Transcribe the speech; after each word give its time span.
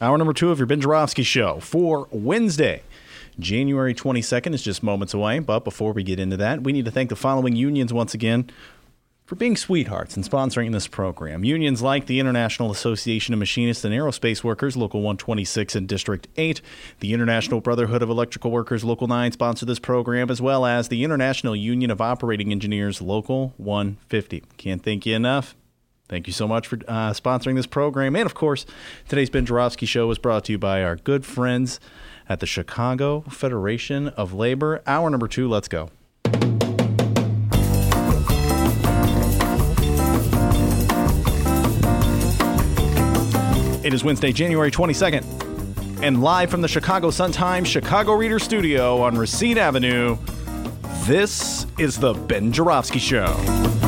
Hour 0.00 0.16
number 0.16 0.32
two 0.32 0.52
of 0.52 0.60
your 0.60 0.66
Ben 0.66 0.80
Joravsky 0.80 1.24
Show 1.24 1.58
for 1.58 2.06
Wednesday. 2.12 2.82
January 3.40 3.94
22nd 3.94 4.54
is 4.54 4.62
just 4.62 4.80
moments 4.80 5.12
away, 5.12 5.40
but 5.40 5.64
before 5.64 5.92
we 5.92 6.04
get 6.04 6.20
into 6.20 6.36
that, 6.36 6.62
we 6.62 6.72
need 6.72 6.84
to 6.84 6.90
thank 6.92 7.08
the 7.08 7.16
following 7.16 7.56
unions 7.56 7.92
once 7.92 8.14
again 8.14 8.48
for 9.26 9.34
being 9.34 9.56
sweethearts 9.56 10.14
and 10.14 10.24
sponsoring 10.24 10.70
this 10.70 10.86
program. 10.86 11.42
Unions 11.42 11.82
like 11.82 12.06
the 12.06 12.20
International 12.20 12.70
Association 12.70 13.34
of 13.34 13.40
Machinists 13.40 13.84
and 13.84 13.92
Aerospace 13.92 14.44
Workers, 14.44 14.76
Local 14.76 15.00
126 15.00 15.74
and 15.74 15.88
District 15.88 16.28
8, 16.36 16.60
the 17.00 17.12
International 17.12 17.60
Brotherhood 17.60 18.00
of 18.00 18.08
Electrical 18.08 18.52
Workers, 18.52 18.84
Local 18.84 19.08
9, 19.08 19.32
sponsor 19.32 19.66
this 19.66 19.80
program, 19.80 20.30
as 20.30 20.40
well 20.40 20.64
as 20.64 20.88
the 20.88 21.02
International 21.02 21.56
Union 21.56 21.90
of 21.90 22.00
Operating 22.00 22.52
Engineers, 22.52 23.02
Local 23.02 23.52
150. 23.56 24.44
Can't 24.58 24.82
thank 24.84 25.06
you 25.06 25.16
enough. 25.16 25.56
Thank 26.08 26.26
you 26.26 26.32
so 26.32 26.48
much 26.48 26.66
for 26.66 26.78
uh, 26.88 27.12
sponsoring 27.12 27.54
this 27.54 27.66
program. 27.66 28.16
And 28.16 28.24
of 28.24 28.34
course, 28.34 28.64
today's 29.08 29.28
Ben 29.28 29.44
Joravsky 29.44 29.86
Show 29.86 30.06
was 30.06 30.18
brought 30.18 30.44
to 30.46 30.52
you 30.52 30.58
by 30.58 30.82
our 30.82 30.96
good 30.96 31.26
friends 31.26 31.80
at 32.28 32.40
the 32.40 32.46
Chicago 32.46 33.20
Federation 33.28 34.08
of 34.08 34.32
Labor. 34.32 34.82
Hour 34.86 35.10
number 35.10 35.28
two, 35.28 35.48
let's 35.48 35.68
go. 35.68 35.90
It 43.84 43.94
is 43.94 44.04
Wednesday, 44.04 44.32
January 44.32 44.70
22nd, 44.70 46.02
and 46.02 46.22
live 46.22 46.50
from 46.50 46.60
the 46.60 46.68
Chicago 46.68 47.10
Sun-Times 47.10 47.68
Chicago 47.68 48.12
Reader 48.12 48.38
Studio 48.38 49.00
on 49.00 49.16
Racine 49.16 49.56
Avenue, 49.56 50.18
this 51.06 51.64
is 51.78 51.96
the 51.96 52.12
Ben 52.12 52.52
Joravsky 52.52 52.98
Show. 52.98 53.87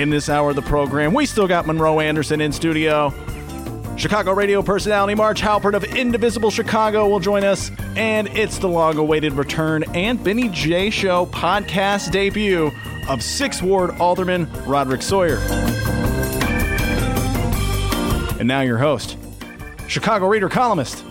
In 0.00 0.08
this 0.08 0.30
hour 0.30 0.48
of 0.48 0.56
the 0.56 0.62
program, 0.62 1.12
we 1.12 1.26
still 1.26 1.46
got 1.46 1.66
Monroe 1.66 2.00
Anderson 2.00 2.40
in 2.40 2.52
studio. 2.52 3.12
Chicago 3.98 4.32
radio 4.32 4.62
personality 4.62 5.14
Marj 5.14 5.42
Halperin 5.42 5.74
of 5.74 5.84
Indivisible 5.84 6.50
Chicago 6.50 7.06
will 7.06 7.20
join 7.20 7.44
us, 7.44 7.70
and 7.96 8.26
it's 8.28 8.56
the 8.56 8.66
long 8.66 8.96
awaited 8.96 9.34
return 9.34 9.84
and 9.94 10.24
Benny 10.24 10.48
J 10.48 10.88
Show 10.88 11.26
podcast 11.26 12.12
debut 12.12 12.70
of 13.10 13.22
Sixth 13.22 13.62
Ward 13.62 13.90
Alderman 14.00 14.50
Roderick 14.64 15.02
Sawyer. 15.02 15.36
And 18.38 18.48
now 18.48 18.62
your 18.62 18.78
host, 18.78 19.18
Chicago 19.86 20.28
Reader 20.28 20.48
columnist, 20.48 21.04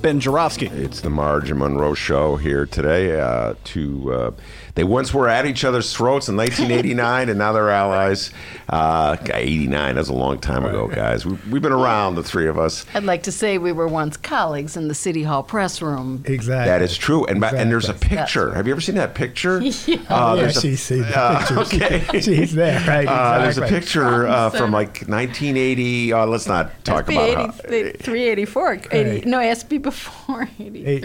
Ben 0.00 0.18
Joravsky. 0.18 0.68
It's 0.68 1.02
the 1.02 1.10
Marj 1.10 1.50
and 1.50 1.58
Monroe 1.58 1.92
show 1.92 2.36
here 2.36 2.64
today 2.64 3.20
uh, 3.20 3.52
to. 3.64 4.12
Uh, 4.14 4.30
they 4.74 4.82
once 4.84 5.14
were 5.14 5.28
at 5.28 5.46
each 5.46 5.64
other's 5.64 5.92
throats 5.94 6.28
in 6.28 6.36
1989, 6.36 7.28
and 7.28 7.38
now 7.38 7.52
they're 7.52 7.70
allies. 7.70 8.30
Uh, 8.68 9.16
89, 9.32 9.94
that's 9.94 10.08
a 10.08 10.12
long 10.12 10.38
time 10.40 10.64
ago, 10.64 10.88
guys. 10.88 11.24
We, 11.24 11.38
we've 11.50 11.62
been 11.62 11.70
around, 11.72 12.16
the 12.16 12.22
three 12.24 12.48
of 12.48 12.58
us. 12.58 12.84
I'd 12.94 13.04
like 13.04 13.22
to 13.24 13.32
say 13.32 13.58
we 13.58 13.70
were 13.72 13.86
once 13.86 14.16
colleagues 14.16 14.76
in 14.76 14.88
the 14.88 14.94
City 14.94 15.22
Hall 15.22 15.42
press 15.42 15.80
room. 15.80 16.24
Exactly. 16.26 16.68
That 16.70 16.82
is 16.82 16.96
true. 16.96 17.24
And, 17.26 17.40
ba- 17.40 17.52
and 17.54 17.70
there's 17.70 17.88
a 17.88 17.92
Exactly. 17.92 18.16
picture. 18.18 18.54
Have 18.54 18.66
you 18.66 18.72
ever 18.72 18.80
seen 18.80 18.94
that 18.96 19.14
picture? 19.14 19.60
Yeah. 19.86 19.96
Uh, 20.08 20.34
yeah, 20.34 20.42
there's 20.42 20.56
a- 20.56 20.60
she's 20.60 20.82
seen 20.82 21.02
the 21.02 21.18
uh, 21.18 21.38
pictures. 21.46 21.74
okay. 21.82 22.20
She's 22.20 22.52
there, 22.54 22.80
right? 22.88 23.06
Uh, 23.06 23.38
there's 23.42 23.58
a 23.58 23.66
picture 23.66 24.26
uh, 24.26 24.48
from 24.50 24.70
like 24.72 25.02
1980. 25.08 26.12
Uh, 26.12 26.26
let's 26.26 26.46
not 26.46 26.84
talk 26.84 27.06
SB 27.06 27.34
about 27.34 27.54
how. 27.56 27.60
80 27.68 27.98
384. 27.98 28.72
80, 28.90 29.28
no, 29.28 29.38
SB 29.38 29.82
before 29.82 30.48
83. 30.58 31.04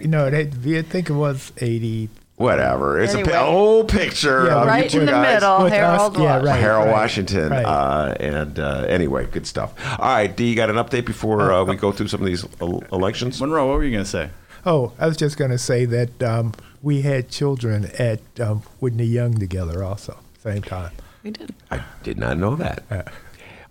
A, 0.00 0.04
a, 0.04 0.06
no, 0.06 0.30
that, 0.30 0.54
I 0.66 0.82
think 0.82 1.08
it 1.10 1.14
was 1.14 1.52
80. 1.58 2.08
Whatever. 2.38 3.00
It's 3.00 3.14
a 3.14 3.18
Anyway. 3.18 3.32
pi- 3.34 3.44
old 3.46 3.88
picture 3.88 4.46
Yeah, 4.46 4.76
of 4.76 4.82
you 4.84 4.88
two 4.88 5.00
in 5.00 5.06
the 5.06 5.12
guys. 5.12 5.34
middle, 5.34 5.64
With 5.64 5.72
us, 5.72 5.78
Harold 5.78 6.16
yeah, 6.18 6.38
right. 6.38 6.60
Harold 6.60 6.88
Washington. 6.88 7.50
right. 7.50 7.64
Uh, 7.64 8.14
and 8.20 8.58
uh, 8.58 8.84
anyway, 8.88 9.26
good 9.26 9.46
stuff. 9.46 9.74
All 9.98 10.06
right, 10.08 10.34
D, 10.34 10.48
you 10.48 10.54
got 10.54 10.70
an 10.70 10.76
update 10.76 11.04
before 11.04 11.52
uh, 11.52 11.64
we 11.64 11.74
go 11.76 11.90
through 11.92 12.08
some 12.08 12.20
of 12.20 12.26
these 12.26 12.46
el- 12.60 12.84
elections? 12.92 13.40
Monroe, 13.40 13.66
what 13.68 13.76
were 13.78 13.84
you 13.84 13.90
going 13.90 14.04
to 14.04 14.10
say? 14.10 14.30
Oh, 14.64 14.92
I 14.98 15.06
was 15.06 15.16
just 15.16 15.36
going 15.36 15.50
to 15.50 15.58
say 15.58 15.84
that 15.86 16.22
um, 16.22 16.52
we 16.80 17.02
had 17.02 17.28
children 17.28 17.90
at 17.98 18.20
um, 18.40 18.62
Whitney 18.80 19.04
Young 19.06 19.34
together 19.38 19.82
also, 19.82 20.18
same 20.42 20.62
time. 20.62 20.92
We 21.24 21.32
did. 21.32 21.52
I 21.70 21.82
did 22.04 22.18
not 22.18 22.38
know 22.38 22.54
that. 22.56 23.12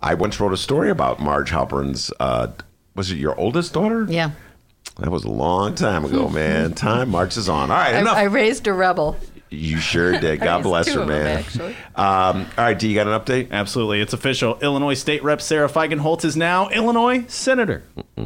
I 0.02 0.12
once 0.14 0.38
wrote 0.38 0.52
a 0.52 0.56
story 0.58 0.90
about 0.90 1.20
Marj 1.20 1.50
Halperin's. 1.50 2.12
Uh, 2.20 2.48
was 2.94 3.10
it 3.10 3.16
your 3.16 3.34
oldest 3.38 3.72
daughter? 3.72 4.06
Yeah. 4.08 4.32
That 4.98 5.10
was 5.10 5.24
a 5.24 5.30
long 5.30 5.76
time 5.76 6.04
ago, 6.04 6.28
man. 6.28 6.74
Time 6.74 7.10
marches 7.10 7.48
on. 7.48 7.70
All 7.70 7.76
right, 7.76 7.94
I, 7.94 8.00
enough. 8.00 8.16
I 8.16 8.24
raised 8.24 8.66
a 8.66 8.72
rebel. 8.72 9.16
You 9.50 9.78
sure 9.78 10.18
did. 10.18 10.40
God 10.48 10.62
bless 10.62 10.92
her, 10.92 11.00
of 11.00 11.08
them, 11.08 11.24
man. 11.24 11.44
Um, 11.96 12.46
all 12.56 12.64
right, 12.64 12.78
D, 12.78 12.88
you 12.88 12.94
got 12.94 13.06
an 13.06 13.18
update? 13.18 13.50
Absolutely. 13.50 14.00
It's 14.00 14.12
official. 14.12 14.58
Illinois 14.60 14.94
State 14.94 15.22
Rep 15.22 15.40
Sara 15.40 15.68
Feigenholtz 15.68 16.24
is 16.24 16.36
now 16.36 16.68
Illinois 16.68 17.24
Senator 17.28 17.82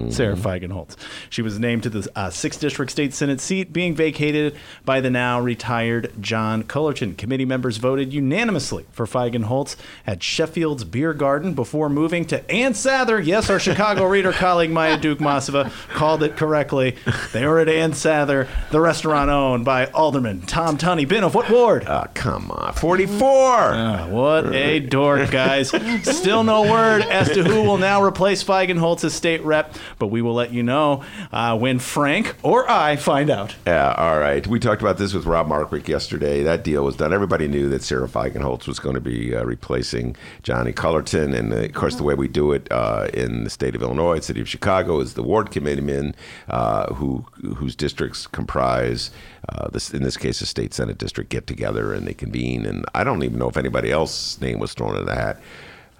Sara 0.08 0.36
Feigenholtz. 0.36 0.96
She 1.30 1.42
was 1.42 1.58
named 1.58 1.82
to 1.84 1.90
the 1.90 2.10
uh, 2.16 2.28
6th 2.28 2.60
District 2.60 2.90
State 2.90 3.14
Senate 3.14 3.40
seat, 3.40 3.72
being 3.72 3.94
vacated 3.94 4.56
by 4.84 5.00
the 5.00 5.10
now 5.10 5.40
retired 5.40 6.12
John 6.20 6.62
Cullerton. 6.62 7.14
Committee 7.14 7.44
members 7.44 7.76
voted 7.76 8.12
unanimously 8.12 8.86
for 8.90 9.06
Feigenholtz 9.06 9.76
at 10.06 10.22
Sheffield's 10.22 10.84
Beer 10.84 11.14
Garden 11.14 11.54
before 11.54 11.88
moving 11.88 12.24
to 12.26 12.50
Ann 12.50 12.72
Sather. 12.72 13.24
Yes, 13.24 13.50
our 13.50 13.60
Chicago 13.60 14.04
reader 14.06 14.32
colleague 14.32 14.70
Maya 14.70 14.98
Dukmasova 14.98 15.70
called 15.90 16.22
it 16.22 16.36
correctly. 16.36 16.96
They 17.32 17.46
were 17.46 17.60
at 17.60 17.68
Ann 17.68 17.92
Sather, 17.92 18.48
the 18.70 18.80
restaurant 18.80 19.30
owned 19.30 19.64
by 19.64 19.86
Alderman 19.86 20.42
Tom 20.42 20.78
Tunney. 20.78 21.11
Ben 21.12 21.24
of 21.24 21.34
what 21.34 21.50
ward? 21.50 21.84
Oh, 21.86 22.06
come 22.14 22.50
on. 22.50 22.72
44. 22.72 23.28
Ah, 23.28 24.08
what 24.08 24.54
a 24.54 24.80
dork, 24.80 25.30
guys. 25.30 25.68
Still 26.04 26.42
no 26.42 26.62
word 26.62 27.02
as 27.02 27.28
to 27.32 27.44
who 27.44 27.64
will 27.64 27.76
now 27.76 28.02
replace 28.02 28.42
Feigenholtz 28.42 29.04
as 29.04 29.12
state 29.12 29.42
rep, 29.42 29.74
but 29.98 30.06
we 30.06 30.22
will 30.22 30.32
let 30.32 30.54
you 30.54 30.62
know 30.62 31.04
uh, 31.30 31.58
when 31.58 31.78
Frank 31.80 32.34
or 32.42 32.66
I 32.70 32.96
find 32.96 33.28
out. 33.28 33.54
Yeah, 33.66 33.92
all 33.92 34.18
right. 34.18 34.46
We 34.46 34.58
talked 34.58 34.80
about 34.80 34.96
this 34.96 35.12
with 35.12 35.26
Rob 35.26 35.48
Martwick 35.48 35.86
yesterday. 35.86 36.42
That 36.44 36.64
deal 36.64 36.82
was 36.82 36.96
done. 36.96 37.12
Everybody 37.12 37.46
knew 37.46 37.68
that 37.68 37.82
Sara 37.82 38.08
Feigenholtz 38.08 38.66
was 38.66 38.78
going 38.78 38.94
to 38.94 39.00
be 39.02 39.36
uh, 39.36 39.44
replacing 39.44 40.16
Johnny 40.42 40.72
Cullerton. 40.72 41.34
And, 41.34 41.52
uh, 41.52 41.56
of 41.56 41.74
course, 41.74 41.96
the 41.96 42.04
way 42.04 42.14
we 42.14 42.26
do 42.26 42.52
it 42.52 42.68
uh, 42.70 43.08
in 43.12 43.44
the 43.44 43.50
state 43.50 43.74
of 43.74 43.82
Illinois, 43.82 44.20
city 44.20 44.40
of 44.40 44.48
Chicago, 44.48 44.98
is 45.00 45.12
the 45.12 45.22
ward 45.22 45.50
committeemen 45.50 46.14
uh, 46.48 46.94
who 46.94 47.26
whose 47.56 47.76
districts 47.76 48.26
comprise, 48.26 49.10
uh, 49.48 49.68
this 49.68 49.92
in 49.92 50.02
this 50.02 50.16
case, 50.16 50.40
a 50.40 50.46
state 50.46 50.72
senate 50.74 50.98
district, 50.98 51.30
get 51.30 51.46
together 51.46 51.92
and 51.92 52.06
they 52.06 52.14
convene. 52.14 52.64
And 52.64 52.84
I 52.94 53.04
don't 53.04 53.22
even 53.22 53.38
know 53.38 53.48
if 53.48 53.56
anybody 53.56 53.90
else's 53.90 54.40
name 54.40 54.58
was 54.58 54.74
thrown 54.74 54.96
in 54.96 55.04
the 55.04 55.14
hat. 55.14 55.40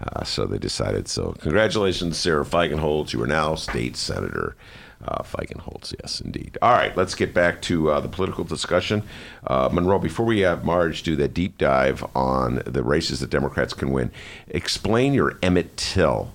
Uh, 0.03 0.25
so 0.25 0.47
they 0.47 0.59
decided. 0.59 1.09
So 1.09 1.33
congratulations, 1.41 2.19
Sara 2.19 2.45
Feigenholtz. 2.45 3.13
You 3.13 3.23
are 3.23 3.27
now 3.27 3.55
state 3.55 3.97
senator. 3.97 4.57
Uh, 5.05 5.21
Feigenholtz, 5.25 5.93
yes, 6.01 6.21
indeed. 6.21 6.57
All 6.63 6.71
right, 6.71 6.97
let's 6.97 7.17
get 7.17 7.35
back 7.35 7.61
to 7.63 7.91
uh, 7.91 7.99
the 7.99 8.09
political 8.09 8.45
discussion. 8.45 9.03
Uh, 9.45 9.69
Monroe, 9.73 9.99
before 9.99 10.25
we 10.25 10.41
have 10.41 10.65
Marj 10.65 11.03
do 11.03 11.17
that 11.17 11.35
deep 11.35 11.59
dive 11.59 12.05
on 12.15 12.63
the 12.65 12.85
races 12.85 13.19
that 13.19 13.29
Democrats 13.29 13.75
can 13.75 13.91
win, 13.91 14.13
explain 14.47 15.13
your 15.13 15.41
Emmett 15.43 15.77
Till 15.77 16.33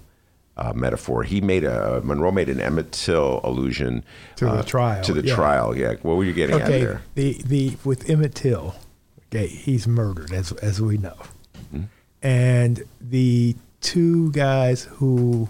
uh, 0.57 0.73
metaphor. 0.73 1.23
He 1.23 1.39
made 1.41 1.63
a 1.63 2.01
Monroe 2.03 2.31
made 2.31 2.49
an 2.49 2.59
Emmett 2.59 2.91
Till 2.91 3.39
allusion 3.43 4.03
To 4.37 4.45
the 4.45 4.51
uh, 4.51 4.63
trial, 4.63 5.03
To 5.03 5.13
the 5.13 5.25
yeah. 5.25 5.35
trial, 5.35 5.77
yeah. 5.77 5.93
What 6.01 6.17
were 6.17 6.23
you 6.25 6.33
getting 6.33 6.55
at 6.55 6.63
Okay, 6.63 6.81
there? 6.81 7.01
the, 7.15 7.41
the 7.45 7.77
with 7.83 8.09
Emmett 8.09 8.35
Till, 8.35 8.75
okay, 9.27 9.47
he's 9.47 9.87
murdered 9.87 10.33
as 10.33 10.51
as 10.53 10.81
we 10.81 10.97
know, 10.97 11.17
Mm-hmm. 11.73 11.83
and 12.21 12.83
the 13.01 13.55
two 13.81 14.31
guys 14.31 14.83
who 14.83 15.49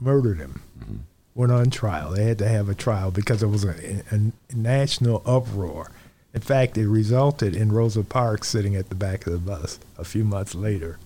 murdered 0.00 0.38
him 0.38 0.60
Mm-hmm. 0.78 0.96
went 1.34 1.52
on 1.52 1.70
trial. 1.70 2.10
They 2.10 2.24
had 2.24 2.38
to 2.38 2.48
have 2.48 2.68
a 2.68 2.74
trial 2.74 3.10
because 3.10 3.40
there 3.40 3.48
was 3.48 3.64
a, 3.64 4.02
a 4.10 4.20
national 4.54 5.22
uproar. 5.24 5.90
In 6.34 6.42
fact, 6.42 6.76
it 6.76 6.86
resulted 6.86 7.56
in 7.56 7.72
Rosa 7.72 8.02
Parks 8.04 8.48
sitting 8.48 8.76
at 8.76 8.90
the 8.90 8.94
back 8.94 9.26
of 9.26 9.32
the 9.32 9.38
bus 9.38 9.78
a 9.96 10.04
few 10.04 10.22
months 10.22 10.54
later. 10.54 10.98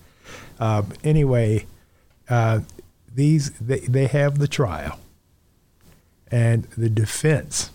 Um, 0.59 0.89
anyway, 1.05 1.65
uh, 2.29 2.59
these 3.13 3.51
they, 3.59 3.79
they 3.79 4.07
have 4.07 4.39
the 4.39 4.47
trial, 4.47 4.99
and 6.29 6.63
the 6.77 6.89
defense 6.89 7.71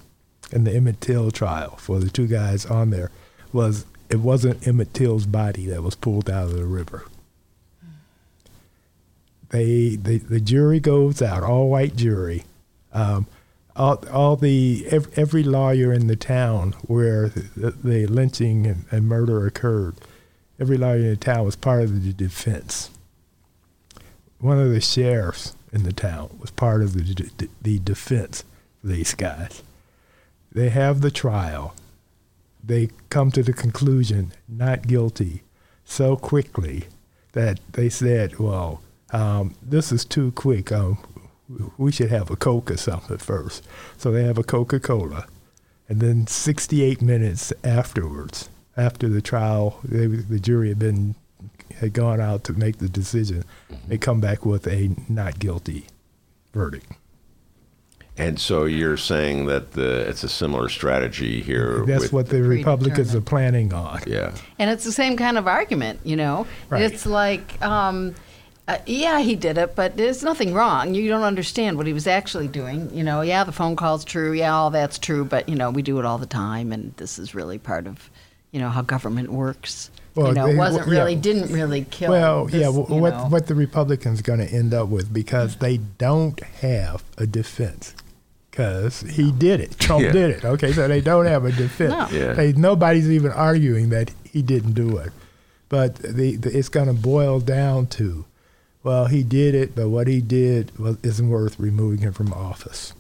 in 0.53 0.65
the 0.65 0.73
Emmett 0.73 1.00
Till 1.00 1.31
trial 1.31 1.77
for 1.77 1.99
the 1.99 2.11
two 2.11 2.27
guys 2.27 2.67
on 2.67 2.91
there 2.91 3.11
was 3.53 3.87
it 4.09 4.21
wasn't 4.21 4.67
Emmett 4.67 4.94
Till's 4.94 5.27
body 5.27 5.67
that 5.67 5.83
was 5.83 5.94
pulled 5.94 6.31
out 6.31 6.44
of 6.44 6.56
the 6.56 6.65
river. 6.65 7.05
They, 9.50 9.97
the, 9.97 10.19
the 10.19 10.41
jury 10.41 10.81
goes 10.81 11.23
out, 11.23 11.43
all 11.43 11.71
white 11.71 11.97
jury. 11.97 12.44
Um, 12.93 13.27
all, 13.75 14.03
all 14.11 14.37
the 14.37 14.87
every, 14.91 15.12
every 15.17 15.43
lawyer 15.43 15.93
in 15.93 16.06
the 16.06 16.17
town 16.17 16.73
where 16.87 17.29
the, 17.29 17.71
the 17.71 18.06
lynching 18.06 18.67
and, 18.67 18.85
and 18.91 19.06
murder 19.06 19.47
occurred, 19.47 19.97
every 20.59 20.77
lawyer 20.77 20.97
in 20.97 21.11
the 21.11 21.17
town 21.17 21.44
was 21.44 21.56
part 21.56 21.83
of 21.83 22.05
the 22.05 22.12
defense. 22.12 22.91
One 24.38 24.59
of 24.59 24.71
the 24.71 24.81
sheriffs 24.81 25.55
in 25.73 25.83
the 25.83 25.93
town 25.93 26.37
was 26.41 26.50
part 26.50 26.83
of 26.83 26.94
the 26.94 27.49
the 27.62 27.79
defense 27.79 28.44
for 28.81 28.88
these 28.88 29.15
guys. 29.15 29.62
They 30.53 30.69
have 30.71 31.00
the 31.00 31.11
trial. 31.11 31.75
They 32.62 32.91
come 33.11 33.31
to 33.33 33.43
the 33.43 33.53
conclusion 33.53 34.33
not 34.49 34.87
guilty 34.87 35.43
so 35.85 36.17
quickly 36.17 36.87
that 37.33 37.61
they 37.73 37.88
said, 37.88 38.38
"Well, 38.38 38.83
um, 39.12 39.55
this 39.62 39.93
is 39.93 40.05
too 40.05 40.33
quick. 40.33 40.73
Um, 40.73 40.99
we 41.77 41.93
should 41.93 42.11
have 42.11 42.31
a 42.31 42.37
Coke 42.37 42.71
or 42.71 42.77
something 42.77 43.19
first. 43.19 43.67
So 43.97 44.11
they 44.11 44.25
have 44.25 44.38
a 44.38 44.44
Coca 44.44 44.81
Cola. 44.81 45.27
And 45.88 46.00
then 46.00 46.27
68 46.27 47.00
minutes 47.00 47.53
afterwards, 47.62 48.50
after 48.77 49.09
the 49.09 49.23
trial, 49.23 49.79
they, 49.85 50.06
the 50.06 50.41
jury 50.41 50.69
had 50.69 50.79
been 50.79 51.15
had 51.78 51.93
gone 51.93 52.20
out 52.20 52.44
to 52.44 52.52
make 52.52 52.78
the 52.78 52.88
decision, 52.88 53.44
they 53.88 53.99
come 53.99 54.20
back 54.20 54.44
with 54.44 54.67
a 54.67 54.90
not 55.08 55.38
guilty 55.38 55.87
verdict. 56.52 56.93
And 58.19 58.40
so 58.40 58.64
you're 58.64 58.96
saying 58.96 59.44
that 59.46 59.73
the, 59.73 60.08
it's 60.08 60.25
a 60.25 60.28
similar 60.31 60.70
strategy 60.70 61.43
here. 61.43 61.84
That's 61.87 62.05
with, 62.05 62.12
what 62.14 62.28
the 62.31 62.43
Republicans 62.43 63.14
are 63.14 63.20
planning 63.20 63.75
on. 63.75 64.00
Yeah. 64.06 64.34
And 64.58 64.70
it's 64.70 64.84
the 64.84 64.93
same 64.93 65.19
kind 65.19 65.37
of 65.37 65.46
argument, 65.46 66.00
you 66.02 66.17
know. 66.17 66.46
Right. 66.70 66.81
It's 66.81 67.05
like, 67.05 67.61
um, 67.62 68.14
uh, 68.69 68.78
yeah, 68.87 69.20
he 69.20 69.37
did 69.37 69.58
it, 69.58 69.76
but 69.76 69.99
there's 69.99 70.23
nothing 70.23 70.55
wrong. 70.55 70.94
You 70.94 71.08
don't 71.08 71.25
understand 71.25 71.76
what 71.76 71.87
he 71.87 71.93
was 71.93 72.06
actually 72.06 72.49
doing. 72.49 72.88
You 72.90 73.05
know, 73.05 73.20
yeah, 73.20 73.44
the 73.44 73.52
phone 73.52 73.76
call's 73.76 74.02
true. 74.02 74.32
Yeah, 74.32 74.55
all 74.55 74.70
that's 74.70 74.99
true, 74.99 75.26
but, 75.26 75.46
you 75.46 75.55
know, 75.55 75.70
we 75.70 75.82
do 75.82 75.99
it 75.99 76.06
all 76.06 76.17
the 76.17 76.25
time, 76.25 76.73
and 76.73 76.96
this 76.96 77.19
is 77.19 77.34
really 77.34 77.58
part 77.58 77.87
of, 77.87 78.11
you 78.50 78.61
know, 78.61 78.70
how 78.70 78.81
government 78.81 79.31
works. 79.31 79.90
Well, 80.16 80.28
you 80.28 80.34
know, 80.34 80.46
they- 80.48 80.54
wasn't 80.56 80.86
well, 80.86 80.94
yeah. 80.94 81.00
really, 81.02 81.14
didn't 81.16 81.52
really 81.52 81.84
kill. 81.90 82.10
Well, 82.10 82.46
this, 82.46 82.54
yeah, 82.60 82.68
you 82.70 82.72
wh- 82.82 82.90
what 82.90 83.14
know. 83.14 83.26
what 83.28 83.46
the 83.46 83.54
Republicans 83.54 84.22
going 84.22 84.40
to 84.40 84.46
end 84.52 84.74
up 84.74 84.88
with 84.88 85.12
because 85.12 85.56
they 85.56 85.76
don't 85.76 86.40
have 86.60 87.04
a 87.18 87.26
defense 87.26 87.94
because 88.50 89.00
he 89.02 89.30
did 89.30 89.60
it. 89.60 89.78
Trump 89.78 90.02
Yeah. 90.02 90.12
did 90.12 90.30
it. 90.30 90.44
Okay, 90.44 90.72
so 90.72 90.88
they 90.88 91.00
don't 91.02 91.26
have 91.26 91.44
a 91.44 91.52
defense. 91.52 91.92
No. 91.92 92.18
Yeah. 92.18 92.32
They, 92.32 92.52
nobody's 92.54 93.10
even 93.10 93.30
arguing 93.30 93.90
that 93.90 94.10
he 94.24 94.40
didn't 94.42 94.72
do 94.72 94.96
it, 94.96 95.12
but 95.68 95.96
the, 95.96 96.36
the 96.36 96.56
it's 96.58 96.70
going 96.70 96.86
to 96.88 96.94
boil 96.94 97.38
down 97.40 97.86
to, 97.88 98.24
well, 98.82 99.06
he 99.06 99.22
did 99.22 99.54
it, 99.54 99.74
but 99.74 99.90
what 99.90 100.06
he 100.06 100.20
did 100.22 100.76
was, 100.78 100.96
isn't 101.02 101.28
worth 101.28 101.58
removing 101.60 101.98
him 102.00 102.14
from 102.14 102.32
office. 102.32 102.94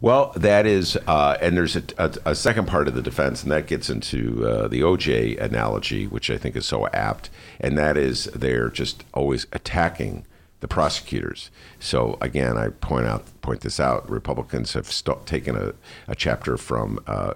Well, 0.00 0.32
that 0.36 0.66
is, 0.66 0.96
uh, 1.06 1.38
and 1.40 1.56
there's 1.56 1.76
a, 1.76 1.82
a, 1.98 2.12
a 2.26 2.34
second 2.34 2.66
part 2.68 2.86
of 2.88 2.94
the 2.94 3.02
defense, 3.02 3.42
and 3.42 3.50
that 3.50 3.66
gets 3.66 3.90
into 3.90 4.46
uh, 4.46 4.68
the 4.68 4.80
OJ 4.80 5.40
analogy, 5.40 6.06
which 6.06 6.30
I 6.30 6.38
think 6.38 6.54
is 6.56 6.66
so 6.66 6.86
apt, 6.88 7.30
and 7.60 7.76
that 7.76 7.96
is 7.96 8.24
they're 8.26 8.70
just 8.70 9.04
always 9.12 9.46
attacking 9.52 10.24
the 10.60 10.68
prosecutors. 10.68 11.50
So 11.80 12.16
again, 12.20 12.56
I 12.56 12.68
point 12.68 13.06
out 13.06 13.24
point 13.42 13.60
this 13.60 13.78
out. 13.80 14.08
Republicans 14.08 14.72
have 14.72 14.90
st- 14.90 15.26
taken 15.26 15.56
a, 15.56 15.74
a 16.08 16.14
chapter 16.14 16.56
from 16.56 16.98
uh, 17.06 17.34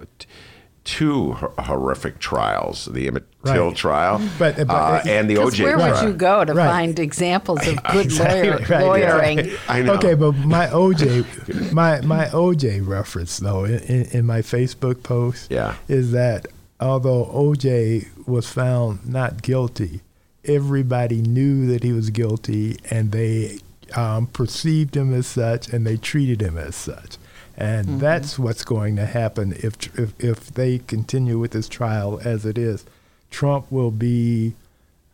two 0.83 1.33
horrific 1.59 2.19
trials: 2.19 2.85
the 2.91 3.07
Emmett 3.07 3.25
Till 3.45 3.71
trial 3.71 4.21
But- 4.37 4.55
but- 4.57 4.69
uh, 4.69 5.01
and 5.07 5.27
the 5.29 5.35
OJ 5.37 5.63
where 5.63 5.73
trial. 5.77 5.93
would 6.03 6.07
you 6.11 6.13
go 6.15 6.45
to 6.45 6.53
Right. 6.53 6.67
find 6.67 6.99
examples 6.99 7.67
of 7.67 7.83
good 7.91 8.05
Exactly, 8.05 8.49
lawyer, 8.49 8.57
right, 8.59 8.69
yeah. 8.69 8.81
lawyering? 9.15 9.51
I 9.67 9.81
know. 9.81 9.93
Okay, 9.93 10.13
but 10.13 10.33
my 10.33 10.67
OJ, 10.67 11.71
my 11.73 12.01
my 12.01 12.25
OJ 12.27 12.87
reference 12.87 13.37
though 13.37 13.63
in, 13.65 13.79
in, 13.79 14.05
in 14.11 14.25
my 14.25 14.41
Facebook 14.41 15.01
post, 15.01 15.49
Yeah. 15.49 15.73
is 15.87 16.11
that 16.11 16.45
although 16.79 17.25
OJ 17.33 18.07
was 18.27 18.47
found 18.47 19.07
not 19.07 19.41
guilty, 19.41 20.01
everybody 20.45 21.21
knew 21.21 21.65
that 21.67 21.83
he 21.83 21.91
was 21.93 22.09
guilty, 22.09 22.77
and 22.89 23.11
they 23.11 23.57
um, 23.95 24.27
perceived 24.27 24.95
him 24.95 25.13
as 25.13 25.27
such, 25.27 25.67
and 25.69 25.85
they 25.85 25.97
treated 25.97 26.41
him 26.41 26.57
as 26.57 26.75
such. 26.75 27.17
And 27.57 27.99
that's 27.99 28.39
what's 28.39 28.63
going 28.63 28.95
to 28.95 29.05
happen 29.05 29.53
if, 29.57 29.75
if 29.99 30.13
if 30.19 30.47
they 30.53 30.79
continue 30.79 31.37
with 31.37 31.51
this 31.51 31.67
trial 31.69 32.19
as 32.23 32.45
it 32.45 32.57
is. 32.57 32.85
Trump 33.29 33.71
will 33.71 33.91
be 33.91 34.53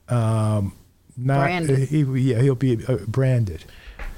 um, 0.10 0.74
not 1.18 1.39
Branded. 1.45 1.89
he 1.89 2.01
yeah 2.04 2.42
he'll 2.42 2.56
be 2.56 2.84
uh, 2.88 2.98
branded 3.07 3.66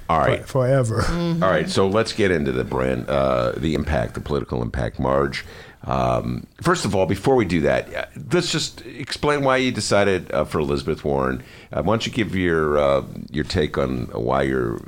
All 0.09 0.19
right. 0.19 0.41
for- 0.41 0.47
forever. 0.65 1.03
All 1.09 1.49
right, 1.51 1.69
so 1.69 1.87
let's 1.87 2.13
get 2.13 2.29
into 2.31 2.51
the 2.51 2.63
brand, 2.63 3.09
uh, 3.09 3.53
the 3.57 3.73
impact, 3.73 4.13
the 4.13 4.19
political 4.21 4.61
impact, 4.61 4.99
Marj. 4.99 5.45
Um, 5.85 6.45
first 6.61 6.83
of 6.85 6.93
all, 6.93 7.05
before 7.05 7.35
we 7.35 7.45
do 7.45 7.61
that, 7.61 7.93
uh, 7.95 8.05
let's 8.33 8.51
just 8.51 8.81
explain 8.85 9.43
why 9.43 9.57
you 9.57 9.71
decided 9.71 10.29
uh, 10.33 10.43
for 10.43 10.59
Elizabeth 10.59 11.03
Warren. 11.05 11.41
Uh, 11.71 11.81
why 11.83 11.93
don't 11.93 12.05
you 12.05 12.11
give 12.11 12.35
your 12.35 12.77
uh, 12.77 13.03
your 13.31 13.45
take 13.45 13.77
on 13.77 14.05
why 14.07 14.41
you're 14.43 14.81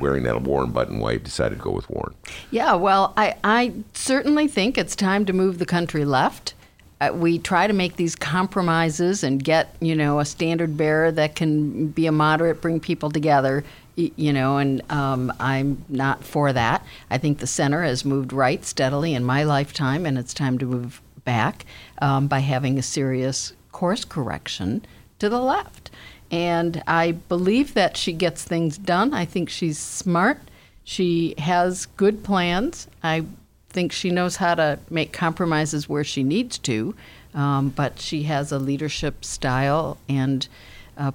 wearing 0.00 0.22
that 0.24 0.42
Warren 0.42 0.70
button? 0.70 0.98
Why 0.98 1.12
you 1.12 1.18
decided 1.18 1.58
to 1.58 1.62
go 1.62 1.70
with 1.70 1.88
Warren? 1.90 2.14
Yeah, 2.50 2.74
well, 2.74 3.12
I, 3.16 3.36
I 3.44 3.72
certainly 3.92 4.48
think 4.48 4.78
it's 4.78 4.96
time 4.96 5.24
to 5.26 5.32
move 5.32 5.58
the 5.58 5.66
country 5.66 6.04
left. 6.04 6.54
Uh, 7.00 7.10
we 7.14 7.38
try 7.38 7.66
to 7.66 7.72
make 7.72 7.96
these 7.96 8.16
compromises 8.16 9.22
and 9.22 9.42
get, 9.42 9.74
you 9.80 9.94
know, 9.94 10.18
a 10.18 10.24
standard 10.24 10.76
bearer 10.76 11.12
that 11.12 11.36
can 11.36 11.88
be 11.88 12.06
a 12.06 12.12
moderate, 12.12 12.60
bring 12.60 12.80
people 12.80 13.10
together, 13.10 13.62
you 13.94 14.32
know, 14.32 14.58
and 14.58 14.80
um, 14.90 15.32
I'm 15.38 15.84
not 15.88 16.24
for 16.24 16.52
that. 16.52 16.84
I 17.10 17.18
think 17.18 17.38
the 17.38 17.46
center 17.46 17.82
has 17.82 18.04
moved 18.04 18.32
right 18.32 18.64
steadily 18.64 19.14
in 19.14 19.24
my 19.24 19.44
lifetime, 19.44 20.06
and 20.06 20.18
it's 20.18 20.34
time 20.34 20.58
to 20.58 20.66
move 20.66 21.00
back 21.24 21.64
um, 22.00 22.26
by 22.26 22.40
having 22.40 22.78
a 22.78 22.82
serious 22.82 23.52
course 23.70 24.04
correction 24.04 24.84
to 25.18 25.28
the 25.28 25.40
left. 25.40 25.90
And 26.30 26.82
I 26.86 27.12
believe 27.12 27.74
that 27.74 27.96
she 27.96 28.12
gets 28.12 28.44
things 28.44 28.76
done. 28.78 29.14
I 29.14 29.24
think 29.24 29.48
she's 29.48 29.78
smart. 29.78 30.40
She 30.84 31.34
has 31.38 31.86
good 31.96 32.22
plans. 32.24 32.88
I 33.02 33.24
think 33.70 33.92
she 33.92 34.10
knows 34.10 34.36
how 34.36 34.54
to 34.54 34.78
make 34.90 35.12
compromises 35.12 35.88
where 35.88 36.04
she 36.04 36.22
needs 36.22 36.58
to, 36.58 36.94
um, 37.34 37.70
but 37.70 38.00
she 38.00 38.24
has 38.24 38.52
a 38.52 38.58
leadership 38.58 39.24
style 39.24 39.98
and 40.08 40.48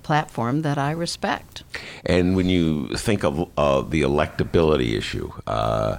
platform 0.02 0.62
that 0.62 0.78
I 0.78 0.92
respect. 0.92 1.64
And 2.06 2.36
when 2.36 2.48
you 2.48 2.88
think 2.96 3.24
of 3.24 3.50
uh, 3.58 3.82
the 3.82 4.02
electability 4.02 4.98
issue, 4.98 5.32
uh, 5.46 5.98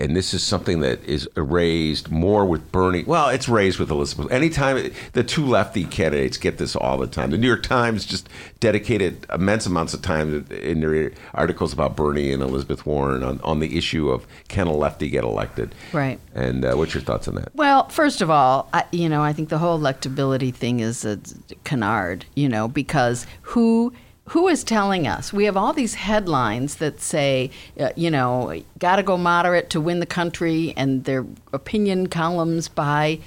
and 0.00 0.16
this 0.16 0.32
is 0.32 0.42
something 0.42 0.80
that 0.80 1.04
is 1.04 1.28
raised 1.36 2.10
more 2.10 2.46
with 2.46 2.72
Bernie. 2.72 3.04
Well, 3.04 3.28
it's 3.28 3.48
raised 3.48 3.78
with 3.78 3.90
Elizabeth. 3.90 4.32
Anytime 4.32 4.90
the 5.12 5.22
two 5.22 5.44
lefty 5.44 5.84
candidates 5.84 6.38
get 6.38 6.58
this 6.58 6.74
all 6.74 6.96
the 6.96 7.06
time. 7.06 7.30
The 7.30 7.38
New 7.38 7.46
York 7.46 7.62
Times 7.62 8.06
just 8.06 8.28
dedicated 8.60 9.26
immense 9.32 9.66
amounts 9.66 9.92
of 9.94 10.02
time 10.02 10.46
in 10.50 10.80
their 10.80 11.12
articles 11.34 11.72
about 11.72 11.96
Bernie 11.96 12.32
and 12.32 12.42
Elizabeth 12.42 12.86
Warren 12.86 13.22
on, 13.22 13.40
on 13.42 13.60
the 13.60 13.76
issue 13.76 14.08
of 14.10 14.26
can 14.48 14.66
a 14.66 14.72
lefty 14.72 15.10
get 15.10 15.22
elected? 15.22 15.74
Right. 15.92 16.18
And 16.34 16.64
uh, 16.64 16.74
what's 16.74 16.94
your 16.94 17.02
thoughts 17.02 17.28
on 17.28 17.34
that? 17.34 17.54
Well, 17.54 17.88
first 17.88 18.22
of 18.22 18.30
all, 18.30 18.68
I, 18.72 18.84
you 18.92 19.08
know, 19.08 19.22
I 19.22 19.32
think 19.32 19.50
the 19.50 19.58
whole 19.58 19.78
electability 19.78 20.54
thing 20.54 20.80
is 20.80 21.04
a 21.04 21.20
canard, 21.64 22.24
you 22.34 22.48
know, 22.48 22.68
because 22.68 23.26
who 23.42 23.92
who 24.30 24.46
is 24.46 24.62
telling 24.62 25.08
us? 25.08 25.32
We 25.32 25.44
have 25.46 25.56
all 25.56 25.72
these 25.72 25.94
headlines 25.94 26.76
that 26.76 27.00
say, 27.00 27.50
uh, 27.80 27.90
you 27.96 28.12
know, 28.12 28.62
got 28.78 28.96
to 28.96 29.02
go 29.02 29.16
moderate 29.16 29.70
to 29.70 29.80
win 29.80 29.98
the 29.98 30.06
country, 30.06 30.72
and 30.76 31.02
they're 31.02 31.26
opinion 31.52 32.06
columns 32.06 32.68
by 32.68 33.18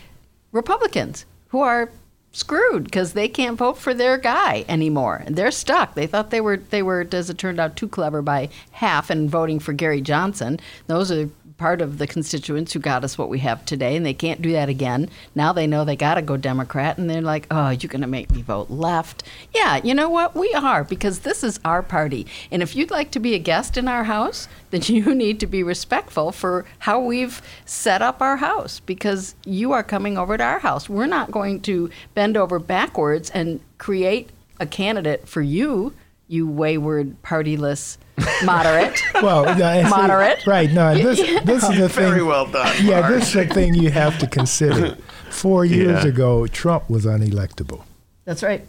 Republicans 0.53 1.25
who 1.49 1.59
are 1.59 1.89
screwed 2.31 2.85
because 2.85 3.13
they 3.13 3.27
can't 3.27 3.57
vote 3.57 3.77
for 3.77 3.93
their 3.93 4.17
guy 4.17 4.63
anymore. 4.69 5.23
And 5.25 5.35
they're 5.35 5.51
stuck. 5.51 5.93
They 5.93 6.07
thought 6.07 6.29
they 6.29 6.39
were 6.39 6.57
they 6.57 6.81
were, 6.81 7.05
as 7.11 7.29
it 7.29 7.37
turned 7.37 7.59
out, 7.59 7.75
too 7.75 7.89
clever 7.89 8.21
by 8.21 8.47
half 8.71 9.11
in 9.11 9.27
voting 9.27 9.59
for 9.59 9.73
Gary 9.73 9.99
Johnson. 9.99 10.57
Those 10.87 11.11
are 11.11 11.29
part 11.63 11.79
of 11.79 11.97
the 11.97 12.05
constituents 12.05 12.73
who 12.73 12.79
got 12.79 13.05
us 13.05 13.17
what 13.17 13.29
we 13.29 13.39
have 13.39 13.63
today, 13.63 13.95
and 13.95 14.05
they 14.05 14.13
can't 14.13 14.41
do 14.41 14.51
that 14.51 14.67
again. 14.67 15.07
Now 15.33 15.53
they 15.53 15.65
know 15.65 15.85
they 15.85 15.95
got 15.95 16.15
to 16.15 16.21
go 16.21 16.35
Democrat, 16.35 16.97
and 16.97 17.09
they're 17.09 17.21
like, 17.21 17.47
"Oh, 17.49 17.69
you're 17.69 17.87
going 17.87 18.01
to 18.01 18.07
make 18.07 18.29
me 18.31 18.41
vote 18.41 18.69
left." 18.69 19.23
Yeah, 19.55 19.79
you 19.81 19.93
know 19.93 20.09
what? 20.09 20.35
We 20.35 20.53
are 20.55 20.83
because 20.83 21.19
this 21.19 21.41
is 21.41 21.61
our 21.63 21.81
party, 21.81 22.27
and 22.51 22.61
if 22.61 22.75
you'd 22.75 22.91
like 22.91 23.11
to 23.11 23.19
be 23.21 23.33
a 23.33 23.39
guest 23.39 23.77
in 23.77 23.87
our 23.87 24.03
house, 24.03 24.49
then 24.71 24.81
you 24.81 25.15
need 25.15 25.39
to 25.39 25.47
be 25.47 25.63
respectful 25.63 26.33
for 26.33 26.65
how 26.79 26.99
we've 26.99 27.41
set 27.63 28.01
up 28.01 28.21
our 28.21 28.35
house 28.35 28.81
because 28.81 29.33
you 29.45 29.71
are 29.71 29.83
coming 29.83 30.17
over 30.17 30.37
to 30.37 30.43
our 30.43 30.59
house. 30.59 30.89
We're 30.89 31.05
not 31.05 31.31
going 31.31 31.61
to 31.61 31.89
bend 32.13 32.35
over 32.35 32.59
backwards 32.59 33.29
and 33.29 33.61
create 33.77 34.31
a 34.59 34.65
candidate 34.65 35.29
for 35.29 35.41
you, 35.41 35.93
you 36.27 36.45
wayward, 36.45 37.23
partyless 37.23 37.97
moderate. 38.43 39.01
Well, 39.21 39.45
no, 39.57 39.83
see- 39.83 39.89
Moderate. 39.89 40.45
right? 40.47 40.71
No, 40.71 40.93
this 40.97 41.19
this 41.43 41.63
is 41.63 41.77
the 41.79 41.89
thing. 41.89 42.09
Very 42.09 42.23
well 42.23 42.45
done. 42.45 42.75
Yeah, 42.83 43.01
Marj. 43.01 43.13
this 43.13 43.27
is 43.27 43.33
the 43.47 43.53
thing 43.53 43.73
you 43.73 43.89
have 43.91 44.17
to 44.19 44.27
consider. 44.27 44.97
Four 45.29 45.65
years 45.77 46.03
Yeah. 46.03 46.09
ago, 46.09 46.47
Trump 46.47 46.89
was 46.89 47.05
unelectable. 47.05 47.83
That's 48.25 48.43
right. 48.43 48.65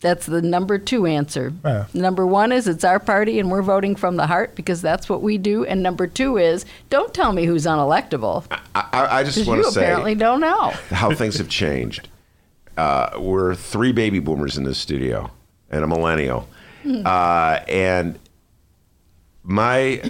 That's 0.00 0.26
the 0.26 0.42
number 0.42 0.76
two 0.78 1.06
answer. 1.06 1.50
Yeah. 1.64 1.86
Number 1.94 2.26
one 2.26 2.52
is 2.52 2.68
it's 2.68 2.84
our 2.84 3.00
party 3.00 3.40
and 3.40 3.50
we're 3.50 3.62
voting 3.62 3.96
from 3.96 4.16
the 4.16 4.26
heart 4.26 4.54
because 4.54 4.82
that's 4.82 5.08
what 5.08 5.22
we 5.22 5.38
do. 5.38 5.64
And 5.64 5.82
number 5.82 6.06
two 6.06 6.36
is 6.36 6.66
don't 6.90 7.14
tell 7.14 7.32
me 7.32 7.46
who's 7.46 7.64
unelectable 7.64 8.44
I, 8.50 8.60
I, 8.92 9.18
I 9.20 9.24
just 9.24 9.46
want 9.48 9.64
to 9.64 9.70
say 9.72 9.80
apparently 9.80 10.14
don't 10.14 10.40
know. 10.42 10.70
how 10.90 11.14
things 11.14 11.38
have 11.38 11.48
changed. 11.48 12.08
Uh, 12.76 13.18
we're 13.18 13.54
three 13.54 13.92
baby 13.92 14.18
boomers 14.18 14.58
in 14.58 14.64
this 14.64 14.76
studio 14.76 15.30
and 15.70 15.82
a 15.82 15.86
millennial. 15.86 16.46
Uh, 16.86 17.60
and 17.66 18.18
my 19.44 20.02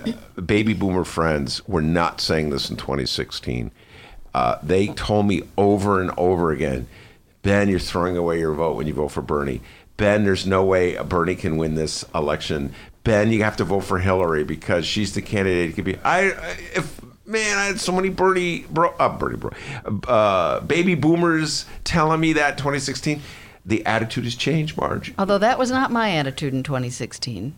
baby 0.47 0.73
boomer 0.73 1.05
friends 1.05 1.67
were 1.67 1.83
not 1.83 2.21
saying 2.21 2.51
this 2.51 2.71
in 2.71 2.77
2016. 2.77 3.73
Uh, 4.33 4.59
they 4.63 4.87
told 4.89 5.27
me 5.27 5.43
over 5.59 6.01
and 6.01 6.13
over 6.17 6.53
again, 6.53 6.87
Ben, 7.43 7.69
you're 7.69 7.79
throwing 7.79 8.17
away 8.17 8.39
your 8.39 8.55
vote 8.55 8.77
when 8.77 8.87
you 8.87 8.95
vote 8.95 9.09
for 9.09 9.23
Bernie. 9.23 9.61
Ben, 9.97 10.25
there's 10.25 10.47
no 10.47 10.65
way 10.65 10.97
Bernie 10.97 11.35
can 11.35 11.57
win 11.57 11.75
this 11.75 12.05
election. 12.15 12.73
Ben, 13.05 13.31
you 13.31 13.43
have 13.43 13.57
to 13.59 13.65
vote 13.65 13.81
for 13.81 13.99
Hillary 13.99 14.45
because 14.45 14.87
she's 14.87 15.15
the 15.15 15.23
candidate. 15.23 15.71
It 15.71 15.73
could 15.75 15.85
be. 15.85 15.97
I 15.99 16.33
if 16.75 17.01
man, 17.27 17.59
I 17.59 17.67
had 17.67 17.81
so 17.81 17.93
many 17.93 18.09
Bernie 18.09 18.65
bro, 18.71 18.95
uh, 18.99 19.17
Bernie 19.17 19.37
bro, 19.37 19.51
uh, 20.09 20.61
baby 20.61 20.95
boomers 20.95 21.67
telling 21.85 22.21
me 22.21 22.33
that 22.33 22.57
2016. 22.57 23.21
The 23.67 23.85
attitude 23.87 24.25
has 24.25 24.35
changed, 24.35 24.77
Marj. 24.77 25.15
Although 25.19 25.39
that 25.39 25.59
was 25.59 25.71
not 25.71 25.91
my 25.91 26.11
attitude 26.11 26.53
in 26.53 26.63
2016. 26.63 27.55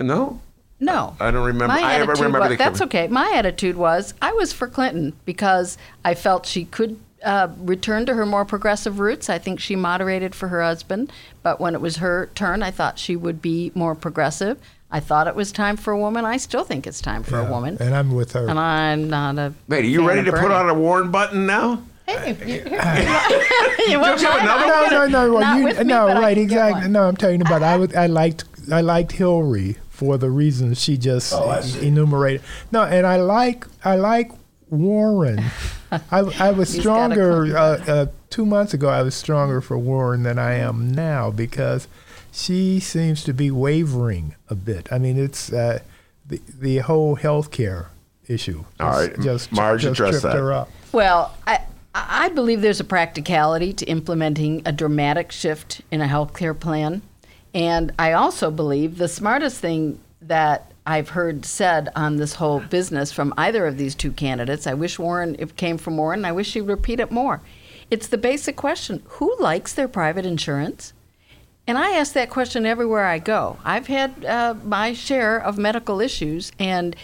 No, 0.00 0.40
No. 0.80 1.14
I 1.20 1.30
don't 1.30 1.44
remember- 1.44 1.68
My 1.68 1.82
I 1.82 1.94
attitude 1.96 2.16
remember 2.16 2.40
was, 2.40 2.48
the 2.48 2.56
that's 2.56 2.80
okay. 2.82 3.06
My 3.08 3.30
attitude 3.34 3.76
was 3.76 4.14
I 4.20 4.32
was 4.32 4.52
for 4.52 4.66
Clinton 4.66 5.12
because 5.26 5.76
I 6.04 6.14
felt 6.14 6.46
she 6.46 6.64
could 6.64 6.98
uh, 7.22 7.48
return 7.58 8.06
to 8.06 8.14
her 8.14 8.24
more 8.24 8.46
progressive 8.46 8.98
roots. 8.98 9.28
I 9.28 9.38
think 9.38 9.60
she 9.60 9.76
moderated 9.76 10.34
for 10.34 10.48
her 10.48 10.62
husband, 10.62 11.12
but 11.42 11.60
when 11.60 11.74
it 11.74 11.80
was 11.82 11.98
her 11.98 12.30
turn, 12.34 12.62
I 12.62 12.70
thought 12.70 12.98
she 12.98 13.14
would 13.14 13.42
be 13.42 13.72
more 13.74 13.94
progressive. 13.94 14.58
I 14.90 15.00
thought 15.00 15.28
it 15.28 15.34
was 15.36 15.52
time 15.52 15.76
for 15.76 15.92
a 15.92 15.98
woman. 15.98 16.24
I 16.24 16.36
still 16.38 16.64
think 16.64 16.86
it's 16.86 17.00
time 17.00 17.22
for 17.22 17.38
a 17.38 17.44
woman. 17.44 17.76
And 17.78 17.94
I'm 17.94 18.12
with 18.12 18.32
her. 18.32 18.48
And 18.48 18.58
I'm 18.58 19.08
not 19.08 19.38
a. 19.38 19.52
wait, 19.68 19.84
are 19.84 19.88
you 19.88 19.98
fan 19.98 20.06
ready 20.08 20.30
to 20.30 20.32
put 20.32 20.50
on 20.50 20.68
a 20.68 20.74
Warren 20.74 21.10
button 21.10 21.46
now? 21.46 21.82
Hey, 22.08 22.32
you, 22.44 22.54
you, 22.54 22.60
you 23.92 24.00
want 24.00 24.18
Don't 24.18 24.20
you 24.20 24.26
have 24.26 24.44
mine? 24.44 24.64
another 24.64 24.74
I'm 24.74 24.90
no, 24.90 25.06
no, 25.06 25.06
no, 25.06 25.32
well, 25.32 25.40
not 25.42 25.58
you, 25.58 25.64
with 25.64 25.78
me, 25.78 25.84
no, 25.84 26.06
but 26.08 26.16
I 26.16 26.20
right, 26.20 26.36
can 26.36 26.46
get 26.46 26.54
exactly. 26.54 26.82
one. 26.82 26.92
No, 26.92 27.02
I'm 27.04 27.16
talking 27.16 27.40
about. 27.40 27.62
I 27.62 27.76
was, 27.76 27.94
I 27.94 28.06
liked, 28.06 28.44
I 28.72 28.80
liked 28.80 29.12
Hillary 29.12 29.76
for 30.00 30.16
the 30.16 30.30
reasons 30.30 30.80
she 30.82 30.96
just 30.96 31.30
Oh, 31.34 31.50
enumerated. 31.82 32.40
No, 32.72 32.84
and 32.84 33.06
I 33.06 33.16
like, 33.16 33.66
I 33.84 33.96
like 33.96 34.32
Warren. 34.70 35.44
I, 35.92 36.20
I 36.38 36.50
was 36.52 36.72
He's 36.72 36.82
got 36.84 37.10
a 37.10 37.14
stronger 37.14 37.56
uh, 37.56 37.60
uh, 37.86 38.06
two 38.30 38.46
months 38.46 38.72
ago. 38.72 38.88
I 38.88 39.02
was 39.02 39.14
stronger 39.14 39.60
for 39.60 39.76
Warren 39.76 40.22
than 40.22 40.38
I 40.38 40.54
am 40.54 40.90
now 40.90 41.30
because 41.30 41.86
she 42.32 42.80
seems 42.80 43.22
to 43.24 43.34
be 43.34 43.50
wavering 43.50 44.36
a 44.48 44.54
bit. 44.54 44.90
I 44.90 44.96
mean, 44.98 45.18
it's 45.18 45.52
uh, 45.52 45.80
the 46.26 46.40
the 46.58 46.78
whole 46.78 47.16
health 47.16 47.50
care 47.50 47.90
issue. 48.26 48.64
All 48.78 48.92
just- 48.92 49.10
right, 49.10 49.20
just 49.20 49.52
Marj, 49.52 49.82
just 49.82 49.92
address 50.00 50.10
tripped 50.22 50.22
that. 50.34 50.36
her 50.40 50.52
up. 50.54 50.70
Well, 50.92 51.36
I, 51.46 51.60
I 51.94 52.30
believe 52.30 52.62
there's 52.62 52.80
a 52.80 52.84
practicality 52.84 53.74
to 53.74 53.84
implementing 53.84 54.62
a 54.64 54.72
dramatic 54.72 55.30
shift 55.30 55.82
in 55.90 56.00
a 56.00 56.06
healthcare 56.06 56.58
plan. 56.58 57.02
And 57.54 57.92
I 57.98 58.12
also 58.12 58.50
believe 58.50 58.98
the 58.98 59.08
smartest 59.08 59.58
thing 59.58 60.00
that 60.22 60.70
I've 60.86 61.10
heard 61.10 61.44
said 61.44 61.88
on 61.94 62.16
this 62.16 62.34
whole 62.34 62.60
business 62.60 63.12
from 63.12 63.34
either 63.36 63.66
of 63.66 63.76
these 63.76 63.94
two 63.94 64.12
candidates, 64.12 64.66
I 64.66 64.74
wish 64.74 64.98
Warren, 64.98 65.36
it 65.38 65.56
came 65.56 65.78
from 65.78 65.96
Warren, 65.96 66.24
I 66.24 66.32
wish 66.32 66.52
he'd 66.54 66.62
repeat 66.62 67.00
it 67.00 67.10
more. 67.10 67.40
It's 67.90 68.06
the 68.06 68.18
basic 68.18 68.56
question 68.56 69.02
who 69.04 69.36
likes 69.38 69.72
their 69.72 69.88
private 69.88 70.24
insurance? 70.24 70.92
And 71.66 71.76
I 71.76 71.90
ask 71.92 72.12
that 72.14 72.30
question 72.30 72.66
everywhere 72.66 73.04
I 73.04 73.18
go. 73.18 73.58
I've 73.64 73.86
had 73.86 74.24
uh, 74.24 74.54
my 74.64 74.92
share 74.92 75.38
of 75.38 75.58
medical 75.58 76.00
issues 76.00 76.50
and 76.58 76.96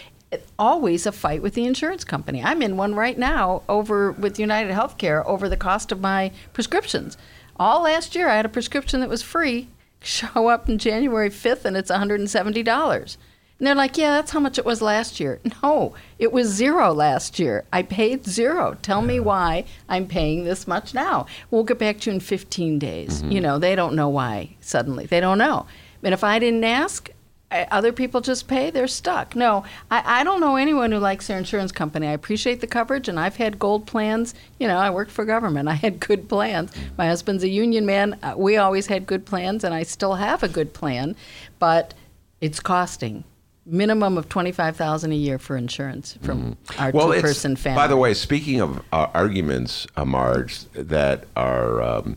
always 0.59 1.05
a 1.05 1.11
fight 1.11 1.41
with 1.41 1.53
the 1.53 1.65
insurance 1.65 2.03
company. 2.03 2.43
I'm 2.43 2.61
in 2.61 2.75
one 2.75 2.95
right 2.95 3.17
now 3.17 3.63
over 3.69 4.11
with 4.11 4.39
United 4.39 4.73
Healthcare 4.73 5.25
over 5.25 5.47
the 5.47 5.55
cost 5.55 5.91
of 5.91 6.01
my 6.01 6.31
prescriptions. 6.53 7.17
All 7.57 7.83
last 7.83 8.15
year, 8.15 8.27
I 8.27 8.35
had 8.35 8.45
a 8.45 8.49
prescription 8.49 8.99
that 8.99 9.09
was 9.09 9.21
free 9.21 9.69
show 10.01 10.47
up 10.47 10.69
in 10.69 10.77
January 10.77 11.29
5th 11.29 11.65
and 11.65 11.77
it's 11.77 11.91
$170. 11.91 13.17
And 13.59 13.65
they're 13.65 13.75
like, 13.75 13.97
yeah, 13.97 14.11
that's 14.11 14.31
how 14.31 14.39
much 14.39 14.59
it 14.59 14.65
was 14.65 14.81
last 14.81 15.19
year. 15.19 15.39
No, 15.63 15.95
it 16.19 16.31
was 16.31 16.47
zero 16.47 16.93
last 16.93 17.39
year. 17.39 17.65
I 17.73 17.81
paid 17.81 18.25
zero. 18.25 18.77
Tell 18.81 19.01
me 19.01 19.19
why 19.19 19.65
I'm 19.89 20.07
paying 20.07 20.43
this 20.43 20.67
much 20.67 20.93
now. 20.93 21.25
We'll 21.49 21.63
get 21.63 21.79
back 21.79 21.99
to 22.01 22.11
you 22.11 22.15
in 22.15 22.19
15 22.19 22.77
days. 22.77 23.21
Mm-hmm. 23.21 23.31
You 23.31 23.41
know, 23.41 23.57
they 23.57 23.75
don't 23.75 23.95
know 23.95 24.07
why 24.07 24.55
suddenly. 24.61 25.07
They 25.07 25.19
don't 25.19 25.39
know. 25.39 25.65
And 26.03 26.13
if 26.13 26.23
I 26.23 26.37
didn't 26.37 26.63
ask, 26.63 27.09
other 27.49 27.93
people 27.93 28.19
just 28.21 28.47
pay, 28.47 28.69
they're 28.71 28.87
stuck. 28.87 29.35
No, 29.35 29.63
I, 29.89 30.21
I 30.21 30.23
don't 30.23 30.41
know 30.41 30.57
anyone 30.57 30.91
who 30.91 30.99
likes 30.99 31.27
their 31.27 31.37
insurance 31.37 31.71
company. 31.71 32.05
I 32.07 32.11
appreciate 32.11 32.59
the 32.59 32.67
coverage, 32.67 33.07
and 33.07 33.17
I've 33.19 33.37
had 33.37 33.57
gold 33.57 33.87
plans. 33.87 34.33
You 34.59 34.67
know, 34.67 34.77
I 34.77 34.89
worked 34.89 35.11
for 35.11 35.23
government. 35.25 35.69
I 35.75 35.75
had 35.75 35.99
good 35.99 36.27
plans. 36.27 36.71
My 36.97 37.07
husband's 37.07 37.43
a 37.43 37.49
union 37.49 37.85
man. 37.85 38.19
Uh, 38.21 38.33
We 38.35 38.57
always 38.57 38.87
had 38.87 39.05
good 39.05 39.25
plans, 39.25 39.63
and 39.63 39.73
I 39.73 39.83
still 39.83 40.15
have 40.15 40.43
a 40.43 40.49
good 40.49 40.73
plan, 40.73 41.15
but 41.59 41.93
it's 42.41 42.59
costing 42.59 43.23
minimum 43.69 44.17
of 44.17 44.29
twenty 44.29 44.51
five 44.51 44.75
thousand 44.77 45.11
a 45.11 45.15
year 45.15 45.37
for 45.37 45.57
insurance 45.57 46.17
from 46.21 46.55
our 46.79 46.91
Well, 46.91 47.11
two 47.13 47.19
person 47.21 47.55
family. 47.57 47.75
by 47.75 47.87
the 47.87 47.97
way, 47.97 48.13
speaking 48.13 48.61
of 48.61 48.77
uh, 48.93 49.07
arguments, 49.13 49.85
uh, 49.97 50.05
Marj, 50.05 50.65
that 50.73 51.25
are 51.35 51.81
um, 51.81 52.15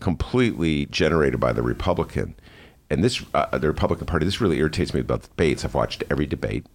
completely 0.00 0.86
generated 0.86 1.40
by 1.40 1.52
the 1.52 1.62
Republican, 1.62 2.34
and 2.90 3.02
this 3.04 3.22
uh, 3.34 3.56
the 3.58 3.68
Republican 3.68 4.06
Party, 4.06 4.24
this 4.24 4.40
really 4.40 4.58
irritates 4.58 4.92
me 4.94 5.00
about 5.00 5.22
debates. 5.22 5.64
I've 5.64 5.74
watched 5.74 6.04
every 6.10 6.26
debate, 6.26 6.66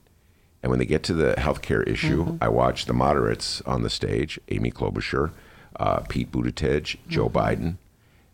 and 0.64 0.70
when 0.70 0.80
they 0.80 0.86
get 0.86 1.04
to 1.04 1.14
the 1.14 1.34
healthcare 1.38 1.88
issue, 1.88 2.26
Mm-hmm. 2.26 2.44
I 2.44 2.50
watch 2.50 2.86
the 2.86 2.94
moderates 2.94 3.62
on 3.62 3.84
the 3.84 3.90
stage: 3.90 4.40
Amy 4.50 4.72
Klobuchar, 4.72 5.32
uh, 5.80 6.00
Pete 6.10 6.32
Buttigieg, 6.32 6.98
Joe 7.08 7.30
Mm-hmm. 7.30 7.38
Biden. 7.38 7.78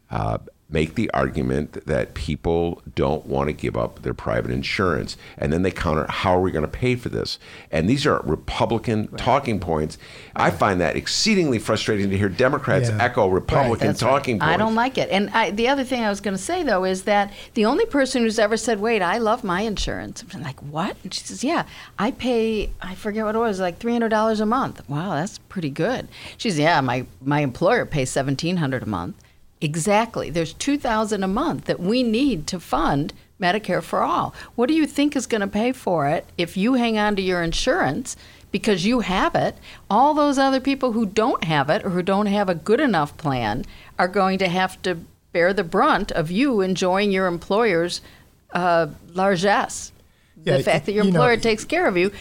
Uh, 0.10 0.38
make 0.68 0.96
the 0.96 1.10
argument 1.12 1.86
that 1.86 2.16
people 2.16 2.82
don't 2.96 3.26
want 3.28 3.48
to 3.48 3.54
give 3.54 3.78
up 3.78 4.02
their 4.02 4.16
private 4.16 4.50
insurance. 4.50 5.16
And 5.38 5.54
then 5.54 5.62
they 5.62 5.70
counter, 5.70 6.08
how 6.10 6.36
are 6.36 6.42
we 6.42 6.50
going 6.52 6.66
to 6.66 6.68
pay 6.72 6.96
for 6.96 7.10
this? 7.10 7.38
And 7.72 7.88
these 7.88 8.06
are 8.08 8.20
Republican 8.24 9.08
talking 9.16 9.60
points. 9.60 10.00
I 10.36 10.50
find 10.50 10.82
that 10.82 10.96
exceedingly 10.96 11.60
frustrating 11.60 12.10
to 12.10 12.18
hear 12.18 12.30
Democrats 12.30 12.90
Yeah. 12.90 12.98
echo 13.00 13.28
Republican 13.28 13.90
right. 13.90 13.98
talking 13.98 14.40
points. 14.40 14.54
I 14.54 14.58
don't 14.58 14.74
like 14.74 14.98
it. 14.98 15.10
And 15.12 15.30
I, 15.30 15.52
the 15.52 15.68
other 15.68 15.84
thing 15.84 16.04
I 16.04 16.10
was 16.10 16.20
going 16.20 16.36
to 16.36 16.42
say 16.42 16.64
though 16.64 16.84
is 16.84 17.04
that 17.04 17.32
the 17.54 17.66
only 17.66 17.86
person 17.86 18.24
who's 18.24 18.40
ever 18.40 18.58
said, 18.58 18.80
"Wait, 18.80 19.04
I 19.04 19.20
love 19.20 19.44
my 19.44 19.62
insurance," 19.62 20.24
I'm 20.34 20.42
like, 20.42 20.60
"What?" 20.64 20.98
And 21.04 21.14
she 21.14 21.22
says, 21.24 21.44
"Yeah, 21.44 21.66
I 22.00 22.12
pay. 22.12 22.72
I 22.82 22.96
forget 22.96 23.24
what 23.24 23.36
it 23.36 23.40
was, 23.40 23.60
like 23.60 23.78
three 23.78 23.94
hundred 23.94 24.10
dollars 24.10 24.40
a 24.40 24.46
month. 24.46 24.88
Wow, 24.90 25.12
that's 25.14 25.38
pretty 25.38 25.70
good." 25.70 26.08
She 26.38 26.50
says, 26.50 26.60
"Yeah, 26.60 26.82
my 26.82 27.06
my 27.22 27.42
employer 27.42 27.86
pays 27.86 28.10
seventeen 28.10 28.58
hundred 28.58 28.84
a 28.84 28.88
month. 28.88 29.16
Exactly. 29.62 30.30
There's 30.30 30.54
two 30.54 30.78
thousand 30.78 31.24
a 31.24 31.28
month 31.28 31.66
that 31.66 31.80
we 31.80 32.04
need 32.04 32.48
to 32.48 32.60
fund." 32.60 33.14
Medicare 33.40 33.84
for 33.84 34.02
all. 34.02 34.34
What 34.56 34.68
do 34.68 34.74
you 34.74 34.88
think 34.88 35.14
is 35.14 35.28
going 35.28 35.42
to 35.42 35.48
pay 35.48 35.74
for 35.74 36.08
it 36.08 36.26
if 36.38 36.56
you 36.56 36.76
hang 36.76 36.98
on 36.98 37.18
to 37.18 37.22
your 37.22 37.44
insurance 37.44 38.16
because 38.50 38.86
you 38.86 39.02
have 39.02 39.36
it? 39.36 39.58
All 39.90 40.14
those 40.14 40.38
other 40.38 40.62
people 40.62 40.94
who 40.94 41.06
don't 41.06 41.44
have 41.44 41.70
it 41.70 41.84
or 41.84 41.90
who 41.90 42.02
don't 42.02 42.28
have 42.28 42.48
a 42.48 42.56
good 42.56 42.80
enough 42.80 43.18
plan 43.18 43.66
are 44.00 44.08
going 44.08 44.38
to 44.40 44.48
have 44.48 44.82
to 44.84 45.00
bear 45.34 45.52
the 45.52 45.66
brunt 45.66 46.14
of 46.14 46.32
you 46.32 46.62
enjoying 46.62 47.12
your 47.12 47.28
employer's 47.28 48.00
uh, 48.54 48.88
largesse. 49.14 49.92
Yeah, 50.42 50.56
the 50.56 50.64
fact 50.64 50.86
that 50.86 50.94
your 50.94 51.04
you 51.04 51.12
know- 51.12 51.20
employer 51.20 51.36
takes 51.36 51.66
care 51.66 51.88
of 51.88 51.98
you. 51.98 52.14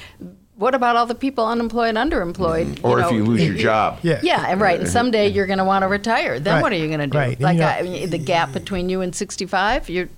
What 0.56 0.74
about 0.74 0.94
all 0.94 1.06
the 1.06 1.14
people 1.16 1.46
unemployed, 1.46 1.96
underemployed? 1.96 2.66
Mm-hmm. 2.74 2.86
or 2.86 3.00
if 3.00 3.06
know, 3.10 3.16
you 3.16 3.24
lose 3.24 3.44
your 3.44 3.56
job. 3.56 3.98
Yeah. 4.02 4.20
yeah, 4.22 4.46
and 4.48 4.60
right. 4.60 4.78
And 4.78 4.88
someday 4.88 5.28
you're 5.28 5.46
going 5.46 5.58
to 5.58 5.64
want 5.64 5.82
to 5.82 5.88
retire. 5.88 6.38
Then 6.38 6.54
Right, 6.54 6.62
what 6.62 6.72
are 6.72 6.76
you 6.76 6.86
going 6.86 7.00
to 7.00 7.06
do? 7.08 7.18
right. 7.18 7.40
Like 7.40 7.54
you 7.54 7.60
know- 7.60 7.66
I, 7.68 7.78
I 7.78 7.82
mean, 7.82 8.10
the 8.10 8.18
gap 8.18 8.52
between 8.52 8.88
you 8.88 9.00
and 9.00 9.14
65, 9.14 9.88
you're 9.90 10.08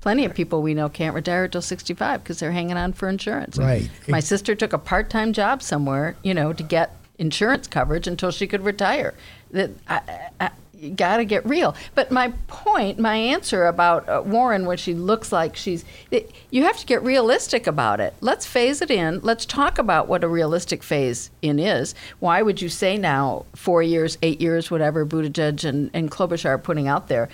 plenty 0.00 0.24
of 0.24 0.34
people 0.34 0.62
we 0.62 0.74
know 0.74 0.88
can't 0.88 1.14
retire 1.14 1.46
till 1.46 1.62
65 1.62 2.22
because 2.22 2.38
they're 2.40 2.52
hanging 2.52 2.76
on 2.76 2.92
for 2.92 3.08
insurance. 3.08 3.58
Right. 3.58 3.90
My 4.08 4.20
sister 4.20 4.54
took 4.54 4.72
a 4.72 4.78
part-time 4.78 5.32
job 5.32 5.62
somewhere, 5.62 6.16
you 6.22 6.32
know, 6.34 6.52
to 6.52 6.62
get 6.62 6.96
insurance 7.18 7.66
coverage 7.66 8.06
until 8.06 8.30
she 8.30 8.46
could 8.46 8.62
retire. 8.64 9.14
That 9.50 9.70
I, 9.88 10.00
I, 10.40 10.50
you 10.82 10.90
got 10.90 11.18
to 11.18 11.24
get 11.24 11.48
real. 11.48 11.76
But 11.94 12.10
my 12.10 12.32
point, 12.48 12.98
my 12.98 13.14
answer 13.14 13.66
about 13.66 14.08
uh, 14.08 14.20
Warren, 14.26 14.66
when 14.66 14.76
she 14.76 14.94
looks 14.94 15.30
like 15.30 15.54
she's, 15.54 15.84
it, 16.10 16.32
you 16.50 16.64
have 16.64 16.76
to 16.78 16.86
get 16.86 17.02
realistic 17.04 17.68
about 17.68 18.00
it. 18.00 18.14
Let's 18.20 18.46
phase 18.46 18.82
it 18.82 18.90
in. 18.90 19.20
Let's 19.20 19.46
talk 19.46 19.78
about 19.78 20.08
what 20.08 20.24
a 20.24 20.28
realistic 20.28 20.82
phase 20.82 21.30
in 21.40 21.60
is. 21.60 21.94
Why 22.18 22.42
would 22.42 22.60
you 22.60 22.68
say 22.68 22.98
now, 22.98 23.46
four 23.54 23.82
years, 23.82 24.18
eight 24.22 24.40
years, 24.40 24.72
whatever 24.72 25.06
Buttigieg 25.06 25.64
and, 25.64 25.88
and 25.94 26.10
Klobuchar 26.10 26.46
are 26.46 26.58
putting 26.58 26.88
out 26.88 27.06
there? 27.06 27.28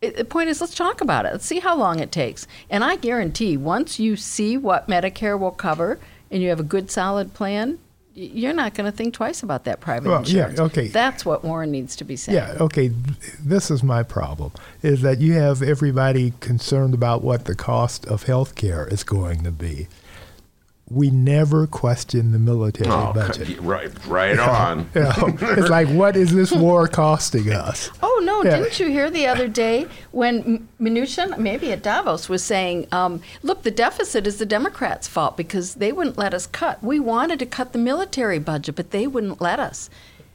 The 0.00 0.24
point 0.24 0.48
is, 0.48 0.62
let's 0.62 0.74
talk 0.74 1.02
about 1.02 1.26
it. 1.26 1.32
Let's 1.32 1.46
see 1.46 1.60
how 1.60 1.76
long 1.76 1.98
it 1.98 2.10
takes. 2.10 2.46
And 2.70 2.82
I 2.82 2.96
guarantee, 2.96 3.58
once 3.58 3.98
you 3.98 4.16
see 4.16 4.56
what 4.56 4.88
Medicare 4.88 5.38
will 5.38 5.50
cover 5.50 5.98
and 6.30 6.42
you 6.42 6.48
have 6.48 6.60
a 6.60 6.64
good, 6.64 6.90
solid 6.90 7.34
plan, 7.34 7.78
you're 8.14 8.52
not 8.52 8.74
going 8.74 8.90
to 8.90 8.96
think 8.96 9.12
twice 9.14 9.42
about 9.42 9.64
that 9.64 9.80
private 9.80 10.08
Well, 10.08 10.22
yeah, 10.22 10.48
insurance. 10.48 10.60
okay. 10.60 10.88
That's 10.88 11.24
what 11.26 11.44
Warren 11.44 11.70
needs 11.72 11.96
to 11.96 12.04
be 12.04 12.14
saying. 12.16 12.36
Yeah, 12.36 12.54
okay. 12.60 12.92
This 13.40 13.70
is 13.70 13.82
my 13.82 14.02
problem: 14.02 14.52
is 14.82 15.02
that 15.02 15.20
you 15.20 15.32
have 15.34 15.62
everybody 15.62 16.32
concerned 16.40 16.94
about 16.94 17.22
what 17.22 17.44
the 17.46 17.54
cost 17.54 18.06
of 18.06 18.24
health 18.24 18.54
care 18.54 18.86
is 18.86 19.02
going 19.04 19.42
to 19.44 19.50
be. 19.50 19.88
We 20.90 21.08
never 21.10 21.66
question 21.66 22.32
the 22.32 22.38
military 22.38 22.90
Oh, 22.90 23.12
budget. 23.14 23.58
right, 23.60 23.90
right 24.06 24.38
on. 24.38 24.90
You 24.94 25.00
know, 25.02 25.36
it's 25.40 25.70
like, 25.70 25.88
what 25.88 26.14
is 26.14 26.34
this 26.34 26.52
war 26.52 26.86
costing 26.88 27.50
us? 27.52 27.90
Oh 28.02 28.20
no! 28.22 28.42
Yeah. 28.44 28.58
Didn't 28.58 28.78
you 28.78 28.88
hear 28.90 29.10
the 29.10 29.26
other 29.26 29.48
day 29.48 29.86
when 30.12 30.42
M- 30.42 30.68
Mnuchin, 30.80 31.38
maybe 31.38 31.72
at 31.72 31.82
Davos, 31.82 32.28
was 32.28 32.44
saying, 32.44 32.86
um, 32.92 33.22
"Look, 33.42 33.62
the 33.62 33.70
deficit 33.70 34.26
is 34.26 34.36
the 34.36 34.46
Democrats' 34.46 35.08
fault 35.08 35.36
because 35.38 35.74
they 35.76 35.90
wouldn't 35.90 36.18
let 36.18 36.34
us 36.34 36.46
cut. 36.46 36.82
We 36.82 37.00
wanted 37.00 37.38
to 37.38 37.46
cut 37.46 37.72
the 37.72 37.78
military 37.78 38.38
budget, 38.38 38.74
but 38.76 38.90
they 38.90 39.06
wouldn't 39.06 39.40
let 39.40 39.58
us." 39.58 39.88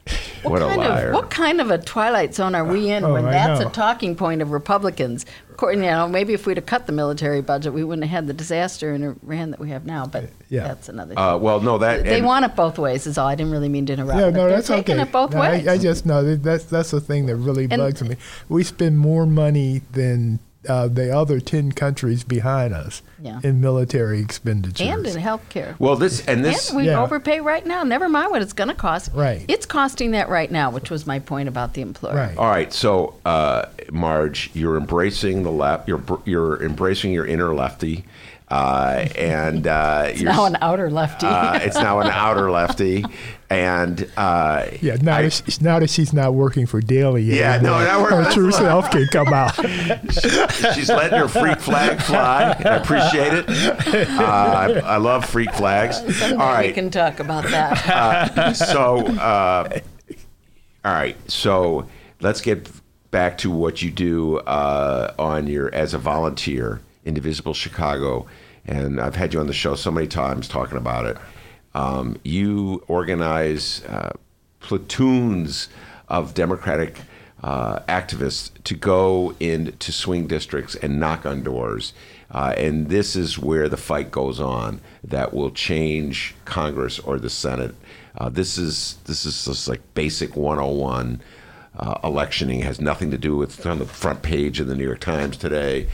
What 0.42 0.62
a 0.62 0.68
kind. 0.68 0.80
Of, 0.82 1.12
what 1.14 1.28
kind 1.28 1.60
of 1.60 1.70
a 1.70 1.76
twilight 1.76 2.34
zone 2.34 2.54
are 2.54 2.64
we 2.64 2.90
in 2.92 3.04
Oh, 3.04 3.12
when 3.12 3.26
I 3.26 3.30
that's 3.32 3.60
know. 3.60 3.68
a 3.68 3.70
talking 3.70 4.16
point 4.16 4.40
of 4.40 4.52
Republicans? 4.52 5.26
You 5.62 5.76
know, 5.76 6.08
maybe 6.08 6.32
if 6.32 6.46
we'd 6.46 6.56
have 6.56 6.64
cut 6.64 6.86
the 6.86 6.92
military 6.92 7.42
budget, 7.42 7.74
we 7.74 7.84
wouldn't 7.84 8.04
have 8.04 8.10
had 8.10 8.26
the 8.26 8.32
disaster 8.32 8.94
in 8.94 9.04
Iran 9.22 9.50
that 9.50 9.60
we 9.60 9.68
have 9.68 9.84
now. 9.84 10.06
But 10.06 10.30
Yeah. 10.48 10.62
that's 10.68 10.88
another. 10.88 11.18
Uh, 11.18 11.36
well, 11.36 11.60
no, 11.60 11.76
that 11.76 12.04
they 12.04 12.22
want 12.22 12.46
it 12.46 12.56
both 12.56 12.78
ways. 12.78 13.06
Is 13.06 13.18
all. 13.18 13.26
I 13.26 13.34
didn't 13.34 13.52
really 13.52 13.68
mean 13.68 13.84
to 13.84 13.92
interrupt. 13.92 14.18
Yeah, 14.18 14.30
no, 14.30 14.46
they're 14.46 14.48
that's 14.56 14.68
taking 14.68 14.94
okay. 14.94 15.02
it 15.02 15.12
both 15.12 15.34
No, 15.34 15.40
ways. 15.40 15.68
I, 15.68 15.74
I 15.74 15.76
just 15.78 16.06
know 16.06 16.34
that's 16.36 16.64
that's 16.64 16.92
the 16.92 17.00
thing 17.02 17.26
that 17.26 17.36
really 17.36 17.64
And- 17.64 17.76
bugs 17.76 18.02
me. 18.02 18.16
We 18.48 18.64
spend 18.64 18.98
more 18.98 19.26
money 19.26 19.82
than 19.92 20.38
uh, 20.68 20.88
the 20.88 21.10
other 21.16 21.40
ten 21.40 21.72
countries 21.72 22.22
behind 22.24 22.74
us 22.74 23.00
Yeah. 23.20 23.40
in 23.42 23.60
military 23.60 24.20
expenditures. 24.20 24.86
and 24.86 25.06
in 25.06 25.16
healthcare. 25.16 25.74
Well, 25.78 25.96
this 25.96 26.24
and 26.26 26.44
this. 26.44 26.68
And 26.68 26.76
we 26.78 26.86
Yeah. 26.86 27.02
overpay 27.02 27.40
right 27.40 27.64
now. 27.66 27.82
Never 27.82 28.08
mind 28.08 28.30
what 28.30 28.42
it's 28.42 28.52
going 28.52 28.68
to 28.68 28.74
cost. 28.74 29.10
Right. 29.14 29.44
It's 29.48 29.64
costing 29.66 30.10
that 30.10 30.28
right 30.28 30.50
now, 30.50 30.70
which 30.70 30.90
was 30.90 31.06
my 31.06 31.18
point 31.18 31.48
about 31.48 31.72
the 31.74 31.80
employer. 31.80 32.14
Right. 32.14 32.36
All 32.36 32.48
right, 32.48 32.72
so 32.72 33.14
uh, 33.24 33.66
Marge, 33.90 34.50
you're 34.52 34.76
embracing 34.76 35.42
the 35.44 35.52
left. 35.52 35.88
You're 35.88 36.02
you're 36.26 36.62
embracing 36.62 37.12
your 37.12 37.26
inner 37.26 37.54
lefty, 37.54 38.04
uh, 38.50 39.06
and 39.16 39.66
uh, 39.66 40.10
you're 40.14 40.30
Now 40.32 40.44
an 40.46 40.56
outer 40.60 40.90
lefty. 40.90 41.26
uh, 41.26 41.58
it's 41.62 41.76
now 41.76 42.00
an 42.00 42.08
outer 42.08 42.50
lefty, 42.50 43.04
and 43.48 44.10
uh, 44.16 44.66
Yeah, 44.80 44.96
now, 45.00 45.16
I- 45.18 45.22
that 45.22 45.30
she, 45.32 45.62
now 45.62 45.78
that 45.78 45.90
she's 45.90 46.12
not 46.12 46.34
working 46.34 46.66
for 46.66 46.80
Daley, 46.80 47.22
Yeah, 47.22 47.58
no, 47.60 47.74
anymore, 47.78 47.84
now 47.84 47.98
we're- 48.02 48.16
her 48.16 48.22
that's 48.24 48.34
true 48.34 48.44
right. 48.46 48.54
self 48.54 48.90
can 48.90 49.06
come 49.08 49.32
out. 49.32 49.54
she's 50.74 50.88
letting 50.88 51.18
her 51.18 51.28
freak 51.28 51.60
flag 51.60 52.00
fly. 52.02 52.56
I 52.58 52.76
appreciate 52.76 53.32
it. 53.34 53.48
Uh, 54.10 54.22
I, 54.22 54.72
I 54.84 54.96
love 54.96 55.24
freak 55.24 55.52
flags. 55.54 55.98
All 56.00 56.12
Someday 56.12 56.68
we 56.68 56.72
can 56.72 56.90
talk 56.90 57.20
about 57.20 57.44
that. 57.44 58.52
so 58.56 59.06
uh, 59.06 59.78
all 60.84 60.92
right 60.92 61.16
so 61.30 61.86
let's 62.20 62.40
get 62.40 62.68
back 63.10 63.36
to 63.38 63.50
what 63.50 63.82
you 63.82 63.90
do 63.90 64.38
uh, 64.38 65.12
on 65.18 65.46
your 65.46 65.72
as 65.74 65.92
a 65.94 65.98
volunteer 65.98 66.80
indivisible 67.10 67.54
chicago 67.54 68.26
and 68.66 69.00
i've 69.00 69.16
had 69.16 69.34
you 69.34 69.40
on 69.40 69.46
the 69.46 69.52
show 69.52 69.74
so 69.74 69.90
many 69.90 70.06
times 70.06 70.48
talking 70.48 70.78
about 70.78 71.04
it 71.04 71.16
um, 71.74 72.18
you 72.24 72.82
organize 72.88 73.84
uh, 73.84 74.12
platoons 74.60 75.68
of 76.08 76.34
democratic 76.34 77.00
uh, 77.42 77.78
activists 77.88 78.50
to 78.64 78.74
go 78.74 79.34
into 79.40 79.92
swing 79.92 80.26
districts 80.26 80.74
and 80.76 81.00
knock 81.00 81.26
on 81.26 81.42
doors 81.42 81.92
uh, 82.32 82.54
and 82.56 82.88
this 82.88 83.16
is 83.16 83.38
where 83.38 83.68
the 83.68 83.76
fight 83.76 84.10
goes 84.10 84.38
on 84.38 84.80
that 85.02 85.34
will 85.34 85.50
change 85.50 86.34
Congress 86.44 86.98
or 87.00 87.18
the 87.18 87.30
Senate. 87.30 87.74
Uh, 88.16 88.28
this 88.28 88.56
is 88.56 88.98
this 89.04 89.26
is 89.26 89.44
just 89.44 89.68
like 89.68 89.80
basic 89.94 90.36
101. 90.36 91.20
Uh, 91.76 91.94
electioning 92.04 92.60
has 92.60 92.80
nothing 92.80 93.10
to 93.10 93.18
do 93.18 93.36
with 93.36 93.64
on 93.66 93.78
the 93.78 93.86
front 93.86 94.22
page 94.22 94.60
of 94.60 94.66
the 94.66 94.74
New 94.74 94.84
York 94.84 95.00
Times 95.00 95.36
today. 95.36 95.88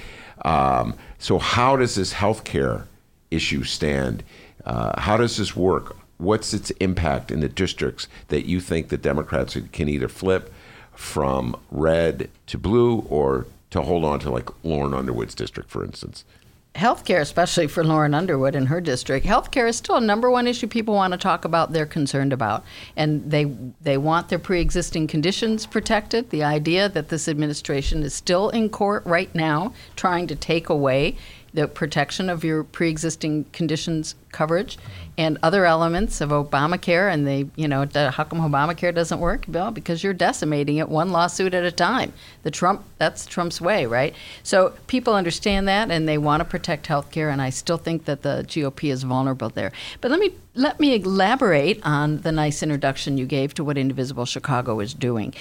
Um, 0.45 0.95
so 1.19 1.39
how 1.39 1.77
does 1.77 1.95
this 1.95 2.13
health 2.13 2.45
care 2.45 2.87
issue 3.31 3.65
stand? 3.65 4.23
Uh, 4.65 5.01
how 5.01 5.17
does 5.17 5.37
this 5.37 5.57
work? 5.57 5.97
What's 6.19 6.55
its 6.55 6.71
impact 6.73 7.31
in 7.31 7.41
the 7.41 7.49
districts 7.49 8.09
that 8.29 8.47
you 8.47 8.61
think 8.61 8.89
the 8.89 8.97
Democrats 8.97 9.57
can 9.73 9.89
either 9.89 10.09
flip 10.09 10.53
from 10.93 11.57
red 11.71 12.31
to 12.47 12.59
blue 12.59 13.01
or 13.11 13.47
to 13.71 13.83
hold 13.83 14.05
on 14.05 14.19
to 14.21 14.31
like 14.31 14.49
Lauren 14.65 14.95
Underwood's 14.95 15.35
district, 15.35 15.71
for 15.71 15.85
instance? 15.85 16.25
Healthcare, 16.77 17.23
especially 17.23 17.69
for 17.69 17.83
Lauren 17.83 18.13
Underwood 18.13 18.55
in 18.55 18.67
her 18.67 18.83
district, 18.83 19.25
healthcare 19.25 19.67
is 19.67 19.77
still 19.77 19.97
a 19.97 20.01
number 20.01 20.31
one 20.31 20.47
issue 20.47 20.67
people 20.67 20.95
want 20.95 21.13
to 21.13 21.19
talk 21.19 21.47
about. 21.47 21.73
They're 21.73 21.87
concerned 21.87 22.35
about, 22.35 22.65
and 22.97 23.31
they 23.31 23.45
they 23.81 23.97
want 23.97 24.29
their 24.29 24.39
pre-existing 24.39 25.07
conditions 25.07 25.65
protected. 25.65 26.29
The 26.29 26.45
idea 26.45 26.91
that 26.91 27.09
this 27.09 27.29
administration 27.29 28.03
is 28.03 28.13
still 28.13 28.51
in 28.51 28.69
court 28.69 29.07
right 29.07 29.35
now 29.35 29.73
trying 29.97 30.27
to 30.27 30.37
take 30.37 30.69
away 30.69 31.17
the 31.57 31.67
protection 31.67 32.29
of 32.29 32.45
your 32.45 32.63
pre-existing 32.63 33.47
conditions 33.53 34.15
coverage 34.31 34.77
and 35.17 35.39
other 35.43 35.65
elements 35.65 36.21
of 36.21 36.29
Obamacare, 36.29 37.11
and 37.11 37.27
they, 37.27 37.49
you 37.57 37.67
know, 37.67 37.89
how 37.95 38.25
come 38.25 38.41
Obamacare 38.41 38.95
doesn't 38.95 39.19
work? 39.19 39.47
Well, 39.49 39.71
because 39.71 40.05
you're 40.05 40.13
decimating 40.13 40.77
it 40.77 40.91
one 40.91 41.11
lawsuit 41.11 41.55
at 41.55 41.65
a 41.65 41.73
time. 41.73 42.13
The 42.43 42.51
Trump, 42.51 42.85
that's 42.99 43.25
Trump's 43.25 43.59
way, 43.59 43.87
right? 43.87 44.15
So 44.43 44.75
people 44.87 45.15
understand 45.15 45.67
that, 45.69 45.91
and 45.91 46.07
they 46.07 46.19
want 46.19 46.43
to 46.43 46.45
protect 46.45 46.87
health 46.89 47.11
care, 47.11 47.31
and 47.31 47.41
I 47.41 47.49
still 47.49 47.79
think 47.79 48.05
that 48.05 48.21
the 48.21 48.45
GOP 48.47 48.93
is 48.93 49.03
vulnerable 49.03 49.49
there. 49.49 49.73
But 50.03 50.11
let 50.11 50.21
me 50.21 50.35
let 50.55 50.81
me 50.81 50.95
elaborate 50.95 51.81
on 51.85 52.23
the 52.23 52.33
nice 52.33 52.63
introduction 52.63 53.19
you 53.19 53.27
gave 53.27 53.55
to 53.55 53.65
what 53.65 53.77
Indivisible 53.77 54.25
Chicago 54.25 54.81
is 54.81 54.95
doing. 54.95 55.35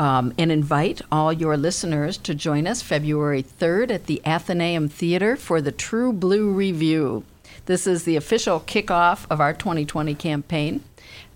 Um, 0.00 0.32
and 0.38 0.50
invite 0.50 1.02
all 1.12 1.30
your 1.30 1.58
listeners 1.58 2.16
to 2.16 2.34
join 2.34 2.66
us 2.66 2.80
February 2.80 3.42
3rd 3.42 3.90
at 3.90 4.06
the 4.06 4.22
Athenaeum 4.24 4.88
Theater 4.88 5.36
for 5.36 5.60
the 5.60 5.72
True 5.72 6.10
Blue 6.10 6.50
Revue. 6.50 7.22
This 7.66 7.86
is 7.86 8.04
the 8.04 8.16
official 8.16 8.60
kickoff 8.60 9.26
of 9.28 9.42
our 9.42 9.52
2020 9.52 10.14
campaign. 10.14 10.82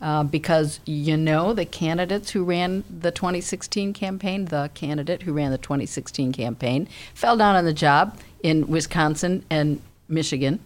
Uh, 0.01 0.23
because 0.23 0.81
you 0.87 1.17
know 1.17 1.53
the 1.53 1.67
candidates 1.67 2.31
who 2.31 2.43
ran 2.43 2.85
the 2.89 3.11
2016 3.11 3.93
campaign, 3.93 4.47
the 4.47 4.71
candidate 4.73 5.23
who 5.23 5.35
ran 5.35 5.51
the 5.51 5.59
2016 5.59 6.33
campaign, 6.33 6.89
fell 7.13 7.37
down 7.37 7.57
on 7.57 7.67
the 7.67 7.73
job 7.73 8.19
in 8.43 8.67
Wisconsin 8.67 9.45
and 9.51 9.81
Michigan. 10.09 10.61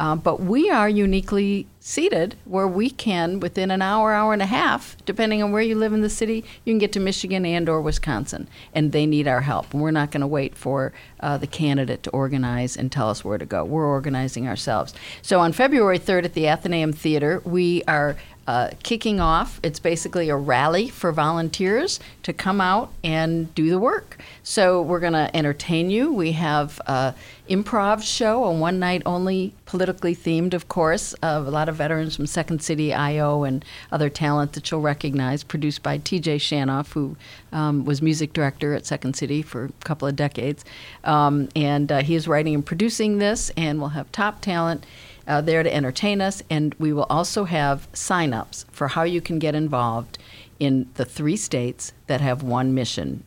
Uh, 0.00 0.16
but 0.16 0.40
we 0.40 0.70
are 0.70 0.88
uniquely 0.88 1.66
seated 1.78 2.34
where 2.46 2.66
we 2.66 2.88
can, 2.88 3.38
within 3.38 3.70
an 3.70 3.82
hour, 3.82 4.14
hour 4.14 4.32
and 4.32 4.40
a 4.40 4.46
half, 4.46 4.96
depending 5.04 5.42
on 5.42 5.52
where 5.52 5.60
you 5.60 5.74
live 5.74 5.92
in 5.92 6.00
the 6.00 6.08
city, 6.08 6.42
you 6.64 6.72
can 6.72 6.78
get 6.78 6.90
to 6.90 6.98
Michigan 6.98 7.44
and 7.44 7.68
or 7.68 7.82
Wisconsin, 7.82 8.48
and 8.72 8.92
they 8.92 9.04
need 9.04 9.28
our 9.28 9.42
help. 9.42 9.74
We're 9.74 9.90
not 9.90 10.10
going 10.10 10.22
to 10.22 10.26
wait 10.26 10.56
for 10.56 10.94
uh, 11.20 11.36
the 11.36 11.46
candidate 11.46 12.02
to 12.04 12.10
organize 12.10 12.78
and 12.78 12.90
tell 12.90 13.10
us 13.10 13.22
where 13.26 13.36
to 13.36 13.44
go. 13.44 13.62
We're 13.62 13.86
organizing 13.86 14.48
ourselves. 14.48 14.94
So 15.20 15.38
on 15.38 15.52
February 15.52 15.98
3rd 15.98 16.24
at 16.24 16.32
the 16.32 16.48
Athenaeum 16.48 16.94
Theater, 16.94 17.42
we 17.44 17.82
are 17.86 18.16
uh, 18.46 18.70
kicking 18.82 19.20
off. 19.20 19.60
It's 19.62 19.78
basically 19.78 20.28
a 20.28 20.36
rally 20.36 20.88
for 20.88 21.12
volunteers 21.12 22.00
to 22.22 22.32
come 22.32 22.60
out 22.60 22.92
and 23.04 23.54
do 23.54 23.70
the 23.70 23.78
work. 23.78 24.18
So 24.42 24.82
we're 24.82 25.00
going 25.00 25.12
to 25.12 25.34
entertain 25.36 25.90
you. 25.90 26.12
We 26.12 26.32
have 26.32 26.80
an 26.86 27.14
improv 27.48 28.02
show, 28.02 28.44
a 28.44 28.52
one 28.52 28.78
night 28.78 29.02
only, 29.06 29.54
politically 29.66 30.16
themed, 30.16 30.54
of 30.54 30.68
course, 30.68 31.12
of 31.22 31.46
a 31.46 31.50
lot 31.50 31.68
of 31.68 31.76
veterans 31.76 32.16
from 32.16 32.26
Second 32.26 32.62
City, 32.62 32.92
IO, 32.92 33.44
and 33.44 33.64
other 33.92 34.08
talent 34.08 34.54
that 34.54 34.70
you'll 34.70 34.80
recognize, 34.80 35.44
produced 35.44 35.82
by 35.82 35.98
TJ 35.98 36.36
Shanoff, 36.36 36.92
who 36.92 37.16
um, 37.52 37.84
was 37.84 38.02
music 38.02 38.32
director 38.32 38.74
at 38.74 38.86
Second 38.86 39.14
City 39.14 39.42
for 39.42 39.66
a 39.66 39.84
couple 39.84 40.08
of 40.08 40.16
decades. 40.16 40.64
Um, 41.04 41.48
and 41.54 41.92
uh, 41.92 42.02
he 42.02 42.14
is 42.14 42.26
writing 42.26 42.54
and 42.54 42.66
producing 42.66 43.18
this, 43.18 43.50
and 43.56 43.78
we'll 43.78 43.90
have 43.90 44.10
top 44.12 44.40
talent 44.40 44.84
uh, 45.30 45.40
there 45.40 45.62
to 45.62 45.74
entertain 45.74 46.20
us. 46.20 46.42
And 46.50 46.74
we 46.78 46.92
will 46.92 47.06
also 47.08 47.44
have 47.44 47.88
sign-ups 47.92 48.66
for 48.72 48.88
how 48.88 49.04
you 49.04 49.20
can 49.20 49.38
get 49.38 49.54
involved 49.54 50.18
in 50.58 50.90
the 50.94 51.04
three 51.04 51.36
states 51.36 51.92
that 52.08 52.20
have 52.20 52.42
one 52.42 52.74
mission. 52.74 53.22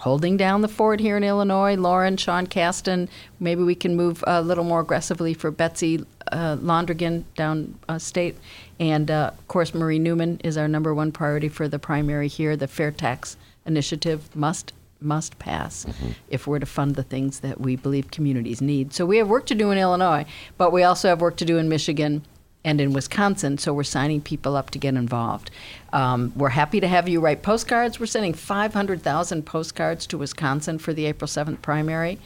Holding 0.00 0.36
down 0.36 0.60
the 0.60 0.68
fort 0.68 1.00
here 1.00 1.16
in 1.16 1.24
Illinois, 1.24 1.74
Lauren, 1.74 2.18
Sean 2.18 2.46
Casten. 2.46 3.08
Maybe 3.40 3.62
we 3.62 3.74
can 3.74 3.96
move 3.96 4.22
a 4.26 4.42
little 4.42 4.64
more 4.64 4.80
aggressively 4.80 5.32
for 5.32 5.50
Betsy 5.50 6.04
uh, 6.30 6.56
Londrigan 6.56 7.24
down 7.34 7.78
uh, 7.88 7.98
state. 7.98 8.36
And 8.78 9.10
uh, 9.10 9.30
of 9.38 9.48
course, 9.48 9.72
Marie 9.72 9.98
Newman 9.98 10.38
is 10.44 10.58
our 10.58 10.68
number 10.68 10.92
one 10.94 11.12
priority 11.12 11.48
for 11.48 11.66
the 11.66 11.78
primary 11.78 12.28
here. 12.28 12.56
The 12.56 12.68
Fair 12.68 12.90
Tax 12.90 13.38
Initiative 13.64 14.34
must 14.36 14.72
must 15.00 15.38
pass 15.38 15.86
if 16.28 16.46
we're 16.46 16.58
to 16.58 16.66
fund 16.66 16.94
the 16.94 17.02
things 17.02 17.40
that 17.40 17.60
we 17.60 17.76
believe 17.76 18.10
communities 18.10 18.60
need. 18.60 18.92
So 18.92 19.04
we 19.06 19.18
have 19.18 19.28
work 19.28 19.46
to 19.46 19.54
do 19.54 19.70
in 19.70 19.78
Illinois, 19.78 20.24
but 20.56 20.72
we 20.72 20.82
also 20.82 21.08
have 21.08 21.20
work 21.20 21.36
to 21.36 21.44
do 21.44 21.58
in 21.58 21.68
Michigan 21.68 22.24
and 22.64 22.80
in 22.80 22.92
Wisconsin. 22.92 23.58
So 23.58 23.72
we're 23.72 23.84
signing 23.84 24.20
people 24.20 24.56
up 24.56 24.70
to 24.70 24.78
get 24.78 24.94
involved. 24.94 25.50
Um, 25.92 26.32
we're 26.34 26.48
happy 26.48 26.80
to 26.80 26.88
have 26.88 27.08
you 27.08 27.20
write 27.20 27.42
postcards. 27.42 28.00
We're 28.00 28.06
sending 28.06 28.32
500,000 28.34 29.44
postcards 29.46 30.06
to 30.08 30.18
Wisconsin 30.18 30.78
for 30.78 30.92
the 30.92 31.06
April 31.06 31.28
7th 31.28 31.62
primary. 31.62 32.18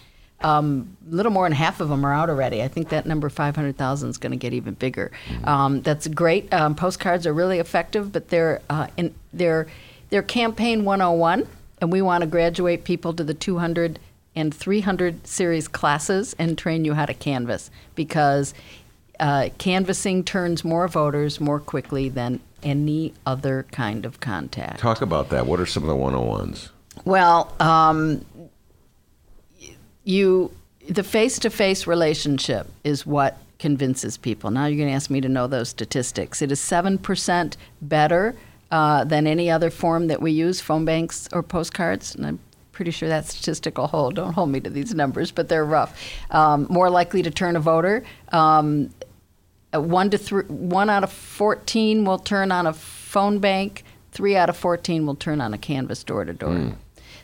um, 0.43 0.97
a 1.11 1.15
little 1.15 1.33
more 1.33 1.45
than 1.45 1.53
half 1.53 1.81
of 1.81 1.91
them 1.91 2.05
are 2.07 2.13
out 2.15 2.31
already. 2.31 2.63
I 2.63 2.69
think 2.69 2.89
that 2.89 3.05
number 3.05 3.29
500,000 3.29 4.09
is 4.09 4.17
going 4.17 4.31
to 4.33 4.39
get 4.39 4.55
even 4.55 4.75
bigger. 4.75 5.11
Um, 5.45 5.83
that's 5.83 6.07
great. 6.09 6.53
Um, 6.55 6.75
postcards 6.75 7.27
are 7.27 7.35
really 7.35 7.59
effective, 7.59 8.11
but 8.11 8.29
they're 8.29 8.63
uh, 8.71 8.87
in, 8.97 9.15
they're 9.35 9.67
they're 10.09 10.23
campaign 10.23 10.85
101, 10.85 11.47
and 11.81 11.93
we 11.93 12.03
want 12.03 12.23
to 12.23 12.27
graduate 12.27 12.85
people 12.85 13.13
to 13.15 13.25
the 13.25 13.35
200 13.35 13.99
and 14.37 14.55
300 14.55 15.27
series 15.27 15.69
classes 15.69 16.35
and 16.39 16.57
train 16.57 16.85
you 16.85 16.95
how 16.95 17.07
to 17.07 17.15
canvass 17.15 17.71
because 17.95 18.55
uh, 19.19 19.49
canvassing 19.59 20.25
turns 20.25 20.65
more 20.65 20.89
voters 20.89 21.41
more 21.41 21.61
quickly 21.61 22.09
than 22.09 22.41
any 22.63 23.13
other 23.27 23.67
kind 23.71 24.05
of 24.05 24.21
contact. 24.21 24.79
Talk 24.79 25.03
about 25.03 25.31
that. 25.31 25.47
What 25.47 25.61
are 25.61 25.67
some 25.67 25.83
of 25.83 25.89
the 25.89 25.95
101s? 25.95 26.71
Well, 27.05 27.55
um, 27.61 28.25
you 30.05 30.53
the 30.89 31.03
face-to-face 31.03 31.87
relationship 31.87 32.67
is 32.85 33.07
what 33.07 33.39
convinces 33.59 34.17
people. 34.17 34.51
Now 34.51 34.67
you're 34.67 34.79
going 34.79 34.89
to 34.89 34.95
ask 34.95 35.11
me 35.11 35.21
to 35.21 35.29
know 35.29 35.47
those 35.47 35.69
statistics. 35.69 36.43
It 36.43 36.51
is 36.51 36.59
seven 36.59 36.99
percent 36.99 37.57
better 37.83 38.35
uh, 38.71 39.05
than 39.05 39.27
any 39.27 39.51
other 39.51 39.71
form 39.71 40.09
that 40.09 40.21
we 40.21 40.33
use, 40.33 40.61
phone 40.61 40.85
banks 40.85 41.29
or 41.33 41.43
postcards, 41.43 42.15
and 42.15 42.27
I'm 42.27 42.39
pretty 42.73 42.91
sure 42.91 43.09
that 43.09 43.27
statistical 43.27 43.87
hold. 43.89 44.15
Don't 44.15 44.33
hold 44.33 44.51
me 44.51 44.61
to 44.61 44.71
these 44.71 44.95
numbers, 44.95 45.31
but 45.31 45.49
they're 45.49 45.65
rough. 45.65 46.01
Um, 46.31 46.67
more 46.71 46.89
likely 46.89 47.23
to 47.23 47.31
turn 47.31 47.57
a 47.57 47.61
voter. 47.61 48.05
Um, 48.33 48.91
uh, 49.75 49.81
one 49.81 50.11
to 50.11 50.19
three, 50.19 50.45
one 50.45 50.89
out 50.89 51.05
of 51.05 51.13
fourteen 51.13 52.05
will 52.05 52.19
turn 52.19 52.51
on 52.51 52.67
a 52.67 52.73
phone 52.73 53.39
bank. 53.39 53.85
Three 54.13 54.35
out 54.37 54.49
of 54.49 54.57
fourteen 54.57 55.07
will 55.07 55.15
turn 55.15 55.41
on 55.41 55.53
a 55.53 55.59
canvass 55.59 56.03
door 56.05 56.25
to 56.25 56.33
door. 56.33 56.73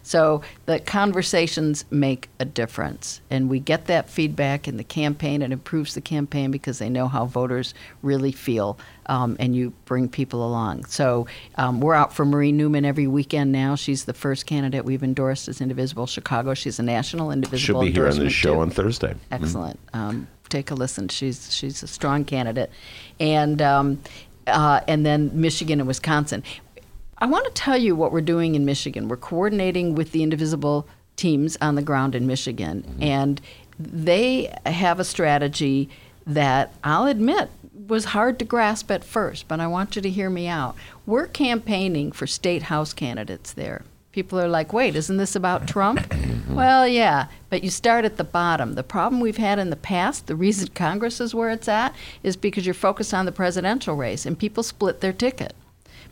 So 0.06 0.42
the 0.66 0.78
conversations 0.78 1.84
make 1.90 2.28
a 2.38 2.44
difference, 2.44 3.20
and 3.28 3.50
we 3.50 3.58
get 3.58 3.86
that 3.86 4.08
feedback 4.08 4.68
in 4.68 4.76
the 4.76 4.84
campaign. 4.84 5.42
It 5.42 5.50
improves 5.50 5.94
the 5.94 6.00
campaign 6.00 6.52
because 6.52 6.78
they 6.78 6.88
know 6.88 7.08
how 7.08 7.24
voters 7.24 7.74
really 8.02 8.30
feel, 8.30 8.78
um, 9.06 9.36
and 9.40 9.56
you 9.56 9.72
bring 9.84 10.08
people 10.08 10.46
along. 10.46 10.84
So 10.84 11.26
um, 11.56 11.80
we're 11.80 11.94
out 11.94 12.12
for 12.14 12.24
Marie 12.24 12.52
Newman 12.52 12.84
every 12.84 13.08
weekend 13.08 13.50
now. 13.50 13.74
She's 13.74 14.04
the 14.04 14.14
first 14.14 14.46
candidate 14.46 14.84
we've 14.84 15.02
endorsed 15.02 15.48
as 15.48 15.60
Indivisible 15.60 16.06
Chicago. 16.06 16.54
She's 16.54 16.78
a 16.78 16.84
national 16.84 17.32
Indivisible. 17.32 17.80
She'll 17.80 17.80
be 17.80 17.90
here 17.90 18.08
on 18.08 18.16
the 18.16 18.30
show 18.30 18.54
too. 18.54 18.60
on 18.60 18.70
Thursday. 18.70 19.16
Excellent. 19.32 19.80
Um, 19.92 20.28
take 20.48 20.70
a 20.70 20.74
listen. 20.74 21.08
She's 21.08 21.52
she's 21.52 21.82
a 21.82 21.88
strong 21.88 22.24
candidate, 22.24 22.70
and 23.18 23.60
um, 23.60 24.00
uh, 24.46 24.82
and 24.86 25.04
then 25.04 25.32
Michigan 25.34 25.80
and 25.80 25.88
Wisconsin. 25.88 26.44
I 27.18 27.26
want 27.26 27.46
to 27.46 27.52
tell 27.52 27.78
you 27.78 27.96
what 27.96 28.12
we're 28.12 28.20
doing 28.20 28.54
in 28.54 28.64
Michigan. 28.64 29.08
We're 29.08 29.16
coordinating 29.16 29.94
with 29.94 30.12
the 30.12 30.22
Indivisible 30.22 30.86
teams 31.16 31.56
on 31.62 31.74
the 31.74 31.82
ground 31.82 32.14
in 32.14 32.26
Michigan, 32.26 32.82
mm-hmm. 32.82 33.02
and 33.02 33.40
they 33.78 34.54
have 34.66 35.00
a 35.00 35.04
strategy 35.04 35.88
that 36.26 36.74
I'll 36.84 37.06
admit 37.06 37.50
was 37.86 38.06
hard 38.06 38.38
to 38.38 38.44
grasp 38.44 38.90
at 38.90 39.04
first, 39.04 39.48
but 39.48 39.60
I 39.60 39.66
want 39.66 39.96
you 39.96 40.02
to 40.02 40.10
hear 40.10 40.28
me 40.28 40.46
out. 40.46 40.76
We're 41.06 41.26
campaigning 41.26 42.12
for 42.12 42.26
state 42.26 42.64
house 42.64 42.92
candidates 42.92 43.52
there. 43.52 43.84
People 44.12 44.40
are 44.40 44.48
like, 44.48 44.72
wait, 44.72 44.96
isn't 44.96 45.18
this 45.18 45.36
about 45.36 45.68
Trump? 45.68 46.00
Mm-hmm. 46.00 46.54
well, 46.54 46.86
yeah, 46.86 47.28
but 47.48 47.62
you 47.62 47.70
start 47.70 48.04
at 48.04 48.16
the 48.16 48.24
bottom. 48.24 48.74
The 48.74 48.82
problem 48.82 49.20
we've 49.20 49.36
had 49.36 49.58
in 49.58 49.70
the 49.70 49.76
past, 49.76 50.26
the 50.26 50.36
reason 50.36 50.68
Congress 50.74 51.20
is 51.20 51.34
where 51.34 51.50
it's 51.50 51.68
at, 51.68 51.94
is 52.22 52.36
because 52.36 52.66
you're 52.66 52.74
focused 52.74 53.14
on 53.14 53.24
the 53.24 53.32
presidential 53.32 53.94
race 53.94 54.26
and 54.26 54.38
people 54.38 54.62
split 54.62 55.00
their 55.00 55.12
ticket. 55.12 55.54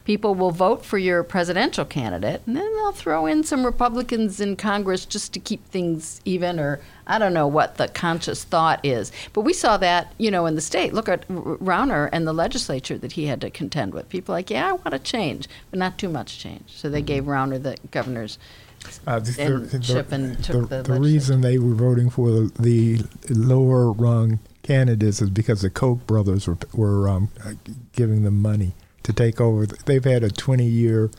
People 0.04 0.34
will 0.34 0.50
vote 0.50 0.84
for 0.84 0.98
your 0.98 1.22
presidential 1.22 1.86
candidate, 1.86 2.42
and 2.46 2.54
then 2.54 2.70
they'll 2.76 2.92
throw 2.92 3.24
in 3.24 3.42
some 3.42 3.64
Republicans 3.64 4.38
in 4.38 4.54
Congress 4.54 5.06
just 5.06 5.32
to 5.32 5.40
keep 5.40 5.66
things 5.68 6.20
even, 6.26 6.60
or 6.60 6.80
I 7.06 7.18
don't 7.18 7.32
know 7.32 7.46
what 7.46 7.76
the 7.76 7.88
conscious 7.88 8.44
thought 8.44 8.80
is. 8.84 9.10
But 9.32 9.42
we 9.42 9.54
saw 9.54 9.78
that, 9.78 10.12
you 10.18 10.30
know, 10.30 10.44
in 10.44 10.56
the 10.56 10.60
state. 10.60 10.92
Look 10.92 11.08
at 11.08 11.26
Rauner 11.28 12.10
and 12.12 12.26
the 12.26 12.34
legislature 12.34 12.98
that 12.98 13.12
he 13.12 13.26
had 13.26 13.40
to 13.40 13.50
contend 13.50 13.94
with. 13.94 14.10
People 14.10 14.34
like, 14.34 14.50
yeah, 14.50 14.68
I 14.68 14.72
want 14.72 14.90
to 14.90 14.98
change, 14.98 15.48
but 15.70 15.78
not 15.78 15.96
too 15.96 16.10
much 16.10 16.38
change. 16.38 16.64
So 16.66 16.90
they 16.90 17.02
gave 17.02 17.24
Rauner 17.24 17.62
the 17.62 17.78
governor's 17.90 18.38
Uh, 19.06 19.18
the, 19.20 19.40
And 19.40 19.70
the- 19.70 19.78
Chip 19.78 20.12
and 20.12 20.44
took 20.44 20.68
the, 20.68 20.82
the 20.82 20.92
the 20.92 21.00
reason 21.00 21.40
they 21.40 21.58
were 21.58 21.74
voting 21.74 22.10
for 22.10 22.30
the, 22.30 22.50
the 22.58 23.04
lower 23.30 23.90
rung 23.90 24.38
candidates 24.62 25.22
is 25.22 25.30
because 25.30 25.62
the 25.62 25.70
Koch 25.70 26.06
brothers 26.06 26.46
were 26.46 26.58
were 26.74 27.08
um, 27.08 27.30
uh, 27.42 27.52
giving 27.94 28.24
them 28.24 28.42
money 28.42 28.74
to 29.04 29.12
take 29.12 29.40
over. 29.40 29.66
They've 29.66 30.04
had 30.04 30.24
a 30.24 30.30
20 30.30 30.64
year 30.64 31.10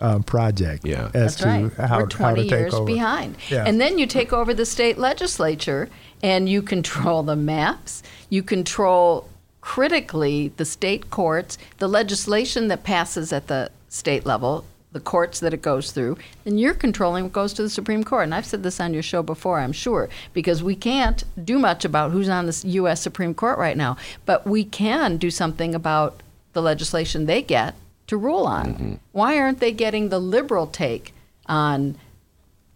um, 0.00 0.22
project 0.24 0.84
Yeah. 0.84 1.06
as 1.06 1.12
That's 1.12 1.36
to 1.36 1.46
right. 1.46 1.72
how, 1.88 1.98
We're 2.00 2.06
20 2.06 2.24
how 2.24 2.34
to 2.34 2.42
take 2.42 2.50
years 2.50 2.74
over. 2.74 2.84
behind. 2.84 3.36
Yeah. 3.48 3.64
And 3.64 3.80
then 3.80 3.96
you 3.98 4.06
take 4.06 4.32
over 4.32 4.52
the 4.52 4.66
state 4.66 4.98
legislature 4.98 5.88
and 6.22 6.48
you 6.48 6.60
control 6.62 7.22
the 7.22 7.36
maps, 7.36 8.02
you 8.28 8.42
control 8.42 9.28
critically 9.60 10.48
the 10.56 10.64
state 10.64 11.10
courts, 11.10 11.56
the 11.78 11.88
legislation 11.88 12.68
that 12.68 12.82
passes 12.82 13.32
at 13.32 13.46
the 13.46 13.70
state 13.88 14.26
level, 14.26 14.64
the 14.92 15.00
courts 15.00 15.40
that 15.40 15.54
it 15.54 15.62
goes 15.62 15.90
through, 15.90 16.16
and 16.44 16.60
you're 16.60 16.74
controlling 16.74 17.24
what 17.24 17.32
goes 17.32 17.52
to 17.54 17.62
the 17.62 17.70
Supreme 17.70 18.04
Court. 18.04 18.24
And 18.24 18.34
I've 18.34 18.44
said 18.46 18.62
this 18.62 18.78
on 18.78 18.92
your 18.92 19.02
show 19.02 19.22
before, 19.22 19.58
I'm 19.60 19.72
sure, 19.72 20.08
because 20.34 20.62
we 20.62 20.76
can't 20.76 21.24
do 21.44 21.58
much 21.58 21.84
about 21.84 22.10
who's 22.12 22.28
on 22.28 22.46
the 22.46 22.62
U.S. 22.68 23.00
Supreme 23.00 23.32
Court 23.34 23.58
right 23.58 23.76
now, 23.76 23.96
but 24.26 24.46
we 24.46 24.64
can 24.64 25.16
do 25.16 25.30
something 25.30 25.74
about 25.74 26.20
the 26.54 26.62
legislation 26.62 27.26
they 27.26 27.42
get 27.42 27.74
to 28.06 28.16
rule 28.16 28.46
on. 28.46 29.00
Why 29.12 29.38
aren't 29.38 29.60
they 29.60 29.72
getting 29.72 30.08
the 30.08 30.18
liberal 30.18 30.66
take 30.66 31.14
on 31.46 31.96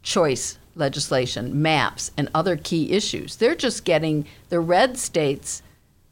choice 0.02 0.58
legislation, 0.74 1.60
maps, 1.60 2.12
and 2.16 2.28
other 2.34 2.56
key 2.56 2.92
issues? 2.92 3.36
They're 3.36 3.54
just 3.54 3.84
getting 3.84 4.26
the 4.48 4.60
red 4.60 4.98
states' 4.98 5.62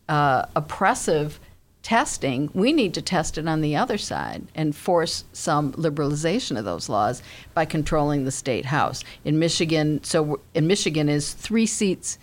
uh, 0.09 0.47
oppressive 0.55 1.41
testing. 1.83 2.51
We 2.53 2.73
need 2.73 2.95
to 2.95 3.03
test 3.03 3.39
it 3.39 3.47
on 3.47 3.61
the 3.61 3.77
other 3.77 3.97
side 3.97 4.49
and 4.57 4.75
force 4.75 5.23
some 5.33 5.73
liberalization 5.75 6.59
of 6.59 6.65
those 6.65 6.89
laws 6.89 7.23
by 7.55 7.65
controlling 7.65 8.25
the 8.25 8.33
state 8.33 8.65
house. 8.65 9.05
In 9.25 9.39
Michigan, 9.39 10.03
so 10.03 10.41
in 10.53 10.67
Michigan 10.67 11.09
is 11.09 11.33
three 11.33 11.67
seats 11.67 12.19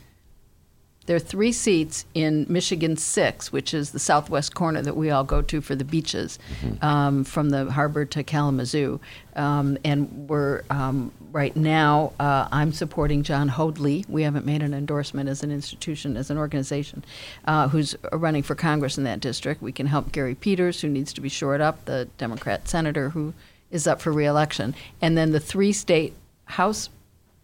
there 1.06 1.16
are 1.16 1.20
three 1.20 1.52
seats 1.52 2.06
in 2.14 2.46
Michigan 2.48 2.96
6, 2.96 3.52
which 3.52 3.74
is 3.74 3.92
the 3.92 4.00
southwest 4.00 4.56
corner 4.56 4.82
that 4.82 4.96
we 4.96 5.10
all 5.10 5.24
go 5.24 5.42
to 5.42 5.62
for 5.62 5.76
the 5.76 5.84
beaches, 5.84 6.40
um, 6.82 7.24
from 7.24 7.50
the 7.50 7.72
harbor 7.72 8.06
to 8.06 8.24
Kalamazoo. 8.24 9.00
Um, 9.36 9.78
and 9.84 10.30
we're 10.30 10.64
um, 10.70 11.12
right 11.32 11.56
now, 11.56 12.14
uh, 12.20 12.48
I'm 12.52 12.72
supporting 12.72 13.24
Jon 13.24 13.50
Hoadley. 13.50 14.06
We 14.08 14.24
haven't 14.24 14.46
made 14.46 14.62
an 14.62 14.74
endorsement 14.74 15.28
as 15.28 15.44
an 15.44 15.52
institution, 15.52 16.16
as 16.16 16.30
an 16.30 16.38
organization, 16.38 17.04
uh, 17.46 17.68
who's 17.68 17.96
running 18.12 18.44
for 18.44 18.56
Congress 18.56 18.98
in 18.98 19.04
that 19.04 19.20
district. 19.20 19.62
We 19.62 19.72
can 19.72 19.88
help 19.88 20.12
Gary 20.12 20.36
Peters, 20.36 20.82
who 20.82 20.90
needs 20.90 21.12
to 21.14 21.22
be 21.22 21.30
shored 21.30 21.62
up, 21.62 21.86
the 21.86 22.08
Democrat 22.18 22.68
senator 22.70 23.10
who 23.10 23.34
is 23.72 23.88
up 23.88 24.02
for 24.02 24.14
reelection. 24.14 24.76
And 25.02 25.18
then 25.18 25.32
the 25.32 25.40
three 25.40 25.74
state 25.74 26.14
House 26.46 26.90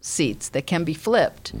seats 0.00 0.48
that 0.50 0.66
can 0.66 0.84
be 0.84 0.94
flipped 0.94 1.52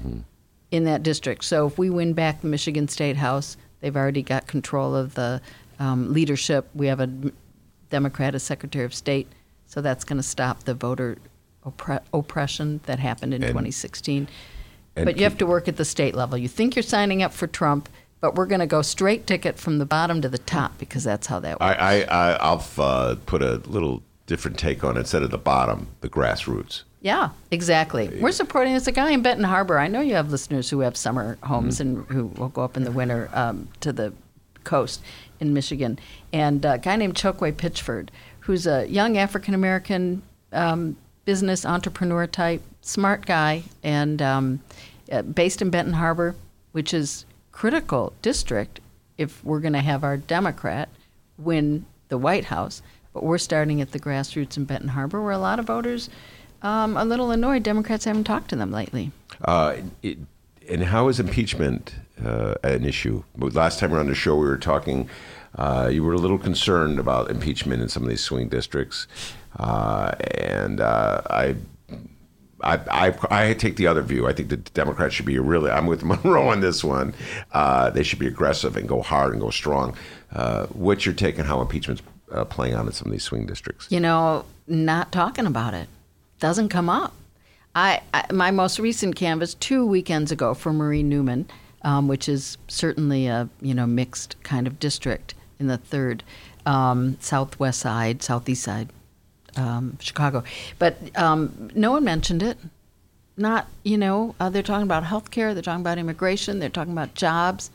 in 0.70 0.84
that 0.84 1.02
district. 1.02 1.44
So 1.44 1.66
if 1.66 1.78
we 1.78 1.90
win 1.90 2.12
back 2.12 2.40
the 2.40 2.46
Michigan 2.48 2.88
State 2.88 3.16
House, 3.16 3.56
they've 3.80 3.96
already 3.96 4.22
got 4.22 4.46
control 4.46 4.94
of 4.94 5.14
the 5.14 5.40
um, 5.78 6.12
leadership. 6.12 6.68
We 6.74 6.86
have 6.86 7.00
a 7.00 7.10
Democrat 7.90 8.34
as 8.34 8.42
Secretary 8.42 8.84
of 8.84 8.94
State, 8.94 9.26
so 9.66 9.80
that's 9.80 10.04
going 10.04 10.18
to 10.18 10.22
stop 10.22 10.64
the 10.64 10.74
voter 10.74 11.18
oppre- 11.66 12.02
oppression 12.12 12.80
that 12.84 12.98
happened 12.98 13.34
in 13.34 13.42
And- 13.42 13.50
2016. 13.50 14.28
and 14.96 15.04
But 15.04 15.16
you 15.16 15.24
have 15.24 15.38
to 15.38 15.46
work 15.46 15.68
at 15.68 15.76
the 15.76 15.84
state 15.84 16.14
level. 16.14 16.38
You 16.38 16.48
think 16.48 16.76
you're 16.76 16.82
signing 16.82 17.22
up 17.22 17.32
for 17.32 17.46
Trump, 17.46 17.88
but 18.20 18.34
we're 18.34 18.46
going 18.46 18.60
to 18.60 18.66
go 18.66 18.82
straight 18.82 19.26
ticket 19.26 19.58
from 19.58 19.78
the 19.78 19.86
bottom 19.86 20.20
to 20.22 20.28
the 20.28 20.38
top 20.38 20.78
because 20.78 21.04
that's 21.04 21.26
how 21.26 21.40
that 21.40 21.58
works. 21.60 21.76
I, 21.80 22.02
I, 22.02 22.02
I, 22.02 22.32
I'll 22.34 22.64
uh, 22.78 23.16
put 23.26 23.42
a 23.42 23.56
little 23.66 24.02
different 24.26 24.58
take 24.58 24.84
on 24.84 24.96
it. 24.96 25.00
Instead 25.00 25.22
of 25.22 25.30
the 25.30 25.38
bottom, 25.38 25.88
the 26.02 26.08
grassroots. 26.08 26.82
Yeah, 27.00 27.30
exactly. 27.50 28.08
We're 28.20 28.32
supporting. 28.32 28.74
There's 28.74 28.86
a 28.86 28.92
guy 28.92 29.10
in 29.12 29.22
Benton 29.22 29.44
Harbor. 29.44 29.78
I 29.78 29.88
know 29.88 30.00
you 30.00 30.14
have 30.14 30.30
listeners 30.30 30.68
who 30.68 30.80
have 30.80 30.96
summer 30.96 31.38
homes 31.42 31.80
and 31.80 32.04
who 32.06 32.26
will 32.26 32.48
go 32.48 32.62
up 32.62 32.76
in 32.76 32.84
the 32.84 32.92
winter 32.92 33.30
um, 33.32 33.68
to 33.80 33.92
the 33.92 34.12
coast 34.64 35.02
in 35.40 35.54
Michigan. 35.54 35.98
And 36.32 36.62
a 36.64 36.76
guy 36.78 36.96
named 36.96 37.14
Chokwe 37.14 37.52
Pitchford, 37.54 38.10
who's 38.40 38.66
a 38.66 38.86
young 38.86 39.16
African 39.16 39.54
American 39.54 40.22
um, 40.52 40.96
business 41.24 41.64
entrepreneur 41.64 42.26
type, 42.26 42.62
smart 42.82 43.24
guy, 43.24 43.62
and 43.82 44.20
um, 44.20 44.60
uh, 45.10 45.22
based 45.22 45.62
in 45.62 45.70
Benton 45.70 45.94
Harbor, 45.94 46.34
which 46.72 46.92
is 46.92 47.24
critical 47.50 48.12
district 48.20 48.80
if 49.16 49.42
we're 49.44 49.60
going 49.60 49.72
to 49.72 49.80
have 49.80 50.04
our 50.04 50.16
Democrat 50.18 50.88
win 51.38 51.86
the 52.08 52.18
White 52.18 52.46
House. 52.46 52.82
But 53.14 53.24
we're 53.24 53.38
starting 53.38 53.80
at 53.80 53.92
the 53.92 53.98
grassroots 53.98 54.56
in 54.56 54.66
Benton 54.66 54.90
Harbor, 54.90 55.22
where 55.22 55.32
a 55.32 55.38
lot 55.38 55.58
of 55.58 55.66
voters 55.66 56.10
um, 56.62 56.96
a 56.96 57.04
little 57.04 57.30
annoyed 57.30 57.62
Democrats 57.62 58.04
haven't 58.04 58.24
talked 58.24 58.50
to 58.50 58.56
them 58.56 58.70
lately. 58.70 59.12
Uh, 59.44 59.76
it, 60.02 60.18
and 60.68 60.84
how 60.84 61.08
is 61.08 61.18
impeachment 61.18 61.94
uh, 62.24 62.54
an 62.62 62.84
issue? 62.84 63.24
Last 63.36 63.78
time 63.78 63.92
around 63.92 64.08
the 64.08 64.14
show, 64.14 64.36
we 64.36 64.46
were 64.46 64.58
talking. 64.58 65.08
Uh, 65.56 65.90
you 65.92 66.04
were 66.04 66.12
a 66.12 66.18
little 66.18 66.38
concerned 66.38 67.00
about 67.00 67.28
impeachment 67.28 67.82
in 67.82 67.88
some 67.88 68.04
of 68.04 68.08
these 68.08 68.20
swing 68.20 68.48
districts, 68.48 69.08
uh, 69.58 70.12
and 70.36 70.80
uh, 70.80 71.22
I 71.28 71.56
I, 72.62 72.78
I, 72.90 73.48
I 73.48 73.54
take 73.54 73.76
the 73.76 73.86
other 73.86 74.02
view. 74.02 74.28
I 74.28 74.32
think 74.32 74.48
the 74.48 74.58
Democrats 74.58 75.14
should 75.14 75.26
be 75.26 75.38
really. 75.38 75.70
I'm 75.70 75.86
with 75.86 76.04
Monroe 76.04 76.48
on 76.48 76.60
this 76.60 76.84
one. 76.84 77.14
Uh, 77.52 77.90
they 77.90 78.02
should 78.02 78.18
be 78.18 78.26
aggressive 78.26 78.76
and 78.76 78.88
go 78.88 79.02
hard 79.02 79.32
and 79.32 79.40
go 79.40 79.50
strong. 79.50 79.96
Uh, 80.32 80.66
what's 80.66 81.04
your 81.04 81.14
take 81.14 81.38
on 81.38 81.46
how 81.46 81.60
impeachment's 81.60 82.02
uh, 82.30 82.44
playing 82.44 82.74
out 82.74 82.86
in 82.86 82.92
some 82.92 83.06
of 83.06 83.12
these 83.12 83.24
swing 83.24 83.46
districts? 83.46 83.88
You 83.90 84.00
know, 84.00 84.44
not 84.68 85.10
talking 85.10 85.46
about 85.46 85.74
it 85.74 85.88
doesn't 86.40 86.68
come 86.70 86.88
up. 86.88 87.14
I, 87.74 88.00
I 88.12 88.24
my 88.32 88.50
most 88.50 88.78
recent 88.78 89.14
canvass 89.14 89.54
two 89.54 89.86
weekends 89.86 90.32
ago 90.32 90.54
for 90.54 90.72
Marie 90.72 91.04
Newman, 91.04 91.48
um, 91.82 92.08
which 92.08 92.28
is 92.28 92.58
certainly 92.66 93.28
a 93.28 93.48
you 93.60 93.74
know 93.74 93.86
mixed 93.86 94.42
kind 94.42 94.66
of 94.66 94.80
district 94.80 95.34
in 95.60 95.68
the 95.68 95.76
third 95.78 96.24
um, 96.66 97.16
southwest 97.20 97.80
side, 97.80 98.22
southeast 98.22 98.62
side, 98.62 98.88
um, 99.56 99.98
Chicago. 100.00 100.42
But 100.78 100.96
um, 101.16 101.70
no 101.74 101.92
one 101.92 102.04
mentioned 102.04 102.42
it. 102.42 102.58
Not, 103.36 103.68
you 103.84 103.96
know, 103.96 104.34
uh, 104.38 104.50
they're 104.50 104.62
talking 104.62 104.82
about 104.82 105.04
health 105.04 105.30
care, 105.30 105.54
they're 105.54 105.62
talking 105.62 105.80
about 105.80 105.96
immigration, 105.98 106.58
they're 106.58 106.68
talking 106.68 106.92
about 106.92 107.14
jobs. 107.14 107.70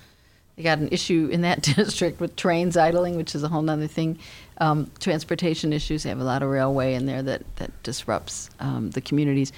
They 0.56 0.64
got 0.64 0.78
an 0.78 0.90
issue 0.92 1.28
in 1.32 1.42
that 1.42 1.62
district 1.76 2.20
with 2.20 2.36
trains 2.36 2.78
idling, 2.78 3.18
which 3.18 3.34
is 3.34 3.44
a 3.44 3.48
whole 3.48 3.68
other 3.70 3.88
thing. 3.88 4.20
Um, 4.60 4.90
transportation 5.00 5.74
issues. 5.74 6.04
They 6.04 6.10
have 6.10 6.22
a 6.22 6.24
lot 6.24 6.42
of 6.42 6.50
railway 6.50 6.94
in 6.94 7.06
there 7.06 7.22
that, 7.24 7.44
that 7.58 7.72
disrupts 7.84 8.50
um, 8.62 8.92
the 8.92 9.02
communities. 9.02 9.52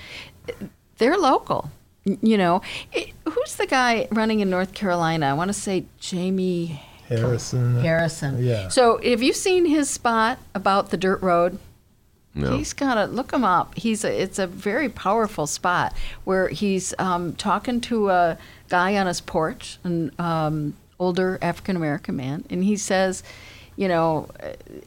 They're 0.97 1.17
local. 1.17 1.69
You 2.03 2.37
know, 2.37 2.61
it, 2.93 3.11
who's 3.25 3.57
the 3.57 3.67
guy 3.67 4.07
running 4.11 4.39
in 4.39 4.49
North 4.49 4.73
Carolina? 4.73 5.27
I 5.27 5.33
want 5.33 5.49
to 5.49 5.53
say 5.53 5.85
Jamie 5.99 6.81
Harrison. 7.07 7.79
Harrison. 7.81 8.43
Yeah. 8.43 8.69
So 8.69 8.99
have 9.03 9.21
you 9.21 9.33
seen 9.33 9.65
his 9.65 9.89
spot 9.89 10.39
about 10.55 10.89
the 10.89 10.97
dirt 10.97 11.21
road? 11.21 11.59
No. 12.33 12.55
He's 12.55 12.73
got 12.73 12.95
to 12.95 13.05
look 13.05 13.31
him 13.31 13.43
up. 13.43 13.75
He's 13.75 14.03
a, 14.03 14.21
it's 14.21 14.39
a 14.39 14.47
very 14.47 14.89
powerful 14.89 15.47
spot 15.47 15.95
where 16.23 16.49
he's 16.49 16.93
um, 16.99 17.33
talking 17.33 17.81
to 17.81 18.09
a 18.09 18.37
guy 18.69 18.95
on 18.95 19.07
his 19.07 19.21
porch, 19.21 19.79
an 19.83 20.11
um, 20.19 20.75
older 20.99 21.39
African 21.41 21.75
American 21.75 22.15
man, 22.15 22.45
and 22.49 22.63
he 22.63 22.77
says, 22.77 23.23
you 23.77 23.87
know, 23.87 24.27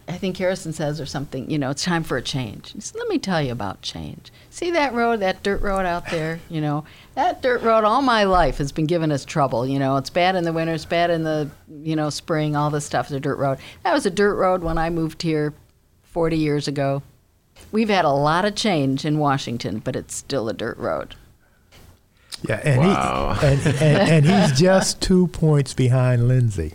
I 0.09 0.18
think 0.18 0.37
Harrison 0.37 0.72
says 0.72 1.00
or 1.00 1.07
something, 1.07 1.48
you 1.48 1.59
know, 1.59 1.70
it's 1.70 1.85
time 1.85 2.03
for 2.03 2.16
a 2.16 2.22
change. 2.22 2.72
He 2.72 2.81
says, 2.81 2.96
Let 2.98 3.09
me 3.09 3.18
tell 3.18 3.40
you 3.40 3.53
about 3.53 3.83
change. 3.83 4.33
See 4.50 4.72
that 4.72 4.92
road, 4.94 5.20
that 5.20 5.44
dirt 5.44 5.62
road 5.62 5.87
out 5.87 6.11
there? 6.11 6.40
You 6.48 6.61
know, 6.61 6.85
that 7.14 7.40
dirt 7.40 7.62
road 7.62 7.85
all 7.85 8.03
my 8.03 8.24
life 8.24 8.59
has 8.59 8.72
been 8.72 8.87
giving 8.87 9.12
us 9.12 9.24
trouble. 9.24 9.64
You 9.64 9.79
know, 9.79 9.96
it's 9.96 10.11
bad 10.11 10.35
in 10.35 10.42
the 10.42 10.53
winter, 10.53 10.74
it's 10.74 10.85
bad 10.85 11.11
in 11.11 11.22
the, 11.22 11.48
you 11.83 11.94
know, 11.94 12.11
spring, 12.11 12.57
all 12.57 12.68
this 12.70 12.85
stuff 12.85 13.07
is 13.07 13.12
a 13.12 13.20
dirt 13.20 13.38
road. 13.38 13.59
That 13.85 13.92
was 13.94 14.07
a 14.07 14.11
dirt 14.11 14.35
road 14.35 14.62
when 14.64 14.76
I 14.76 14.90
moved 14.90 15.22
here 15.22 15.55
40 16.03 16.37
years 16.37 16.66
ago. 16.66 17.03
We've 17.70 17.88
had 17.90 18.05
a 18.05 18.11
lot 18.11 18.44
of 18.44 18.57
change 18.57 19.05
in 19.05 19.18
Washington, 19.18 19.79
but 19.79 19.94
it's 19.94 20.16
still 20.16 20.48
a 20.48 20.53
dirt 20.53 20.79
road. 20.79 21.14
Yeah, 22.48 22.61
and, 22.64 22.81
Wow. 22.81 23.35
he, 23.35 23.46
and, 23.46 23.66
and, 23.66 24.11
and 24.11 24.26
he's 24.26 24.59
just 24.59 25.00
two 25.00 25.29
points 25.29 25.74
behind 25.74 26.26
Lindsey 26.26 26.74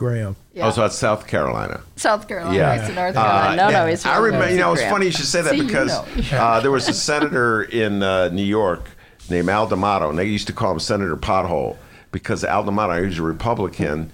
Graham. 0.00 0.34
Yeah. 0.54 0.66
Oh, 0.66 0.70
so 0.70 0.80
that's 0.80 0.96
South 0.96 1.26
Carolina. 1.26 1.82
South 1.96 2.26
Carolina, 2.26 2.56
Yeah. 2.56 2.80
he's 2.80 2.88
in 2.88 2.94
North 2.94 3.14
Carolina. 3.14 3.56
no, 3.56 3.66
Uh, 3.66 3.70
no, 3.70 3.84
yeah. 3.84 3.90
he's 3.90 4.06
I 4.06 4.14
from 4.14 4.24
remember. 4.24 4.50
You 4.50 4.56
know, 4.58 4.72
it's 4.72 4.80
Graham. 4.80 4.92
funny 4.94 5.06
you 5.06 5.12
should 5.12 5.26
say 5.26 5.42
that 5.42 5.50
See, 5.50 5.56
you 5.58 5.64
because 5.64 5.88
know. 6.32 6.38
uh, 6.38 6.60
there 6.60 6.70
was 6.70 6.88
a 6.88 6.94
senator 6.94 7.62
in 7.64 8.02
uh, 8.02 8.30
New 8.30 8.42
York 8.42 8.88
named 9.28 9.50
Al 9.50 9.66
D'Amato, 9.66 10.08
and 10.08 10.18
they 10.18 10.24
used 10.24 10.46
to 10.46 10.54
call 10.54 10.72
him 10.72 10.80
Senator 10.80 11.16
Pothole 11.18 11.76
because 12.12 12.44
Al 12.44 12.64
D'Amato, 12.64 12.98
he 13.00 13.06
was 13.08 13.18
a 13.18 13.22
Republican. 13.22 14.10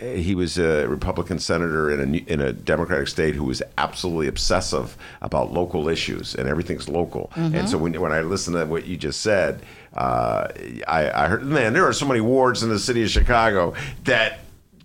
He 0.00 0.34
was 0.34 0.58
a 0.58 0.86
Republican 0.88 1.38
senator 1.38 1.88
in 1.90 2.14
a 2.14 2.18
in 2.32 2.40
a 2.40 2.52
Democratic 2.52 3.06
state 3.08 3.34
who 3.36 3.44
was 3.44 3.62
absolutely 3.78 4.26
obsessive 4.26 4.96
about 5.22 5.52
local 5.52 5.88
issues 5.88 6.34
and 6.34 6.46
everything's 6.48 6.88
local. 6.88 7.30
And 7.36 7.70
so 7.70 7.78
when 7.78 7.98
when 8.00 8.12
I 8.12 8.20
listened 8.20 8.56
to 8.56 8.66
what 8.66 8.84
you 8.86 8.96
just 8.98 9.22
said, 9.22 9.62
uh, 9.96 10.48
I, 10.86 11.10
I 11.24 11.28
heard, 11.28 11.44
man, 11.46 11.72
there 11.72 11.86
are 11.86 11.94
so 11.94 12.06
many 12.06 12.20
wards 12.20 12.62
in 12.62 12.68
the 12.68 12.78
city 12.78 13.02
of 13.02 13.08
Chicago 13.10 13.72
that 14.04 14.40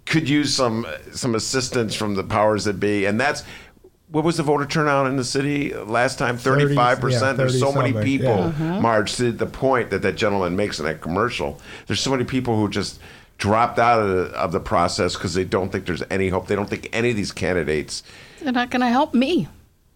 could 0.05 0.27
use 0.27 0.53
some 0.53 0.85
some 1.11 1.35
assistance 1.35 1.95
from 1.95 2.15
the 2.15 2.23
powers 2.23 2.65
that 2.65 2.79
be, 2.79 3.05
and 3.05 3.19
that's 3.19 3.43
what 4.09 4.23
was 4.23 4.37
the 4.37 4.43
voter 4.43 4.65
turnout 4.65 5.07
in 5.07 5.15
the 5.15 5.23
city 5.23 5.73
last 5.73 6.19
time? 6.19 6.37
Thirty-five 6.37 6.99
percent. 6.99 7.23
yeah, 7.23 7.45
There's 7.45 7.59
so 7.59 7.71
many 7.71 7.91
30 7.93 8.05
people, 8.05 8.37
something, 8.37 8.65
yeah. 8.65 8.71
Uh-huh. 8.73 8.81
Marj, 8.81 9.15
to 9.15 9.31
the 9.31 9.47
point 9.47 9.89
that 9.89 10.03
that 10.03 10.15
gentleman 10.15 10.55
makes 10.55 10.79
in 10.79 10.85
that 10.85 11.01
commercial. 11.01 11.59
There's 11.87 11.99
so 11.99 12.11
many 12.11 12.23
people 12.23 12.55
who 12.55 12.69
just 12.69 12.99
dropped 13.37 13.79
out 13.79 14.01
of 14.01 14.09
the, 14.09 14.37
of 14.37 14.51
the 14.51 14.59
process 14.59 15.15
because 15.15 15.33
they 15.33 15.43
don't 15.43 15.71
think 15.71 15.85
there's 15.85 16.03
any 16.11 16.29
hope. 16.29 16.47
They 16.47 16.55
don't 16.55 16.69
think 16.69 16.89
any 16.93 17.09
of 17.09 17.15
these 17.15 17.31
candidates. 17.31 18.03
They're 18.39 18.51
not 18.53 18.69
going 18.69 18.81
to 18.81 18.87
help 18.87 19.13
me. 19.13 19.47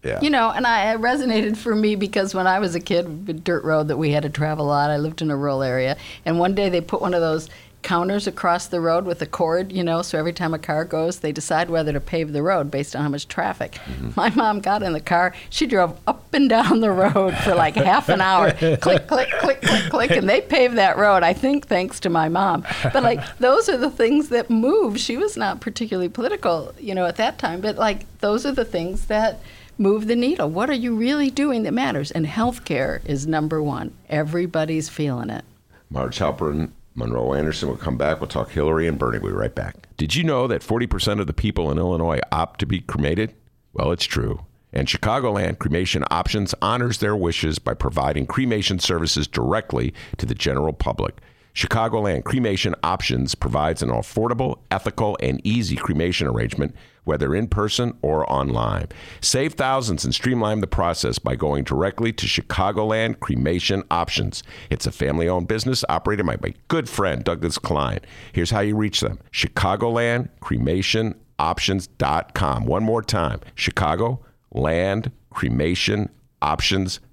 Yeah. 0.02 0.20
You 0.20 0.30
know, 0.30 0.50
and 0.50 0.66
I 0.66 0.92
it 0.94 1.00
resonated 1.00 1.56
for 1.56 1.74
me 1.74 1.96
because 1.96 2.34
when 2.34 2.46
I 2.46 2.60
was 2.60 2.74
a 2.74 2.80
kid, 2.80 3.06
a 3.28 3.32
dirt 3.32 3.64
road 3.64 3.88
that 3.88 3.96
we 3.96 4.10
had 4.10 4.22
to 4.22 4.30
travel 4.30 4.66
a 4.66 4.68
lot. 4.68 4.90
I 4.90 4.96
lived 4.96 5.22
in 5.22 5.30
a 5.30 5.36
rural 5.36 5.62
area, 5.62 5.96
and 6.24 6.38
one 6.38 6.54
day 6.54 6.68
they 6.68 6.80
put 6.80 7.00
one 7.00 7.14
of 7.14 7.20
those 7.20 7.48
counters 7.82 8.26
across 8.26 8.66
the 8.66 8.80
road 8.80 9.04
with 9.04 9.22
a 9.22 9.26
cord, 9.26 9.72
you 9.72 9.84
know, 9.84 10.02
so 10.02 10.18
every 10.18 10.32
time 10.32 10.52
a 10.52 10.58
car 10.58 10.84
goes, 10.84 11.20
they 11.20 11.32
decide 11.32 11.70
whether 11.70 11.92
to 11.92 12.00
pave 12.00 12.32
the 12.32 12.42
road 12.42 12.70
based 12.70 12.96
on 12.96 13.02
how 13.02 13.08
much 13.08 13.28
traffic. 13.28 13.72
Mm-hmm. 13.72 14.10
My 14.16 14.30
mom 14.30 14.60
got 14.60 14.82
in 14.82 14.92
the 14.92 15.00
car, 15.00 15.34
she 15.50 15.66
drove 15.66 15.98
up 16.06 16.32
and 16.34 16.48
down 16.48 16.80
the 16.80 16.90
road 16.90 17.36
for 17.38 17.54
like 17.54 17.74
half 17.74 18.08
an 18.08 18.20
hour, 18.20 18.50
click, 18.76 19.06
click, 19.06 19.30
click, 19.40 19.62
click, 19.62 19.90
click, 19.90 20.10
and 20.10 20.28
they 20.28 20.40
paved 20.40 20.76
that 20.76 20.98
road, 20.98 21.22
I 21.22 21.32
think 21.32 21.66
thanks 21.66 22.00
to 22.00 22.10
my 22.10 22.28
mom. 22.28 22.66
But 22.82 23.02
like, 23.02 23.20
those 23.38 23.68
are 23.68 23.76
the 23.78 23.90
things 23.90 24.28
that 24.30 24.50
move. 24.50 24.98
She 24.98 25.16
was 25.16 25.36
not 25.36 25.60
particularly 25.60 26.08
political, 26.08 26.74
you 26.78 26.94
know, 26.94 27.06
at 27.06 27.16
that 27.16 27.38
time, 27.38 27.60
but 27.60 27.76
like, 27.76 28.06
those 28.18 28.44
are 28.44 28.52
the 28.52 28.64
things 28.64 29.06
that 29.06 29.40
move 29.78 30.08
the 30.08 30.16
needle. 30.16 30.50
What 30.50 30.68
are 30.68 30.74
you 30.74 30.96
really 30.96 31.30
doing 31.30 31.62
that 31.62 31.72
matters? 31.72 32.10
And 32.10 32.26
healthcare 32.26 33.04
is 33.06 33.26
number 33.26 33.62
one. 33.62 33.94
Everybody's 34.08 34.88
feeling 34.88 35.30
it. 35.30 35.44
Marj 35.90 36.18
Halperin, 36.18 36.70
Monroe 36.94 37.34
Anderson 37.34 37.68
will 37.68 37.76
come 37.76 37.96
back. 37.96 38.20
We'll 38.20 38.28
talk 38.28 38.50
Hillary 38.50 38.88
and 38.88 38.98
Bernie. 38.98 39.18
We'll 39.18 39.32
be 39.32 39.38
right 39.38 39.54
back. 39.54 39.88
Did 39.96 40.14
you 40.14 40.24
know 40.24 40.46
that 40.46 40.62
40% 40.62 41.20
of 41.20 41.26
the 41.26 41.32
people 41.32 41.70
in 41.70 41.78
Illinois 41.78 42.20
opt 42.32 42.60
to 42.60 42.66
be 42.66 42.80
cremated? 42.80 43.34
Well, 43.72 43.92
it's 43.92 44.04
true. 44.04 44.44
And 44.72 44.86
Chicagoland 44.86 45.58
Cremation 45.58 46.04
Options 46.10 46.54
honors 46.60 46.98
their 46.98 47.16
wishes 47.16 47.58
by 47.58 47.74
providing 47.74 48.26
cremation 48.26 48.78
services 48.78 49.26
directly 49.26 49.94
to 50.18 50.26
the 50.26 50.34
general 50.34 50.72
public. 50.72 51.18
Chicagoland 51.58 52.22
Cremation 52.22 52.72
Options 52.84 53.34
provides 53.34 53.82
an 53.82 53.88
affordable, 53.88 54.60
ethical, 54.70 55.18
and 55.20 55.44
easy 55.44 55.74
cremation 55.74 56.28
arrangement, 56.28 56.72
whether 57.02 57.34
in 57.34 57.48
person 57.48 57.98
or 58.00 58.32
online. 58.32 58.86
Save 59.20 59.54
thousands 59.54 60.04
and 60.04 60.14
streamline 60.14 60.60
the 60.60 60.68
process 60.68 61.18
by 61.18 61.34
going 61.34 61.64
directly 61.64 62.12
to 62.12 62.26
Chicagoland 62.26 63.18
Cremation 63.18 63.82
Options. 63.90 64.44
It's 64.70 64.86
a 64.86 64.92
family 64.92 65.28
owned 65.28 65.48
business 65.48 65.84
operated 65.88 66.26
by 66.26 66.36
my 66.40 66.54
good 66.68 66.88
friend 66.88 67.24
Douglas 67.24 67.58
Klein. 67.58 67.98
Here's 68.32 68.52
how 68.52 68.60
you 68.60 68.76
reach 68.76 69.00
them 69.00 69.18
Chicagoland 69.32 70.28
Cremation 70.38 71.16
Options.com. 71.40 72.66
One 72.66 72.84
more 72.84 73.02
time 73.02 73.40
Chicago 73.56 74.24
Land 74.52 75.10
Cremation 75.30 76.08
Options.com. 76.40 77.07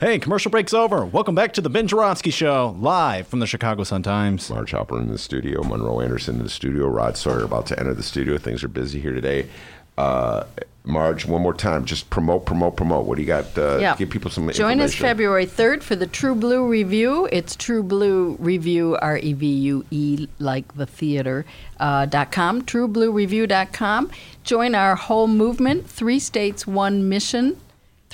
Hey, 0.00 0.18
commercial 0.18 0.50
break's 0.50 0.74
over. 0.74 1.04
Welcome 1.04 1.34
back 1.34 1.52
to 1.54 1.60
the 1.60 1.68
Ben 1.70 1.86
Joravsky 1.86 2.30
Show, 2.30 2.74
live 2.80 3.26
from 3.28 3.38
the 3.40 3.46
Chicago 3.46 3.84
Sun-Times. 3.84 4.50
Marj 4.50 4.72
Halperin 4.72 5.08
the 5.08 5.18
studio, 5.18 5.62
Monroe 5.62 6.00
Anderson 6.00 6.36
in 6.36 6.42
the 6.42 6.48
studio, 6.48 6.86
Rod 6.88 7.16
Sawyer 7.16 7.44
about 7.44 7.66
to 7.66 7.78
enter 7.78 7.94
the 7.94 8.02
studio. 8.02 8.38
Things 8.38 8.64
are 8.64 8.68
busy 8.68 9.00
here 9.00 9.12
today. 9.12 9.48
Uh, 9.96 10.44
Marj, 10.86 11.26
one 11.26 11.42
more 11.42 11.54
time, 11.54 11.84
just 11.84 12.10
promote, 12.10 12.44
promote, 12.44 12.76
promote. 12.76 13.06
What 13.06 13.16
do 13.16 13.22
you 13.22 13.28
got? 13.28 13.56
Uh, 13.56 13.78
Yeah. 13.80 13.94
Give 13.96 14.10
people 14.10 14.30
some 14.30 14.50
Join 14.50 14.80
us. 14.80 14.94
February 14.94 15.46
3rd 15.46 15.82
for 15.82 15.96
the 15.96 16.06
True 16.06 16.34
Blue 16.34 16.66
Revue. 16.66 17.26
It's 17.30 17.54
True 17.56 17.82
Blue 17.82 18.36
Revue, 18.40 18.96
R 18.96 19.18
E 19.18 19.32
V 19.34 19.46
U 19.46 19.84
E, 19.90 20.26
like 20.38 20.74
the 20.76 20.86
theater, 20.86 21.44
uh, 21.78 22.06
dot 22.06 22.32
com, 22.32 22.62
truebluerevue.com. 22.62 24.10
Join 24.42 24.74
our 24.74 24.96
whole 24.96 25.28
movement, 25.28 25.88
Three 25.88 26.18
States, 26.18 26.66
One 26.66 27.08
Mission. 27.08 27.58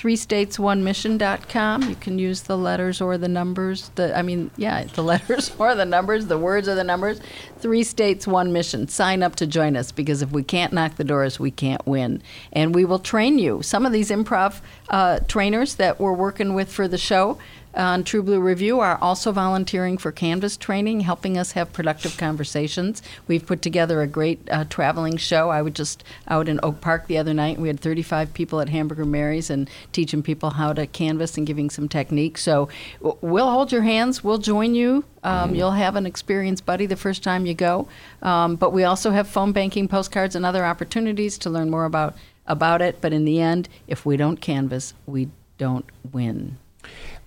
Three 0.01 0.15
States 0.15 0.57
One 0.57 0.83
Mission.com. 0.83 1.87
You 1.87 1.93
can 1.93 2.17
use 2.17 2.41
the 2.41 2.57
letters 2.57 3.01
or 3.01 3.19
the 3.19 3.27
numbers. 3.27 3.91
The 3.93 4.17
I 4.17 4.23
mean, 4.23 4.49
yeah, 4.57 4.83
the 4.95 5.03
letters 5.03 5.51
or 5.59 5.75
the 5.75 5.85
numbers. 5.85 6.25
The 6.25 6.39
words 6.39 6.67
are 6.67 6.73
the 6.73 6.83
numbers. 6.83 7.21
Three 7.59 7.83
States 7.83 8.25
One 8.25 8.51
Mission. 8.51 8.87
Sign 8.87 9.21
up 9.21 9.35
to 9.35 9.45
join 9.45 9.77
us 9.77 9.91
because 9.91 10.23
if 10.23 10.31
we 10.31 10.41
can't 10.41 10.73
knock 10.73 10.95
the 10.95 11.03
doors, 11.03 11.39
we 11.39 11.51
can't 11.51 11.85
win. 11.85 12.23
And 12.51 12.73
we 12.73 12.83
will 12.83 12.97
train 12.97 13.37
you. 13.37 13.61
Some 13.61 13.85
of 13.85 13.91
these 13.91 14.09
improv 14.09 14.61
uh, 14.89 15.19
trainers 15.27 15.75
that 15.75 15.99
we're 15.99 16.13
working 16.13 16.55
with 16.55 16.73
for 16.73 16.87
the 16.87 16.97
show 16.97 17.37
on 17.73 18.03
True 18.03 18.21
Blue 18.21 18.39
Revue 18.39 18.79
are 18.79 18.97
also 19.01 19.31
volunteering 19.31 19.97
for 19.97 20.11
Canvass 20.11 20.57
training, 20.57 21.01
helping 21.01 21.37
us 21.37 21.53
have 21.53 21.71
productive 21.71 22.17
conversations. 22.17 23.01
We've 23.27 23.45
put 23.45 23.61
together 23.61 24.01
a 24.01 24.07
great 24.07 24.39
uh, 24.49 24.65
traveling 24.65 25.17
show. 25.17 25.49
I 25.49 25.61
was 25.61 25.73
just 25.73 26.03
out 26.27 26.49
in 26.49 26.59
Oak 26.63 26.81
Park 26.81 27.07
the 27.07 27.17
other 27.17 27.33
night. 27.33 27.59
We 27.59 27.67
had 27.67 27.79
35 27.79 28.33
people 28.33 28.59
at 28.59 28.69
Hamburger 28.69 29.05
Mary's 29.05 29.49
and 29.49 29.69
teaching 29.91 30.21
people 30.21 30.51
how 30.51 30.73
to 30.73 30.87
canvass 30.87 31.37
and 31.37 31.47
giving 31.47 31.69
some 31.69 31.87
techniques. 31.87 32.41
So 32.41 32.69
we'll 32.99 33.49
hold 33.49 33.71
your 33.71 33.83
hands. 33.83 34.23
We'll 34.23 34.37
join 34.37 34.75
you. 34.75 35.05
Um, 35.23 35.55
You'll 35.55 35.71
have 35.71 35.95
an 35.95 36.05
experienced 36.05 36.65
buddy 36.65 36.85
the 36.85 36.95
first 36.95 37.23
time 37.23 37.45
you 37.45 37.53
go. 37.53 37.87
Um, 38.21 38.55
but 38.55 38.73
we 38.73 38.83
also 38.83 39.11
have 39.11 39.27
phone 39.27 39.51
banking, 39.51 39.87
postcards, 39.87 40.35
and 40.35 40.45
other 40.45 40.65
opportunities 40.65 41.37
to 41.39 41.49
learn 41.49 41.69
more 41.69 41.85
about 41.85 42.15
about 42.47 42.81
it. 42.81 42.99
But 43.01 43.13
in 43.13 43.25
the 43.25 43.39
end, 43.39 43.69
if 43.87 44.05
we 44.05 44.17
don't 44.17 44.41
canvass, 44.41 44.93
we 45.05 45.29
don't 45.57 45.85
win. 46.11 46.57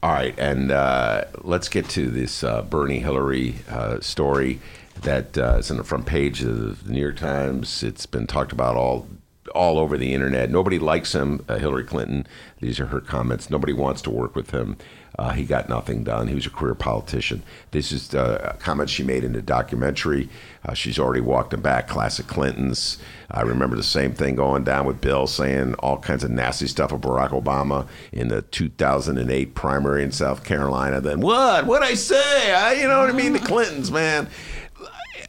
All 0.04 0.12
right, 0.12 0.38
and 0.38 0.70
uh, 0.70 1.24
let's 1.44 1.70
get 1.70 1.88
to 1.88 2.10
this 2.10 2.44
uh, 2.44 2.60
Bernie 2.60 2.98
Hillary 2.98 3.54
uh, 3.70 4.00
story 4.00 4.60
that 5.00 5.38
uh, 5.38 5.56
is 5.60 5.70
in 5.70 5.78
the 5.78 5.82
front 5.82 6.04
page 6.04 6.42
of 6.42 6.84
the 6.84 6.92
New 6.92 7.00
York 7.00 7.16
Times. 7.16 7.82
It's 7.82 8.04
been 8.04 8.26
talked 8.26 8.52
about 8.52 8.76
all 8.76 9.06
all 9.54 9.78
over 9.78 9.96
the 9.96 10.12
internet. 10.12 10.50
Nobody 10.50 10.78
likes 10.78 11.14
him, 11.14 11.42
uh, 11.48 11.56
Hillary 11.56 11.84
Clinton. 11.84 12.26
These 12.60 12.80
are 12.80 12.86
her 12.88 13.00
comments. 13.00 13.48
Nobody 13.48 13.72
wants 13.72 14.02
to 14.02 14.10
work 14.10 14.36
with 14.36 14.50
him. 14.50 14.76
Uh, 15.16 15.30
he 15.30 15.44
got 15.44 15.68
nothing 15.68 16.02
done. 16.02 16.26
He 16.26 16.34
was 16.34 16.46
a 16.46 16.50
career 16.50 16.74
politician. 16.74 17.44
This 17.70 17.92
is 17.92 18.14
uh, 18.14 18.56
comment 18.58 18.90
she 18.90 19.04
made 19.04 19.22
in 19.22 19.32
the 19.32 19.42
documentary. 19.42 20.28
Uh, 20.64 20.74
she's 20.74 20.98
already 20.98 21.20
walked 21.20 21.54
him 21.54 21.62
back. 21.62 21.86
Classic 21.86 22.26
Clintons. 22.26 22.98
I 23.30 23.42
remember 23.42 23.76
the 23.76 23.82
same 23.82 24.12
thing 24.12 24.34
going 24.34 24.64
down 24.64 24.86
with 24.86 25.00
Bill 25.00 25.26
saying 25.26 25.74
all 25.74 25.98
kinds 25.98 26.24
of 26.24 26.30
nasty 26.30 26.66
stuff 26.66 26.92
of 26.92 27.00
Barack 27.00 27.30
Obama 27.30 27.86
in 28.12 28.28
the 28.28 28.42
2008 28.42 29.54
primary 29.54 30.02
in 30.02 30.10
South 30.10 30.42
Carolina. 30.42 31.00
Then 31.00 31.20
what? 31.20 31.66
What 31.66 31.82
I 31.82 31.94
say? 31.94 32.52
I, 32.52 32.72
you 32.74 32.88
know 32.88 33.00
what 33.00 33.10
I 33.10 33.12
mean? 33.12 33.34
The 33.34 33.38
Clintons, 33.38 33.92
man. 33.92 34.28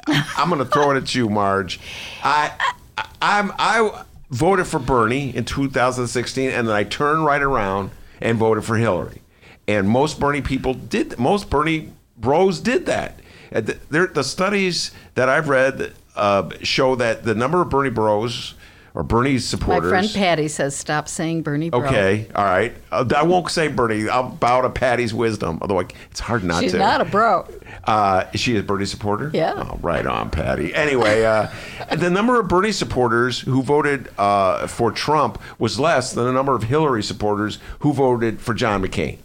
I'm 0.07 0.49
going 0.49 0.59
to 0.59 0.65
throw 0.65 0.91
it 0.91 0.97
at 0.97 1.13
you, 1.13 1.29
Marj. 1.29 1.79
I, 2.23 2.51
I, 2.97 3.07
I'm 3.21 3.51
I 3.57 4.03
voted 4.29 4.67
for 4.67 4.79
Bernie 4.79 5.35
in 5.35 5.45
2016, 5.45 6.49
and 6.49 6.67
then 6.67 6.75
I 6.75 6.83
turned 6.83 7.25
right 7.25 7.41
around 7.41 7.91
and 8.21 8.37
voted 8.37 8.63
for 8.63 8.77
Hillary. 8.77 9.21
And 9.67 9.89
most 9.89 10.19
Bernie 10.19 10.41
people 10.41 10.73
did. 10.73 11.17
Most 11.17 11.49
Bernie 11.49 11.91
bros 12.17 12.59
did 12.59 12.85
that. 12.85 13.19
The, 13.51 13.77
there- 13.89 14.07
the 14.07 14.23
studies 14.23 14.91
that 15.15 15.29
I've 15.29 15.49
read 15.49 15.93
uh, 16.15 16.49
show 16.61 16.95
that 16.95 17.23
the 17.23 17.35
number 17.35 17.61
of 17.61 17.69
Bernie 17.69 17.89
bros 17.89 18.53
or 18.93 19.03
Bernie 19.03 19.39
supporters. 19.39 19.91
My 19.91 19.99
friend 20.01 20.13
Patty 20.15 20.47
says 20.47 20.73
stop 20.75 21.09
saying 21.09 21.41
Bernie 21.41 21.69
bro. 21.69 21.81
Okay, 21.85 22.27
all 22.33 22.45
right. 22.45 22.73
Uh, 22.91 23.03
I 23.15 23.23
won't 23.23 23.49
say 23.51 23.67
Bernie. 23.67 24.07
I'll 24.07 24.29
bow 24.29 24.61
to 24.61 24.69
Patty's 24.69 25.13
wisdom. 25.13 25.59
Although 25.61 25.81
I, 25.81 25.85
it's 26.11 26.21
hard 26.21 26.43
not 26.45 26.61
She's 26.63 26.71
to. 26.71 26.77
She's 26.77 26.79
not 26.79 27.01
a 27.01 27.05
bro. 27.05 27.45
Uh, 27.83 28.23
is 28.33 28.39
she 28.39 28.55
a 28.57 28.63
Bernie 28.63 28.85
supporter? 28.85 29.31
Yeah. 29.33 29.53
Oh, 29.57 29.77
right 29.81 30.05
on, 30.05 30.29
Patty. 30.29 30.73
Anyway, 30.73 31.25
uh, 31.25 31.49
the 31.97 32.09
number 32.09 32.39
of 32.39 32.47
Bernie 32.47 32.71
supporters 32.71 33.41
who 33.41 33.61
voted 33.63 34.09
uh, 34.17 34.65
for 34.67 34.91
Trump 34.91 35.41
was 35.59 35.77
less 35.79 36.13
than 36.13 36.23
the 36.25 36.31
number 36.33 36.55
of 36.55 36.63
Hillary 36.63 37.03
supporters 37.03 37.59
who 37.79 37.91
voted 37.93 38.39
for 38.39 38.53
John 38.53 38.81
McCain. 38.81 39.17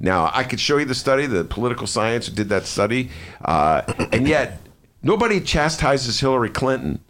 Now, 0.00 0.30
I 0.32 0.44
could 0.44 0.60
show 0.60 0.76
you 0.78 0.84
the 0.84 0.94
study, 0.94 1.26
the 1.26 1.44
political 1.44 1.86
science 1.86 2.26
who 2.28 2.34
did 2.34 2.48
that 2.50 2.66
study, 2.66 3.10
uh, 3.44 3.82
and 4.12 4.28
yet 4.28 4.60
nobody 5.02 5.40
chastises 5.40 6.20
Hillary 6.20 6.50
Clinton 6.50 7.00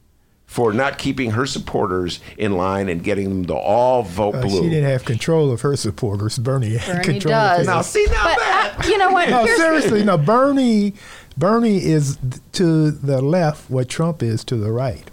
for 0.47 0.73
not 0.73 0.97
keeping 0.97 1.33
her 1.33 1.45
supporters 1.45 2.21
in 2.39 2.53
line 2.57 2.89
and 2.89 3.05
getting 3.05 3.29
them 3.29 3.45
to 3.45 3.55
all 3.55 4.03
vote 4.03 4.35
Uh, 4.37 4.41
blue. 4.41 4.63
she 4.63 4.71
didn't 4.71 4.89
have 4.91 5.05
control 5.05 5.51
of 5.53 5.61
her 5.61 5.77
supporters. 5.77 6.39
Bernie 6.39 6.77
had 6.79 7.03
Bernie 7.03 7.05
control 7.05 7.33
does. 7.33 7.61
of 7.61 7.67
now, 7.67 7.83
see, 7.83 8.07
now 8.07 8.25
But 8.25 8.39
that. 8.39 8.75
uh, 8.79 8.89
you 8.89 8.97
know 8.97 9.11
what? 9.11 9.29
No, 9.29 9.45
seriously, 9.45 10.03
no. 10.05 10.17
Bernie, 10.17 10.95
Bernie 11.37 11.85
is 11.85 12.17
to 12.53 12.91
the 12.91 13.21
left 13.21 13.69
what 13.69 13.91
Trump 13.91 14.23
is 14.23 14.43
to 14.45 14.57
the 14.57 14.73
right, 14.73 15.05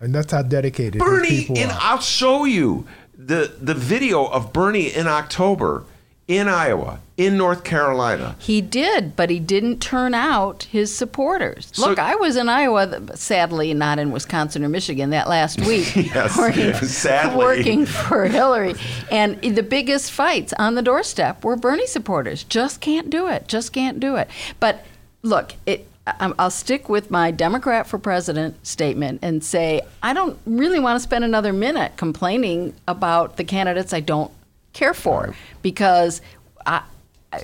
and 0.00 0.14
that's 0.14 0.32
how 0.32 0.40
dedicated 0.40 0.98
Bernie, 0.98 1.28
people 1.28 1.58
and. 1.58 1.70
I'll 1.72 2.00
show 2.00 2.46
you 2.46 2.86
the 3.18 3.52
the 3.60 3.74
video 3.74 4.24
of 4.24 4.50
Bernie 4.54 4.86
in 4.88 5.06
October 5.06 5.84
in 6.30 6.48
Iowa, 6.48 7.00
in 7.16 7.36
North 7.36 7.64
Carolina. 7.64 8.36
He 8.38 8.60
did, 8.60 9.16
but 9.16 9.30
he 9.30 9.40
didn't 9.40 9.80
turn 9.80 10.14
out 10.14 10.62
his 10.70 10.94
supporters. 10.94 11.68
So- 11.72 11.88
Look, 11.88 11.98
I 11.98 12.14
was 12.14 12.36
in 12.36 12.48
Iowa, 12.48 13.16
sadly 13.16 13.74
not 13.74 13.98
in 13.98 14.12
Wisconsin 14.12 14.64
or 14.64 14.68
Michigan 14.68 15.10
that 15.10 15.28
last 15.28 15.60
week, 15.66 15.94
Yes, 15.96 16.38
working, 16.38 16.72
sadly. 16.86 17.36
working 17.36 17.84
for 17.84 18.26
Hillary. 18.26 18.74
And 19.10 19.40
the 19.42 19.64
biggest 19.64 20.12
fights 20.12 20.52
on 20.56 20.76
the 20.76 20.82
doorstep 20.82 21.42
were 21.44 21.56
Bernie 21.56 21.88
supporters. 21.88 22.44
Just 22.44 22.80
can't 22.80 23.10
do 23.10 23.26
it. 23.26 23.48
Just 23.48 23.72
can't 23.72 23.98
do 23.98 24.14
it. 24.14 24.30
But 24.60 24.84
look, 25.22 25.54
it. 25.66 25.88
I'll 26.06 26.50
stick 26.50 26.88
with 26.88 27.10
my 27.10 27.30
Democrat 27.30 27.86
for 27.86 27.98
president 27.98 28.66
statement 28.66 29.20
and 29.22 29.44
say 29.44 29.82
I 30.02 30.12
don't 30.12 30.36
really 30.46 30.80
want 30.80 30.96
to 30.96 31.00
spend 31.00 31.24
another 31.24 31.52
minute 31.52 31.96
complaining 31.96 32.74
about 32.88 33.36
the 33.36 33.44
candidates 33.44 33.92
I 33.92 34.00
don't 34.00 34.30
care 34.72 34.94
for 34.94 35.34
because 35.62 36.20
I, 36.66 36.82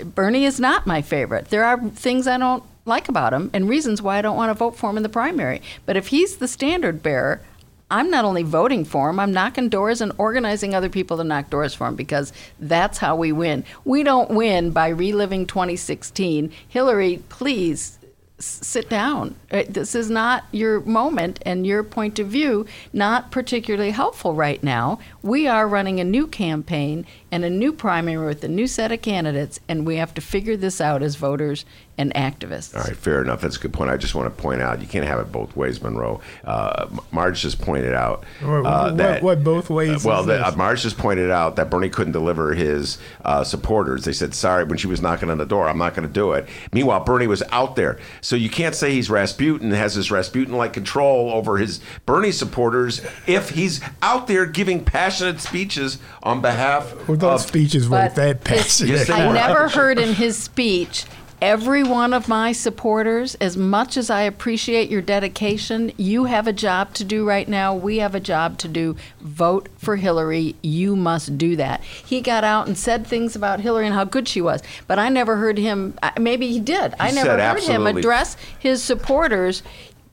Bernie 0.04 0.44
is 0.44 0.58
not 0.58 0.86
my 0.86 1.02
favorite. 1.02 1.46
There 1.48 1.64
are 1.64 1.78
things 1.90 2.26
I 2.26 2.38
don't 2.38 2.62
like 2.84 3.08
about 3.08 3.32
him 3.32 3.50
and 3.52 3.68
reasons 3.68 4.00
why 4.00 4.18
I 4.18 4.22
don't 4.22 4.36
want 4.36 4.50
to 4.50 4.54
vote 4.54 4.76
for 4.76 4.90
him 4.90 4.96
in 4.96 5.02
the 5.02 5.08
primary. 5.08 5.60
But 5.84 5.96
if 5.96 6.08
he's 6.08 6.36
the 6.36 6.48
standard 6.48 7.02
bearer, 7.02 7.40
I'm 7.88 8.10
not 8.10 8.24
only 8.24 8.42
voting 8.42 8.84
for 8.84 9.08
him, 9.10 9.20
I'm 9.20 9.32
knocking 9.32 9.68
doors 9.68 10.00
and 10.00 10.12
organizing 10.18 10.74
other 10.74 10.88
people 10.88 11.16
to 11.18 11.24
knock 11.24 11.50
doors 11.50 11.72
for 11.72 11.86
him 11.86 11.94
because 11.94 12.32
that's 12.58 12.98
how 12.98 13.14
we 13.14 13.30
win. 13.30 13.64
We 13.84 14.02
don't 14.02 14.30
win 14.30 14.70
by 14.70 14.88
reliving 14.88 15.46
2016. 15.46 16.50
Hillary, 16.68 17.22
please 17.28 17.95
sit 18.38 18.90
down. 18.90 19.34
Uh, 19.50 19.62
This 19.68 19.94
is 19.94 20.10
not 20.10 20.44
your 20.52 20.80
moment 20.80 21.40
and 21.46 21.66
your 21.66 21.82
point 21.82 22.18
of 22.18 22.28
view 22.28 22.66
not 22.92 23.30
particularly 23.30 23.90
helpful 23.92 24.34
right 24.34 24.62
now. 24.62 24.98
We 25.22 25.46
are 25.46 25.66
running 25.66 26.00
a 26.00 26.04
new 26.04 26.26
campaign 26.26 27.06
and 27.32 27.44
a 27.44 27.50
new 27.50 27.72
primary 27.72 28.26
with 28.26 28.44
a 28.44 28.48
new 28.48 28.66
set 28.66 28.92
of 28.92 29.02
candidates, 29.02 29.58
and 29.68 29.86
we 29.86 29.96
have 29.96 30.14
to 30.14 30.20
figure 30.20 30.56
this 30.56 30.80
out 30.80 31.02
as 31.02 31.16
voters 31.16 31.64
and 31.98 32.12
activists. 32.14 32.76
All 32.76 32.82
right, 32.82 32.94
fair 32.96 33.22
enough. 33.22 33.40
That's 33.40 33.56
a 33.56 33.60
good 33.60 33.72
point. 33.72 33.90
I 33.90 33.96
just 33.96 34.14
want 34.14 34.34
to 34.34 34.42
point 34.42 34.60
out 34.60 34.80
you 34.82 34.86
can't 34.86 35.06
have 35.06 35.18
it 35.18 35.32
both 35.32 35.56
ways, 35.56 35.82
Monroe. 35.82 36.20
Uh, 36.44 36.86
Marj 37.10 37.40
just 37.40 37.60
pointed 37.60 37.94
out 37.94 38.24
uh, 38.42 38.60
what- 38.60 38.96
that 38.98 39.22
what 39.22 39.42
both 39.42 39.70
ways 39.70 40.04
well, 40.04 40.20
is 40.20 40.26
the, 40.26 40.34
this? 40.34 40.46
uh, 40.46 40.56
Marj 40.56 40.82
just 40.82 40.98
pointed 40.98 41.30
out 41.30 41.56
that 41.56 41.70
Bernie 41.70 41.88
couldn't 41.88 42.12
deliver 42.12 42.54
his 42.54 42.98
uh, 43.24 43.42
supporters. 43.44 44.04
They 44.04 44.12
said 44.12 44.34
sorry 44.34 44.64
when 44.64 44.76
she 44.78 44.86
was 44.86 45.00
knocking 45.00 45.30
on 45.30 45.38
the 45.38 45.46
door. 45.46 45.68
I'm 45.68 45.78
not 45.78 45.94
going 45.94 46.06
to 46.06 46.12
do 46.12 46.32
it. 46.32 46.46
Meanwhile, 46.72 47.04
Bernie 47.04 47.26
was 47.26 47.42
out 47.50 47.76
there, 47.76 47.98
so 48.20 48.36
you 48.36 48.50
can't 48.50 48.74
say 48.74 48.92
he's 48.92 49.08
Rasputin 49.10 49.70
has 49.70 49.94
this 49.94 50.10
Rasputin-like 50.10 50.74
control 50.74 51.30
over 51.32 51.56
his 51.56 51.80
Bernie 52.04 52.30
supporters 52.32 53.00
if 53.26 53.50
he's 53.50 53.80
out 54.02 54.26
there 54.26 54.44
giving 54.46 54.84
passionate 54.84 55.40
speeches 55.40 55.98
on 56.22 56.40
behalf 56.42 56.94
Well, 57.08 57.16
those 57.30 57.42
of 57.42 57.48
speeches 57.48 57.88
weren't 57.88 58.14
that 58.14 58.44
passionate. 58.44 59.10
I 59.10 59.32
never 59.32 59.68
heard 59.68 59.98
in 59.98 60.14
his 60.14 60.36
speech 60.36 61.04
every 61.42 61.82
one 61.82 62.14
of 62.14 62.28
my 62.28 62.50
supporters, 62.50 63.34
as 63.36 63.56
much 63.56 63.96
as 63.96 64.08
I 64.08 64.22
appreciate 64.22 64.88
your 64.88 65.02
dedication, 65.02 65.92
you 65.98 66.24
have 66.24 66.46
a 66.46 66.52
job 66.52 66.94
to 66.94 67.04
do 67.04 67.26
right 67.26 67.46
now. 67.46 67.74
We 67.74 67.98
have 67.98 68.14
a 68.14 68.20
job 68.20 68.56
to 68.58 68.68
do. 68.68 68.96
Vote 69.20 69.68
for 69.76 69.96
Hillary. 69.96 70.56
You 70.62 70.96
must 70.96 71.36
do 71.36 71.54
that. 71.56 71.82
He 71.84 72.20
got 72.20 72.42
out 72.42 72.66
and 72.66 72.76
said 72.78 73.06
things 73.06 73.36
about 73.36 73.60
Hillary 73.60 73.86
and 73.86 73.94
how 73.94 74.04
good 74.04 74.28
she 74.28 74.40
was, 74.40 74.62
but 74.86 74.98
I 74.98 75.08
never 75.08 75.36
heard 75.36 75.58
him. 75.58 75.94
uh, 76.02 76.10
Maybe 76.18 76.48
he 76.48 76.58
did. 76.60 76.94
I 76.98 77.10
never 77.10 77.26
said 77.38 77.40
heard 77.40 77.62
him 77.62 77.86
address 77.86 78.36
his 78.58 78.82
supporters, 78.82 79.62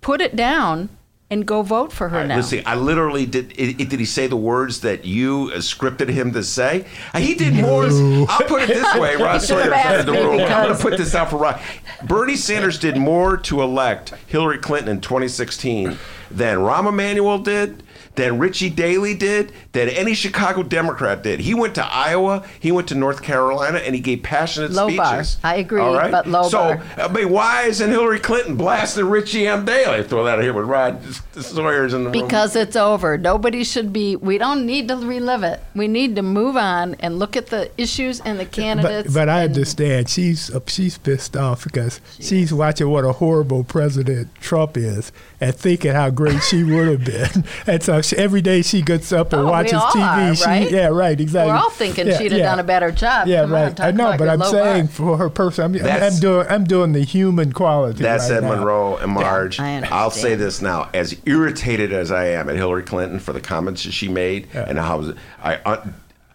put 0.01 0.19
it 0.19 0.35
down, 0.35 0.89
and 1.33 1.45
go 1.45 1.61
vote 1.63 1.91
for 1.91 2.09
her 2.09 2.25
now. 2.25 2.37
Listen, 2.37 2.61
I 2.65 2.75
literally 2.75 3.25
did. 3.25 3.53
i- 3.59 3.75
i- 3.79 3.83
Did 3.83 3.99
he 3.99 4.05
say 4.05 4.27
the 4.27 4.37
words 4.37 4.79
that 4.81 5.03
you 5.03 5.51
uh, 5.53 5.57
scripted 5.57 6.07
him 6.09 6.31
to 6.33 6.43
say? 6.43 6.85
Uh, 7.13 7.19
He 7.19 7.33
did 7.33 7.53
more. 7.55 7.85
I'll 8.29 8.47
put 8.47 8.61
it 8.61 8.67
this 8.69 8.95
way, 8.95 9.15
Rod 9.19 9.41
He 9.41 9.47
Sawyer 9.47 9.63
should've 9.63 9.73
asked 9.73 9.99
in 10.01 10.05
the 10.05 10.11
me 10.13 10.19
room. 10.21 10.39
I'm 10.41 10.63
going 10.65 10.75
to 10.77 10.81
put 10.81 10.97
this 10.97 11.13
out 11.15 11.29
for 11.31 11.37
Rod. 11.37 11.59
Bernie 12.03 12.35
Sanders 12.35 12.77
did 12.79 12.95
more 12.97 13.35
to 13.37 13.61
elect 13.61 14.13
Hillary 14.27 14.59
Clinton 14.59 14.89
in 14.95 15.01
2016 15.01 15.97
than 16.31 16.57
Rahm 16.59 16.87
Emanuel 16.87 17.39
did, 17.39 17.83
than 18.15 18.37
Richie 18.37 18.69
Daley 18.69 19.15
did, 19.15 19.51
than 19.71 19.89
any 19.89 20.13
Chicago 20.13 20.61
Democrat 20.63 21.23
did. 21.23 21.39
He 21.39 21.53
went 21.53 21.75
to 21.75 21.85
Iowa, 21.85 22.45
he 22.59 22.71
went 22.71 22.87
to 22.89 22.95
North 22.95 23.21
Carolina, 23.23 23.79
and 23.79 23.95
he 23.95 24.01
gave 24.01 24.21
passionate 24.23 24.71
Low 24.71 24.95
bar. 24.95 25.23
speeches. 25.23 25.37
I 25.43 25.55
agree, 25.55 25.81
All 25.81 25.95
right? 25.95 26.11
but 26.11 26.27
low 26.27 26.43
so, 26.43 26.57
bar. 26.59 26.83
I 26.97 27.07
mean, 27.07 27.29
why 27.29 27.63
isn't 27.63 27.89
Hillary 27.89 28.19
Clinton 28.19 28.55
blasting 28.55 29.09
Richie 29.09 29.47
M. 29.47 29.65
Daley? 29.65 29.99
I 29.99 30.03
throw 30.03 30.23
that 30.25 30.37
out 30.37 30.43
here 30.43 30.53
with 30.53 30.65
Rod 30.65 31.01
Sawyer's 31.33 31.93
in 31.93 32.03
the 32.03 32.11
room. 32.11 32.25
Because 32.25 32.55
it's 32.55 32.75
over. 32.75 33.17
Nobody 33.17 33.63
should 33.63 33.91
be. 33.91 34.15
We 34.15 34.37
don't 34.37 34.65
need 34.65 34.87
to 34.89 34.95
relive 34.95 35.43
it. 35.43 35.61
We 35.75 35.87
need 35.87 36.15
to 36.15 36.21
move 36.21 36.55
on 36.55 36.95
and 36.99 37.17
look 37.19 37.35
at 37.35 37.47
the 37.47 37.71
issues 37.81 38.19
and 38.21 38.39
the 38.39 38.45
candidates. 38.45 39.07
But, 39.13 39.21
but 39.21 39.29
I 39.29 39.41
and- 39.43 39.53
understand 39.53 40.09
she's 40.09 40.53
uh, 40.53 40.59
she's 40.67 40.97
pissed 40.97 41.35
off 41.35 41.63
because 41.63 41.99
she's 42.19 42.53
watching 42.53 42.89
what 42.89 43.05
a 43.05 43.13
horrible 43.13 43.63
president 43.63 44.33
Trump 44.35 44.77
is 44.77 45.11
and 45.41 45.55
thinking 45.55 45.91
how 45.93 46.09
great 46.09 46.41
she 46.43 46.63
would 46.63 46.87
have 46.87 47.05
been. 47.05 47.43
And 47.65 47.81
so 47.81 48.01
she, 48.03 48.15
every 48.17 48.41
day 48.41 48.61
she 48.61 48.81
gets 48.81 49.11
up 49.11 49.33
and 49.33 49.41
Oh, 49.41 49.45
we 49.45 49.51
watches 49.51 49.73
all 49.73 49.91
TV. 49.91 50.31
are, 50.31 50.35
she, 50.35 50.45
right? 50.45 50.71
yeah, 50.71 50.87
right, 50.87 51.19
exactly. 51.19 51.51
We're 51.51 51.57
all 51.57 51.69
thinking 51.69 52.07
Yeah, 52.07 52.17
she'd 52.17 52.31
have 52.31 52.39
yeah. 52.39 52.45
done 52.45 52.59
a 52.59 52.63
better 52.63 52.91
job. 52.91 53.27
Yeah, 53.27 53.41
Come 53.41 53.53
right. 53.53 53.75
talk 53.75 53.85
I 53.85 53.91
know, 53.91 54.15
but 54.17 54.29
I'm 54.29 54.41
saying 54.43 54.85
bar. 54.87 54.93
for 54.93 55.17
her 55.17 55.29
person, 55.29 55.75
I'm, 55.75 55.85
I'm, 55.85 56.19
doing 56.19 56.47
I'm 56.47 56.63
doing 56.63 56.91
the 56.93 57.03
human 57.03 57.51
quality. 57.53 58.01
That's 58.03 58.29
right 58.29 58.37
Ed 58.37 58.41
now. 58.43 58.55
Monroe 58.55 58.97
and 58.97 59.11
Marj. 59.11 59.59
I 59.59 59.75
understand. 59.75 59.85
I'll 59.93 60.11
say 60.11 60.35
this 60.35 60.61
now: 60.61 60.89
as 60.93 61.15
irritated 61.25 61.91
as 61.93 62.11
I 62.11 62.25
am 62.27 62.49
at 62.49 62.55
Hillary 62.55 62.83
Clinton 62.83 63.19
for 63.19 63.33
the 63.33 63.41
comments 63.41 63.83
that 63.83 63.91
she 63.93 64.07
made, 64.07 64.47
and 64.53 64.77
how 64.77 65.13
I. 65.41 65.55
Uh, 65.57 65.85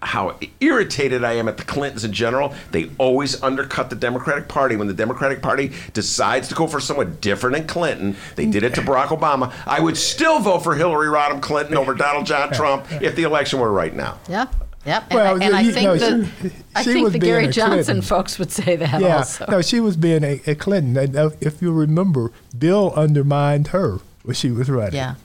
how 0.01 0.39
irritated 0.61 1.25
I 1.25 1.33
am 1.33 1.49
at 1.49 1.57
the 1.57 1.65
Clintons 1.65 2.05
in 2.05 2.13
general. 2.13 2.55
They 2.71 2.91
always 2.99 3.43
undercut 3.43 3.91
the 3.91 3.97
Democratic 3.97 4.47
Party. 4.49 4.77
When 4.77 4.87
the 4.87 4.95
Democratic 4.95 5.43
Party 5.43 5.73
decides 5.93 6.49
to 6.49 6.55
go 6.55 6.67
for 6.67 6.79
someone 6.81 7.17
different 7.21 7.57
than 7.57 7.67
Clinton, 7.67 8.17
they 8.37 8.47
did 8.47 8.63
it 8.63 8.75
to 8.77 8.81
Barack 8.83 9.09
Obama. 9.09 9.53
I 9.67 9.81
would 9.81 9.97
still 9.97 10.39
vote 10.39 10.61
for 10.61 10.75
Hillary 10.77 11.09
Rodham 11.09 11.43
Clinton 11.43 11.77
over 11.77 11.95
Donald 11.95 12.27
John 12.27 12.53
Trump 12.53 12.87
if 13.03 13.17
the 13.17 13.25
election 13.25 13.59
were 13.59 13.73
right 13.73 13.95
now. 13.95 14.19
Yeah. 14.29 14.47
Yep. 14.87 15.05
And 15.11 15.15
Well, 15.15 15.43
I, 15.43 15.45
and 15.45 15.57
I 15.57 15.65
think 15.71 15.85
know, 15.85 15.97
the, 15.97 16.25
she- 16.41 16.51
I 16.77 16.83
she 16.83 16.93
think 16.93 17.05
was 17.05 17.13
the 17.13 17.19
Gary 17.19 17.49
Johnson 17.49 18.01
folks 18.01 18.39
would 18.39 18.53
say 18.53 18.77
that 18.77 19.01
Yeah, 19.01 19.17
also. 19.19 19.47
no, 19.51 19.61
she 19.61 19.81
was 19.81 19.97
being 19.97 20.23
a, 20.23 20.41
a 20.47 20.55
Clinton. 20.55 20.97
And 20.97 21.17
uh, 21.17 21.31
if 21.41 21.61
you 21.61 21.73
remember, 21.73 22.31
Bill 22.57 22.93
undermined 22.95 23.69
her 23.69 23.99
when 24.23 24.35
she 24.35 24.51
was 24.51 24.71
running. 24.71 24.95
Yeah. 24.95 25.17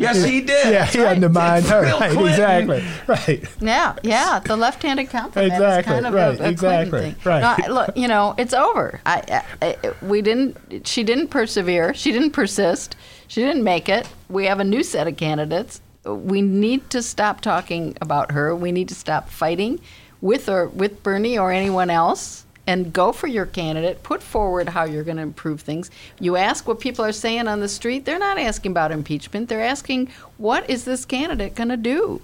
Yes, 0.00 0.24
he 0.24 0.40
did. 0.40 0.72
Yeah, 0.72 0.86
he 0.86 1.04
undermined 1.04 1.66
her. 1.66 1.82
Bill 1.82 2.00
Right, 2.00 2.12
exactly. 2.30 2.84
Right. 3.06 3.44
Yeah, 3.60 3.96
yeah, 4.02 4.40
the 4.40 4.56
left-handed 4.56 5.10
compliment 5.10 5.52
Exactly, 5.52 5.80
is 5.80 5.94
kind 5.94 6.06
of 6.06 6.14
right, 6.14 6.22
a, 6.24 6.30
a 6.30 6.36
Clinton 6.36 6.52
exactly, 6.52 7.00
thing. 7.00 7.16
right. 7.24 7.40
No, 7.40 7.64
I- 7.64 7.68
look, 7.68 7.96
you 7.96 8.08
know, 8.08 8.34
it's 8.38 8.54
over. 8.54 9.00
I, 9.06 9.42
I, 9.62 9.76
I- 9.84 9.92
we 10.04 10.22
didn't. 10.22 10.86
She 10.86 11.02
didn't 11.04 11.28
persevere. 11.28 11.92
She 11.94 12.12
didn't 12.12 12.30
persist. 12.32 12.96
She 13.28 13.42
didn't 13.42 13.62
make 13.62 13.88
it. 13.88 14.08
We 14.28 14.46
have 14.46 14.58
a 14.60 14.64
new 14.64 14.82
set 14.82 15.06
of 15.06 15.16
candidates. 15.16 15.80
We 16.04 16.40
need 16.42 16.88
to 16.90 17.02
stop 17.02 17.42
talking 17.42 17.96
about 18.00 18.32
her. 18.32 18.56
We 18.56 18.72
need 18.72 18.88
to 18.88 18.94
stop 18.94 19.28
fighting 19.28 19.80
with 20.22 20.48
or 20.48 20.68
with 20.68 21.02
Bernie 21.02 21.38
or 21.38 21.52
anyone 21.52 21.90
else. 21.90 22.46
And 22.70 22.92
go 22.92 23.10
for 23.10 23.26
your 23.26 23.46
candidate. 23.46 24.04
Put 24.04 24.22
forward 24.22 24.68
how 24.68 24.84
you're 24.84 25.02
going 25.02 25.16
to 25.16 25.24
improve 25.24 25.60
things. 25.60 25.90
You 26.20 26.36
ask 26.36 26.68
what 26.68 26.78
people 26.78 27.04
are 27.04 27.10
saying 27.10 27.48
on 27.48 27.58
the 27.58 27.68
street. 27.68 28.04
They're 28.04 28.16
not 28.20 28.38
asking 28.38 28.70
about 28.70 28.92
impeachment. 28.92 29.48
They're 29.48 29.64
asking, 29.64 30.08
what 30.38 30.70
is 30.70 30.84
this 30.84 31.04
candidate 31.04 31.56
going 31.56 31.70
to 31.70 31.76
do 31.76 32.20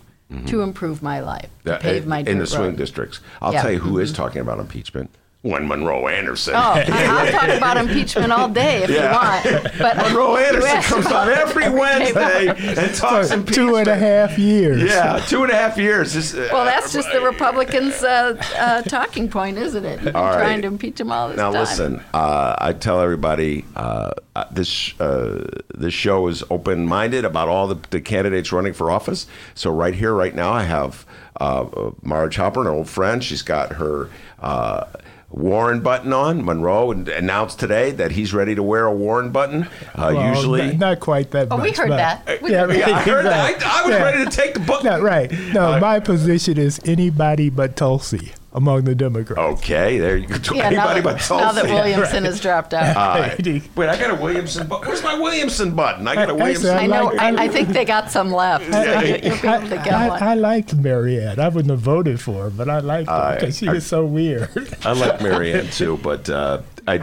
to 0.47 0.63
improve 0.63 1.03
my 1.03 1.19
life, 1.21 1.49
to 1.65 1.75
Uh, 1.75 1.79
pave 1.81 2.07
my 2.07 2.19
in 2.21 2.39
the 2.39 2.47
swing 2.47 2.63
road? 2.63 2.77
districts. 2.77 3.19
I'll 3.43 3.53
Yeah. 3.53 3.63
tell 3.63 3.73
you 3.73 3.81
who 3.81 3.99
is 3.99 4.13
talking 4.13 4.41
about 4.41 4.61
impeachment. 4.61 5.11
One 5.43 5.69
Monroe 5.69 6.09
Anderson. 6.09 6.55
Oh, 6.57 6.59
I- 6.75 6.85
I'll 7.09 7.31
talk 7.31 7.49
about 7.57 7.77
impeachment 7.77 8.33
all 8.33 8.49
day 8.49 8.83
if 8.83 8.91
Yeah. 8.91 9.43
you 9.45 9.53
want. 9.55 9.79
But 9.79 9.97
Monroe 10.09 10.37
Anderson 10.37 10.69
asked 10.71 10.89
comes 10.93 11.07
about- 11.07 11.29
on 11.29 11.35
every 11.35 11.69
Wednesday 11.71 12.49
and 12.49 12.95
talks 12.97 13.31
impeachment. 13.31 13.55
Two 13.69 13.77
and 13.77 13.87
a 13.87 13.95
half 13.95 14.39
years. 14.41 14.83
Yeah, 14.83 15.19
two 15.29 15.45
and 15.45 15.53
a 15.53 15.55
half 15.55 15.77
years. 15.79 16.15
This, 16.15 16.35
uh, 16.35 16.49
Well, 16.53 16.65
that's 16.65 16.93
just 16.93 17.13
the 17.13 17.21
Republicans' 17.21 18.03
uh, 18.03 18.43
uh, 18.59 18.83
talking 18.83 19.29
point, 19.31 19.57
isn't 19.59 19.85
it? 19.85 20.03
You've 20.03 20.17
All 20.17 20.25
right. 20.25 20.35
trying 20.39 20.63
to 20.63 20.67
impeach 20.69 20.97
them 20.97 21.13
all 21.13 21.29
this 21.29 21.37
Now 21.37 21.45
time. 21.45 21.53
Now 21.53 21.61
listen, 21.61 22.03
uh, 22.13 22.57
I 22.59 22.73
tell 22.73 23.01
everybody 23.01 23.65
uh, 23.77 24.11
uh, 24.35 24.45
this 24.51 24.99
uh, 25.01 25.47
this 25.77 25.95
show 25.95 26.27
is 26.27 26.43
open 26.51 26.87
minded 26.87 27.25
about 27.25 27.47
all 27.47 27.69
the, 27.69 27.79
the 27.91 28.01
candidates 28.01 28.51
running 28.51 28.73
for 28.73 28.91
office. 28.91 29.29
So 29.55 29.71
right 29.71 29.95
here, 29.95 30.13
right 30.13 30.35
now, 30.35 30.51
I 30.51 30.65
have 30.65 31.07
uh, 31.41 31.63
uh, 31.63 31.91
Marj 32.03 32.37
Halperin, 32.37 32.63
an 32.63 32.67
old 32.69 32.89
friend. 32.89 33.23
She's 33.23 33.43
got 33.43 33.75
her. 33.75 34.11
Uh, 35.29 35.41
Warren 35.41 35.81
button 35.81 36.13
on. 36.13 36.45
Monroe 36.45 36.91
announced 36.93 37.59
today 37.59 37.91
that 37.93 38.13
he's 38.13 38.33
ready 38.33 38.55
to 38.55 38.63
wear 38.63 38.87
a 38.87 38.93
Warren 38.95 39.31
button. 39.31 39.65
Uh, 39.95 40.13
Well, 40.15 40.35
usually, 40.35 40.67
not, 40.69 40.79
not 40.79 41.01
quite 41.01 41.31
that 41.33 41.49
Oh, 41.51 41.57
much. 41.59 41.65
we 41.65 41.73
heard 41.73 41.89
but- 41.89 41.97
that. 41.97 42.43
We 42.43 42.53
yeah, 42.53 42.61
heard 42.61 42.69
right, 42.71 42.79
Yeah, 42.79 42.97
I 42.97 43.01
heard 43.03 43.25
that. 43.27 43.63
I, 43.65 43.81
I 43.81 43.83
was 43.87 43.91
Yeah. 43.97 44.03
ready 44.05 44.25
to 44.25 44.31
take 44.31 44.55
the 44.55 44.61
book. 44.61 44.85
No, 44.85 45.01
right. 45.01 45.31
No, 45.53 45.73
Uh, 45.75 45.79
my 45.81 46.01
position 46.01 46.59
is 46.59 46.81
anybody 46.85 47.51
but 47.51 47.77
Tulsi 47.77 48.33
among 48.57 48.85
the 48.85 48.95
Democrats. 48.95 49.39
Okay, 49.39 49.99
there 49.99 50.17
you 50.17 50.27
go. 50.27 50.55
Yeah, 50.55 50.71
now 50.71 50.89
Anybody 50.89 51.01
that, 51.03 51.05
but 51.05 51.21
Tulsi. 51.21 51.45
now 51.45 51.53
that 51.53 51.65
Williamson 51.67 52.25
has 52.25 52.41
dropped 52.41 52.73
out. 52.75 52.97
Uh, 52.97 53.35
wait, 53.77 53.89
I 53.89 53.99
got 53.99 54.11
a 54.11 54.15
Williamson 54.21 54.67
button. 54.67 54.89
Where's 54.89 55.03
my 55.05 55.15
Williamson 55.19 55.75
button? 55.75 56.09
I 56.09 56.15
got 56.15 56.31
a 56.31 56.33
I- 56.33 56.35
I 56.35 56.39
Williamson. 56.39 56.63
said 56.65 56.77
I 56.79 56.87
know. 56.87 57.05
like- 57.05 57.21
I, 57.21 57.45
I 57.45 57.49
think 57.49 57.69
they 57.69 57.85
got 57.85 58.11
some 58.11 58.33
left. 58.33 58.73
So 58.73 59.01
you, 59.01 59.07
you'll 59.09 59.21
be 59.21 59.49
able 59.49 59.69
to 59.69 59.81
I, 59.81 59.85
get 59.85 59.93
I, 59.93 60.09
one. 60.09 60.23
I 60.23 60.35
liked 60.35 60.75
Marianne. 60.75 61.39
I 61.39 61.49
wouldn't 61.49 61.71
have 61.71 61.81
voted 61.81 62.21
for 62.21 62.45
her, 62.45 62.51
but 62.51 62.69
I 62.69 62.79
liked 62.81 63.09
her 63.09 63.15
I- 63.15 63.35
because 63.37 63.59
she 63.59 63.69
I- 63.69 63.75
is 63.75 63.87
so 63.87 64.05
weird. 64.05 64.49
I 64.85 64.93
like 64.93 65.21
Marianne 65.21 65.69
too, 65.71 65.99
but 66.03 66.29
uh, 66.31 66.63
I 66.89 66.99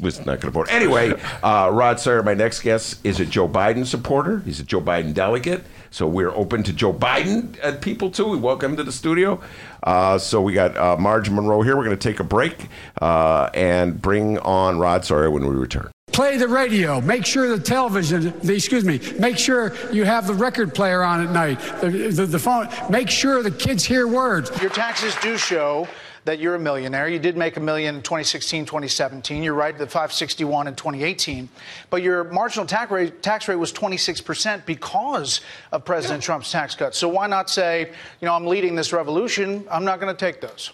was 0.00 0.18
not 0.20 0.40
going 0.40 0.40
to 0.40 0.50
vote. 0.50 0.72
Anyway, 0.72 1.12
uh, 1.42 1.68
Rod 1.72 2.00
Sawyer, 2.00 2.22
my 2.22 2.34
next 2.34 2.60
guest, 2.62 2.98
is 3.04 3.20
a 3.20 3.26
Joe 3.26 3.48
Biden 3.48 3.84
supporter. 3.84 4.38
He's 4.44 4.58
a 4.60 4.64
Joe 4.64 4.80
Biden 4.80 5.12
delegate. 5.12 5.62
So 5.94 6.08
we're 6.08 6.34
open 6.34 6.64
to 6.64 6.72
Joe 6.72 6.92
Biden 6.92 7.56
uh, 7.62 7.76
people 7.76 8.10
too. 8.10 8.26
We 8.26 8.36
welcome 8.36 8.72
him 8.72 8.76
to 8.78 8.82
the 8.82 8.90
studio. 8.90 9.40
Uh, 9.84 10.18
so 10.18 10.40
we 10.42 10.52
got 10.52 10.76
uh, 10.76 10.96
Marj 10.96 11.30
Monroe 11.30 11.62
here. 11.62 11.76
We're 11.76 11.84
going 11.84 11.96
to 11.96 12.08
take 12.08 12.18
a 12.18 12.24
break 12.24 12.66
uh, 13.00 13.48
and 13.54 14.02
bring 14.02 14.38
on 14.40 14.80
Rod 14.80 15.04
Sawyer 15.04 15.30
when 15.30 15.46
we 15.46 15.54
return. 15.54 15.92
Play 16.08 16.36
the 16.36 16.48
radio. 16.48 17.00
Make 17.00 17.24
sure 17.24 17.46
the 17.46 17.62
television, 17.62 18.34
the, 18.40 18.54
excuse 18.54 18.84
me, 18.84 19.00
make 19.20 19.38
sure 19.38 19.72
you 19.92 20.02
have 20.02 20.26
the 20.26 20.34
record 20.34 20.74
player 20.74 21.04
on 21.04 21.24
at 21.24 21.32
night, 21.32 21.60
the, 21.80 21.90
the, 22.10 22.26
the 22.26 22.38
phone. 22.40 22.68
Make 22.90 23.08
sure 23.08 23.44
the 23.44 23.52
kids 23.52 23.84
hear 23.84 24.08
words. 24.08 24.50
Your 24.60 24.70
taxes 24.70 25.14
do 25.22 25.38
show 25.38 25.86
that 26.24 26.38
you're 26.38 26.54
a 26.54 26.58
millionaire. 26.58 27.08
You 27.08 27.18
did 27.18 27.36
make 27.36 27.56
a 27.56 27.60
million 27.60 27.96
in 27.96 28.02
2016, 28.02 28.64
2017. 28.64 29.42
You're 29.42 29.54
right, 29.54 29.76
the 29.76 29.86
561 29.86 30.68
in 30.68 30.74
2018. 30.74 31.48
But 31.90 32.02
your 32.02 32.24
marginal 32.24 32.66
tax 32.66 32.90
rate, 32.90 33.22
tax 33.22 33.46
rate 33.48 33.56
was 33.56 33.72
26% 33.72 34.64
because 34.64 35.40
of 35.72 35.84
President 35.84 36.22
Trump's 36.22 36.50
tax 36.50 36.74
cuts. 36.74 36.98
So 36.98 37.08
why 37.08 37.26
not 37.26 37.50
say, 37.50 37.90
you 38.20 38.26
know, 38.26 38.34
I'm 38.34 38.46
leading 38.46 38.74
this 38.74 38.92
revolution. 38.92 39.66
I'm 39.70 39.84
not 39.84 40.00
going 40.00 40.14
to 40.14 40.18
take 40.18 40.40
those. 40.40 40.72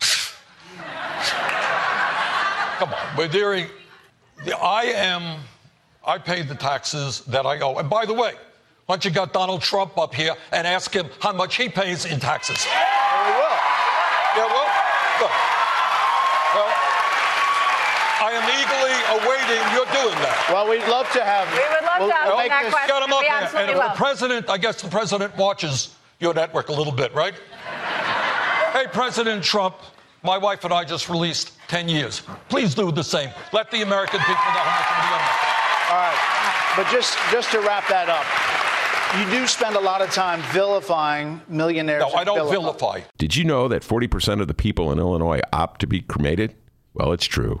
Come 2.78 2.92
on, 2.92 3.16
we're 3.16 3.28
doing. 3.28 3.66
I 4.60 4.84
am. 4.94 5.40
I 6.06 6.16
paid 6.18 6.48
the 6.48 6.54
taxes 6.54 7.20
that 7.26 7.44
I 7.44 7.60
owe. 7.60 7.76
And 7.76 7.90
by 7.90 8.06
the 8.06 8.14
way, 8.14 8.32
why 8.86 8.94
don't 8.94 9.04
you 9.04 9.10
get 9.10 9.34
Donald 9.34 9.60
Trump 9.60 9.98
up 9.98 10.14
here 10.14 10.34
and 10.52 10.66
ask 10.66 10.94
him 10.94 11.08
how 11.20 11.32
much 11.32 11.56
he 11.56 11.68
pays 11.68 12.06
in 12.06 12.18
taxes? 12.18 12.64
Yeah, 12.64 13.26
we 13.26 13.32
will. 13.36 13.58
Yeah, 14.38 14.46
well, 14.46 14.70
good. 15.18 15.30
Well, 16.54 16.72
I 18.20 18.34
am 18.34 18.44
eagerly 18.50 18.96
awaiting 19.22 19.62
your 19.74 19.86
doing 19.94 20.18
that. 20.22 20.50
Well, 20.50 20.68
we'd 20.68 20.86
love 20.90 21.10
to 21.12 21.22
have 21.24 21.46
you. 21.54 21.62
We 21.62 21.68
would 21.70 21.84
love 21.86 21.98
we'll- 22.00 22.08
to 22.08 22.14
have 22.14 22.26
we'll 22.26 22.36
you 22.36 22.42
make 22.42 22.50
that 22.50 22.62
this- 22.64 22.72
question. 22.74 22.96
Get 22.96 23.02
him 23.04 23.12
up 23.12 23.20
We 23.20 23.26
here. 23.26 23.36
And 23.36 23.44
absolutely 23.44 23.74
the 23.74 23.94
president, 23.94 24.50
I 24.50 24.58
guess 24.58 24.82
the 24.82 24.88
president 24.88 25.36
watches 25.36 25.94
your 26.18 26.34
network 26.34 26.68
a 26.68 26.72
little 26.72 26.92
bit, 26.92 27.14
right? 27.14 27.34
hey, 28.72 28.86
President 28.92 29.42
Trump, 29.42 29.76
my 30.22 30.36
wife 30.36 30.64
and 30.64 30.74
I 30.74 30.84
just 30.84 31.08
released 31.08 31.52
10 31.68 31.88
years. 31.88 32.22
Please 32.48 32.74
do 32.74 32.90
the 32.90 33.04
same. 33.04 33.30
Let 33.52 33.70
the 33.70 33.82
American 33.82 34.18
people 34.20 34.34
know 34.34 34.66
how 34.66 34.78
much 34.78 34.88
money 34.90 35.14
I'm. 35.14 35.94
All 35.94 35.96
right. 35.96 36.74
But 36.76 36.86
just 36.92 37.18
just 37.32 37.50
to 37.52 37.60
wrap 37.60 37.88
that 37.88 38.08
up, 38.08 38.26
you 39.18 39.30
do 39.40 39.46
spend 39.46 39.74
a 39.76 39.80
lot 39.80 40.02
of 40.02 40.10
time 40.10 40.42
vilifying 40.52 41.40
millionaires. 41.48 42.02
No, 42.02 42.12
I 42.12 42.24
don't 42.24 42.50
vilify. 42.50 43.00
Did 43.16 43.36
you 43.36 43.44
know 43.44 43.68
that 43.68 43.82
40% 43.82 44.40
of 44.40 44.48
the 44.48 44.54
people 44.54 44.92
in 44.92 44.98
Illinois 44.98 45.40
opt 45.52 45.80
to 45.80 45.86
be 45.86 46.00
cremated? 46.02 46.54
Well, 46.94 47.12
it's 47.12 47.24
true. 47.24 47.60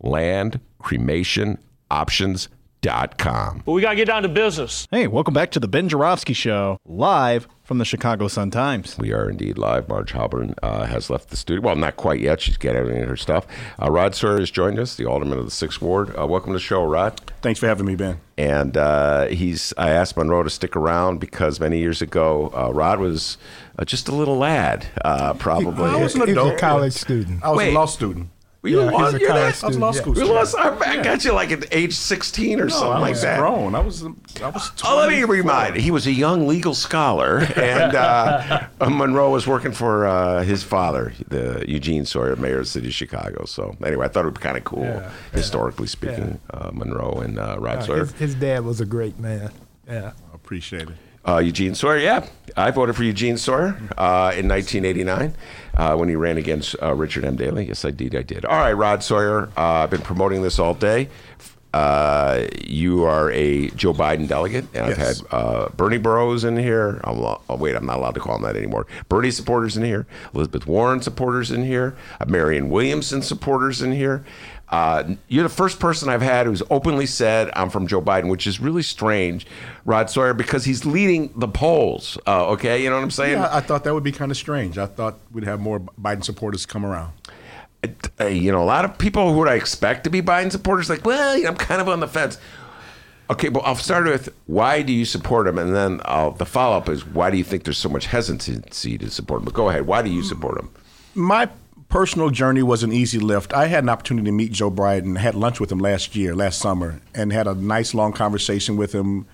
Land 0.00 0.60
Cremation 0.78 1.58
Options.com. 1.90 3.62
But 3.64 3.72
we 3.72 3.80
got 3.82 3.90
to 3.90 3.96
get 3.96 4.06
down 4.06 4.22
to 4.22 4.28
business. 4.28 4.86
Hey, 4.90 5.06
welcome 5.06 5.34
back 5.34 5.50
to 5.52 5.60
the 5.60 5.68
Ben 5.68 5.88
Joravsky 5.88 6.32
Show, 6.32 6.78
live 6.84 7.48
from 7.64 7.78
the 7.78 7.84
Chicago 7.84 8.28
Sun 8.28 8.50
Times. 8.52 8.96
We 8.98 9.12
are 9.12 9.28
indeed 9.28 9.58
live. 9.58 9.88
Marj 9.88 10.12
Halperin 10.12 10.54
uh, 10.62 10.86
has 10.86 11.10
left 11.10 11.30
the 11.30 11.36
studio. 11.36 11.62
Well, 11.62 11.74
not 11.76 11.96
quite 11.96 12.20
yet. 12.20 12.40
She's 12.40 12.56
getting 12.56 12.86
her 12.86 13.16
stuff. 13.16 13.46
Uh, 13.82 13.90
Rod 13.90 14.14
Sawyer 14.14 14.38
has 14.38 14.50
joined 14.52 14.78
us, 14.78 14.94
the 14.94 15.04
alderman 15.06 15.38
of 15.38 15.44
the 15.46 15.50
Sixth 15.50 15.80
Ward. 15.82 16.14
Uh, 16.16 16.26
welcome 16.26 16.50
to 16.52 16.58
the 16.58 16.60
show, 16.60 16.84
Rod. 16.84 17.20
Thanks 17.42 17.58
for 17.58 17.66
having 17.66 17.86
me, 17.86 17.96
Ben. 17.96 18.20
And 18.38 18.76
uh, 18.76 19.26
he's. 19.26 19.72
I 19.78 19.90
asked 19.90 20.16
Monroe 20.16 20.42
to 20.44 20.50
stick 20.50 20.76
around 20.76 21.18
because 21.18 21.58
many 21.58 21.78
years 21.78 22.02
ago, 22.02 22.52
uh, 22.54 22.70
Rod 22.72 23.00
was 23.00 23.36
uh, 23.78 23.84
just 23.84 24.06
a 24.08 24.14
little 24.14 24.36
lad, 24.36 24.86
uh, 25.04 25.34
probably. 25.34 25.84
I 25.90 25.96
was 25.96 26.14
an 26.14 26.20
He 26.28 26.34
was 26.34 26.36
a 26.36 26.40
adult. 26.40 26.58
college 26.58 26.92
student. 26.92 27.42
I 27.42 27.50
was 27.50 27.58
Wait. 27.58 27.70
a 27.72 27.74
law 27.74 27.86
student. 27.86 28.28
Were 28.66 28.70
you 28.70 28.80
Yeah, 28.80 28.88
a 28.88 28.90
he 29.10 29.16
a 29.16 29.18
you're 29.20 29.28
college 29.28 29.54
that- 29.54 29.64
I 29.64 29.66
was 29.68 29.78
law 29.78 29.92
school 29.92 30.12
You 30.14 30.24
student. 30.24 30.34
lost, 30.34 30.56
I 30.56 30.76
I 30.98 31.02
got 31.02 31.24
you 31.24 31.32
like 31.32 31.52
at 31.52 31.72
age 31.72 31.92
16 31.94 32.58
or 32.60 32.64
No, 32.64 32.68
something 32.70 32.92
I 32.96 32.98
like 32.98 33.10
was 33.12 33.22
that. 33.22 33.38
grown. 33.38 33.76
I 33.76 33.78
was. 33.80 34.02
I 34.02 34.48
was. 34.48 34.72
Oh, 34.84 34.96
let 34.96 35.08
me 35.08 35.20
24. 35.22 35.34
remind. 35.36 35.76
He 35.76 35.92
was 35.92 36.08
a 36.08 36.12
young 36.12 36.48
legal 36.48 36.74
scholar, 36.74 37.38
and 37.56 37.94
uh, 37.94 38.66
Monroe 38.80 39.30
was 39.30 39.46
working 39.46 39.70
for 39.70 40.06
uh, 40.08 40.42
his 40.42 40.64
father, 40.64 41.12
the 41.28 41.64
Eugene 41.68 42.04
Sawyer, 42.06 42.34
mayor 42.34 42.58
of 42.58 42.64
the 42.64 42.70
city 42.70 42.88
of 42.88 42.94
Chicago. 42.94 43.44
So 43.44 43.76
anyway, 43.84 44.06
I 44.06 44.08
thought 44.08 44.22
it 44.22 44.26
would 44.26 44.34
be 44.34 44.40
kind 44.40 44.56
of 44.56 44.64
cool, 44.64 44.82
Yeah, 44.82 45.10
historically 45.32 45.86
speaking, 45.86 46.40
uh, 46.52 46.70
Monroe 46.72 47.20
and 47.20 47.38
uh, 47.38 47.56
Rod 47.60 47.78
Uh, 47.78 47.82
Sawyer. 47.86 47.98
his, 48.00 48.12
his 48.14 48.34
dad 48.34 48.64
was 48.64 48.80
a 48.80 48.84
great 48.86 49.16
man. 49.20 49.52
Yeah. 49.88 50.10
Appreciate 50.34 50.82
it. 50.88 50.96
Uh, 51.28 51.38
Eugene 51.38 51.74
Sawyer, 51.76 51.98
yeah. 51.98 52.26
I 52.56 52.70
voted 52.70 52.96
for 52.96 53.02
Eugene 53.04 53.36
Sawyer 53.36 53.76
uh, 53.98 54.32
in 54.34 54.48
1989 54.48 55.34
uh, 55.76 55.96
when 55.96 56.08
he 56.08 56.16
ran 56.16 56.38
against 56.38 56.74
uh, 56.82 56.94
Richard 56.94 57.24
M. 57.24 57.36
Daley. 57.36 57.66
Yes, 57.66 57.84
I 57.84 57.90
did. 57.90 58.14
I 58.16 58.22
did. 58.22 58.44
All 58.46 58.56
right, 58.58 58.72
Rod 58.72 59.02
Sawyer. 59.02 59.48
Uh, 59.56 59.82
I've 59.84 59.90
been 59.90 60.00
promoting 60.00 60.42
this 60.42 60.58
all 60.58 60.72
day. 60.74 61.08
Uh, 61.74 62.46
you 62.64 63.04
are 63.04 63.30
a 63.32 63.68
Joe 63.70 63.92
Biden 63.92 64.26
delegate. 64.26 64.64
and 64.72 64.86
I've 64.86 64.96
had 64.96 65.16
uh, 65.30 65.68
Bernie 65.76 65.98
bros 65.98 66.42
in 66.44 66.56
here. 66.56 67.02
I'm, 67.04 67.18
lo- 67.18 67.42
oh, 67.50 67.56
wait, 67.56 67.76
I'm 67.76 67.84
not 67.84 67.98
allowed 67.98 68.14
to 68.14 68.20
call 68.20 68.36
him 68.36 68.42
that 68.42 68.56
anymore. 68.56 68.86
Bernie 69.10 69.30
supporters 69.30 69.76
in 69.76 69.84
here. 69.84 70.06
Elizabeth 70.34 70.66
Warren 70.66 71.02
supporters 71.02 71.50
in 71.50 71.62
here. 71.64 71.94
Uh, 72.18 72.24
Marianne 72.26 72.70
Williamson 72.70 73.20
supporters 73.20 73.82
in 73.82 73.92
here. 73.92 74.24
Uh, 74.68 75.14
you're 75.28 75.44
the 75.44 75.48
first 75.48 75.78
person 75.78 76.08
I've 76.08 76.22
had 76.22 76.46
who's 76.46 76.62
openly 76.70 77.06
said 77.06 77.50
I'm 77.54 77.70
from 77.70 77.86
Joe 77.86 78.02
Biden, 78.02 78.28
which 78.28 78.46
is 78.46 78.60
really 78.60 78.82
strange, 78.82 79.46
Rod 79.84 80.10
Sawyer, 80.10 80.34
because 80.34 80.64
he's 80.64 80.84
leading 80.84 81.32
the 81.36 81.48
polls. 81.48 82.18
Uh, 82.26 82.48
okay, 82.48 82.82
you 82.82 82.90
know 82.90 82.96
what 82.96 83.04
I'm 83.04 83.10
saying? 83.10 83.38
Yeah, 83.38 83.48
I 83.52 83.60
thought 83.60 83.84
that 83.84 83.94
would 83.94 84.02
be 84.02 84.12
kind 84.12 84.30
of 84.30 84.36
strange. 84.36 84.76
I 84.76 84.86
thought 84.86 85.18
we'd 85.32 85.44
have 85.44 85.60
more 85.60 85.80
Biden 85.80 86.24
supporters 86.24 86.66
come 86.66 86.84
around. 86.84 87.12
uh, 88.20 88.26
you 88.26 88.50
know, 88.50 88.62
a 88.62 88.64
lot 88.64 88.84
of 88.84 88.98
people 88.98 89.32
who 89.32 89.38
would 89.38 89.48
I 89.48 89.54
expect 89.54 90.04
to 90.04 90.10
be 90.10 90.20
Biden 90.20 90.50
supporters, 90.50 90.90
like, 90.90 91.04
well, 91.04 91.36
you 91.36 91.44
know, 91.44 91.50
I'm 91.50 91.56
kind 91.56 91.80
of 91.80 91.88
on 91.88 92.00
the 92.00 92.08
fence. 92.08 92.38
Okay, 93.28 93.48
well, 93.48 93.62
I'll 93.64 93.74
start 93.74 94.06
with 94.06 94.32
why 94.46 94.82
do 94.82 94.92
you 94.92 95.04
support 95.04 95.46
him, 95.48 95.58
and 95.58 95.74
then 95.74 96.00
I'll, 96.04 96.30
the 96.30 96.46
follow 96.46 96.76
up 96.76 96.88
is 96.88 97.04
why 97.04 97.30
do 97.30 97.36
you 97.36 97.44
think 97.44 97.64
there's 97.64 97.78
so 97.78 97.88
much 97.88 98.06
hesitancy 98.06 98.98
to 98.98 99.10
support 99.10 99.40
him? 99.40 99.44
But 99.46 99.54
go 99.54 99.68
ahead, 99.68 99.86
why 99.86 100.02
do 100.02 100.10
you 100.10 100.22
support 100.22 100.58
him? 100.58 100.70
My 101.14 101.48
personal 101.96 102.28
journey 102.28 102.62
was 102.62 102.82
an 102.82 102.92
easy 102.92 103.18
lift. 103.18 103.54
I 103.54 103.68
had 103.68 103.82
an 103.82 103.88
opportunity 103.88 104.26
to 104.26 104.32
meet 104.32 104.52
Joe 104.52 104.70
Biden, 104.70 105.16
had 105.16 105.34
lunch 105.34 105.60
with 105.60 105.72
him 105.72 105.78
last 105.78 106.14
year, 106.14 106.36
last 106.36 106.58
summer, 106.58 107.00
and 107.14 107.32
had 107.32 107.46
a 107.46 107.54
nice 107.54 107.94
long 107.94 108.12
conversation 108.12 108.76
with 108.76 108.94
him. 108.94 109.26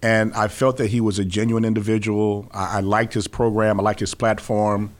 And 0.00 0.32
I 0.32 0.48
felt 0.48 0.78
that 0.78 0.86
he 0.86 0.98
was 0.98 1.18
a 1.18 1.26
genuine 1.26 1.62
individual. 1.62 2.48
I, 2.52 2.78
I 2.78 2.80
liked 2.80 3.12
his 3.12 3.28
program, 3.28 3.78
I 3.78 3.82
liked 3.82 4.00
his 4.00 4.14
platform. 4.14 4.96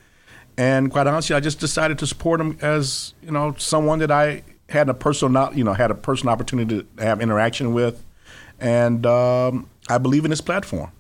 And 0.59 0.93
quite 0.93 1.07
honestly, 1.07 1.35
I 1.35 1.41
just 1.41 1.59
decided 1.59 1.99
to 2.01 2.07
support 2.07 2.39
him 2.39 2.59
as, 2.61 3.15
you 3.23 3.31
know, 3.31 3.55
someone 3.57 4.01
that 4.01 4.11
I 4.11 4.43
had 4.69 4.91
a 4.91 4.95
personal, 4.95 5.51
you 5.55 5.65
know, 5.65 5.73
had 5.73 5.91
a 5.91 5.95
personal 5.95 6.35
opportunity 6.35 6.83
to 6.83 7.03
have 7.03 7.23
interaction 7.23 7.73
with. 7.73 8.05
And 8.61 9.07
um, 9.07 9.71
I 9.89 9.97
believe 9.97 10.27
in 10.27 10.31
his 10.31 10.43
platform. 10.43 10.93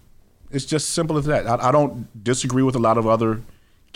It's 0.50 0.64
just 0.64 0.94
simple 0.94 1.18
as 1.18 1.26
that. 1.26 1.46
I, 1.46 1.68
I 1.68 1.72
don't 1.72 2.08
disagree 2.24 2.62
with 2.62 2.74
a 2.74 2.78
lot 2.78 2.96
of 2.96 3.06
other 3.06 3.42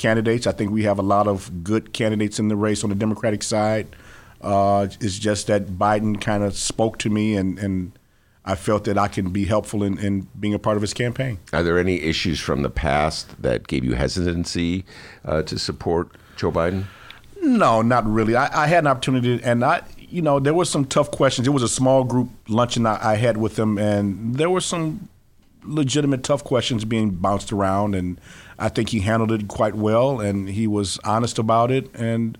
candidates. 0.00 0.46
I 0.48 0.52
think 0.52 0.72
we 0.72 0.82
have 0.82 0.98
a 0.98 1.02
lot 1.02 1.28
of 1.28 1.62
good 1.62 1.92
candidates 1.92 2.40
in 2.40 2.48
the 2.48 2.56
race 2.56 2.82
on 2.82 2.90
the 2.90 2.96
Democratic 2.96 3.44
side. 3.44 3.86
Uh, 4.40 4.88
it's 5.00 5.18
just 5.18 5.46
that 5.46 5.66
Biden 5.66 6.20
kind 6.20 6.42
of 6.42 6.56
spoke 6.56 6.98
to 6.98 7.10
me, 7.10 7.36
and, 7.36 7.58
and 7.58 7.92
I 8.44 8.54
felt 8.54 8.84
that 8.84 8.96
I 8.96 9.06
can 9.06 9.30
be 9.30 9.44
helpful 9.44 9.82
in, 9.82 9.98
in 9.98 10.26
being 10.38 10.54
a 10.54 10.58
part 10.58 10.76
of 10.76 10.82
his 10.82 10.94
campaign. 10.94 11.38
Are 11.52 11.62
there 11.62 11.78
any 11.78 12.00
issues 12.00 12.40
from 12.40 12.62
the 12.62 12.70
past 12.70 13.40
that 13.42 13.68
gave 13.68 13.84
you 13.84 13.94
hesitancy 13.94 14.84
uh, 15.24 15.42
to 15.42 15.58
support 15.58 16.08
Joe 16.36 16.50
Biden? 16.50 16.86
No, 17.42 17.82
not 17.82 18.06
really. 18.06 18.34
I, 18.34 18.64
I 18.64 18.66
had 18.66 18.84
an 18.84 18.86
opportunity, 18.86 19.40
and 19.44 19.62
I, 19.62 19.82
you 19.98 20.22
know, 20.22 20.40
there 20.40 20.54
were 20.54 20.64
some 20.64 20.86
tough 20.86 21.10
questions. 21.10 21.46
It 21.46 21.50
was 21.50 21.62
a 21.62 21.68
small 21.68 22.04
group 22.04 22.30
luncheon 22.48 22.86
I, 22.86 23.12
I 23.12 23.16
had 23.16 23.36
with 23.36 23.56
them, 23.56 23.78
and 23.78 24.36
there 24.36 24.50
were 24.50 24.60
some 24.60 25.08
legitimate 25.62 26.24
tough 26.24 26.42
questions 26.42 26.86
being 26.86 27.10
bounced 27.10 27.52
around, 27.52 27.94
and 27.94 28.18
I 28.60 28.68
think 28.68 28.90
he 28.90 29.00
handled 29.00 29.32
it 29.32 29.48
quite 29.48 29.74
well, 29.74 30.20
and 30.20 30.48
he 30.48 30.66
was 30.66 30.98
honest 31.02 31.38
about 31.38 31.70
it, 31.70 31.92
and 31.94 32.36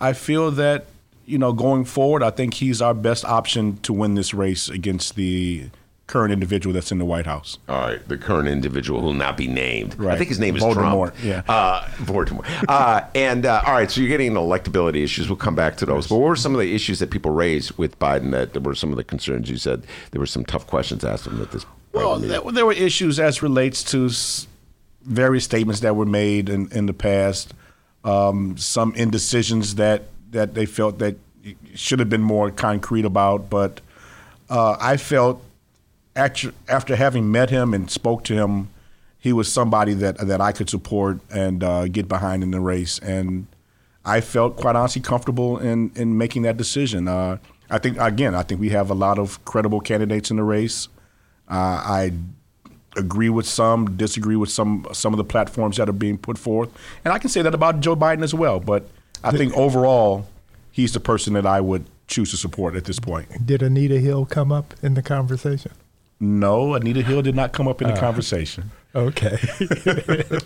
I 0.00 0.12
feel 0.12 0.50
that 0.52 0.86
you 1.26 1.38
know 1.38 1.52
going 1.52 1.84
forward, 1.84 2.22
I 2.22 2.30
think 2.30 2.54
he's 2.54 2.82
our 2.82 2.92
best 2.94 3.24
option 3.24 3.78
to 3.78 3.92
win 3.92 4.14
this 4.16 4.34
race 4.34 4.68
against 4.68 5.14
the 5.14 5.70
current 6.06 6.32
individual 6.32 6.74
that's 6.74 6.92
in 6.92 6.98
the 6.98 7.04
White 7.04 7.24
House. 7.24 7.56
All 7.68 7.78
right, 7.78 8.08
the 8.08 8.18
current 8.18 8.48
individual 8.48 9.00
who 9.00 9.06
will 9.06 9.14
not 9.14 9.36
be 9.36 9.46
named. 9.46 9.98
Right. 9.98 10.14
I 10.14 10.18
think 10.18 10.28
his 10.28 10.38
name 10.38 10.56
is 10.56 10.62
Voldemort, 10.62 11.14
Trump. 11.14 11.24
yeah. 11.24 11.42
Uh, 11.48 11.86
Voldemort. 12.02 12.44
uh, 12.68 13.02
and 13.14 13.46
uh, 13.46 13.62
all 13.66 13.72
right, 13.72 13.90
so 13.90 14.00
you're 14.00 14.10
getting 14.10 14.26
into 14.26 14.40
electability 14.40 15.02
issues. 15.02 15.28
We'll 15.28 15.36
come 15.36 15.54
back 15.54 15.76
to 15.78 15.86
those. 15.86 16.08
But 16.08 16.16
what 16.16 16.28
were 16.28 16.36
some 16.36 16.54
of 16.54 16.60
the 16.60 16.74
issues 16.74 16.98
that 16.98 17.10
people 17.10 17.30
raised 17.30 17.78
with 17.78 17.98
Biden 17.98 18.32
that 18.32 18.62
were 18.62 18.74
some 18.74 18.90
of 18.90 18.96
the 18.96 19.04
concerns? 19.04 19.48
You 19.48 19.56
said 19.56 19.86
there 20.10 20.20
were 20.20 20.26
some 20.26 20.44
tough 20.44 20.66
questions 20.66 21.04
asked 21.04 21.26
him 21.26 21.40
at 21.40 21.52
this. 21.52 21.64
Well, 21.92 22.18
there, 22.18 22.40
there 22.40 22.66
were 22.66 22.72
issues 22.72 23.20
as 23.20 23.40
relates 23.40 23.84
to 23.84 24.10
various 25.04 25.44
statements 25.44 25.80
that 25.80 25.96
were 25.96 26.06
made 26.06 26.48
in, 26.48 26.70
in 26.72 26.86
the 26.86 26.92
past, 26.92 27.54
um, 28.04 28.56
some 28.56 28.94
indecisions 28.94 29.76
that, 29.76 30.04
that 30.30 30.54
they 30.54 30.66
felt 30.66 30.98
that 30.98 31.16
should 31.74 31.98
have 31.98 32.08
been 32.08 32.22
more 32.22 32.50
concrete 32.50 33.04
about. 33.04 33.50
But 33.50 33.80
uh, 34.48 34.76
I 34.80 34.96
felt 34.96 35.42
after, 36.16 36.52
after 36.68 36.96
having 36.96 37.30
met 37.30 37.50
him 37.50 37.74
and 37.74 37.90
spoke 37.90 38.24
to 38.24 38.34
him, 38.34 38.68
he 39.24 39.32
was 39.32 39.50
somebody 39.50 39.94
that 39.94 40.18
that 40.18 40.42
I 40.42 40.52
could 40.52 40.68
support 40.68 41.18
and 41.30 41.64
uh, 41.64 41.88
get 41.88 42.08
behind 42.08 42.42
in 42.42 42.50
the 42.50 42.60
race, 42.60 42.98
and 42.98 43.46
I 44.04 44.20
felt 44.20 44.56
quite 44.56 44.76
honestly 44.76 45.00
comfortable 45.00 45.56
in 45.56 45.92
in 45.96 46.18
making 46.18 46.42
that 46.42 46.58
decision. 46.58 47.08
Uh, 47.08 47.38
I 47.70 47.78
think 47.78 47.96
again, 47.98 48.34
I 48.34 48.42
think 48.42 48.60
we 48.60 48.68
have 48.68 48.90
a 48.90 48.94
lot 48.94 49.18
of 49.18 49.42
credible 49.46 49.80
candidates 49.80 50.30
in 50.30 50.36
the 50.36 50.42
race. 50.42 50.88
Uh, 51.48 51.54
I 51.54 52.12
agree 52.96 53.28
with 53.28 53.46
some, 53.46 53.96
disagree 53.96 54.36
with 54.36 54.50
some 54.50 54.86
some 54.92 55.12
of 55.12 55.18
the 55.18 55.24
platforms 55.24 55.76
that 55.76 55.88
are 55.88 55.92
being 55.92 56.18
put 56.18 56.38
forth, 56.38 56.70
and 57.04 57.12
I 57.12 57.18
can 57.18 57.30
say 57.30 57.42
that 57.42 57.54
about 57.54 57.80
Joe 57.80 57.96
Biden 57.96 58.22
as 58.22 58.34
well. 58.34 58.60
But 58.60 58.88
I 59.22 59.30
think 59.30 59.56
overall, 59.56 60.26
he's 60.72 60.92
the 60.92 61.00
person 61.00 61.34
that 61.34 61.46
I 61.46 61.60
would 61.60 61.86
choose 62.06 62.30
to 62.30 62.36
support 62.36 62.76
at 62.76 62.84
this 62.84 62.98
point. 62.98 63.46
Did 63.46 63.62
Anita 63.62 63.98
Hill 63.98 64.26
come 64.26 64.52
up 64.52 64.74
in 64.82 64.94
the 64.94 65.02
conversation? 65.02 65.72
No, 66.20 66.74
Anita 66.74 67.02
Hill 67.02 67.22
did 67.22 67.34
not 67.34 67.52
come 67.52 67.66
up 67.68 67.82
in 67.82 67.88
the 67.88 67.94
uh, 67.94 68.00
conversation. 68.00 68.70
Okay. 68.94 69.38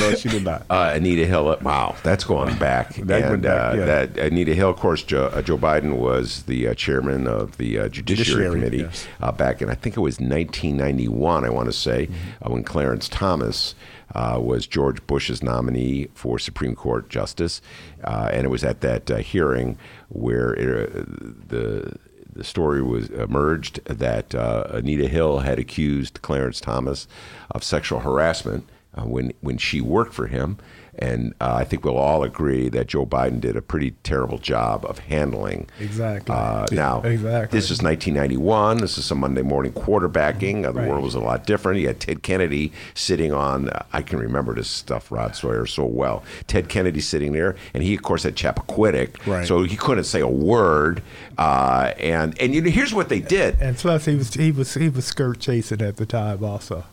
No, 0.00 0.14
she 0.14 0.28
did 0.28 0.44
not. 0.44 0.64
Uh, 0.68 0.92
Anita 0.94 1.24
Hill. 1.26 1.56
Wow, 1.62 1.96
that's 2.02 2.24
going 2.24 2.56
back. 2.58 2.94
That 2.96 3.22
and 3.22 3.30
went 3.30 3.42
back, 3.42 3.74
uh, 3.74 3.76
yeah. 3.78 3.84
that 3.84 4.18
Anita 4.18 4.54
Hill, 4.54 4.68
of 4.70 4.76
course, 4.76 5.02
Joe, 5.02 5.26
uh, 5.32 5.40
Joe 5.42 5.56
Biden 5.56 5.96
was 5.96 6.42
the 6.42 6.68
uh, 6.68 6.74
chairman 6.74 7.26
of 7.26 7.56
the 7.56 7.78
uh, 7.78 7.88
Judiciary, 7.88 8.24
Judiciary, 8.24 8.54
Committee 8.54 8.76
yes. 8.78 9.06
uh, 9.22 9.32
back 9.32 9.62
in 9.62 9.70
I 9.70 9.74
think 9.74 9.96
it 9.96 10.00
was 10.00 10.20
1991. 10.20 11.44
I 11.44 11.50
want 11.50 11.66
to 11.66 11.72
say 11.72 12.06
Mm-hmm. 12.06 12.46
uh, 12.46 12.50
when 12.52 12.62
Clarence 12.64 13.08
Thomas. 13.08 13.74
Uh, 14.14 14.38
was 14.40 14.68
George 14.68 15.04
Bush's 15.08 15.42
nominee 15.42 16.06
for 16.14 16.38
Supreme 16.38 16.76
Court 16.76 17.08
justice, 17.10 17.60
uh, 18.04 18.30
and 18.32 18.46
it 18.46 18.48
was 18.48 18.62
at 18.62 18.80
that 18.80 19.10
uh, 19.10 19.16
hearing 19.16 19.76
where 20.08 20.54
it, 20.54 20.96
uh, 20.96 21.02
the 21.48 21.96
the 22.36 22.44
story 22.44 22.82
was 22.82 23.08
emerged 23.10 23.84
that 23.84 24.34
uh, 24.34 24.64
Anita 24.70 25.08
Hill 25.08 25.40
had 25.40 25.58
accused 25.58 26.22
Clarence 26.22 26.60
Thomas 26.60 27.08
of 27.50 27.64
sexual 27.64 28.00
harassment 28.00 28.68
uh, 28.94 29.02
when 29.02 29.32
when 29.40 29.58
she 29.58 29.80
worked 29.80 30.14
for 30.14 30.26
him, 30.26 30.58
and 30.98 31.34
uh, 31.40 31.54
I 31.54 31.64
think 31.64 31.84
we'll 31.84 31.96
all 31.96 32.22
agree 32.22 32.68
that 32.70 32.86
Joe 32.88 33.04
Biden 33.06 33.40
did 33.40 33.56
a 33.56 33.62
pretty 33.62 33.92
terrible 34.02 34.38
job 34.38 34.84
of 34.86 34.98
handling. 35.00 35.68
Exactly. 35.80 36.34
Uh, 36.34 36.66
now, 36.72 37.02
Exactly. 37.02 37.56
this 37.56 37.70
is 37.70 37.82
1991. 37.82 38.78
This 38.78 38.98
is 38.98 39.04
some 39.04 39.18
Monday 39.18 39.42
morning 39.42 39.72
quarterbacking. 39.72 40.64
Uh, 40.64 40.72
the 40.72 40.80
Right. 40.80 40.88
world 40.88 41.04
was 41.04 41.14
a 41.14 41.20
lot 41.20 41.46
different. 41.46 41.80
You 41.80 41.88
had 41.88 42.00
Ted 42.00 42.22
Kennedy 42.22 42.72
sitting 42.94 43.32
on. 43.32 43.68
Uh, 43.70 43.82
I 43.92 44.02
can 44.02 44.18
remember 44.18 44.54
this 44.54 44.68
stuff, 44.68 45.10
Rod 45.12 45.36
Sawyer, 45.36 45.66
so 45.66 45.84
well. 45.84 46.22
Ted 46.46 46.68
Kennedy 46.68 47.00
sitting 47.00 47.32
there, 47.32 47.56
and 47.74 47.82
he, 47.82 47.94
of 47.94 48.02
course, 48.02 48.22
had 48.22 48.34
Chappaquiddick, 48.36 49.26
Right. 49.26 49.46
so 49.46 49.62
he 49.64 49.76
couldn't 49.76 50.04
say 50.04 50.20
a 50.20 50.28
word. 50.28 51.02
Uh, 51.38 51.92
and 52.00 52.40
and 52.40 52.54
you 52.54 52.62
know, 52.62 52.70
here's 52.70 52.94
what 52.94 53.08
they 53.08 53.20
did. 53.20 53.56
and 53.60 53.76
plus, 53.76 54.04
he 54.06 54.14
was 54.14 54.32
he 54.34 54.50
was 54.50 54.74
he 54.74 54.88
was 54.88 55.04
skirt 55.04 55.38
chasing 55.40 55.82
at 55.82 55.96
the 55.96 56.06
time 56.06 56.42
also. 56.44 56.84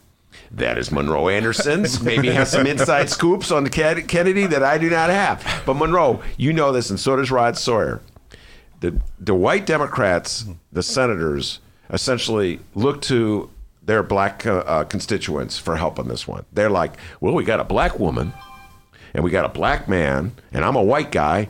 That 0.54 0.78
is 0.78 0.92
Monroe 0.92 1.30
Anderson's. 1.30 2.02
Maybe 2.02 2.30
has 2.30 2.52
some 2.52 2.68
inside 2.68 3.10
scoops 3.10 3.52
on 3.52 3.68
Kennedy 3.70 4.46
that 4.46 4.62
I 4.64 4.78
do 4.78 4.90
not 4.90 5.10
have. 5.10 5.64
But 5.66 5.74
Monroe, 5.74 6.22
you 6.38 6.54
know 6.54 6.72
this, 6.72 6.92
and 6.92 7.00
so 7.00 7.16
does 7.16 7.32
Rod 7.32 7.58
Sawyer. 7.58 8.02
The 8.80 9.02
the 9.20 9.34
white 9.34 9.66
Democrats, 9.66 10.46
the 10.72 10.84
senators, 10.84 11.60
essentially 11.90 12.60
look 12.76 13.02
to 13.04 13.50
their 13.82 14.04
black 14.04 14.46
uh, 14.46 14.58
uh, 14.60 14.84
constituents 14.84 15.58
for 15.58 15.76
help 15.76 15.98
on 15.98 16.08
this 16.08 16.28
one. 16.28 16.46
They're 16.54 16.70
like, 16.70 16.94
well, 17.20 17.34
we 17.34 17.44
got 17.44 17.60
a 17.60 17.64
black 17.64 17.98
woman, 18.00 18.34
and 19.14 19.24
we 19.24 19.32
got 19.32 19.46
a 19.46 19.50
black 19.50 19.90
man, 19.90 20.34
and 20.52 20.64
I'm 20.64 20.76
a 20.76 20.84
white 20.84 21.12
guy. 21.12 21.50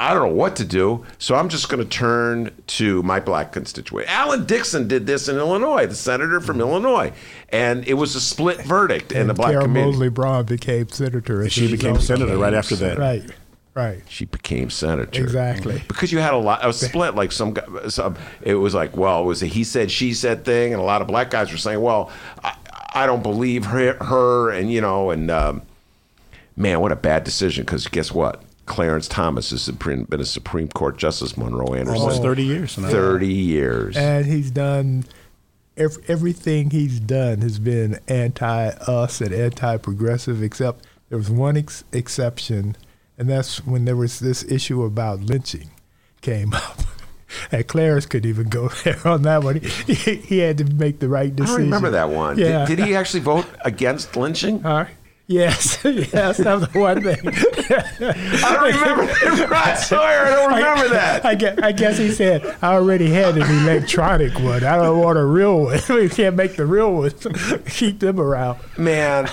I 0.00 0.12
don't 0.12 0.28
know 0.28 0.34
what 0.34 0.56
to 0.56 0.64
do, 0.64 1.06
so 1.18 1.36
I'm 1.36 1.48
just 1.48 1.68
going 1.68 1.80
to 1.82 1.88
turn 1.88 2.50
to 2.66 3.00
my 3.04 3.20
black 3.20 3.52
constituent. 3.52 4.08
Alan 4.08 4.44
Dixon 4.44 4.88
did 4.88 5.06
this 5.06 5.28
in 5.28 5.36
Illinois, 5.36 5.86
the 5.86 5.94
senator 5.94 6.40
from 6.40 6.60
Illinois, 6.60 7.12
and 7.50 7.86
it 7.86 7.94
was 7.94 8.16
a 8.16 8.20
split 8.20 8.60
verdict 8.62 9.12
in 9.12 9.22
and 9.22 9.30
the 9.30 9.34
black 9.34 9.52
Carol 9.52 9.66
community. 9.66 9.92
Moseley 9.92 10.08
Braun 10.08 10.44
became 10.46 10.88
senator. 10.88 11.48
She 11.48 11.70
became 11.70 12.00
senator 12.00 12.36
right 12.36 12.54
after 12.54 12.74
that. 12.74 12.98
Right, 12.98 13.22
right. 13.74 14.02
She 14.08 14.24
became 14.24 14.68
senator. 14.68 15.22
Exactly. 15.22 15.80
Because 15.86 16.10
you 16.10 16.18
had 16.18 16.34
a 16.34 16.38
lot, 16.38 16.66
a 16.66 16.72
split. 16.72 17.14
Like 17.14 17.30
some, 17.30 17.56
some, 17.88 18.16
it 18.42 18.56
was 18.56 18.74
like, 18.74 18.96
well, 18.96 19.22
it 19.22 19.26
was 19.26 19.44
a 19.44 19.46
he 19.46 19.62
said, 19.62 19.92
she 19.92 20.12
said 20.12 20.44
thing, 20.44 20.72
and 20.72 20.82
a 20.82 20.84
lot 20.84 21.02
of 21.02 21.06
black 21.06 21.30
guys 21.30 21.52
were 21.52 21.56
saying, 21.56 21.80
well, 21.80 22.10
I, 22.42 22.56
I 22.94 23.06
don't 23.06 23.22
believe 23.22 23.64
her, 23.66 23.94
her, 24.02 24.50
and 24.50 24.72
you 24.72 24.80
know, 24.80 25.10
and 25.10 25.30
um, 25.30 25.62
man, 26.56 26.80
what 26.80 26.90
a 26.90 26.96
bad 26.96 27.22
decision. 27.22 27.64
Because 27.64 27.86
guess 27.86 28.10
what? 28.10 28.42
Clarence 28.66 29.08
Thomas 29.08 29.50
has 29.50 29.68
been 29.70 30.06
a 30.10 30.24
Supreme 30.24 30.68
Court 30.68 30.96
Justice. 30.96 31.36
Monroe 31.36 31.74
Anderson, 31.74 32.00
Almost 32.00 32.22
30 32.22 32.42
years 32.44 32.78
now. 32.78 32.88
Thirty 32.88 33.32
years. 33.32 33.96
And 33.96 34.24
he's 34.26 34.50
done 34.50 35.04
ev- 35.76 35.98
everything 36.08 36.70
he's 36.70 37.00
done 37.00 37.40
has 37.42 37.58
been 37.58 37.98
anti 38.08 38.68
us 38.68 39.20
and 39.20 39.34
anti 39.34 39.76
progressive, 39.78 40.42
except 40.42 40.86
there 41.08 41.18
was 41.18 41.30
one 41.30 41.56
ex- 41.56 41.84
exception, 41.92 42.76
and 43.18 43.28
that's 43.28 43.64
when 43.66 43.84
there 43.84 43.96
was 43.96 44.18
this 44.20 44.42
issue 44.44 44.82
about 44.82 45.20
lynching 45.20 45.70
came 46.22 46.54
up. 46.54 46.80
And 47.50 47.66
Clarence 47.66 48.06
couldn't 48.06 48.28
even 48.28 48.48
go 48.48 48.68
there 48.84 49.00
on 49.06 49.22
that 49.22 49.42
one. 49.42 49.60
He, 49.60 49.94
he 49.94 50.38
had 50.38 50.56
to 50.58 50.64
make 50.64 51.00
the 51.00 51.08
right 51.08 51.34
decision. 51.34 51.56
don't 51.56 51.64
remember 51.64 51.90
that 51.90 52.08
one. 52.08 52.38
Yeah. 52.38 52.64
Did, 52.64 52.76
did 52.76 52.86
he 52.86 52.94
actually 52.94 53.20
vote 53.20 53.46
against 53.64 54.16
lynching? 54.16 54.64
Uh, 54.64 54.86
yes, 55.26 55.78
yes, 55.84 56.38
that 56.38 56.54
was 56.54 56.68
the 56.68 56.78
one 56.78 57.02
thing. 57.02 57.18
I 57.24 58.54
don't 58.54 58.74
remember 58.74 59.46
Rod 59.52 59.74
Sawyer. 59.76 60.26
I 60.26 60.30
don't 60.30 60.54
remember 60.54 60.88
that. 60.90 61.24
I 61.24 61.34
guess, 61.34 61.58
I 61.58 61.72
guess 61.72 61.98
he 61.98 62.10
said, 62.10 62.44
I 62.62 62.74
already 62.74 63.10
had 63.10 63.36
an 63.36 63.42
electronic 63.42 64.34
one. 64.38 64.64
I 64.64 64.76
don't 64.76 65.00
want 65.00 65.18
a 65.18 65.24
real 65.24 65.64
one. 65.64 65.80
we 65.88 66.08
can't 66.08 66.36
make 66.36 66.56
the 66.56 66.66
real 66.66 66.94
ones. 66.94 67.26
Keep 67.68 68.00
them 68.00 68.20
around. 68.20 68.58
Man, 68.76 69.28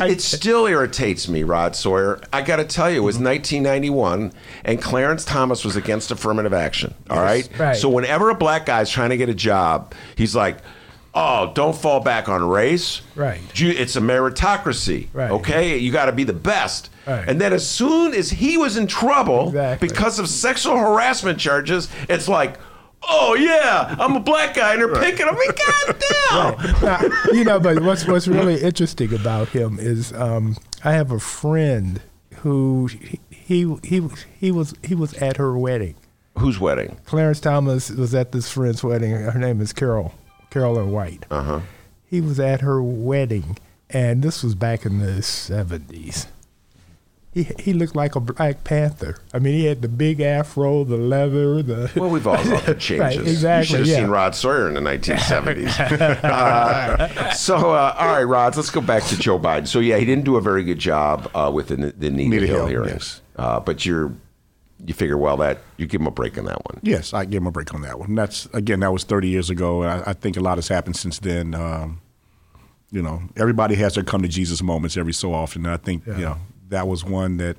it 0.00 0.20
still 0.22 0.66
irritates 0.66 1.28
me, 1.28 1.42
Rod 1.42 1.76
Sawyer. 1.76 2.20
I 2.32 2.42
got 2.42 2.56
to 2.56 2.64
tell 2.64 2.90
you, 2.90 2.98
it 2.98 3.04
was 3.04 3.16
1991, 3.16 4.32
and 4.64 4.80
Clarence 4.80 5.24
Thomas 5.24 5.64
was 5.64 5.76
against 5.76 6.10
affirmative 6.10 6.54
action. 6.54 6.94
All 7.10 7.20
right? 7.20 7.48
right. 7.58 7.76
So 7.76 7.88
whenever 7.88 8.30
a 8.30 8.34
black 8.34 8.66
guy's 8.66 8.90
trying 8.90 9.10
to 9.10 9.16
get 9.16 9.28
a 9.28 9.34
job, 9.34 9.94
he's 10.16 10.34
like, 10.34 10.58
"Oh, 11.14 11.52
don't 11.54 11.76
fall 11.76 12.00
back 12.00 12.28
on 12.28 12.48
race. 12.48 13.02
Right. 13.14 13.40
It's 13.54 13.96
a 13.96 14.00
meritocracy. 14.00 15.08
Right. 15.12 15.30
Okay, 15.30 15.78
you 15.78 15.92
got 15.92 16.06
to 16.06 16.12
be 16.12 16.24
the 16.24 16.32
best." 16.32 16.90
Right. 17.06 17.28
And 17.28 17.40
then 17.40 17.52
as 17.52 17.68
soon 17.68 18.14
as 18.14 18.30
he 18.30 18.56
was 18.56 18.76
in 18.76 18.86
trouble 18.86 19.48
Exactly. 19.48 19.88
because 19.88 20.18
of 20.18 20.28
sexual 20.28 20.76
harassment 20.76 21.38
charges, 21.38 21.88
it's 22.08 22.28
like. 22.28 22.58
Oh 23.06 23.34
yeah, 23.34 23.94
I'm 23.98 24.16
a 24.16 24.20
black 24.20 24.54
guy, 24.54 24.72
and 24.72 24.80
they're 24.80 24.94
picking 24.94 25.26
on 25.26 25.34
me. 25.38 25.46
God 25.66 26.58
damn! 26.62 26.82
Now, 26.82 27.18
you 27.34 27.44
know, 27.44 27.60
but 27.60 27.82
what's 27.82 28.06
what's 28.06 28.26
really 28.26 28.62
interesting 28.62 29.12
about 29.12 29.48
him 29.48 29.78
is 29.78 30.10
um, 30.14 30.56
I 30.82 30.92
have 30.94 31.10
a 31.10 31.20
friend 31.20 32.00
who 32.36 32.86
he, 32.86 33.20
he 33.28 33.76
he 33.82 34.08
he 34.38 34.50
was 34.50 34.72
he 34.82 34.94
was 34.94 35.12
at 35.18 35.36
her 35.36 35.58
wedding. 35.58 35.96
Whose 36.38 36.58
wedding? 36.58 36.96
Clarence 37.04 37.40
Thomas 37.40 37.90
was 37.90 38.14
at 38.14 38.32
this 38.32 38.50
friend's 38.50 38.82
wedding. 38.82 39.10
Her 39.10 39.38
name 39.38 39.60
is 39.60 39.74
Carol 39.74 40.14
Carolyn 40.54 40.92
White. 40.92 41.26
Uh 41.32 41.42
huh. 41.42 41.60
He 42.06 42.20
was 42.20 42.38
at 42.38 42.60
her 42.60 42.80
wedding, 42.80 43.58
and 43.90 44.22
this 44.22 44.44
was 44.44 44.54
back 44.54 44.86
in 44.86 45.00
the 45.00 45.20
seventies. 45.20 46.28
He 47.32 47.48
he 47.58 47.72
looked 47.72 47.96
like 47.96 48.14
a 48.14 48.20
Black 48.20 48.62
Panther. 48.62 49.16
I 49.32 49.40
mean, 49.40 49.54
he 49.54 49.64
had 49.64 49.82
the 49.82 49.88
big 49.88 50.20
afro, 50.20 50.84
the 50.84 50.96
leather, 50.96 51.60
the. 51.60 51.90
Well, 51.96 52.08
we've 52.08 52.24
all 52.24 52.36
gone 52.36 52.58
through 52.58 52.74
changes. 52.78 53.00
Right, 53.00 53.18
exactly, 53.18 53.58
You 53.58 53.64
should 53.64 53.78
have 53.80 53.86
yeah. 53.88 53.96
seen 53.96 54.06
Rod 54.06 54.36
Sawyer 54.36 54.68
in 54.68 54.74
the 54.74 54.80
1970s. 54.80 56.20
Uh, 56.24 57.32
so, 57.32 57.72
uh, 57.72 57.96
all 57.98 58.06
right, 58.06 58.22
Rod, 58.22 58.56
let's 58.56 58.70
go 58.70 58.80
back 58.80 59.02
to 59.04 59.18
Joe 59.18 59.40
Biden. 59.40 59.66
So, 59.66 59.80
yeah, 59.80 59.96
he 59.96 60.04
didn't 60.04 60.24
do 60.24 60.36
a 60.36 60.40
very 60.40 60.62
good 60.62 60.78
job 60.78 61.28
uh, 61.34 61.50
with 61.52 61.68
the, 61.68 61.76
the 61.76 62.10
Nita, 62.10 62.30
Nita 62.30 62.46
Hill, 62.46 62.56
Hill, 62.58 62.66
hearings. 62.68 63.20
Uh, 63.34 63.58
but 63.58 63.84
you're 63.84 64.12
you 64.84 64.94
figure, 64.94 65.16
well, 65.16 65.36
that 65.38 65.58
you 65.76 65.86
give 65.86 66.00
him 66.00 66.06
a 66.06 66.10
break 66.10 66.38
on 66.38 66.44
that 66.46 66.64
one. 66.64 66.80
Yes, 66.82 67.12
I 67.12 67.24
give 67.24 67.42
him 67.42 67.46
a 67.46 67.50
break 67.50 67.74
on 67.74 67.82
that 67.82 67.98
one. 67.98 68.14
That's 68.14 68.46
again, 68.52 68.80
that 68.80 68.92
was 68.92 69.04
30 69.04 69.28
years 69.28 69.50
ago, 69.50 69.82
and 69.82 69.90
I, 69.90 70.10
I 70.10 70.12
think 70.12 70.36
a 70.36 70.40
lot 70.40 70.58
has 70.58 70.68
happened 70.68 70.96
since 70.96 71.18
then. 71.18 71.54
Um, 71.54 72.00
you 72.90 73.02
know, 73.02 73.22
everybody 73.36 73.74
has 73.76 73.94
their 73.94 74.04
come 74.04 74.22
to 74.22 74.28
Jesus 74.28 74.62
moments 74.62 74.96
every 74.96 75.12
so 75.12 75.34
often. 75.34 75.64
And 75.66 75.74
I 75.74 75.76
think 75.76 76.06
you 76.06 76.12
know 76.12 76.38
that 76.68 76.86
was 76.86 77.04
one 77.04 77.38
that 77.38 77.56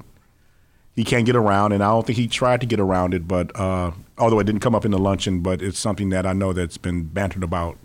he 0.95 1.03
can't 1.03 1.25
get 1.25 1.35
around, 1.35 1.73
and 1.73 1.83
I 1.83 1.89
don't 1.89 2.07
think 2.07 2.17
he 2.17 2.27
tried 2.27 2.61
to 2.61 2.67
get 2.67 2.79
around 2.79 3.13
it. 3.13 3.27
But 3.27 3.57
uh, 3.59 3.91
although 4.17 4.39
it 4.39 4.45
didn't 4.45 4.61
come 4.61 4.73
up 4.73 4.85
in 4.85 4.91
the 4.91 4.97
luncheon, 4.97 5.41
but 5.41 5.61
it's 5.61 5.77
something 5.79 6.09
that 6.09 6.25
I 6.25 6.33
know 6.33 6.53
that's 6.53 6.77
been 6.77 7.03
bantered 7.03 7.43
about. 7.43 7.77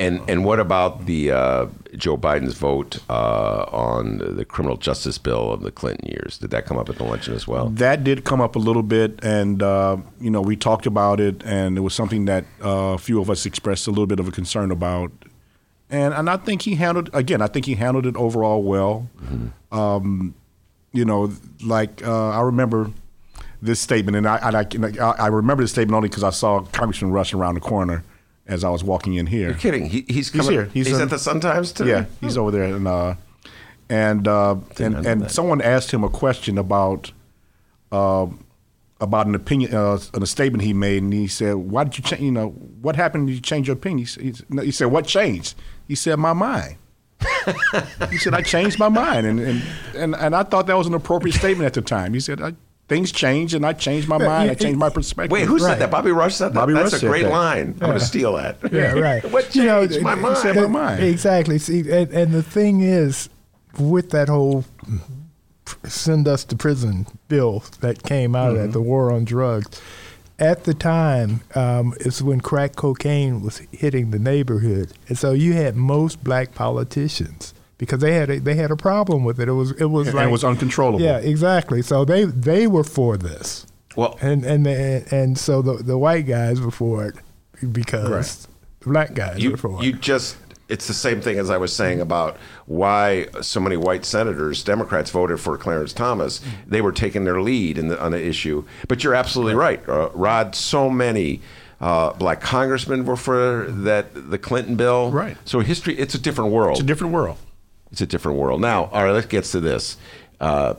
And 0.00 0.20
and 0.28 0.44
what 0.44 0.60
about 0.60 1.06
the 1.06 1.32
uh, 1.32 1.66
Joe 1.96 2.16
Biden's 2.16 2.54
vote 2.54 2.98
uh, 3.10 3.64
on 3.72 4.18
the 4.36 4.44
criminal 4.44 4.76
justice 4.76 5.18
bill 5.18 5.52
of 5.52 5.62
the 5.62 5.72
Clinton 5.72 6.08
years? 6.08 6.38
Did 6.38 6.50
that 6.52 6.66
come 6.66 6.78
up 6.78 6.88
at 6.88 6.98
the 6.98 7.04
luncheon 7.04 7.34
as 7.34 7.48
well? 7.48 7.68
That 7.70 8.04
did 8.04 8.24
come 8.24 8.40
up 8.40 8.54
a 8.54 8.60
little 8.60 8.84
bit, 8.84 9.18
and 9.24 9.60
uh, 9.60 9.96
you 10.20 10.30
know 10.30 10.40
we 10.40 10.54
talked 10.54 10.86
about 10.86 11.18
it, 11.18 11.42
and 11.44 11.76
it 11.76 11.80
was 11.80 11.94
something 11.94 12.26
that 12.26 12.44
uh, 12.64 12.94
a 12.94 12.98
few 12.98 13.20
of 13.20 13.28
us 13.28 13.44
expressed 13.44 13.88
a 13.88 13.90
little 13.90 14.06
bit 14.06 14.20
of 14.20 14.28
a 14.28 14.30
concern 14.30 14.70
about. 14.70 15.10
And 15.90 16.14
and 16.14 16.30
I 16.30 16.36
think 16.36 16.62
he 16.62 16.76
handled 16.76 17.10
again. 17.12 17.42
I 17.42 17.48
think 17.48 17.66
he 17.66 17.74
handled 17.74 18.06
it 18.06 18.14
overall 18.14 18.62
well. 18.62 19.08
Um, 19.72 20.34
you 20.92 21.04
know, 21.04 21.32
like 21.64 22.06
uh, 22.06 22.28
I 22.28 22.42
remember 22.42 22.92
this 23.60 23.80
statement, 23.80 24.16
and 24.16 24.28
I 24.28 24.36
and 24.36 24.96
I, 25.00 25.08
I 25.08 25.26
remember 25.26 25.64
this 25.64 25.72
statement 25.72 25.96
only 25.96 26.08
because 26.08 26.22
I 26.22 26.30
saw 26.30 26.60
Congressman 26.60 27.10
Rush 27.10 27.34
around 27.34 27.54
the 27.54 27.60
corner 27.60 28.04
as 28.48 28.64
I 28.64 28.70
was 28.70 28.82
walking 28.82 29.14
in 29.14 29.26
here. 29.26 29.50
You're 29.50 29.58
kidding. 29.58 29.86
He, 29.86 30.04
he's 30.08 30.30
coming. 30.30 30.50
here. 30.50 30.64
He's, 30.72 30.90
in- 30.90 31.00
at 31.00 31.10
the 31.10 31.18
Sun 31.18 31.40
Times 31.40 31.70
today. 31.72 31.90
Yeah, 31.90 32.04
he's 32.20 32.36
over 32.36 32.50
there, 32.50 32.64
and 32.64 32.88
uh, 32.88 33.14
and 33.88 34.26
uh, 34.26 34.56
and, 34.78 35.06
and 35.06 35.22
that. 35.22 35.30
someone 35.30 35.60
asked 35.60 35.90
him 35.92 36.02
a 36.02 36.08
question 36.08 36.58
about 36.58 37.12
uh, 37.92 38.26
about 39.00 39.26
an 39.26 39.34
opinion, 39.34 39.74
uh, 39.74 39.98
a 40.14 40.26
statement 40.26 40.64
he 40.64 40.72
made, 40.72 41.02
and 41.02 41.12
he 41.12 41.28
said, 41.28 41.54
"Why 41.54 41.84
did 41.84 41.98
you 41.98 42.04
change? 42.04 42.22
You 42.22 42.32
know, 42.32 42.48
what 42.48 42.96
happened? 42.96 43.28
Did 43.28 43.34
you 43.34 43.40
change 43.40 43.68
your 43.68 43.76
opinion?" 43.76 44.08
He, 44.20 44.32
he 44.62 44.70
said, 44.72 44.86
"What 44.86 45.06
changed?" 45.06 45.54
He 45.86 45.94
said, 45.94 46.16
"My 46.18 46.32
mind." 46.32 46.76
he 48.10 48.18
said, 48.18 48.34
"I 48.34 48.42
changed 48.42 48.78
my 48.78 48.88
mind," 48.88 49.26
and 49.26 49.40
and, 49.40 49.62
and 49.94 50.16
and 50.16 50.34
I 50.34 50.42
thought 50.42 50.66
that 50.66 50.76
was 50.76 50.86
an 50.86 50.94
appropriate 50.94 51.34
statement 51.34 51.66
at 51.66 51.74
the 51.74 51.82
time. 51.82 52.14
He 52.14 52.20
said, 52.20 52.40
I, 52.40 52.54
"Things 52.88 53.12
change, 53.12 53.54
and 53.54 53.64
I 53.66 53.72
changed 53.74 54.08
my 54.08 54.18
mind. 54.18 54.50
I 54.50 54.54
changed 54.54 54.78
my 54.78 54.88
perspective." 54.90 55.30
Wait, 55.30 55.44
who 55.46 55.58
said 55.58 55.66
Right. 55.68 55.78
that? 55.80 55.90
Bobby 55.90 56.10
Rush 56.10 56.34
said 56.36 56.48
that. 56.48 56.54
Bobby 56.54 56.72
That's 56.72 56.92
Rush 56.94 57.02
a 57.02 57.06
great 57.06 57.22
that. 57.24 57.30
line. 57.32 57.74
I'm 57.80 57.88
going 57.88 57.92
to 57.98 58.00
steal 58.04 58.34
that. 58.36 58.56
Yeah, 58.72 58.92
right. 58.98 59.24
what 59.30 59.54
You 59.54 59.64
know, 59.64 59.86
changed 59.86 60.02
my 60.02 60.14
mind? 60.14 60.38
said 60.38 60.56
my 60.56 60.66
mind. 60.66 61.02
Exactly. 61.04 61.58
See, 61.58 61.80
and, 61.90 62.10
and 62.10 62.32
the 62.32 62.42
thing 62.42 62.80
is, 62.80 63.28
with 63.78 64.10
that 64.10 64.28
whole 64.28 64.64
send 65.84 66.26
us 66.26 66.44
to 66.44 66.56
prison 66.56 67.06
bill 67.28 67.62
that 67.80 68.02
came 68.02 68.34
out 68.34 68.52
of 68.52 68.56
that, 68.56 68.72
the 68.72 68.80
war 68.80 69.12
on 69.12 69.24
drugs, 69.24 69.80
at 70.38 70.64
the 70.64 70.72
time 70.74 71.40
um, 71.54 71.92
is 72.00 72.22
when 72.22 72.40
crack 72.40 72.74
cocaine 72.76 73.42
was 73.42 73.58
hitting 73.72 74.10
the 74.10 74.18
neighborhood, 74.18 74.92
and 75.08 75.18
so 75.18 75.32
you 75.32 75.52
had 75.52 75.76
most 75.76 76.22
black 76.24 76.54
politicians 76.54 77.52
because 77.78 78.00
they 78.00 78.12
had 78.14 78.28
a, 78.30 78.40
they 78.40 78.54
had 78.54 78.70
a 78.70 78.76
problem 78.76 79.24
with 79.24 79.40
it. 79.40 79.48
It 79.48 79.52
was 79.52 79.70
it 79.72 79.86
was 79.86 80.08
And 80.08 80.16
like 80.16 80.28
it 80.28 80.30
was 80.32 80.44
uncontrollable. 80.44 81.00
Yeah, 81.00 81.18
exactly. 81.18 81.80
So 81.82 82.04
they 82.04 82.24
they 82.24 82.66
were 82.66 82.84
for 82.84 83.16
this, 83.16 83.66
Well, 83.96 84.18
and 84.20 84.44
and 84.44 84.66
and, 84.66 85.12
and 85.12 85.38
so 85.38 85.62
the 85.62 85.82
the 85.82 85.96
white 85.98 86.26
guys 86.26 86.60
were 86.60 86.70
for 86.70 87.06
it 87.06 87.14
because 87.72 88.08
Right. 88.10 88.46
the 88.80 88.90
black 88.90 89.14
guys 89.14 89.38
you, 89.42 89.52
were 89.52 89.56
for 89.56 89.82
you 89.82 89.90
it. 89.90 90.00
just 90.00 90.36
it's 90.68 90.86
the 90.86 90.94
same 90.94 91.20
thing 91.22 91.38
as 91.38 91.48
I 91.48 91.56
was 91.56 91.72
saying 91.72 92.00
about 92.00 92.36
why 92.66 93.26
so 93.40 93.58
many 93.58 93.78
white 93.78 94.04
senators, 94.04 94.62
Democrats, 94.62 95.10
voted 95.10 95.40
for 95.40 95.56
Clarence 95.56 95.94
Thomas. 95.94 96.42
They 96.66 96.82
were 96.82 96.92
taking 96.92 97.24
their 97.24 97.40
lead 97.40 97.78
in 97.78 97.88
the, 97.88 97.98
on 97.98 98.12
the 98.12 98.22
issue. 98.22 98.64
But 98.86 99.02
you're 99.02 99.14
absolutely 99.14 99.54
right, 99.54 99.80
uh, 99.88 100.10
Rod. 100.12 100.54
So 100.54 100.90
many 100.90 101.40
uh, 101.80 102.12
black 102.12 102.42
congressmen 102.42 103.06
were 103.06 103.16
for 103.16 103.64
that 103.70 104.30
the 104.30 104.36
Clinton 104.36 104.76
bill. 104.76 105.10
Right. 105.10 105.38
So 105.46 105.60
history, 105.60 105.98
it's 105.98 106.14
a 106.14 106.18
different 106.20 106.50
world. 106.52 106.72
It's 106.72 106.80
a 106.80 106.86
different 106.86 107.14
world. 107.14 107.38
It's 107.92 108.00
a 108.00 108.06
different 108.06 108.38
world. 108.38 108.60
Now, 108.60 108.84
all 108.86 109.04
right, 109.04 109.12
let's 109.12 109.26
get 109.26 109.44
to 109.44 109.60
this. 109.60 109.96
Uh, 110.40 110.74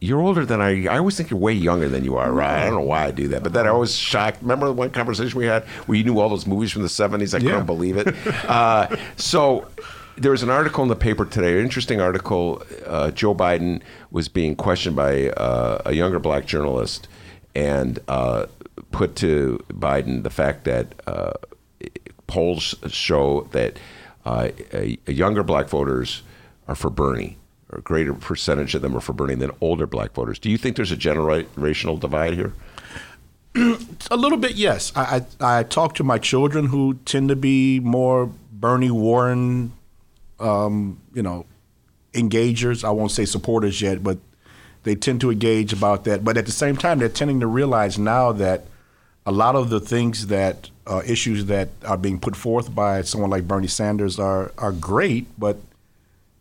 you're 0.00 0.20
older 0.20 0.44
than 0.44 0.60
I. 0.60 0.86
I 0.86 0.98
always 0.98 1.16
think 1.16 1.30
you're 1.30 1.40
way 1.40 1.52
younger 1.52 1.88
than 1.88 2.04
you 2.04 2.16
are, 2.16 2.30
right? 2.30 2.62
I 2.62 2.66
don't 2.66 2.74
know 2.74 2.80
why 2.82 3.04
I 3.06 3.10
do 3.10 3.28
that, 3.28 3.42
but 3.42 3.52
that 3.54 3.66
I 3.66 3.72
was 3.72 3.94
shocked. 3.96 4.38
Remember 4.42 4.66
the 4.66 4.72
one 4.72 4.90
conversation 4.90 5.36
we 5.38 5.46
had 5.46 5.64
where 5.86 5.98
you 5.98 6.04
knew 6.04 6.20
all 6.20 6.28
those 6.28 6.46
movies 6.46 6.70
from 6.70 6.82
the 6.82 6.88
'70s? 6.88 7.34
I 7.34 7.38
Yeah. 7.38 7.50
couldn't 7.52 7.66
believe 7.66 7.96
it. 7.96 8.14
Uh, 8.48 8.94
so 9.16 9.66
there 10.16 10.30
was 10.30 10.42
an 10.44 10.50
article 10.50 10.82
in 10.84 10.88
the 10.88 10.96
paper 10.96 11.24
today, 11.24 11.54
an 11.58 11.64
interesting 11.64 12.00
article. 12.00 12.62
Uh, 12.86 13.10
Joe 13.10 13.34
Biden 13.34 13.80
was 14.12 14.28
being 14.28 14.54
questioned 14.56 14.94
by 14.96 15.30
uh, 15.30 15.82
a 15.84 15.92
younger 15.92 16.18
black 16.20 16.46
journalist, 16.46 17.08
and 17.56 17.98
uh, 18.08 18.46
put 18.92 19.16
to 19.16 19.62
Biden 19.72 20.22
the 20.22 20.30
fact 20.30 20.64
that 20.64 20.94
uh, 21.08 21.32
polls 22.28 22.74
show 22.88 23.48
that 23.52 23.78
uh, 24.24 24.48
a, 24.72 24.98
a 25.06 25.12
younger 25.12 25.42
black 25.42 25.68
voters 25.68 26.22
are 26.66 26.74
for 26.74 26.90
Bernie, 26.90 27.38
or 27.70 27.78
a 27.78 27.82
greater 27.82 28.14
percentage 28.14 28.74
of 28.74 28.82
them 28.82 28.96
are 28.96 29.00
for 29.00 29.12
Bernie 29.12 29.34
than 29.34 29.50
older 29.60 29.86
black 29.86 30.12
voters. 30.12 30.38
Do 30.38 30.50
you 30.50 30.58
think 30.58 30.76
there's 30.76 30.92
a 30.92 30.96
generational 30.96 31.98
divide 31.98 32.34
here? 32.34 32.52
A 34.10 34.16
little 34.16 34.38
bit, 34.38 34.56
yes. 34.56 34.92
I, 34.94 35.24
I 35.40 35.58
I 35.60 35.62
talk 35.62 35.94
to 35.96 36.04
my 36.04 36.18
children 36.18 36.66
who 36.66 36.94
tend 37.04 37.30
to 37.30 37.36
be 37.36 37.80
more 37.80 38.30
Bernie 38.52 38.90
Warren, 38.90 39.72
um, 40.38 41.00
you 41.14 41.22
know, 41.22 41.46
engagers. 42.12 42.84
I 42.84 42.90
won't 42.90 43.10
say 43.10 43.24
supporters 43.24 43.80
yet, 43.80 44.02
but 44.02 44.18
they 44.84 44.94
tend 44.94 45.20
to 45.22 45.30
engage 45.30 45.72
about 45.72 46.04
that. 46.04 46.24
But 46.24 46.36
at 46.36 46.46
the 46.46 46.52
same 46.52 46.76
time, 46.76 46.98
they're 46.98 47.08
tending 47.08 47.40
to 47.40 47.46
realize 47.46 47.98
now 47.98 48.32
that 48.32 48.66
a 49.28 49.32
lot 49.32 49.54
of 49.54 49.68
the 49.68 49.78
things 49.78 50.28
that 50.28 50.70
uh, 50.86 51.02
issues 51.04 51.44
that 51.44 51.68
are 51.84 51.98
being 51.98 52.18
put 52.18 52.34
forth 52.34 52.74
by 52.74 53.02
someone 53.02 53.28
like 53.28 53.46
Bernie 53.46 53.68
Sanders 53.68 54.18
are 54.18 54.52
are 54.56 54.72
great, 54.72 55.26
but 55.38 55.58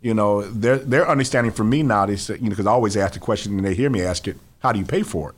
you 0.01 0.13
know, 0.13 0.43
their 0.43 0.77
their 0.77 1.05
understanding 1.09 1.51
for 1.51 1.65
me 1.65 1.83
now 1.83 2.05
is 2.05 2.27
that, 2.27 2.39
you 2.39 2.45
know 2.45 2.51
because 2.51 2.65
I 2.65 2.71
always 2.71 2.95
ask 2.95 3.13
the 3.13 3.19
question 3.19 3.57
and 3.57 3.65
they 3.65 3.75
hear 3.75 3.89
me 3.89 4.01
ask 4.01 4.25
it: 4.25 4.37
How 4.59 4.71
do 4.71 4.79
you 4.79 4.85
pay 4.85 5.03
for 5.03 5.31
it? 5.31 5.35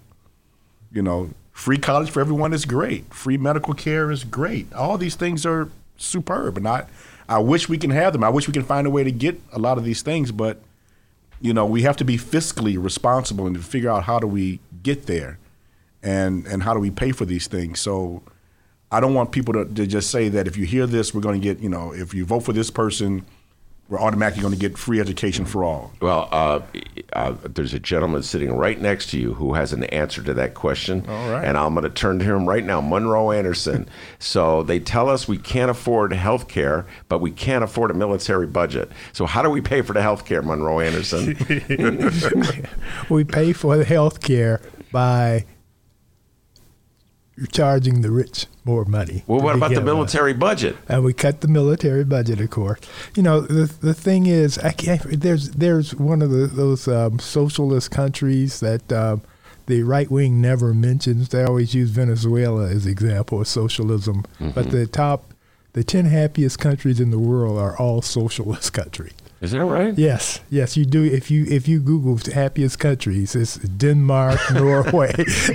You 0.91 1.01
know, 1.01 1.31
free 1.51 1.79
college 1.79 2.11
for 2.11 2.19
everyone 2.21 2.53
is 2.53 2.65
great. 2.65 3.11
Free 3.11 3.37
medical 3.37 3.73
care 3.73 4.11
is 4.11 4.23
great. 4.23 4.71
All 4.73 4.99
these 4.99 5.15
things 5.15 5.43
are 5.43 5.69
superb, 5.97 6.55
and 6.55 6.67
I, 6.67 6.85
I 7.27 7.39
wish 7.39 7.67
we 7.67 7.79
can 7.79 7.89
have 7.89 8.13
them. 8.13 8.23
I 8.23 8.29
wish 8.29 8.45
we 8.45 8.53
can 8.53 8.63
find 8.63 8.85
a 8.85 8.91
way 8.91 9.03
to 9.03 9.11
get 9.11 9.41
a 9.51 9.57
lot 9.57 9.79
of 9.79 9.83
these 9.83 10.03
things, 10.03 10.31
but 10.31 10.61
you 11.41 11.53
know, 11.53 11.65
we 11.65 11.81
have 11.81 11.97
to 11.97 12.05
be 12.05 12.17
fiscally 12.17 12.77
responsible 12.77 13.47
and 13.47 13.65
figure 13.65 13.89
out 13.89 14.03
how 14.03 14.19
do 14.19 14.27
we 14.27 14.59
get 14.83 15.07
there. 15.07 15.39
And 16.03 16.45
and 16.47 16.63
how 16.63 16.73
do 16.73 16.79
we 16.79 16.91
pay 16.91 17.11
for 17.11 17.25
these 17.25 17.47
things? 17.47 17.79
So 17.79 18.23
I 18.91 18.99
don't 18.99 19.13
want 19.13 19.31
people 19.31 19.53
to, 19.53 19.65
to 19.65 19.85
just 19.85 20.09
say 20.09 20.29
that 20.29 20.47
if 20.47 20.57
you 20.57 20.65
hear 20.65 20.87
this, 20.87 21.13
we're 21.13 21.21
going 21.21 21.39
to 21.39 21.43
get 21.43 21.59
you 21.59 21.69
know 21.69 21.93
if 21.93 22.13
you 22.13 22.25
vote 22.25 22.41
for 22.41 22.53
this 22.53 22.71
person, 22.71 23.25
we're 23.89 23.99
automatically 23.99 24.41
going 24.41 24.53
to 24.53 24.59
get 24.59 24.77
free 24.77 24.99
education 24.99 25.45
for 25.45 25.63
all. 25.63 25.91
Well, 25.99 26.29
uh, 26.31 26.61
uh, 27.13 27.35
there's 27.43 27.73
a 27.73 27.79
gentleman 27.79 28.21
sitting 28.21 28.53
right 28.53 28.79
next 28.79 29.09
to 29.09 29.19
you 29.19 29.33
who 29.33 29.55
has 29.55 29.73
an 29.73 29.83
answer 29.85 30.21
to 30.23 30.33
that 30.35 30.53
question. 30.53 31.03
All 31.09 31.31
right. 31.31 31.43
And 31.43 31.57
I'm 31.57 31.73
going 31.73 31.83
to 31.83 31.89
turn 31.89 32.19
to 32.19 32.25
him 32.25 32.47
right 32.47 32.63
now, 32.63 32.81
Monroe 32.81 33.31
Anderson. 33.31 33.89
so 34.19 34.61
they 34.61 34.79
tell 34.79 35.09
us 35.09 35.27
we 35.27 35.39
can't 35.39 35.71
afford 35.71 36.13
health 36.13 36.47
care, 36.47 36.85
but 37.07 37.19
we 37.19 37.31
can't 37.31 37.63
afford 37.63 37.89
a 37.89 37.95
military 37.95 38.45
budget. 38.45 38.91
So 39.11 39.25
how 39.25 39.41
do 39.41 39.49
we 39.49 39.59
pay 39.59 39.81
for 39.81 39.93
the 39.93 40.03
health 40.03 40.23
care, 40.23 40.43
Monroe 40.43 40.79
Anderson? 40.79 41.35
we 43.09 43.23
pay 43.23 43.53
for 43.53 43.75
the 43.75 43.85
health 43.85 44.21
care 44.21 44.61
by 44.91 45.45
charging 47.51 48.01
the 48.01 48.11
rich 48.11 48.45
more 48.65 48.85
money. 48.85 49.23
well, 49.27 49.39
what 49.41 49.55
about 49.55 49.69
the 49.69 49.75
begin 49.75 49.85
with. 49.85 49.93
military 49.93 50.33
budget? 50.33 50.75
And 50.87 51.03
we 51.03 51.13
cut 51.13 51.41
the 51.41 51.47
military 51.47 52.03
budget, 52.03 52.39
of 52.39 52.49
course. 52.49 52.79
You 53.15 53.23
know, 53.23 53.41
the 53.41 53.65
the 53.65 53.93
thing 53.93 54.25
is, 54.27 54.57
I 54.59 54.71
can't. 54.71 55.01
There's 55.21 55.51
there's 55.51 55.95
one 55.95 56.21
of 56.21 56.29
the, 56.31 56.47
those 56.47 56.87
um, 56.87 57.19
socialist 57.19 57.91
countries 57.91 58.59
that 58.59 58.91
um, 58.91 59.21
the 59.65 59.83
right 59.83 60.09
wing 60.09 60.41
never 60.41 60.73
mentions. 60.73 61.29
They 61.29 61.43
always 61.43 61.73
use 61.73 61.89
Venezuela 61.91 62.67
as 62.69 62.85
example 62.85 63.41
of 63.41 63.47
socialism, 63.47 64.25
but 64.39 64.71
the 64.71 64.87
top, 64.87 65.33
the 65.73 65.83
ten 65.83 66.05
happiest 66.05 66.59
countries 66.59 66.99
in 66.99 67.11
the 67.11 67.19
world 67.19 67.57
are 67.57 67.77
all 67.77 68.01
socialist 68.19 68.73
countries. 68.73 69.13
Is 69.41 69.51
that 69.51 69.63
right? 69.63 69.97
Yes, 69.97 70.41
yes, 70.49 70.75
you 70.75 70.83
do. 70.83 71.01
If 71.01 71.31
you 71.31 71.45
if 71.45 71.65
you 71.67 71.79
Google 71.79 72.19
happiest 72.33 72.77
countries, 72.79 73.35
it's 73.35 73.57
Denmark, 73.57 74.37
Norway, 74.53 75.13
you 75.17 75.53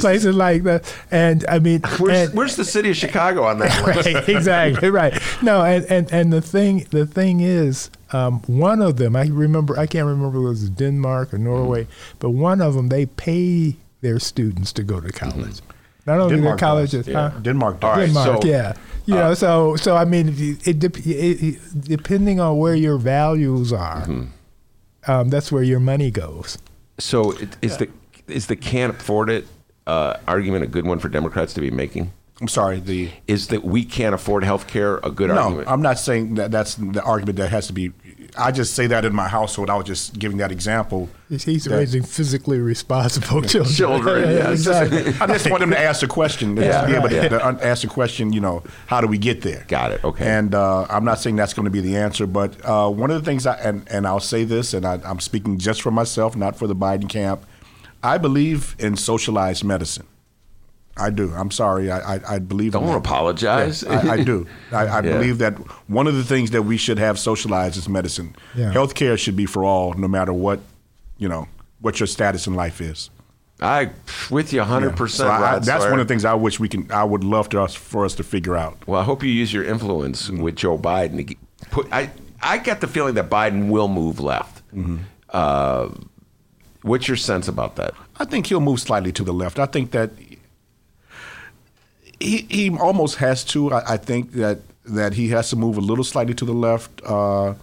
places 0.00 0.34
like 0.36 0.64
that. 0.64 0.84
And 1.10 1.42
I 1.48 1.58
mean, 1.58 1.80
Where's, 1.98 2.28
and- 2.28 2.36
where's 2.36 2.56
the 2.56 2.64
city 2.64 2.90
of 2.90 2.96
Chicago 2.96 3.44
on 3.44 3.58
that 3.60 3.86
list? 3.86 4.04
right, 4.06 4.28
exactly 4.28 4.90
right. 4.90 5.18
No, 5.42 5.64
and, 5.64 5.86
and, 5.86 6.12
and 6.12 6.30
the 6.32 6.42
thing 6.42 6.86
the 6.90 7.06
thing 7.06 7.40
is, 7.40 7.90
um, 8.12 8.40
one 8.46 8.82
of 8.82 8.96
them 8.98 9.16
I 9.16 9.26
remember 9.28 9.78
I 9.78 9.86
can't 9.86 10.06
remember 10.06 10.28
if 10.38 10.44
it 10.44 10.48
was 10.48 10.68
Denmark 10.70 11.32
or 11.32 11.38
Norway, 11.38 11.84
Mm-hmm. 11.84 12.16
but 12.18 12.30
one 12.30 12.60
of 12.60 12.74
them 12.74 12.88
they 12.88 13.06
pay 13.06 13.76
their 14.02 14.18
students 14.20 14.72
to 14.74 14.82
go 14.82 15.00
to 15.00 15.10
college. 15.10 15.60
Not 15.62 15.65
only 16.14 16.28
their 16.28 16.36
Denmark 16.38 16.58
does, 16.58 16.66
colleges, 16.68 17.06
yeah. 17.08 17.30
huh? 17.30 17.38
Denmark 17.40 17.80
does. 17.80 17.88
All 17.90 17.96
right, 17.96 18.06
Denmark, 18.06 18.42
so- 18.42 18.48
yeah. 18.48 18.72
You 19.08 19.14
know, 19.14 19.34
so 19.34 19.76
so 19.76 19.96
I 19.96 20.04
mean, 20.04 20.28
it, 20.36 20.66
it, 20.66 20.96
it 21.06 21.58
depending 21.88 22.40
on 22.40 22.58
where 22.58 22.74
your 22.74 22.98
values 22.98 23.72
are, 23.72 24.02
Mm-hmm. 24.02 25.10
um, 25.10 25.28
that's 25.30 25.52
where 25.52 25.62
your 25.62 25.78
money 25.80 26.10
goes. 26.10 26.58
So 26.98 27.30
it- 27.32 27.56
is 27.62 27.76
the 27.76 27.88
is 28.26 28.46
the 28.46 28.56
can't 28.56 28.94
afford 28.96 29.30
it 29.30 29.46
uh, 29.86 30.16
argument 30.26 30.64
a 30.64 30.66
good 30.66 30.84
one 30.86 30.98
for 30.98 31.08
Democrats 31.08 31.54
to 31.54 31.60
be 31.60 31.70
making? 31.70 32.10
I'm 32.40 32.48
sorry. 32.48 32.80
The 32.80 33.08
Is 33.28 33.46
that 33.48 33.62
we 33.64 33.84
can't 33.84 34.14
afford 34.14 34.44
health 34.44 34.66
care 34.66 34.98
a 35.04 35.10
good 35.10 35.28
no, 35.28 35.36
argument? 35.36 35.68
I'm 35.70 35.80
not 35.82 35.98
saying 35.98 36.34
that 36.34 36.50
that's 36.50 36.74
the 36.74 37.02
argument 37.02 37.38
that 37.38 37.50
has 37.50 37.66
to 37.68 37.72
be. 37.72 37.92
I 38.38 38.52
just 38.52 38.74
say 38.74 38.86
that 38.88 39.04
in 39.04 39.14
my 39.14 39.28
household. 39.28 39.70
I 39.70 39.76
was 39.76 39.86
just 39.86 40.18
giving 40.18 40.38
that 40.38 40.52
example. 40.52 41.08
He's, 41.28 41.44
he's 41.44 41.64
that- 41.64 41.76
raising 41.76 42.02
physically 42.02 42.58
responsible 42.58 43.42
children. 43.42 43.74
Children, 43.74 44.30
yeah. 44.36 44.50
exactly. 44.50 45.14
I 45.20 45.26
just 45.26 45.50
want 45.50 45.60
them 45.60 45.70
to 45.70 45.78
ask 45.78 46.00
the 46.00 46.06
question. 46.06 46.56
Yeah, 46.56 46.82
to 46.82 46.86
be 46.86 46.94
able 46.94 47.08
to, 47.08 47.14
yeah. 47.14 47.28
to 47.28 47.46
un- 47.46 47.58
ask 47.60 47.82
the 47.82 47.88
question, 47.88 48.32
you 48.32 48.40
know, 48.40 48.62
how 48.86 49.00
do 49.00 49.06
we 49.06 49.18
get 49.18 49.42
there? 49.42 49.64
Got 49.68 49.92
it, 49.92 50.04
okay. 50.04 50.26
And 50.26 50.54
uh, 50.54 50.86
I'm 50.88 51.04
not 51.04 51.18
saying 51.18 51.36
that's 51.36 51.54
going 51.54 51.64
to 51.64 51.70
be 51.70 51.80
the 51.80 51.96
answer, 51.96 52.26
but 52.26 52.54
uh, 52.64 52.88
one 52.88 53.10
of 53.10 53.22
the 53.22 53.24
things, 53.28 53.46
I, 53.46 53.56
and, 53.56 53.86
and 53.90 54.06
I'll 54.06 54.20
say 54.20 54.44
this, 54.44 54.74
and 54.74 54.86
I, 54.86 55.00
I'm 55.04 55.20
speaking 55.20 55.58
just 55.58 55.82
for 55.82 55.90
myself, 55.90 56.36
not 56.36 56.56
for 56.56 56.66
the 56.66 56.76
Biden 56.76 57.08
camp. 57.08 57.44
I 58.02 58.18
believe 58.18 58.76
in 58.78 58.96
socialized 58.96 59.64
medicine. 59.64 60.06
I 60.98 61.10
do. 61.10 61.32
I'm 61.34 61.50
sorry. 61.50 61.90
I, 61.90 62.16
I, 62.16 62.20
I 62.36 62.38
believe 62.38 62.72
Don't 62.72 62.86
that. 62.86 62.96
apologize. 62.96 63.82
Yeah, 63.82 64.00
I, 64.04 64.10
I 64.12 64.22
do. 64.24 64.46
I, 64.72 64.86
I 64.86 65.00
Yeah. 65.04 65.12
believe 65.12 65.38
that 65.38 65.54
one 65.88 66.06
of 66.06 66.14
the 66.14 66.24
things 66.24 66.50
that 66.52 66.62
we 66.62 66.76
should 66.76 66.98
have 66.98 67.18
socialized 67.18 67.76
is 67.76 67.88
medicine. 67.88 68.34
Yeah. 68.54 68.72
Healthcare 68.72 69.18
should 69.18 69.36
be 69.36 69.44
for 69.46 69.62
all, 69.64 69.92
no 69.94 70.08
matter 70.08 70.32
what, 70.32 70.60
you 71.18 71.28
know, 71.28 71.48
what 71.80 72.00
your 72.00 72.06
status 72.06 72.46
in 72.46 72.54
life 72.54 72.80
is. 72.80 73.10
I 73.60 73.90
with 74.30 74.52
you 74.52 74.60
100. 74.60 74.90
So 74.90 74.96
percent 74.96 75.30
I- 75.30 75.58
that's 75.58 75.66
Sawyer. 75.82 75.90
one 75.90 76.00
of 76.00 76.06
the 76.06 76.12
things 76.12 76.24
I 76.24 76.34
wish 76.34 76.58
we 76.60 76.68
can. 76.68 76.90
I 76.92 77.04
would 77.04 77.24
love 77.24 77.48
to 77.50 77.60
us 77.62 77.74
for 77.74 78.04
us 78.04 78.14
to 78.16 78.22
figure 78.22 78.56
out. 78.56 78.76
Well, 78.86 79.00
I 79.00 79.04
hope 79.04 79.22
you 79.22 79.30
use 79.30 79.52
your 79.52 79.64
influence 79.64 80.28
Mm-hmm. 80.28 80.42
with 80.42 80.56
Joe 80.56 80.76
Biden 80.78 81.16
to 81.16 81.22
get, 81.24 81.38
put. 81.70 81.86
I 81.92 82.10
I 82.42 82.58
get 82.58 82.80
the 82.82 82.86
feeling 82.86 83.14
that 83.14 83.30
Biden 83.30 83.68
will 83.70 83.88
move 83.88 84.20
left. 84.20 84.62
Mm-hmm. 84.74 84.98
Uh, 85.30 85.88
what's 86.82 87.08
your 87.08 87.16
sense 87.16 87.48
about 87.48 87.76
that? 87.76 87.94
I 88.18 88.24
think 88.26 88.46
he'll 88.46 88.60
move 88.60 88.80
slightly 88.80 89.12
to 89.12 89.24
the 89.24 89.32
left. 89.32 89.58
I 89.58 89.66
think 89.66 89.90
that 89.92 90.10
he 92.20 92.46
he 92.48 92.70
almost 92.70 93.16
has 93.16 93.44
to. 93.44 93.72
I, 93.72 93.94
I 93.94 93.96
think 93.96 94.32
that 94.32 94.58
that 94.84 95.14
he 95.14 95.28
has 95.28 95.50
to 95.50 95.56
move 95.56 95.76
a 95.76 95.80
little 95.80 96.04
slightly 96.04 96.34
to 96.34 96.44
the 96.44 96.52
left. 96.52 97.02
Uh, 97.04 97.54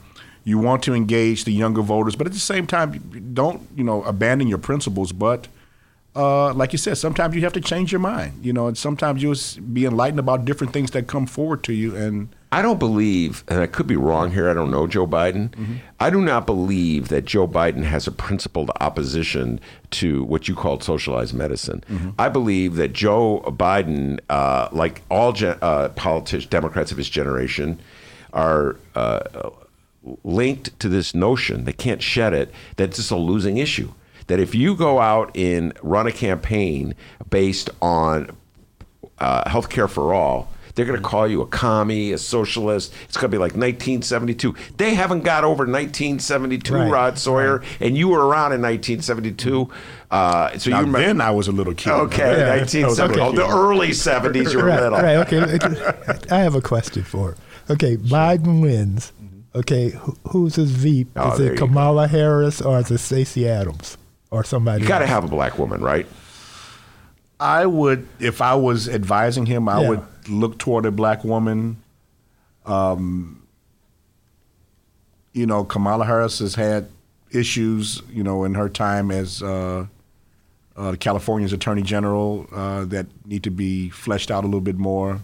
you 0.43 0.57
want 0.57 0.83
to 0.83 0.93
engage 0.93 1.45
the 1.45 1.53
younger 1.53 1.81
voters, 1.81 2.15
but 2.15 2.27
at 2.27 2.33
the 2.33 2.39
same 2.39 2.67
time, 2.67 3.31
don't 3.33 3.61
you 3.75 3.83
know 3.83 4.03
abandon 4.03 4.47
your 4.47 4.57
principles. 4.57 5.11
But 5.11 5.47
uh, 6.15 6.53
like 6.53 6.73
you 6.73 6.77
said, 6.77 6.97
sometimes 6.97 7.35
you 7.35 7.41
have 7.41 7.53
to 7.53 7.61
change 7.61 7.91
your 7.91 7.99
mind. 7.99 8.45
You 8.45 8.53
know, 8.53 8.67
and 8.67 8.77
sometimes 8.77 9.23
you'll 9.23 9.35
be 9.73 9.85
enlightened 9.85 10.19
about 10.19 10.45
different 10.45 10.73
things 10.73 10.91
that 10.91 11.07
come 11.07 11.25
forward 11.25 11.63
to 11.63 11.73
you. 11.73 11.95
And 11.95 12.29
I 12.53 12.61
don't 12.61 12.77
believe, 12.77 13.43
and 13.47 13.61
I 13.61 13.65
could 13.65 13.87
be 13.87 13.95
wrong 13.95 14.31
here. 14.31 14.47
I 14.47 14.53
don't 14.53 14.69
know 14.69 14.85
Joe 14.85 15.07
Biden. 15.07 15.49
Mm-hmm. 15.49 15.73
I 15.99 16.11
do 16.11 16.21
not 16.21 16.45
believe 16.45 17.07
that 17.07 17.25
Joe 17.25 17.47
Biden 17.47 17.81
has 17.81 18.05
a 18.05 18.11
principled 18.11 18.69
opposition 18.79 19.59
to 19.91 20.23
what 20.25 20.47
you 20.47 20.53
called 20.53 20.83
socialized 20.83 21.33
medicine. 21.33 21.83
Mm-hmm. 21.89 22.11
I 22.19 22.29
believe 22.29 22.75
that 22.75 22.93
Joe 22.93 23.41
Biden, 23.47 24.19
uh, 24.29 24.69
like 24.71 25.01
all 25.09 25.33
gen- 25.33 25.57
uh, 25.63 25.89
politicians, 25.89 26.45
Democrats 26.45 26.91
of 26.91 26.97
his 26.99 27.09
generation, 27.09 27.79
are 28.33 28.77
uh, 28.93 29.49
linked 30.23 30.79
to 30.79 30.89
this 30.89 31.15
notion. 31.15 31.63
They 31.63 31.73
can't 31.73 32.03
shed 32.03 32.33
it. 32.35 32.51
That 32.75 32.89
it's 32.89 32.97
just 32.97 33.09
a 33.09 33.17
losing 33.17 33.57
issue. 33.57 33.93
That 34.27 34.39
if 34.39 34.53
you 34.53 34.75
go 34.75 34.99
out 34.99 35.35
and 35.35 35.73
run 35.81 36.05
a 36.05 36.11
campaign 36.11 36.93
based 37.31 37.71
on 37.81 38.37
uh, 39.17 39.49
health 39.49 39.71
care 39.71 39.87
for 39.87 40.13
all, 40.13 40.52
they're 40.75 40.85
going 40.85 40.97
to 40.99 41.03
call 41.07 41.27
you 41.27 41.41
a 41.41 41.47
commie, 41.47 42.11
a 42.13 42.17
socialist. 42.17 42.93
It's 43.05 43.15
going 43.15 43.29
to 43.29 43.35
be 43.35 43.37
like 43.37 43.51
1972. 43.51 44.55
They 44.77 44.95
haven't 44.95 45.21
got 45.23 45.43
over 45.43 45.65
1972, 45.65 46.73
Right, 46.73 46.89
Rod 46.89 47.19
Sawyer, 47.19 47.61
and 47.79 47.97
you 47.97 48.07
were 48.07 48.25
around 48.25 48.53
in 48.53 48.61
1972. 48.61 49.69
Uh, 50.09 50.57
so 50.57 50.69
now 50.69 50.79
you 50.79 50.85
remember. 50.85 50.99
then, 51.07 51.21
I 51.21 51.31
was 51.31 51.47
a 51.47 51.51
little 51.51 51.73
kid. 51.73 51.91
Okay, 51.91 52.39
Yeah. 52.39 52.55
1970. 52.57 53.13
Okay. 53.13 53.21
Oh, 53.21 53.31
the 53.31 53.47
early 53.55 53.89
70s, 53.89 54.51
you 54.51 54.59
were 54.59 54.65
right, 54.65 54.81
little. 54.81 54.99
right. 54.99 55.17
Okay, 55.17 56.25
I 56.35 56.39
have 56.39 56.55
a 56.55 56.61
question 56.61 57.03
for. 57.03 57.31
Her. 57.31 57.37
Okay, 57.73 57.97
Biden 57.97 58.61
wins. 58.61 59.11
Okay, 59.55 59.93
who's 60.29 60.55
his 60.55 60.71
VP? 60.71 61.11
Oh, 61.15 61.33
is 61.33 61.37
there 61.39 61.53
it. 61.53 61.57
Kamala 61.57 62.07
Harris 62.07 62.59
or 62.61 62.79
is 62.79 62.89
it 62.89 62.97
Stacey 62.97 63.47
Adams 63.47 63.97
or 64.31 64.43
somebody? 64.43 64.81
You 64.81 64.87
got 64.87 64.99
to 64.99 65.05
have 65.07 65.23
a 65.23 65.27
black 65.27 65.59
woman, 65.59 65.81
right? 65.81 66.07
I 67.39 67.65
would, 67.65 68.07
if 68.19 68.41
I 68.41 68.55
was 68.55 68.87
advising 68.89 69.45
him, 69.45 69.67
I 69.69 69.81
Yeah. 69.81 69.89
would 69.89 70.01
look 70.29 70.57
toward 70.57 70.85
a 70.85 70.91
black 70.91 71.23
woman. 71.23 71.77
Um, 72.65 73.47
you 75.33 75.45
know, 75.45 75.63
Kamala 75.63 76.05
Harris 76.05 76.39
has 76.39 76.55
had 76.55 76.89
issues, 77.31 78.01
you 78.09 78.23
know, 78.23 78.43
in 78.43 78.53
her 78.53 78.69
time 78.69 79.11
as 79.11 79.41
uh, 79.41 79.87
uh, 80.77 80.95
California's 80.99 81.53
Attorney 81.53 81.81
General 81.81 82.47
uh, 82.51 82.85
that 82.85 83.07
need 83.25 83.43
to 83.43 83.51
be 83.51 83.89
fleshed 83.89 84.31
out 84.31 84.43
a 84.43 84.47
little 84.47 84.61
bit 84.61 84.77
more. 84.77 85.19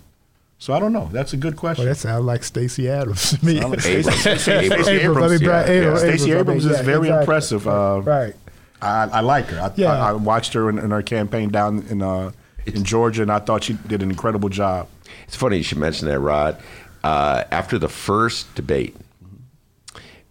So 0.58 0.74
I 0.74 0.80
don't 0.80 0.92
know. 0.92 1.10
That's 1.12 1.32
a 1.32 1.38
good 1.38 1.56
question. 1.56 1.86
Well, 1.86 1.94
that 1.94 2.00
sounds 2.00 2.26
like 2.26 2.44
Stacey 2.44 2.90
Adams 2.90 3.30
to 3.30 3.46
me. 3.46 3.58
Abrams. 3.60 3.84
Stacey 3.84 4.52
Abrams. 4.52 4.88
Abrams, 4.90 5.42
yeah, 5.42 5.66
Abrams, 5.66 6.00
Stacey 6.02 6.32
Abrams 6.34 6.66
is 6.66 6.82
very 6.82 7.08
exactly. 7.08 7.20
impressive. 7.20 7.68
Uh, 7.68 8.02
right. 8.04 8.36
I, 8.82 9.04
I 9.06 9.20
like 9.22 9.46
her. 9.48 9.60
I, 9.60 9.72
Yeah. 9.76 9.94
I, 9.94 10.10
I 10.10 10.14
watched 10.14 10.54
her 10.54 10.70
in, 10.70 10.78
in 10.78 10.92
her 10.92 11.02
campaign 11.02 11.50
down 11.50 11.86
in 11.90 12.02
uh, 12.02 12.32
in 12.76 12.84
Georgia, 12.84 13.22
and 13.22 13.32
I 13.32 13.40
thought 13.40 13.64
she 13.64 13.74
did 13.74 14.02
an 14.02 14.10
incredible 14.10 14.50
job. 14.50 14.88
It's 15.28 15.36
funny 15.36 15.58
you 15.58 15.64
should 15.64 15.78
mention 15.78 16.08
that, 16.08 16.20
Rod. 16.20 16.62
Uh, 17.04 17.44
after 17.52 17.80
the 17.80 17.90
first 17.90 18.54
debate, 18.56 18.96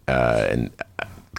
uh, 0.07 0.47
and 0.49 0.71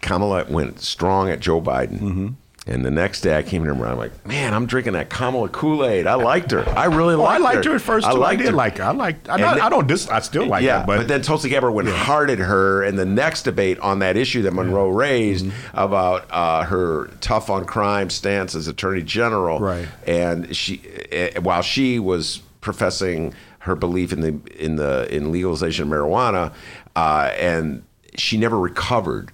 Kamala 0.00 0.44
went 0.48 0.80
strong 0.80 1.30
at 1.30 1.40
Joe 1.40 1.60
Biden. 1.60 1.98
Mm-hmm. 2.00 2.28
And 2.66 2.84
the 2.84 2.90
next 2.90 3.22
day 3.22 3.36
I 3.38 3.42
came 3.42 3.64
in 3.64 3.70
and 3.70 3.82
I'm 3.82 3.96
like, 3.96 4.26
man, 4.26 4.52
I'm 4.52 4.66
drinking 4.66 4.92
that 4.92 5.08
Kamala 5.08 5.48
Kool 5.48 5.84
Aid. 5.84 6.06
I 6.06 6.14
liked 6.14 6.50
her. 6.50 6.68
I 6.68 6.84
really 6.84 7.14
Oh, 7.14 7.22
liked 7.22 7.40
her. 7.40 7.46
I 7.48 7.52
liked 7.54 7.64
her 7.64 7.74
at 7.74 7.80
first 7.80 8.06
too. 8.06 8.12
I, 8.12 8.16
liked 8.18 8.38
did 8.42 8.50
her. 8.50 8.54
like 8.54 8.76
her. 8.78 8.84
I 8.84 8.90
liked. 8.90 9.28
I, 9.30 9.36
not, 9.38 9.54
then- 9.56 9.64
I 9.64 9.68
don't 9.70 9.86
dis. 9.88 10.08
I 10.08 10.20
still 10.20 10.46
like 10.46 10.62
yeah, 10.62 10.80
her, 10.80 10.86
but, 10.86 10.96
but, 10.98 11.08
then 11.08 11.22
Tulsi 11.22 11.48
Gabbard 11.48 11.72
went 11.72 11.88
hard 11.88 12.28
at 12.28 12.38
her 12.38 12.84
in 12.84 12.96
the 12.96 13.06
next 13.06 13.42
debate 13.44 13.78
on 13.80 14.00
that 14.00 14.16
issue 14.18 14.42
that 14.42 14.52
Monroe 14.52 14.90
raised 14.90 15.46
Mm-hmm. 15.46 15.76
about 15.78 16.26
uh, 16.30 16.64
her 16.64 17.06
tough 17.22 17.48
on 17.48 17.64
crime 17.64 18.10
stance 18.10 18.54
as 18.54 18.68
Attorney 18.68 19.02
General. 19.02 19.58
Right. 19.58 19.88
And 20.06 20.54
she, 20.54 20.82
uh, 21.12 21.40
while 21.40 21.62
she 21.62 21.98
was 21.98 22.38
professing 22.60 23.32
her 23.60 23.74
belief 23.74 24.12
in 24.12 24.20
the 24.20 24.38
in 24.62 24.76
the 24.76 25.08
in 25.14 25.32
legalization 25.32 25.90
of 25.90 25.98
marijuana, 25.98 26.52
uh, 26.94 27.30
and 27.38 27.84
she 28.16 28.36
never 28.36 28.58
recovered. 28.60 29.30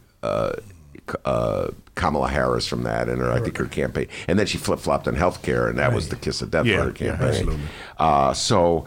Uh, 1.25 1.69
Kamala 1.95 2.29
Harris 2.29 2.67
from 2.67 2.83
that, 2.83 3.09
and 3.09 3.21
her, 3.21 3.31
I 3.33 3.41
think 3.41 3.57
her 3.57 3.65
campaign, 3.67 4.09
and 4.29 4.39
then 4.39 4.47
she 4.47 4.59
flip 4.59 4.79
flopped 4.81 5.09
on 5.09 5.15
health 5.15 5.41
care, 5.43 5.67
and 5.69 5.79
that 5.79 5.95
was 5.95 6.09
the 6.11 6.17
kiss 6.17 6.43
of 6.43 6.51
death 6.51 6.67
Yeah, 6.67 6.79
for 6.79 6.83
her 6.85 6.89
yeah, 6.91 7.11
campaign. 7.13 7.29
absolutely. 7.29 7.61
Uh, 7.99 8.35
so, 8.35 8.85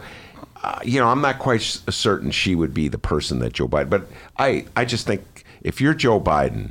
uh, 0.62 0.78
you 0.84 1.00
know, 1.00 1.08
I'm 1.08 1.20
not 1.20 1.38
quite 1.40 1.60
s- 1.60 1.82
certain 1.88 2.30
she 2.30 2.54
would 2.54 2.72
be 2.72 2.86
the 2.88 2.98
person 2.98 3.40
that 3.40 3.52
Joe 3.54 3.66
Biden, 3.66 3.90
but 3.90 4.06
I, 4.38 4.66
I 4.76 4.84
just 4.84 5.06
think 5.06 5.44
if 5.62 5.80
you're 5.80 5.94
Joe 5.94 6.20
Biden, 6.20 6.70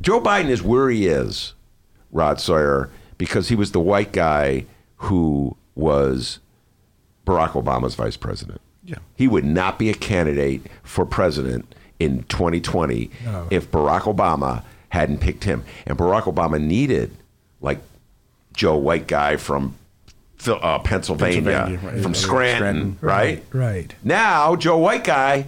Joe 0.00 0.20
Biden 0.20 0.48
is 0.48 0.62
where 0.62 0.88
he 0.88 1.06
is, 1.06 1.54
Rod 2.12 2.40
Sawyer, 2.40 2.90
because 3.18 3.48
he 3.48 3.54
was 3.54 3.72
the 3.72 3.80
white 3.80 4.12
guy 4.12 4.64
who 4.96 5.56
was 5.74 6.38
Barack 7.26 7.50
Obama's 7.50 7.94
vice 7.94 8.16
president. 8.16 8.60
Yeah. 8.84 8.98
He 9.14 9.26
would 9.28 9.44
not 9.44 9.78
be 9.78 9.90
a 9.90 9.94
candidate 9.94 10.62
for 10.82 11.04
president 11.04 11.74
in 11.98 12.24
2020 12.24 13.10
if 13.50 13.70
Barack 13.70 14.02
Obama 14.02 14.62
hadn't 14.90 15.18
picked 15.18 15.44
him. 15.44 15.64
And 15.86 15.98
Barack 15.98 16.22
Obama 16.22 16.60
needed, 16.60 17.10
like, 17.60 17.80
Joe 18.52 18.76
White 18.76 19.06
guy 19.06 19.36
from 19.36 19.74
uh, 20.46 20.78
Pennsylvania, 20.80 21.42
Pennsylvania, 21.42 21.78
right. 21.82 22.02
from 22.02 22.14
Scranton, 22.14 22.96
Scranton. 22.96 22.98
right? 23.00 23.44
Right. 23.52 23.94
Now, 24.02 24.56
Joe 24.56 24.78
White 24.78 25.04
guy 25.04 25.46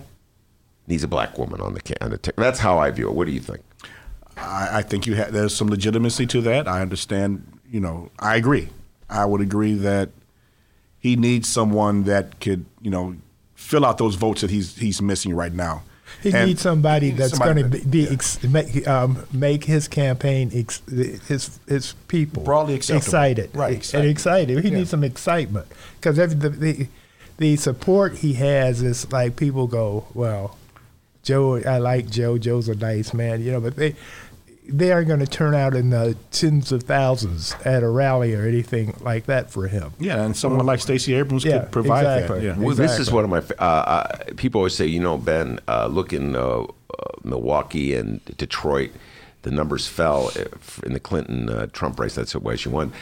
needs 0.87 1.03
a 1.05 1.09
black 1.09 1.39
woman 1.39 1.61
on 1.61 1.75
the 1.75 1.97
on 2.05 2.11
the 2.11 2.19
ticket. 2.19 2.37
That's 2.37 2.59
how 2.59 2.79
I 2.79 2.91
view 2.91 3.09
it. 3.09 3.15
What 3.15 3.27
do 3.27 3.33
you 3.33 3.41
think? 3.41 3.61
I, 4.37 4.79
I 4.79 4.83
think 4.83 5.07
you 5.07 5.17
ha- 5.17 5.31
there's 5.31 5.55
some 5.55 5.69
legitimacy 5.69 6.27
to 6.27 6.41
that. 6.43 6.69
I 6.69 6.81
understand. 6.81 7.61
You 7.71 7.81
know, 7.81 8.11
I 8.19 8.37
agree. 8.37 8.69
I 9.11 9.25
would 9.25 9.41
agree 9.41 9.75
that 9.75 10.11
he 10.99 11.17
needs 11.17 11.49
someone 11.49 12.05
that 12.05 12.41
could, 12.41 12.65
you 12.81 12.91
know, 12.91 13.17
fill 13.55 13.85
out 13.85 13.99
those 13.99 14.15
votes 14.15 14.41
that 14.41 14.51
he's 14.51 14.77
he's 14.77 15.01
missing 15.01 15.35
right 15.35 15.53
now. 15.53 15.83
He 16.23 16.33
And- 16.33 16.47
needs 16.49 16.63
somebody 16.63 17.11
that's 17.11 17.39
going 17.39 17.57
to 17.57 17.65
be, 17.65 18.01
yeah. 18.01 18.11
ex, 18.13 18.43
make, 18.43 18.87
um, 18.89 19.25
make 19.33 19.65
his 19.65 19.89
campaign 19.89 20.51
ex, 20.55 20.83
his 21.29 21.59
his 21.69 21.95
people 22.09 22.43
Broadly 22.43 22.75
acceptable. 22.75 23.05
excited, 23.07 23.51
Right, 23.55 23.69
and 23.69 23.77
excited. 23.77 24.11
excited. 24.11 24.65
He 24.65 24.71
Yeah. 24.71 24.77
needs 24.79 24.91
some 24.91 25.05
excitement 25.05 25.67
because 26.01 26.17
the, 26.17 26.27
the 26.49 26.87
the 27.39 27.57
support 27.57 28.17
he 28.17 28.33
has 28.35 28.83
is 28.83 29.11
like 29.13 29.37
people 29.37 29.67
go, 29.69 30.07
well, 30.15 30.57
Joe, 31.23 31.61
I 31.65 31.79
like 31.79 32.11
Joe. 32.11 32.37
Joe's 32.39 32.69
a 32.69 32.75
nice 32.75 33.13
man, 33.15 33.43
you 33.43 33.53
know, 33.53 33.61
but 33.61 33.77
they 33.77 33.95
they 34.69 34.93
aren't 34.93 35.09
going 35.09 35.21
to 35.21 35.27
turn 35.27 35.55
out 35.55 35.75
in 35.75 35.91
the 35.91 36.17
tens 36.31 36.71
of 36.73 36.83
thousands 36.83 37.55
at 37.65 37.83
a 37.83 37.89
rally 37.89 38.35
or 38.35 38.47
anything 38.47 38.95
like 39.01 39.25
that 39.27 39.51
for 39.51 39.67
him. 39.67 39.93
Yeah, 39.99 40.23
and 40.23 40.37
someone 40.37 40.67
like 40.67 40.81
Stacey 40.81 41.15
Abrams 41.15 41.45
Yeah, 41.45 41.61
could 41.61 41.73
provide 41.73 42.01
exactly. 42.21 42.41
that. 42.41 42.45
Yeah. 42.59 42.65
Well, 42.65 42.75
this 42.77 42.99
is 42.99 43.11
one 43.11 43.25
of 43.25 43.31
my. 43.31 43.39
Uh, 43.59 43.63
uh, 43.65 44.19
people 44.37 44.61
always 44.61 44.75
say, 44.75 44.87
you 44.87 45.01
know, 45.01 45.17
Ben, 45.17 45.59
uh, 45.67 45.87
look 45.87 46.13
in 46.13 46.37
uh, 46.37 46.41
uh, 46.61 46.65
Milwaukee 47.25 47.95
and 47.95 48.25
Detroit, 48.37 48.91
the 49.43 49.51
numbers 49.51 49.87
fell 49.87 50.31
uh, 50.37 50.45
in 50.85 50.93
the 50.93 51.01
Clinton 51.01 51.49
uh, 51.49 51.67
Trump 51.73 51.99
race. 51.99 52.15
That's 52.15 52.35
why 52.35 52.57
she 52.57 52.69
won. 52.69 52.93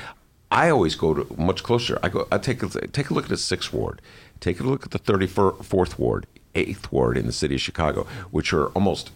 I 0.52 0.70
always 0.70 0.94
go 0.94 1.12
to 1.14 1.26
much 1.36 1.64
closer. 1.64 1.98
I 2.02 2.08
go. 2.08 2.28
I 2.30 2.38
take 2.38 2.62
a, 2.62 2.68
take 2.68 3.10
a 3.10 3.14
look 3.14 3.24
at 3.24 3.30
the 3.30 3.36
sixth 3.36 3.72
ward. 3.72 4.00
Take 4.38 4.60
a 4.60 4.62
look 4.62 4.84
at 4.84 4.92
the 4.92 4.98
thirty 4.98 5.26
fourth 5.26 5.98
ward, 5.98 6.26
eighth 6.54 6.92
ward 6.92 7.16
in 7.18 7.26
the 7.26 7.32
city 7.32 7.56
of 7.56 7.60
Chicago, 7.60 8.06
which 8.30 8.52
are 8.52 8.68
almost 8.68 9.10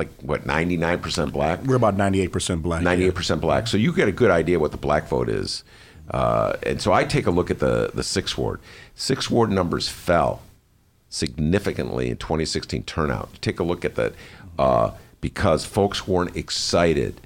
like 0.00 0.10
what 0.22 0.46
ninety 0.46 0.78
nine 0.78 0.98
percent 0.98 1.30
black. 1.30 1.62
We're 1.62 1.76
about 1.76 1.94
98% 1.96 2.62
black. 2.62 2.82
Ninety-eight 2.82 3.14
percent 3.14 3.42
black. 3.42 3.66
So 3.66 3.76
you 3.76 3.92
get 3.92 4.08
a 4.08 4.12
good 4.12 4.30
idea 4.30 4.58
what 4.58 4.70
the 4.70 4.78
black 4.78 5.08
vote 5.08 5.28
is. 5.28 5.62
Uh, 6.10 6.54
and 6.64 6.80
so 6.80 6.94
I 6.94 7.04
take 7.04 7.26
a 7.26 7.30
look 7.30 7.50
at 7.50 7.58
the 7.58 7.90
the 7.92 8.02
sixth 8.02 8.38
ward. 8.38 8.60
Sixth 8.94 9.30
ward 9.30 9.50
numbers 9.50 9.88
fell 9.90 10.40
significantly 11.10 12.08
in 12.08 12.16
2016 12.16 12.84
turnout. 12.84 13.28
Take 13.42 13.60
a 13.60 13.62
look 13.62 13.84
at 13.84 13.96
that 13.96 14.14
uh, 14.58 14.92
because 15.20 15.66
folks 15.66 16.08
weren't 16.08 16.34
excited 16.34 17.20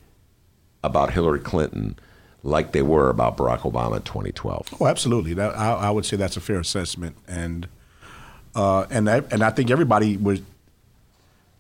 about 0.82 1.12
Hillary 1.12 1.40
Clinton 1.40 1.96
like 2.42 2.72
they 2.72 2.82
were 2.82 3.08
about 3.08 3.36
Barack 3.36 3.60
Obama 3.60 3.96
in 3.96 4.02
2012. 4.02 4.74
Oh, 4.80 4.86
absolutely. 4.86 5.32
That, 5.34 5.56
I, 5.56 5.74
I 5.74 5.90
would 5.90 6.04
say 6.04 6.16
that's 6.16 6.36
a 6.36 6.40
fair 6.40 6.58
assessment, 6.58 7.16
and 7.28 7.68
uh, 8.56 8.86
and 8.90 9.08
I, 9.08 9.22
and 9.30 9.44
I 9.44 9.50
think 9.50 9.70
everybody 9.70 10.16
was 10.16 10.40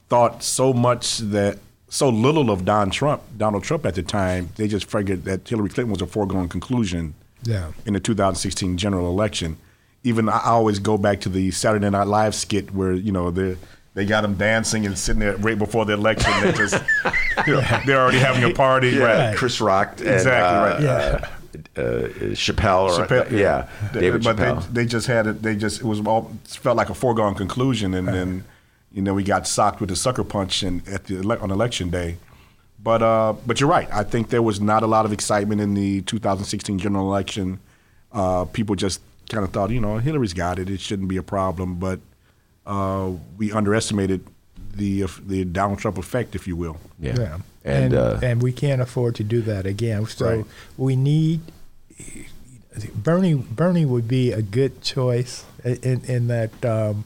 thought 0.08 0.42
so 0.42 0.72
much 0.72 1.18
that 1.18 1.58
so 1.88 2.08
little 2.08 2.50
of 2.50 2.64
Don 2.64 2.90
Trump, 2.90 3.22
Donald 3.36 3.62
Trump 3.62 3.86
at 3.86 3.94
the 3.94 4.02
time. 4.02 4.50
They 4.56 4.66
just 4.66 4.90
figured 4.90 5.24
that 5.24 5.48
Hillary 5.48 5.68
Clinton 5.68 5.92
was 5.92 6.02
a 6.02 6.06
foregone 6.06 6.48
conclusion. 6.48 7.14
Yeah. 7.44 7.72
In 7.86 7.92
the 7.92 8.00
2016 8.00 8.76
general 8.78 9.08
election, 9.08 9.58
even 10.02 10.28
I 10.28 10.38
I 10.38 10.50
always 10.50 10.78
go 10.78 10.98
back 10.98 11.20
to 11.20 11.28
the 11.28 11.50
Saturday 11.50 11.88
Night 11.90 12.06
Live 12.06 12.34
skit 12.34 12.74
where 12.74 12.92
you 12.92 13.12
know 13.12 13.30
they 13.30 13.56
they 13.94 14.04
got 14.04 14.22
them 14.22 14.34
dancing 14.34 14.86
and 14.86 14.98
sitting 14.98 15.20
there 15.20 15.36
right 15.36 15.58
before 15.58 15.84
the 15.84 15.92
election. 15.92 16.32
They 16.42 16.52
just 16.52 16.74
you 17.46 17.54
know, 17.54 17.80
they're 17.86 18.00
already 18.00 18.18
having 18.18 18.44
a 18.44 18.54
party. 18.54 18.90
Yeah, 18.90 19.28
Right. 19.28 19.36
Chris 19.36 19.60
Rock 19.60 20.00
and 20.00 20.08
Exactly, 20.08 20.86
uh, 20.88 21.12
right. 21.12 21.24
uh, 21.78 21.80
uh, 21.80 22.08
Chappelle, 22.34 22.90
or 22.90 23.06
Chappelle, 23.06 23.30
yeah, 23.30 23.68
David 23.92 24.24
but 24.24 24.36
Chappelle. 24.36 24.66
They, 24.72 24.82
they 24.82 24.86
just 24.86 25.06
had 25.06 25.26
it. 25.26 25.42
They 25.42 25.54
just 25.54 25.80
it 25.80 25.86
was 25.86 26.00
all 26.04 26.32
felt 26.44 26.76
like 26.76 26.90
a 26.90 26.94
foregone 26.94 27.34
conclusion, 27.34 27.94
and 27.94 28.08
then 28.08 28.44
you 28.94 29.02
know 29.02 29.12
we 29.14 29.22
got 29.24 29.46
socked 29.46 29.80
with 29.80 29.90
a 29.90 29.96
sucker 29.96 30.24
punch 30.24 30.62
and 30.62 30.86
at 30.88 31.04
the 31.04 31.16
ele- 31.18 31.42
on 31.42 31.50
election 31.50 31.90
day. 31.90 32.16
But 32.82 33.02
uh, 33.02 33.32
but 33.46 33.60
you're 33.60 33.68
right. 33.70 33.88
I 33.92 34.04
think 34.04 34.28
there 34.28 34.42
was 34.42 34.60
not 34.60 34.82
a 34.82 34.86
lot 34.86 35.04
of 35.06 35.12
excitement 35.12 35.60
in 35.60 35.74
the 35.74 36.02
2016 36.02 36.78
general 36.78 37.06
election. 37.08 37.58
Uh, 38.12 38.44
people 38.44 38.74
just 38.76 39.00
kind 39.30 39.42
of 39.44 39.50
thought, 39.52 39.70
you 39.70 39.80
know, 39.80 39.98
Hillary's 39.98 40.34
got 40.34 40.58
it. 40.58 40.68
It 40.70 40.80
shouldn't 40.80 41.08
be 41.08 41.16
a 41.16 41.22
problem. 41.22 41.76
But 41.76 41.98
uh, 42.66 43.10
we 43.38 43.50
underestimated 43.52 44.20
the 44.74 45.06
the 45.26 45.44
Donald 45.44 45.78
Trump 45.78 45.96
effect, 45.98 46.34
if 46.34 46.46
you 46.46 46.56
will. 46.56 46.76
yeah. 47.00 47.14
Yeah. 47.18 47.38
And, 47.66 47.84
And 47.84 47.94
uh, 47.94 48.18
and 48.22 48.42
we 48.42 48.52
can't 48.52 48.82
afford 48.82 49.14
to 49.16 49.24
do 49.24 49.40
that 49.42 49.64
again. 49.66 50.04
So 50.06 50.26
Right. 50.36 50.44
we 50.76 50.94
need 50.96 51.40
Bernie. 52.94 53.34
Bernie 53.34 53.86
would 53.86 54.08
be 54.08 54.32
a 54.32 54.42
good 54.42 54.82
choice 54.82 55.44
in 55.64 56.02
in 56.04 56.26
that 56.26 56.64
um, 56.64 57.04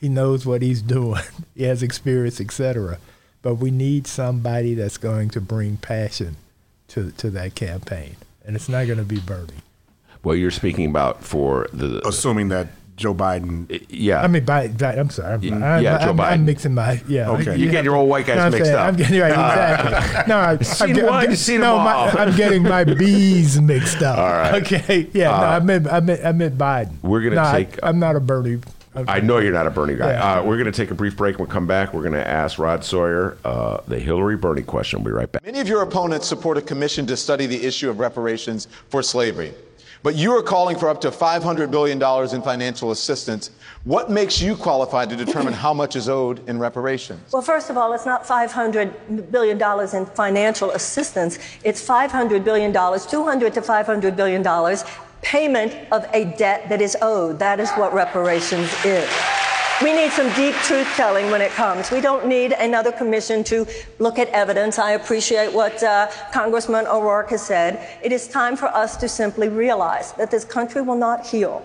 he 0.00 0.08
knows 0.08 0.46
what 0.46 0.62
he's 0.62 0.82
doing. 0.82 1.22
he 1.54 1.64
has 1.64 1.82
experience, 1.82 2.40
etc. 2.40 2.98
But 3.42 3.56
we 3.56 3.70
need 3.70 4.06
somebody 4.06 4.74
that's 4.74 4.96
going 4.98 5.30
to 5.30 5.40
bring 5.40 5.76
passion 5.76 6.36
to 6.88 7.10
to 7.12 7.30
that 7.30 7.54
campaign, 7.54 8.16
and 8.44 8.56
it's 8.56 8.68
not 8.68 8.86
going 8.86 8.98
to 8.98 9.04
be 9.04 9.20
Bernie. 9.20 9.62
well, 10.24 10.34
you're 10.34 10.50
speaking 10.50 10.86
about 10.86 11.22
for 11.22 11.68
the 11.72 12.06
Assuming 12.06 12.48
that 12.48 12.68
Joe 12.96 13.14
Biden. 13.14 13.84
yeah. 13.88 14.22
I 14.22 14.26
mean, 14.26 14.44
by, 14.44 14.66
by, 14.66 14.94
I'm 14.96 15.08
sorry. 15.08 15.34
I'm, 15.34 15.40
Y- 15.40 15.48
I'm, 15.66 15.82
yeah, 15.84 15.98
Joe 16.04 16.10
I'm, 16.10 16.16
Biden. 16.16 16.30
I'm 16.32 16.44
mixing 16.46 16.74
my 16.74 17.00
yeah. 17.06 17.30
Okay. 17.30 17.56
You 17.56 17.70
get 17.70 17.84
your 17.84 17.94
old 17.94 18.08
white 18.08 18.26
guys 18.26 18.36
No, 18.38 18.42
I'm 18.46 18.50
mixed 18.52 18.64
saying- 18.66 18.76
up. 18.76 18.86
I'm 18.88 18.96
getting 18.96 19.20
right, 19.20 19.30
exactly. 19.30 20.24
No, 20.34 20.38
I, 20.38 20.56
Seen 20.58 20.88
I'm, 20.88 20.94
get- 20.96 21.08
I'm 21.12 21.28
get- 21.30 21.38
seen 21.38 21.60
no, 21.60 21.76
my. 21.78 21.94
I'm 22.10 22.36
getting 22.36 22.62
my 22.64 22.82
bees 22.82 23.60
mixed 23.60 24.02
up. 24.02 24.18
All 24.18 24.26
right. 24.30 24.62
Okay. 24.62 25.08
Yeah. 25.12 25.28
no, 25.28 25.34
Uh, 25.36 25.38
I 25.40 25.58
meant 25.60 25.86
I 25.86 26.00
meant 26.00 26.24
I 26.24 26.32
meant 26.32 26.58
Biden. 26.58 27.00
We're 27.02 27.20
gonna 27.22 27.36
no, 27.36 27.42
I- 27.44 27.62
take- 27.64 27.78
I'm 27.84 28.00
not 28.00 28.16
a 28.16 28.20
Bernie. 28.20 28.58
I 29.06 29.20
know 29.20 29.38
you're 29.38 29.52
not 29.52 29.66
a 29.66 29.70
Bernie 29.70 29.96
guy. 29.96 30.12
Yeah. 30.12 30.38
Uh, 30.38 30.44
we're 30.44 30.56
going 30.56 30.70
to 30.70 30.72
take 30.72 30.90
a 30.90 30.94
brief 30.94 31.16
break. 31.16 31.38
We'll 31.38 31.46
come 31.46 31.66
back. 31.66 31.92
We're 31.92 32.02
going 32.02 32.14
to 32.14 32.26
ask 32.26 32.58
Rod 32.58 32.84
Sawyer 32.84 33.38
uh, 33.44 33.78
the 33.86 33.98
Hillary 33.98 34.36
Bernie 34.36 34.62
question. 34.62 35.02
We'll 35.02 35.12
be 35.12 35.16
right 35.16 35.30
back. 35.30 35.44
Many 35.44 35.60
of 35.60 35.68
your 35.68 35.82
opponents 35.82 36.26
support 36.26 36.56
a 36.58 36.62
commission 36.62 37.06
to 37.06 37.16
study 37.16 37.46
the 37.46 37.64
issue 37.64 37.90
of 37.90 37.98
reparations 37.98 38.68
for 38.88 39.02
slavery. 39.02 39.54
But 40.02 40.14
you 40.14 40.32
are 40.36 40.42
calling 40.42 40.78
for 40.78 40.88
up 40.88 41.00
to 41.00 41.10
$500 41.10 41.70
billion 41.70 42.00
in 42.34 42.42
financial 42.42 42.92
assistance. 42.92 43.50
What 43.84 44.10
makes 44.10 44.40
you 44.40 44.54
qualified 44.54 45.10
to 45.10 45.16
determine 45.16 45.52
how 45.52 45.74
much 45.74 45.96
is 45.96 46.08
owed 46.08 46.46
in 46.48 46.58
reparations? 46.58 47.32
Well, 47.32 47.42
first 47.42 47.68
of 47.68 47.76
all, 47.76 47.92
it's 47.92 48.06
not 48.06 48.24
$500 48.24 49.30
billion 49.30 49.60
in 49.96 50.06
financial 50.06 50.70
assistance. 50.70 51.38
It's 51.64 51.86
$500 51.86 52.44
billion, 52.44 52.72
200 52.72 53.54
to 53.54 53.60
$500 53.60 54.16
billion 54.16 54.42
payment 55.22 55.74
of 55.92 56.06
a 56.12 56.24
debt 56.36 56.68
that 56.68 56.80
is 56.80 56.96
owed. 57.02 57.38
That 57.38 57.60
is 57.60 57.70
what 57.72 57.92
reparations 57.92 58.72
is. 58.84 59.08
We 59.80 59.92
need 59.92 60.10
some 60.10 60.28
deep 60.34 60.56
truth 60.56 60.88
telling 60.96 61.30
when 61.30 61.40
it 61.40 61.52
comes. 61.52 61.92
We 61.92 62.00
don't 62.00 62.26
need 62.26 62.50
another 62.50 62.90
commission 62.90 63.44
to 63.44 63.64
look 64.00 64.18
at 64.18 64.28
evidence. 64.30 64.76
I 64.76 64.92
appreciate 64.92 65.52
what 65.52 65.80
uh, 65.84 66.10
Congressman 66.32 66.88
O'Rourke 66.88 67.30
has 67.30 67.46
said. 67.46 68.00
It 68.02 68.10
is 68.10 68.26
time 68.26 68.56
for 68.56 68.66
us 68.66 68.96
to 68.96 69.08
simply 69.08 69.48
realize 69.48 70.12
that 70.14 70.32
this 70.32 70.44
country 70.44 70.82
will 70.82 70.96
not 70.96 71.24
heal. 71.24 71.64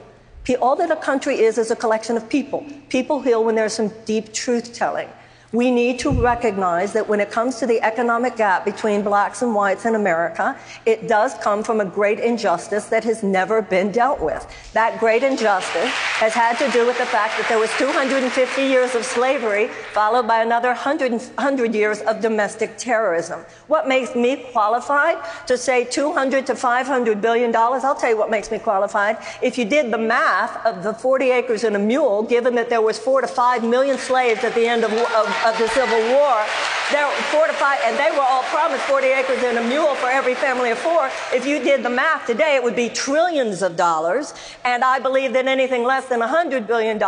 All 0.61 0.75
that 0.75 0.91
a 0.91 0.95
country 0.95 1.39
is 1.39 1.57
is 1.57 1.71
a 1.71 1.75
collection 1.75 2.15
of 2.15 2.29
people. 2.29 2.65
People 2.89 3.19
heal 3.21 3.43
when 3.43 3.55
there's 3.55 3.73
some 3.73 3.91
deep 4.05 4.31
truth 4.31 4.73
telling. 4.75 5.09
We 5.53 5.69
need 5.69 5.99
to 5.99 6.09
recognize 6.09 6.93
that 6.93 7.07
when 7.07 7.19
it 7.19 7.29
comes 7.29 7.59
to 7.59 7.67
the 7.67 7.79
economic 7.83 8.35
gap 8.37 8.65
between 8.65 9.03
blacks 9.03 9.43
and 9.43 9.53
whites 9.53 9.85
in 9.85 9.93
America, 9.93 10.57
it 10.87 11.07
does 11.07 11.35
come 11.35 11.61
from 11.61 11.79
a 11.79 11.85
great 11.85 12.19
injustice 12.19 12.87
that 12.87 13.03
has 13.03 13.21
never 13.21 13.61
been 13.61 13.91
dealt 13.91 14.19
with. 14.19 14.47
That 14.73 14.99
great 14.99 15.21
injustice 15.21 15.91
has 16.17 16.33
had 16.33 16.57
to 16.57 16.71
do 16.71 16.87
with 16.87 16.97
the 16.97 17.05
fact 17.05 17.37
that 17.37 17.47
there 17.47 17.59
was 17.59 17.69
250 17.77 18.63
years 18.63 18.95
of 18.95 19.05
slavery 19.05 19.67
followed 19.93 20.27
by 20.27 20.41
another 20.41 20.69
100, 20.69 21.11
100 21.11 21.75
years 21.75 22.01
of 22.01 22.19
domestic 22.19 22.75
terrorism. 22.79 23.45
What 23.67 23.87
makes 23.87 24.15
me 24.15 24.47
qualified 24.51 25.23
to 25.45 25.55
say 25.55 25.85
200 25.85 26.47
to 26.47 26.55
500 26.55 27.21
billion 27.21 27.51
dollars? 27.51 27.83
I'll 27.83 27.93
tell 27.93 28.09
you 28.09 28.17
what 28.17 28.31
makes 28.31 28.49
me 28.49 28.57
qualified. 28.57 29.17
If 29.43 29.59
you 29.59 29.65
did 29.65 29.93
the 29.93 29.99
math 29.99 30.65
of 30.65 30.81
the 30.81 30.95
40 30.95 31.29
acres 31.29 31.63
and 31.63 31.75
a 31.75 31.79
mule, 31.79 32.23
given 32.23 32.55
that 32.55 32.71
there 32.71 32.81
was 32.81 32.97
four 32.97 33.21
to 33.21 33.27
five 33.27 33.63
million 33.63 33.99
slaves 33.99 34.43
at 34.43 34.55
the 34.55 34.65
end 34.65 34.83
of, 34.83 34.91
of 34.91 35.42
of 35.45 35.57
the 35.57 35.67
Civil 35.69 35.99
War. 36.13 36.45
To 36.93 37.53
five, 37.53 37.79
and 37.83 37.97
they 37.97 38.11
were 38.11 38.23
all 38.23 38.43
promised 38.43 38.83
40 38.83 39.07
acres 39.07 39.43
and 39.43 39.57
a 39.57 39.67
mule 39.67 39.95
for 39.95 40.07
every 40.07 40.35
family 40.35 40.69
of 40.69 40.77
four. 40.77 41.09
If 41.33 41.45
you 41.45 41.59
did 41.59 41.81
the 41.83 41.89
math 41.89 42.27
today, 42.27 42.55
it 42.55 42.63
would 42.63 42.75
be 42.75 42.87
trillions 42.87 43.61
of 43.61 43.75
dollars. 43.75 44.33
And 44.63 44.83
I 44.83 44.99
believe 44.99 45.33
that 45.33 45.47
anything 45.47 45.83
less 45.83 46.05
than 46.05 46.19
$100 46.21 46.67
billion 46.67 47.01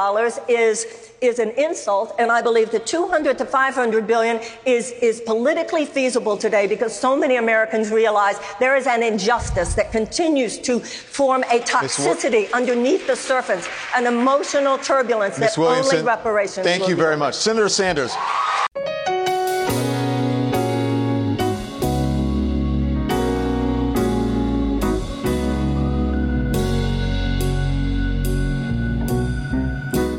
is, 0.49 1.11
is 1.21 1.39
an 1.39 1.51
insult. 1.51 2.15
And 2.19 2.31
I 2.31 2.41
believe 2.41 2.71
that 2.71 2.85
200 2.85 3.37
to 3.37 3.45
500 3.45 4.07
billion 4.07 4.39
is, 4.65 4.91
is 5.01 5.21
politically 5.21 5.85
feasible 5.85 6.37
today 6.37 6.67
because 6.67 6.97
so 6.97 7.15
many 7.15 7.37
Americans 7.37 7.91
realize 7.91 8.37
there 8.59 8.75
is 8.75 8.87
an 8.87 9.03
injustice 9.03 9.73
that 9.75 9.91
continues 9.91 10.57
to 10.59 10.79
form 10.79 11.43
a 11.43 11.59
toxicity 11.59 12.51
underneath 12.53 13.07
the 13.07 13.15
surface, 13.15 13.67
an 13.95 14.05
emotional 14.05 14.77
turbulence 14.77 15.39
Ms. 15.39 15.55
that 15.55 15.61
only 15.61 15.69
Williamson, 15.81 16.05
reparations 16.05 16.65
thank 16.65 16.87
you 16.87 16.95
very 16.95 17.17
much. 17.17 17.35
Senator 17.35 17.69
Sanders. 17.69 18.15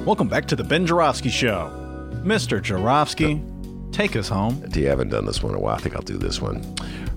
Welcome 0.07 0.29
back 0.29 0.47
to 0.47 0.55
the 0.55 0.63
Ben 0.63 0.87
Joravsky 0.87 1.31
Show. 1.31 1.69
Mr. 2.23 2.63
Joravsky, 2.63 3.43
take 3.91 4.15
us 4.15 4.29
home. 4.29 4.65
You 4.73 4.87
haven't 4.87 5.09
done 5.09 5.27
this 5.27 5.43
one 5.43 5.53
in 5.53 5.59
a 5.59 5.61
while. 5.61 5.75
I 5.75 5.79
think 5.79 5.97
I'll 5.97 6.03
do 6.03 6.17
this 6.17 6.41
one. 6.41 6.65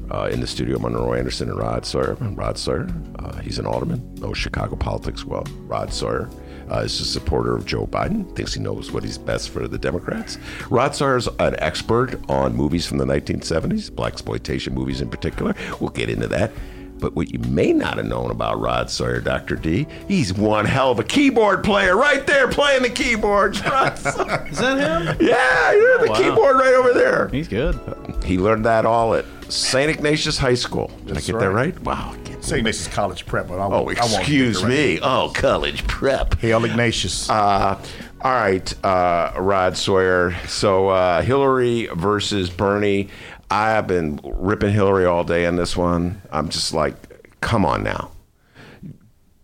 Uh, 0.10 0.28
in 0.32 0.40
the 0.40 0.48
studio, 0.48 0.80
Monroe 0.80 1.14
Anderson 1.14 1.52
and 1.52 1.60
Rod 1.60 1.86
Sawyer. 1.86 2.16
Rod 2.16 2.58
Sawyer, 2.58 2.90
uh, 3.20 3.38
he's 3.42 3.60
an 3.60 3.68
alderman, 3.68 4.16
knows 4.16 4.40
Chicago 4.40 4.76
politics 4.76 5.24
well. 5.24 5.44
Rod 5.68 5.94
Sawyer 5.94 6.32
uh, 6.72 6.78
is 6.78 7.00
a 7.00 7.06
supporter 7.06 7.56
of 7.56 7.64
Joe 7.64 7.86
Biden, 7.86 8.36
thinks 8.36 8.56
he 8.56 8.60
knows 8.60 8.92
what 8.92 9.06
is 9.06 9.20
best 9.20 9.52
for 9.52 9.68
the 9.68 9.78
Democrats. 9.78 10.40
Rod 10.72 10.96
Sawyer 10.96 11.18
is 11.18 11.28
an 11.38 11.58
expert 11.60 12.20
on 12.28 12.56
movies 12.56 12.88
from 12.88 12.98
the 12.98 13.06
1970s, 13.06 13.94
black 13.94 14.14
exploitation 14.14 14.74
movies 14.74 15.00
in 15.00 15.12
particular. 15.12 15.54
We'll 15.80 15.92
get 15.92 16.10
into 16.10 16.28
that. 16.30 16.52
But 17.00 17.16
what 17.16 17.32
you 17.32 17.40
may 17.40 17.72
not 17.74 17.98
have 17.98 18.06
known 18.06 18.32
about 18.32 18.60
Rod 18.60 18.90
Sawyer, 18.90 19.22
Dr. 19.22 19.56
D, 19.56 19.88
he's 20.08 20.34
one 20.34 20.66
hell 20.66 20.92
of 20.92 21.00
a 21.00 21.04
keyboard 21.04 21.64
player 21.64 21.96
right 21.96 22.26
there 22.28 22.48
playing 22.48 22.84
the 22.84 22.90
keyboards. 22.90 23.62
Rod 23.66 23.98
Sawyer. 23.98 24.48
Is 24.50 24.58
that 24.60 24.78
him? 24.78 25.18
Yeah, 25.28 25.72
you're 25.74 26.00
the 26.00 26.08
wow. 26.12 26.18
keyboard 26.18 26.56
right 26.58 26.74
over 26.74 26.94
there. 26.94 27.28
He's 27.30 27.48
good. 27.48 27.80
He 28.26 28.38
learned 28.38 28.66
that 28.66 28.86
all 28.86 29.16
at 29.16 29.26
St. 29.50 29.90
Ignatius 29.90 30.38
High 30.38 30.54
School. 30.56 30.88
Did 31.06 31.16
That's 31.16 31.30
I 31.30 31.32
get 31.34 31.40
that 31.40 31.52
right. 31.52 31.74
right? 31.76 31.84
Wow. 31.84 32.16
St. 32.42 32.60
Ignatius 32.60 32.88
College 32.88 33.26
Prep, 33.26 33.48
but 33.50 33.60
I 33.60 33.66
Oh, 33.66 33.84
won't, 33.84 34.00
I 34.00 34.06
won't 34.06 34.20
excuse 34.20 34.60
get 34.62 34.70
me. 34.70 35.00
Oh, 35.02 35.32
college 35.36 35.86
prep. 35.88 36.40
Hail 36.40 36.64
Ignatius. 36.64 37.30
Uh, 37.30 37.78
all 38.22 38.32
right, 38.32 38.86
uh, 38.86 39.34
Rod 39.38 39.76
Sawyer. 39.78 40.34
So 40.48 40.88
uh, 40.90 41.22
Hillary 41.22 41.88
versus 41.94 42.50
Bernie. 42.50 43.10
I 43.52 43.72
have 43.72 43.88
been 43.88 44.20
ripping 44.24 44.72
Hillary 44.74 45.06
all 45.06 45.24
day 45.24 45.46
on 45.46 45.56
this 45.56 45.76
one. 45.76 46.22
I'm 46.32 46.50
just 46.50 46.74
like, 46.74 46.96
come 47.42 47.66
on 47.66 47.84
now. 47.84 48.12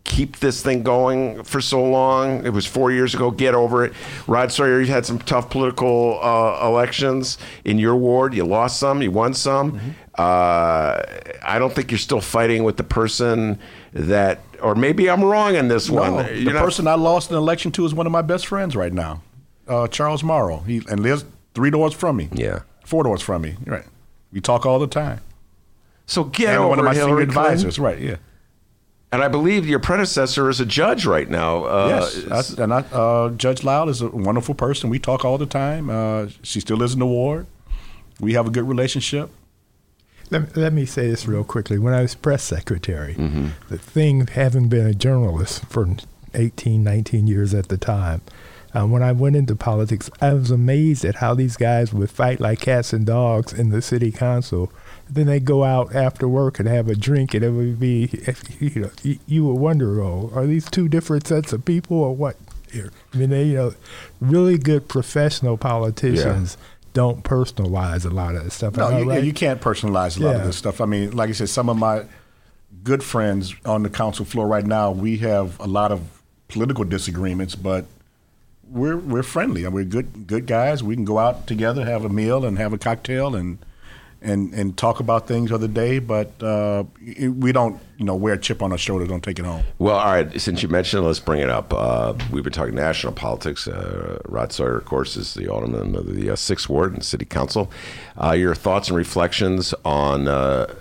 Keep 0.03 0.37
this 0.37 0.61
thing 0.61 0.83
going 0.83 1.43
for 1.43 1.59
so 1.59 1.83
long. 1.83 2.45
It 2.45 2.53
was 2.53 2.65
four 2.67 2.91
years 2.91 3.15
ago. 3.15 3.31
Get 3.31 3.55
over 3.55 3.83
it. 3.83 3.93
Rod 4.27 4.51
Sawyer, 4.51 4.79
you 4.79 4.85
had 4.85 5.05
some 5.05 5.17
tough 5.17 5.49
political 5.49 6.19
uh, 6.21 6.65
elections 6.67 7.39
in 7.65 7.79
your 7.79 7.95
ward. 7.95 8.35
You 8.35 8.45
lost 8.45 8.79
some, 8.79 9.01
you 9.01 9.09
won 9.11 9.33
some. 9.33 9.73
Mm-hmm. 9.73 9.89
Uh, 10.13 11.01
I 11.43 11.57
don't 11.59 11.73
think 11.73 11.89
you're 11.89 11.97
still 11.97 12.21
fighting 12.21 12.63
with 12.63 12.77
the 12.77 12.83
person 12.83 13.59
that, 13.93 14.39
or 14.61 14.75
maybe 14.75 15.09
I'm 15.09 15.23
wrong 15.23 15.57
on 15.57 15.67
this 15.67 15.89
one. 15.89 16.13
You're 16.13 16.45
the 16.45 16.53
not- 16.53 16.63
person 16.63 16.87
I 16.87 16.93
lost 16.93 17.31
an 17.31 17.37
election 17.37 17.71
to 17.73 17.85
is 17.85 17.93
one 17.93 18.05
of 18.05 18.11
my 18.11 18.21
best 18.21 18.45
friends 18.45 18.75
right 18.75 18.93
now, 18.93 19.23
uh, 19.67 19.87
Charles 19.87 20.23
Morrow. 20.23 20.59
He 20.59 20.81
and 20.87 20.99
lives 21.01 21.25
three 21.55 21.71
doors 21.71 21.93
from 21.95 22.17
me. 22.17 22.29
Yeah. 22.31 22.59
four 22.85 23.03
doors 23.03 23.23
from 23.23 23.41
me. 23.41 23.55
Right. 23.65 23.83
We 24.35 24.41
talk 24.41 24.65
all 24.65 24.79
the 24.79 24.85
time. 24.85 25.21
So 26.07 26.25
get 26.25 26.49
and 26.49 26.57
over 26.57 26.67
one 26.67 26.79
of 26.79 26.85
my 26.85 26.93
Hillary 26.93 27.23
senior 27.23 27.33
Clinton. 27.33 27.53
advisors. 27.53 27.79
Right. 27.79 27.97
Yeah. 27.97 28.17
And 29.13 29.23
I 29.23 29.29
believe 29.29 29.65
your 29.65 29.79
predecessor 29.79 30.49
is 30.49 30.59
a 30.59 30.65
judge 30.65 31.05
right 31.05 31.29
now. 31.29 31.63
Uh, 31.63 31.87
yes. 32.27 32.57
I, 32.59 32.63
and 32.63 32.73
I, 32.73 32.79
uh, 32.91 33.29
Judge 33.29 33.63
Loud 33.63 33.87
is 33.87 34.01
a 34.01 34.09
wonderful 34.09 34.53
person. 34.53 34.89
We 34.89 34.99
talk 34.99 35.23
all 35.23 35.37
the 35.37 35.45
time. 35.45 35.89
Uh, 35.89 36.27
she 36.43 36.59
still 36.59 36.75
lives 36.75 36.91
in 36.93 36.99
the 36.99 37.05
ward. 37.05 37.47
We 38.19 38.33
have 38.33 38.45
a 38.45 38.49
good 38.49 38.67
relationship. 38.67 39.29
Let, 40.31 40.57
let 40.57 40.73
me 40.73 40.85
say 40.85 41.07
this 41.07 41.25
real 41.27 41.45
quickly. 41.45 41.79
When 41.79 41.93
I 41.93 42.01
was 42.01 42.13
press 42.13 42.43
secretary, 42.43 43.13
the 43.69 43.77
thing, 43.77 44.27
having 44.27 44.67
been 44.67 44.85
a 44.85 44.93
journalist 44.93 45.63
for 45.67 45.87
18, 46.33 46.83
19 46.83 47.27
years 47.27 47.53
at 47.53 47.69
the 47.69 47.77
time, 47.77 48.21
um, 48.75 48.91
when 48.91 49.01
I 49.01 49.13
went 49.13 49.37
into 49.37 49.55
politics, 49.55 50.09
I 50.19 50.33
was 50.33 50.51
amazed 50.51 51.05
at 51.05 51.15
how 51.15 51.33
these 51.33 51.55
guys 51.55 51.93
would 51.93 52.11
fight 52.11 52.41
like 52.41 52.59
cats 52.59 52.91
and 52.91 53.05
dogs 53.05 53.53
in 53.53 53.69
the 53.69 53.81
city 53.81 54.11
council. 54.11 54.69
Then 55.09 55.27
they 55.27 55.39
go 55.39 55.63
out 55.63 55.95
after 55.95 56.27
work 56.27 56.59
and 56.59 56.67
have 56.67 56.89
a 56.89 56.95
drink, 56.95 57.33
and 57.33 57.43
it 57.43 57.51
would 57.51 57.79
be, 57.79 58.09
you 58.59 58.81
know, 58.81 58.91
you, 59.01 59.19
you 59.25 59.45
would 59.45 59.59
wonder, 59.61 60.01
oh, 60.01 60.29
are 60.35 60.45
these 60.45 60.69
two 60.69 60.89
different 60.89 61.25
sets 61.25 61.53
of 61.53 61.63
people 61.63 61.97
or 61.97 62.13
what? 62.13 62.35
Here, 62.69 62.91
I 63.13 63.17
mean, 63.17 63.29
they, 63.29 63.45
you 63.45 63.55
know, 63.55 63.73
really 64.19 64.57
good 64.57 64.89
professional 64.89 65.57
politicians 65.57 66.57
don't 66.91 67.23
personalize 67.23 68.05
a 68.05 68.09
lot 68.09 68.35
of 68.35 68.43
this 68.43 68.55
stuff. 68.55 68.75
No, 68.75 68.97
you, 68.97 69.09
right? 69.09 69.23
you 69.23 69.31
can't 69.31 69.61
personalize 69.61 70.19
a 70.19 70.23
lot 70.23 70.35
of 70.35 70.43
this 70.43 70.57
stuff. 70.57 70.81
I 70.81 70.85
mean, 70.85 71.11
like 71.11 71.29
I 71.29 71.33
said, 71.33 71.47
some 71.47 71.69
of 71.69 71.77
my 71.77 72.05
good 72.83 73.03
friends 73.03 73.55
on 73.63 73.83
the 73.83 73.89
council 73.89 74.25
floor 74.25 74.47
right 74.47 74.65
now, 74.65 74.91
we 74.91 75.17
have 75.19 75.57
a 75.61 75.67
lot 75.67 75.93
of 75.93 76.21
political 76.49 76.83
disagreements, 76.83 77.55
but 77.55 77.85
we're 78.69 78.97
we're 78.97 79.23
friendly. 79.23 79.63
and 79.65 79.73
We're 79.73 79.85
good 79.85 80.27
good 80.27 80.45
guys. 80.47 80.83
We 80.83 80.95
can 80.95 81.05
go 81.05 81.19
out 81.19 81.47
together, 81.47 81.85
have 81.85 82.05
a 82.05 82.09
meal, 82.09 82.45
and 82.45 82.57
have 82.57 82.73
a 82.73 82.77
cocktail, 82.77 83.35
and 83.35 83.59
and 84.21 84.53
and 84.53 84.75
talk 84.77 84.99
about 84.99 85.27
things 85.27 85.51
of 85.51 85.61
the 85.61 85.67
day. 85.67 85.99
But 85.99 86.41
uh, 86.41 86.85
we 87.19 87.51
don't, 87.51 87.79
you 87.97 88.05
know, 88.05 88.15
wear 88.15 88.33
a 88.33 88.37
chip 88.39 88.61
on 88.61 88.71
our 88.71 88.77
shoulder. 88.77 89.05
Don't 89.05 89.23
take 89.23 89.39
it 89.39 89.45
home. 89.45 89.63
Well, 89.77 89.95
all 89.95 90.11
right. 90.11 90.39
Since 90.41 90.63
you 90.63 90.69
mentioned, 90.69 91.03
it, 91.03 91.07
let's 91.07 91.19
bring 91.19 91.41
it 91.41 91.49
up. 91.49 91.73
Uh, 91.73 92.13
we've 92.31 92.43
been 92.43 92.53
talking 92.53 92.75
national 92.75 93.13
politics. 93.13 93.67
Uh, 93.67 94.19
Rod 94.25 94.51
Sawyer, 94.51 94.77
of 94.77 94.85
course, 94.85 95.15
is 95.15 95.33
the 95.35 95.47
alderman 95.47 95.95
of 95.95 96.13
the 96.13 96.31
uh, 96.31 96.35
Sixth 96.35 96.67
Ward 96.69 96.93
and 96.93 97.03
City 97.03 97.25
Council. 97.25 97.71
Uh, 98.21 98.31
your 98.31 98.55
thoughts 98.55 98.87
and 98.89 98.97
reflections 98.97 99.73
on 99.83 100.27
uh, 100.27 100.73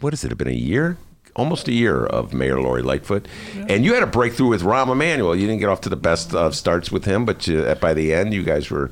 what 0.00 0.12
has 0.12 0.24
it 0.24 0.36
been 0.36 0.48
a 0.48 0.50
year? 0.50 0.96
Almost 1.34 1.66
a 1.68 1.72
year 1.72 2.04
of 2.04 2.34
Mayor 2.34 2.60
Lori 2.60 2.82
Lightfoot, 2.82 3.26
and 3.54 3.84
you 3.84 3.94
had 3.94 4.02
a 4.02 4.06
breakthrough 4.06 4.48
with 4.48 4.62
Rahm 4.62 4.92
Emanuel. 4.92 5.34
You 5.34 5.46
didn't 5.46 5.60
get 5.60 5.70
off 5.70 5.80
to 5.82 5.88
the 5.88 5.96
best 5.96 6.34
of 6.34 6.54
starts 6.54 6.92
with 6.92 7.06
him, 7.06 7.24
but 7.24 7.46
you, 7.46 7.74
by 7.80 7.94
the 7.94 8.12
end, 8.12 8.34
you 8.34 8.42
guys 8.42 8.70
were 8.70 8.90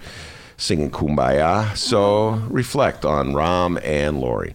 singing 0.57 0.91
"Kumbaya." 0.91 1.77
So 1.77 2.31
reflect 2.49 3.05
on 3.05 3.33
Rahm 3.33 3.79
and 3.85 4.21
Lori. 4.21 4.55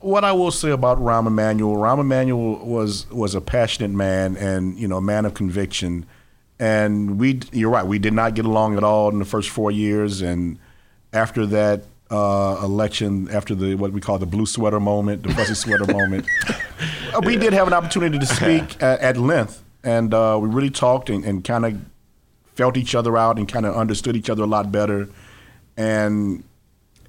what 0.00 0.24
I 0.24 0.32
will 0.32 0.50
say 0.50 0.70
about 0.70 0.98
Rahm 0.98 1.26
Emanuel, 1.26 1.76
Rahm 1.76 2.00
Emanuel 2.00 2.64
was 2.64 3.10
was 3.10 3.34
a 3.34 3.40
passionate 3.40 3.90
man 3.90 4.36
and 4.36 4.78
you 4.78 4.86
know 4.88 4.98
a 4.98 5.02
man 5.02 5.24
of 5.24 5.34
conviction, 5.34 6.06
and 6.58 7.18
we 7.18 7.40
you're 7.52 7.70
right 7.70 7.86
we 7.86 7.98
did 7.98 8.12
not 8.12 8.34
get 8.34 8.44
along 8.44 8.76
at 8.76 8.84
all 8.84 9.10
in 9.10 9.18
the 9.18 9.24
first 9.24 9.50
four 9.50 9.70
years, 9.72 10.22
and 10.22 10.58
after 11.12 11.46
that 11.46 11.84
uh, 12.10 12.60
election, 12.62 13.28
after 13.30 13.54
the 13.54 13.74
what 13.74 13.92
we 13.92 14.00
call 14.00 14.18
the 14.18 14.26
blue 14.26 14.46
sweater 14.46 14.80
moment, 14.80 15.22
the 15.22 15.32
fuzzy 15.34 15.54
sweater 15.54 15.86
moment, 15.92 16.26
uh, 17.14 17.20
we 17.24 17.36
did 17.36 17.52
have 17.52 17.66
an 17.66 17.72
opportunity 17.72 18.18
to 18.18 18.26
speak 18.26 18.82
at, 18.82 19.00
at 19.00 19.16
length, 19.16 19.62
and 19.84 20.12
uh, 20.12 20.38
we 20.40 20.48
really 20.48 20.70
talked 20.70 21.10
and, 21.10 21.24
and 21.24 21.44
kind 21.44 21.64
of 21.64 21.80
felt 22.54 22.76
each 22.76 22.94
other 22.94 23.16
out 23.16 23.38
and 23.38 23.48
kind 23.48 23.64
of 23.64 23.74
understood 23.76 24.16
each 24.16 24.28
other 24.28 24.42
a 24.42 24.46
lot 24.46 24.72
better, 24.72 25.08
and 25.76 26.42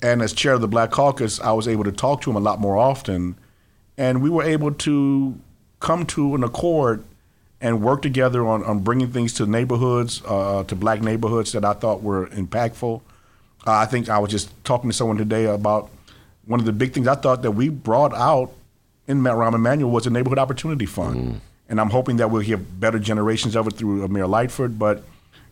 and 0.01 0.21
as 0.21 0.33
chair 0.33 0.53
of 0.53 0.61
the 0.61 0.67
Black 0.67 0.91
Caucus, 0.91 1.39
I 1.39 1.51
was 1.51 1.67
able 1.67 1.83
to 1.83 1.91
talk 1.91 2.21
to 2.21 2.29
him 2.29 2.35
a 2.35 2.39
lot 2.39 2.59
more 2.59 2.77
often, 2.77 3.35
and 3.97 4.21
we 4.21 4.29
were 4.29 4.43
able 4.43 4.71
to 4.71 5.39
come 5.79 6.05
to 6.07 6.35
an 6.35 6.43
accord 6.43 7.03
and 7.59 7.81
work 7.81 8.01
together 8.01 8.45
on, 8.47 8.63
on 8.63 8.79
bringing 8.79 9.11
things 9.11 9.33
to 9.35 9.45
neighborhoods, 9.45 10.21
uh, 10.25 10.63
to 10.63 10.75
black 10.75 11.01
neighborhoods 11.01 11.51
that 11.51 11.63
I 11.63 11.73
thought 11.73 12.01
were 12.01 12.27
impactful. 12.27 13.01
Uh, 13.65 13.71
I 13.73 13.85
think 13.85 14.09
I 14.09 14.17
was 14.19 14.31
just 14.31 14.51
talking 14.63 14.89
to 14.89 14.95
someone 14.95 15.17
today 15.17 15.45
about 15.45 15.89
one 16.45 16.59
of 16.59 16.65
the 16.65 16.71
big 16.73 16.93
things 16.93 17.07
I 17.07 17.15
thought 17.15 17.43
that 17.43 17.51
we 17.51 17.69
brought 17.69 18.13
out 18.13 18.51
in 19.07 19.21
Matt 19.21 19.35
Rahm 19.35 19.53
Emanuel 19.53 19.91
was 19.91 20.07
a 20.07 20.09
neighborhood 20.09 20.39
opportunity 20.39 20.85
fund. 20.85 21.41
And 21.69 21.79
I'm 21.79 21.89
hoping 21.89 22.17
that 22.17 22.31
we'll 22.31 22.41
have 22.41 22.79
better 22.79 22.99
generations 22.99 23.55
of 23.55 23.67
it 23.67 23.73
through 23.75 24.07
Mayor 24.07 24.27
Lightfoot. 24.27 24.77
But 24.77 25.03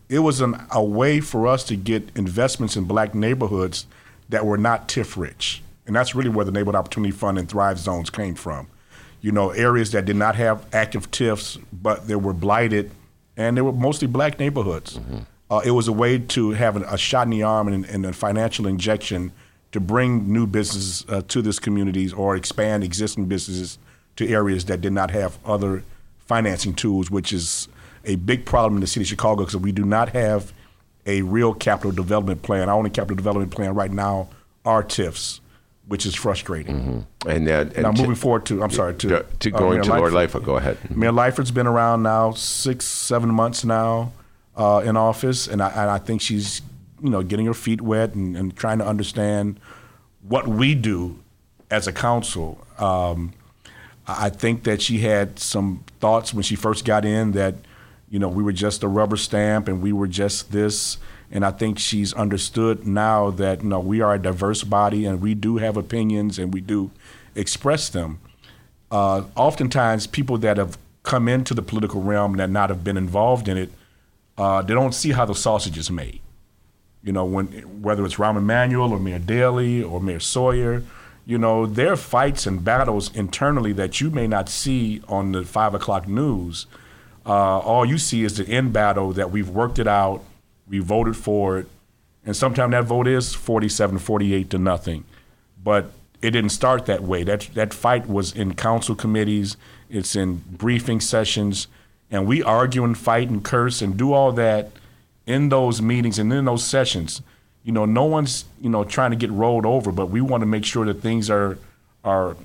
it 0.08 0.18
was 0.18 0.40
an, 0.40 0.56
a 0.72 0.82
way 0.82 1.20
for 1.20 1.46
us 1.46 1.64
to 1.64 1.76
get 1.76 2.10
investments 2.16 2.76
in 2.76 2.84
black 2.84 3.14
neighborhoods 3.14 3.86
that 4.28 4.44
were 4.44 4.58
not 4.58 4.88
TIF 4.88 5.16
rich. 5.16 5.62
And 5.86 5.96
that's 5.96 6.14
really 6.14 6.28
where 6.30 6.44
the 6.44 6.52
Neighborhood 6.52 6.74
Opportunity 6.74 7.10
Fund 7.12 7.38
and 7.38 7.48
Thrive 7.48 7.78
Zones 7.78 8.10
came 8.10 8.34
from. 8.34 8.66
You 9.22 9.32
know, 9.32 9.50
areas 9.50 9.92
that 9.92 10.04
did 10.04 10.16
not 10.16 10.34
have 10.36 10.64
active 10.72 11.10
TIFs, 11.10 11.58
but 11.72 12.06
they 12.06 12.16
were 12.16 12.32
blighted, 12.32 12.90
and 13.36 13.56
they 13.56 13.60
were 13.60 13.72
mostly 13.72 14.06
black 14.06 14.38
neighborhoods. 14.38 14.98
Uh, 15.50 15.60
it 15.64 15.72
was 15.72 15.88
a 15.88 15.92
way 15.92 16.16
to 16.16 16.50
have 16.52 16.76
an, 16.76 16.84
a 16.84 16.96
shot 16.96 17.26
in 17.26 17.30
the 17.30 17.42
arm 17.42 17.66
and, 17.66 17.84
and 17.86 18.06
a 18.06 18.12
financial 18.12 18.66
injection 18.66 19.32
to 19.72 19.80
bring 19.80 20.32
new 20.32 20.46
businesses 20.46 21.04
uh, 21.08 21.22
to 21.28 21.42
this 21.42 21.58
communities 21.58 22.12
or 22.12 22.36
expand 22.36 22.84
existing 22.84 23.26
businesses 23.26 23.78
to 24.16 24.28
areas 24.28 24.66
that 24.66 24.80
did 24.80 24.92
not 24.92 25.10
have 25.10 25.38
other 25.44 25.82
financing 26.18 26.74
tools, 26.74 27.10
which 27.10 27.32
is 27.32 27.68
a 28.04 28.16
big 28.16 28.44
problem 28.44 28.76
in 28.76 28.80
the 28.80 28.86
city 28.86 29.02
of 29.02 29.08
Chicago 29.08 29.42
because 29.42 29.56
we 29.56 29.72
do 29.72 29.84
not 29.84 30.10
have 30.10 30.52
a 31.06 31.22
real 31.22 31.52
capital 31.52 31.92
development 31.92 32.42
plan. 32.42 32.68
Our 32.68 32.76
only 32.76 32.90
capital 32.90 33.16
development 33.16 33.50
plan 33.50 33.74
right 33.74 33.90
now 33.90 34.28
are 34.64 34.82
TIFs, 34.82 35.40
which 35.88 36.06
is 36.06 36.14
frustrating. 36.14 37.06
And, 37.26 37.48
uh, 37.48 37.66
and 37.74 37.82
now 37.82 37.92
moving 37.92 38.14
forward 38.14 38.46
to, 38.46 38.62
I'm 38.62 38.70
sorry, 38.70 38.94
to, 38.96 39.24
to 39.40 39.54
uh, 39.54 39.58
going 39.58 39.80
Mayor 39.80 39.82
to 39.82 39.94
Lord. 39.96 40.12
Lightfoot. 40.12 40.44
Go 40.44 40.56
ahead. 40.56 40.78
Mayor 40.96 41.12
Lightfoot's 41.12 41.50
been 41.50 41.66
around 41.66 42.02
now 42.02 42.32
six, 42.32 42.84
seven 42.84 43.32
months 43.34 43.64
now 43.64 44.12
uh, 44.60 44.80
in 44.80 44.96
office, 44.96 45.48
and 45.48 45.62
I, 45.62 45.68
and 45.70 45.90
I 45.90 45.98
think 45.98 46.20
she's, 46.20 46.62
you 47.02 47.10
know, 47.10 47.22
getting 47.22 47.46
her 47.46 47.54
feet 47.54 47.80
wet 47.80 48.14
and, 48.14 48.36
and 48.36 48.54
trying 48.54 48.78
to 48.78 48.86
understand 48.86 49.58
what 50.22 50.46
we 50.46 50.74
do 50.74 51.18
as 51.70 51.86
a 51.86 51.92
council. 51.92 52.64
Um, 52.78 53.32
I 54.06 54.28
think 54.28 54.64
that 54.64 54.82
she 54.82 54.98
had 54.98 55.38
some 55.38 55.84
thoughts 56.00 56.34
when 56.34 56.42
she 56.42 56.56
first 56.56 56.84
got 56.84 57.04
in 57.04 57.32
that, 57.32 57.54
you 58.10 58.18
know, 58.18 58.28
we 58.28 58.42
were 58.42 58.52
just 58.52 58.82
a 58.82 58.88
rubber 58.88 59.16
stamp 59.16 59.68
and 59.68 59.80
we 59.80 59.92
were 59.92 60.08
just 60.08 60.52
this. 60.52 60.98
And 61.30 61.44
I 61.44 61.52
think 61.52 61.78
she's 61.78 62.12
understood 62.12 62.86
now 62.86 63.30
that, 63.30 63.62
you 63.62 63.68
know, 63.68 63.78
we 63.78 64.00
are 64.00 64.14
a 64.14 64.18
diverse 64.18 64.64
body 64.64 65.06
and 65.06 65.20
we 65.20 65.34
do 65.34 65.58
have 65.58 65.76
opinions 65.76 66.38
and 66.38 66.52
we 66.52 66.60
do 66.60 66.90
express 67.36 67.88
them 67.88 68.18
uh, 68.90 69.22
oftentimes 69.36 70.06
people 70.06 70.38
that 70.38 70.56
have 70.56 70.76
come 71.02 71.28
into 71.28 71.54
the 71.54 71.62
political 71.62 72.02
realm 72.02 72.36
that 72.36 72.50
not 72.50 72.68
have 72.68 72.84
been 72.84 72.96
involved 72.96 73.48
in 73.48 73.56
it, 73.56 73.70
uh, 74.40 74.62
they 74.62 74.72
don't 74.72 74.94
see 74.94 75.12
how 75.12 75.26
the 75.26 75.34
sausage 75.34 75.76
is 75.76 75.90
made. 75.90 76.20
You 77.02 77.12
know, 77.12 77.26
when 77.26 77.46
whether 77.82 78.06
it's 78.06 78.14
Rahm 78.14 78.38
Emanuel 78.38 78.90
or 78.90 78.98
Mayor 78.98 79.18
Daley 79.18 79.82
or 79.82 80.00
Mayor 80.00 80.18
Sawyer, 80.18 80.82
you 81.26 81.36
know, 81.36 81.66
there 81.66 81.92
are 81.92 81.96
fights 81.96 82.46
and 82.46 82.64
battles 82.64 83.14
internally 83.14 83.74
that 83.74 84.00
you 84.00 84.10
may 84.10 84.26
not 84.26 84.48
see 84.48 85.02
on 85.08 85.32
the 85.32 85.44
five 85.44 85.74
o'clock 85.74 86.08
news. 86.08 86.66
Uh, 87.26 87.58
all 87.58 87.84
you 87.84 87.98
see 87.98 88.24
is 88.24 88.38
the 88.38 88.48
end 88.48 88.72
battle 88.72 89.12
that 89.12 89.30
we've 89.30 89.50
worked 89.50 89.78
it 89.78 89.86
out, 89.86 90.24
we 90.66 90.78
voted 90.78 91.18
for 91.18 91.58
it, 91.58 91.66
and 92.24 92.34
sometimes 92.34 92.70
that 92.70 92.84
vote 92.84 93.06
is 93.06 93.34
47, 93.34 93.98
48 93.98 94.48
to 94.48 94.58
nothing. 94.58 95.04
But 95.62 95.92
it 96.22 96.30
didn't 96.30 96.52
start 96.52 96.86
that 96.86 97.02
way. 97.02 97.24
That 97.24 97.50
that 97.52 97.74
fight 97.74 98.08
was 98.08 98.34
in 98.34 98.54
council 98.54 98.94
committees, 98.94 99.58
it's 99.90 100.16
in 100.16 100.36
briefing 100.50 101.00
sessions, 101.00 101.68
and 102.10 102.26
we 102.26 102.42
argue 102.42 102.84
and 102.84 102.96
fight 102.96 103.28
and 103.28 103.44
curse 103.44 103.82
and 103.82 103.96
do 103.96 104.12
all 104.12 104.32
that 104.32 104.70
in 105.26 105.48
those 105.48 105.80
meetings 105.80 106.18
and 106.18 106.32
in 106.32 106.44
those 106.44 106.64
sessions. 106.64 107.22
You 107.62 107.72
know, 107.72 107.84
no 107.84 108.04
one's 108.04 108.44
you 108.60 108.70
know 108.70 108.84
trying 108.84 109.10
to 109.10 109.16
get 109.16 109.30
rolled 109.30 109.66
over, 109.66 109.92
but 109.92 110.06
we 110.06 110.20
want 110.20 110.42
to 110.42 110.46
make 110.46 110.64
sure 110.64 110.84
that 110.86 111.02
things 111.02 111.30
are 111.30 111.58
are 112.04 112.36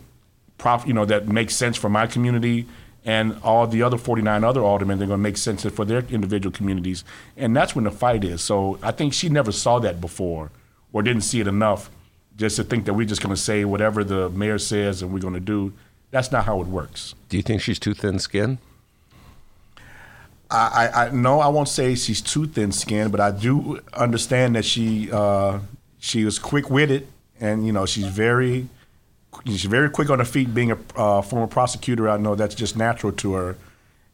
prof, 0.58 0.86
you 0.86 0.94
know, 0.94 1.06
that 1.06 1.28
make 1.28 1.50
sense 1.50 1.78
for 1.78 1.90
my 1.90 2.08
community 2.08 2.66
and 3.04 3.38
all 3.44 3.68
the 3.68 3.84
other 3.84 3.98
49 3.98 4.44
other 4.44 4.62
aldermen. 4.62 4.98
They're 4.98 5.08
going 5.08 5.20
to 5.20 5.24
make 5.24 5.38
sense 5.38 5.64
for 5.64 5.86
their 5.86 6.00
individual 6.10 6.52
communities, 6.52 7.04
and 7.38 7.56
that's 7.56 7.76
when 7.76 7.84
the 7.84 7.92
fight 7.92 8.24
is. 8.24 8.42
So 8.42 8.80
I 8.82 8.92
think 8.92 9.14
she 9.14 9.30
never 9.30 9.52
saw 9.52 9.80
that 9.80 10.02
before, 10.02 10.52
or 10.92 11.04
didn't 11.04 11.24
see 11.24 11.40
it 11.40 11.48
enough, 11.48 11.90
just 12.36 12.56
to 12.58 12.64
think 12.64 12.86
that 12.86 12.94
we're 12.94 13.06
just 13.06 13.22
going 13.22 13.36
to 13.36 13.42
say 13.42 13.64
whatever 13.64 14.04
the 14.04 14.30
mayor 14.30 14.58
says 14.58 15.02
and 15.02 15.14
we're 15.14 15.20
going 15.20 15.34
to 15.34 15.40
do. 15.40 15.74
That's 16.12 16.32
not 16.32 16.46
how 16.46 16.62
it 16.62 16.68
works. 16.68 17.14
Do 17.30 17.38
you 17.38 17.44
think 17.44 17.62
she's 17.62 17.80
too 17.80 17.94
thin-skinned? 17.94 18.58
I, 20.50 20.90
I, 20.94 21.06
I 21.06 21.12
no, 21.12 21.40
I 21.40 21.48
won't 21.48 21.70
say 21.70 21.96
she's 21.96 22.22
too 22.22 22.46
thin-skinned, 22.46 23.12
but 23.12 23.20
I 23.20 23.32
do 23.32 23.82
understand 23.94 24.56
that 24.56 24.66
she 24.66 25.12
uh, 25.12 25.60
she 26.00 26.24
was 26.26 26.40
quick-witted, 26.40 27.08
and 27.40 27.66
you 27.66 27.72
know 27.72 27.86
she's 27.86 28.08
very 28.08 28.68
she's 29.46 29.66
very 29.66 29.90
quick 29.90 30.10
on 30.10 30.20
her 30.20 30.26
feet. 30.26 30.54
Being 30.54 30.72
a 30.72 30.78
uh, 30.96 31.22
former 31.22 31.48
prosecutor, 31.48 32.10
I 32.10 32.18
know 32.18 32.36
that's 32.36 32.56
just 32.56 32.78
natural 32.78 33.12
to 33.14 33.34
her, 33.34 33.58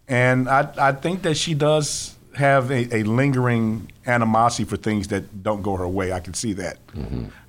and 0.07 0.47
I 0.47 0.71
I 0.77 0.91
think 0.93 1.23
that 1.23 1.35
she 1.35 1.53
does 1.53 2.15
have 2.35 2.71
a, 2.71 2.95
a 2.95 3.03
lingering 3.03 3.91
animosity 4.05 4.63
for 4.63 4.77
things 4.77 5.09
that 5.09 5.43
don't 5.43 5.61
go 5.61 5.75
her 5.75 5.87
way. 5.87 6.13
I 6.13 6.21
can 6.21 6.33
see 6.33 6.53
that. 6.53 6.77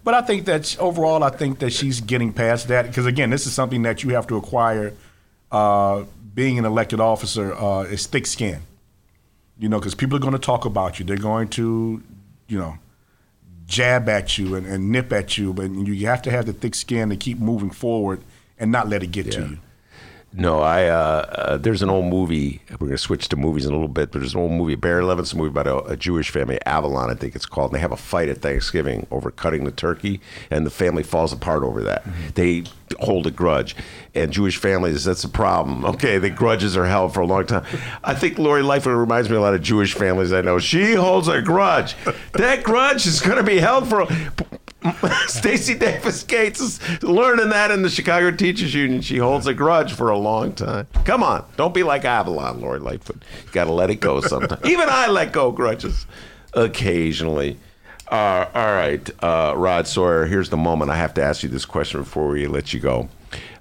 But 0.03 0.15
I 0.15 0.23
think 0.23 0.47
that 0.47 0.77
overall, 0.81 1.23
I 1.23 1.31
think 1.31 1.61
that 1.61 1.71
she's 1.71 2.01
getting 2.01 2.33
past 2.33 2.67
that 2.69 2.87
because 2.87 3.07
again, 3.07 3.31
this 3.31 3.47
is 3.47 3.53
something 3.53 3.83
that 3.83 4.03
you 4.03 4.15
have 4.15 4.27
to 4.27 4.37
acquire. 4.37 4.93
Uh, 5.53 6.05
being 6.35 6.59
an 6.59 6.65
elected 6.65 6.99
officer 6.99 7.53
uh, 7.55 7.83
is 7.83 8.07
thick 8.07 8.27
skin, 8.27 8.63
you 9.63 9.69
know, 9.69 9.79
because 9.79 9.95
people 9.95 10.17
are 10.17 10.21
going 10.21 10.33
to 10.33 10.41
talk 10.41 10.65
about 10.65 10.99
you. 10.99 11.05
They're 11.05 11.17
going 11.17 11.47
to, 11.51 12.03
you 12.49 12.59
know, 12.59 12.79
jab 13.67 14.09
at 14.09 14.37
you 14.37 14.57
and, 14.57 14.67
and 14.67 14.91
nip 14.91 15.13
at 15.13 15.39
you, 15.39 15.53
but 15.55 15.71
you 15.71 16.09
have 16.09 16.21
to 16.23 16.33
have 16.33 16.47
the 16.47 16.53
thick 16.53 16.75
skin 16.75 17.11
to 17.11 17.17
keep 17.17 17.39
moving 17.39 17.71
forward 17.71 18.25
and 18.59 18.73
not 18.73 18.89
let 18.89 19.05
it 19.05 19.13
get 19.13 19.31
to 19.31 19.41
you. 19.51 19.59
No, 20.35 20.61
I. 20.61 20.87
Uh, 20.87 21.27
uh, 21.29 21.57
there's 21.59 21.83
an 21.83 21.91
old 21.91 22.07
movie. 22.07 22.63
We're 22.71 22.77
going 22.79 22.91
to 22.93 22.99
switch 22.99 23.29
to 23.29 23.37
movies 23.37 23.67
in 23.67 23.73
a 23.73 23.75
little 23.75 23.89
bit, 23.89 24.11
but 24.13 24.21
there's 24.21 24.35
an 24.35 24.41
old 24.41 24.53
movie, 24.53 24.77
Barry 24.77 25.03
Levinson 25.03 25.35
movie 25.35 25.51
about 25.51 25.67
a, 25.67 25.93
a 25.93 25.97
Jewish 25.97 26.31
family, 26.31 26.59
Avalon, 26.65 27.11
I 27.11 27.15
think 27.15 27.35
it's 27.35 27.45
called. 27.45 27.71
And 27.71 27.77
they 27.77 27.81
have 27.81 27.93
a 27.93 27.97
fight 27.97 28.29
at 28.31 28.39
Thanksgiving 28.39 29.07
over 29.11 29.31
cutting 29.31 29.65
the 29.65 29.71
turkey, 29.71 30.21
and 30.51 30.65
the 30.65 30.71
family 30.71 31.03
falls 31.03 31.33
apart 31.33 31.63
over 31.63 31.83
that. 31.83 32.05
They 32.35 32.65
hold 33.01 33.27
a 33.27 33.31
grudge, 33.31 33.77
and 34.15 34.33
Jewish 34.33 34.57
families, 34.57 35.05
that's 35.05 35.25
a 35.25 35.29
problem. 35.29 35.85
Okay, 35.85 36.17
the 36.19 36.31
grudges 36.31 36.77
are 36.77 36.87
held 36.87 37.13
for 37.13 37.21
a 37.21 37.27
long 37.27 37.47
time. 37.47 37.65
I 38.03 38.15
think 38.15 38.39
Lori 38.39 38.63
Lightfoot 38.63 38.97
reminds 38.97 39.29
me 39.29 39.37
a 39.37 39.41
lot 39.41 39.55
of 39.55 39.61
Jewish 39.63 39.93
families 39.95 40.33
I 40.33 40.41
know. 40.41 40.59
She 40.59 40.95
holds 40.95 41.29
a 41.29 41.43
grudge. 41.43 41.95
That 42.33 42.63
grudge 42.63 43.07
is 43.07 43.21
going 43.21 43.37
to 43.37 43.43
be 43.43 43.59
held 43.59 43.89
for. 43.89 44.07
Stacey 45.27 45.75
Davis 45.75 46.23
Gates 46.23 46.61
is 46.61 47.03
learning 47.03 47.51
that 47.51 47.71
in 47.71 47.83
the 47.83 47.91
Chicago 47.91 48.31
Teachers 48.31 48.75
Union. 48.75 49.01
She 49.01 49.19
holds 49.19 49.47
a 49.47 49.55
grudge 49.55 49.93
for 49.93 50.11
a 50.11 50.19
long 50.19 50.53
time. 50.53 50.87
Come 51.05 51.23
on, 51.23 51.45
don't 51.57 51.75
be 51.75 51.83
like 51.83 52.05
Avalon, 52.05 52.61
Lori 52.61 52.81
Lightfoot. 52.81 53.23
You 53.47 53.53
got 53.53 53.65
to 53.65 53.73
let 53.73 53.91
it 53.91 53.97
go 53.97 54.21
sometimes. 54.21 54.65
Even 54.67 54.89
I 54.89 55.09
let 55.09 55.33
go 55.33 55.53
grudges 55.53 56.07
occasionally. 56.55 57.59
Uh, 58.11 58.47
all 58.55 58.73
right, 58.75 59.11
uh, 59.25 59.55
Rod 59.57 59.87
Sawyer. 59.87 60.27
Here's 60.27 60.51
the 60.51 60.57
moment. 60.57 60.91
I 60.91 60.97
have 60.97 61.15
to 61.15 61.23
ask 61.23 61.43
you 61.43 61.49
this 61.49 61.65
question 61.65 62.01
before 62.01 62.29
we 62.29 62.47
let 62.47 62.75
you 62.75 62.81
go. 62.81 63.09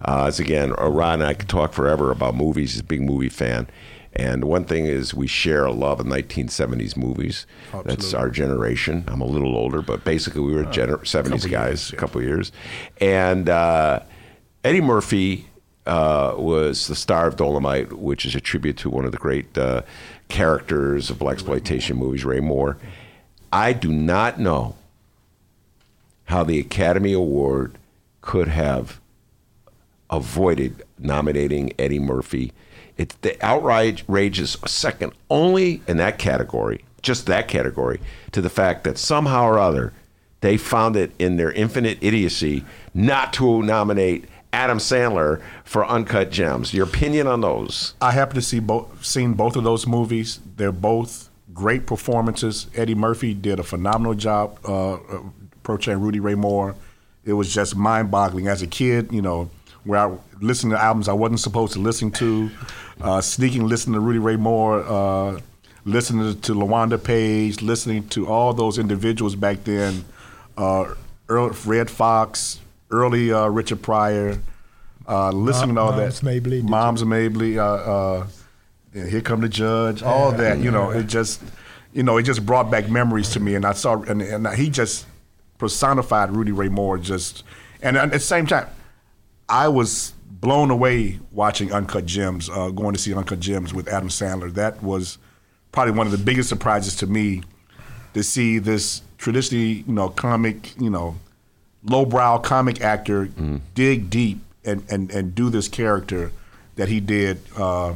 Uh, 0.03 0.25
as 0.25 0.39
again, 0.39 0.73
uh, 0.77 0.89
Rod 0.89 1.19
and 1.19 1.23
I 1.23 1.33
could 1.33 1.47
talk 1.47 1.71
forever 1.73 2.11
about 2.11 2.35
movies. 2.35 2.73
He's 2.73 2.81
a 2.81 2.83
big 2.83 3.01
movie 3.01 3.29
fan. 3.29 3.67
And 4.13 4.43
one 4.43 4.65
thing 4.65 4.85
is, 4.85 5.13
we 5.13 5.25
share 5.27 5.63
a 5.65 5.71
love 5.71 5.99
of 6.01 6.05
1970s 6.05 6.97
movies. 6.97 7.45
That's 7.85 8.13
our 8.13 8.29
generation. 8.29 9.05
I'm 9.07 9.21
a 9.21 9.25
little 9.25 9.55
older, 9.55 9.81
but 9.81 10.03
basically, 10.03 10.41
we 10.41 10.53
were 10.53 10.65
gener- 10.65 10.99
70s 10.99 11.49
guys, 11.49 11.93
a 11.93 11.95
couple 11.95 12.21
years. 12.21 12.51
And 12.99 13.47
uh, 13.47 14.01
Eddie 14.65 14.81
Murphy 14.81 15.47
uh, 15.85 16.35
was 16.37 16.87
the 16.87 16.95
star 16.95 17.27
of 17.27 17.37
Dolomite, 17.37 17.93
which 17.93 18.25
is 18.25 18.35
a 18.35 18.41
tribute 18.41 18.77
to 18.77 18.89
one 18.89 19.05
of 19.05 19.11
the 19.13 19.17
great 19.17 19.57
uh, 19.57 19.83
characters 20.27 21.09
of 21.09 21.17
black 21.19 21.35
exploitation 21.35 21.97
movies, 21.97 22.25
Ray 22.25 22.41
Moore. 22.41 22.77
I 23.53 23.71
do 23.73 23.91
not 23.91 24.39
know 24.39 24.75
how 26.25 26.43
the 26.43 26.59
Academy 26.59 27.13
Award 27.13 27.77
could 28.21 28.47
have 28.49 28.99
avoided 30.09 30.83
nominating 30.99 31.73
Eddie 31.79 31.99
Murphy. 31.99 32.51
It, 33.01 33.15
the 33.23 33.35
outrage 33.43 34.39
is 34.39 34.57
second 34.67 35.13
only 35.27 35.81
in 35.87 35.97
that 35.97 36.19
category, 36.19 36.85
just 37.01 37.25
that 37.25 37.47
category, 37.47 37.99
to 38.31 38.41
the 38.41 38.49
fact 38.49 38.83
that 38.83 38.99
somehow 38.99 39.45
or 39.45 39.57
other 39.57 39.91
they 40.41 40.55
found 40.55 40.95
it 40.95 41.11
in 41.17 41.37
their 41.37 41.51
infinite 41.51 41.97
idiocy 42.01 42.63
not 42.93 43.33
to 43.33 43.63
nominate 43.63 44.25
Adam 44.53 44.77
Sandler 44.77 45.41
for 45.63 45.83
Uncut 45.83 46.29
Gems. 46.29 46.75
Your 46.75 46.85
opinion 46.85 47.25
on 47.25 47.41
those? 47.41 47.95
I 48.01 48.11
happen 48.11 48.35
to 48.35 48.41
see 48.41 48.59
both, 48.59 49.03
seen 49.03 49.33
both 49.33 49.55
of 49.55 49.63
those 49.63 49.87
movies. 49.87 50.39
They're 50.57 50.71
both 50.71 51.29
great 51.55 51.87
performances. 51.87 52.67
Eddie 52.75 52.93
Murphy 52.95 53.33
did 53.33 53.59
a 53.59 53.63
phenomenal 53.63 54.13
job 54.13 54.59
uh, 54.63 54.93
uh, 54.93 54.99
portraying 55.63 56.01
Rudy 56.01 56.19
Ray 56.19 56.35
Moore. 56.35 56.75
It 57.25 57.33
was 57.33 57.51
just 57.51 57.75
mind-boggling 57.75 58.47
as 58.47 58.61
a 58.61 58.67
kid. 58.67 59.11
You 59.11 59.23
know, 59.23 59.49
where 59.83 59.99
I 59.99 60.17
listened 60.39 60.71
to 60.73 60.81
albums 60.81 61.07
I 61.07 61.13
wasn't 61.13 61.39
supposed 61.39 61.73
to 61.73 61.79
listen 61.79 62.11
to, 62.11 62.51
uh, 63.01 63.21
sneaking 63.21 63.67
listening 63.67 63.95
to 63.95 63.99
Rudy 63.99 64.19
Ray 64.19 64.35
Moore, 64.35 64.83
uh, 64.87 65.39
listening 65.85 66.39
to 66.41 66.53
LaWanda 66.53 67.03
Page, 67.03 67.61
listening 67.61 68.07
to 68.09 68.27
all 68.27 68.53
those 68.53 68.77
individuals 68.77 69.35
back 69.35 69.63
then. 69.63 70.05
Uh, 70.57 70.93
Redd 71.27 71.89
Foxx, 71.89 72.59
early 72.91 73.31
uh, 73.31 73.47
Richard 73.47 73.81
Pryor, 73.81 74.39
uh, 75.07 75.31
listening 75.31 75.75
to 75.75 75.81
all 75.81 75.93
Moms 75.93 76.19
that. 76.19 76.25
Mabley, 76.25 76.61
Moms 76.61 77.03
Mabley, 77.05 77.57
uh, 77.57 77.63
uh, 77.63 78.27
yeah, 78.93 79.05
Here 79.07 79.21
Come 79.21 79.41
the 79.41 79.49
Judge, 79.49 80.03
all 80.03 80.31
that. 80.33 80.59
You 80.59 80.69
know, 80.69 80.91
it 80.91 81.07
just, 81.07 81.41
you 81.93 82.03
know, 82.03 82.17
it 82.17 82.23
just 82.23 82.45
brought 82.45 82.69
back 82.69 82.89
memories 82.89 83.29
to 83.29 83.39
me. 83.39 83.55
And 83.55 83.65
I 83.65 83.73
saw, 83.73 84.01
and, 84.03 84.21
and 84.21 84.47
he 84.49 84.69
just 84.69 85.05
personified 85.57 86.35
Rudy 86.35 86.51
Ray 86.51 86.67
Moore. 86.67 86.97
Just, 86.97 87.43
and 87.81 87.97
at 87.97 88.11
the 88.11 88.19
same 88.19 88.45
time, 88.45 88.67
I 89.51 89.67
was 89.67 90.13
blown 90.25 90.71
away 90.71 91.19
watching 91.31 91.73
Uncut 91.73 92.05
Gems, 92.05 92.49
uh, 92.49 92.69
going 92.69 92.93
to 92.93 92.99
see 92.99 93.13
Uncut 93.13 93.41
Gems 93.41 93.73
with 93.73 93.89
Adam 93.89 94.07
Sandler. 94.07 94.51
That 94.53 94.81
was 94.81 95.17
probably 95.73 95.91
one 95.91 96.07
of 96.07 96.11
the 96.11 96.17
biggest 96.17 96.47
surprises 96.47 96.95
to 96.95 97.07
me 97.07 97.43
to 98.13 98.23
see 98.23 98.57
this 98.59 99.01
traditionally, 99.17 99.83
you 99.85 99.93
know, 99.93 100.07
comic, 100.07 100.73
you 100.79 100.89
know, 100.89 101.17
lowbrow 101.83 102.37
comic 102.39 102.81
actor 102.81 103.25
dig 103.75 104.09
deep 104.09 104.39
and, 104.63 104.83
and, 104.89 105.11
and 105.11 105.35
do 105.35 105.49
this 105.49 105.67
character 105.67 106.31
that 106.77 106.87
he 106.87 107.01
did. 107.01 107.41
Uh, 107.57 107.95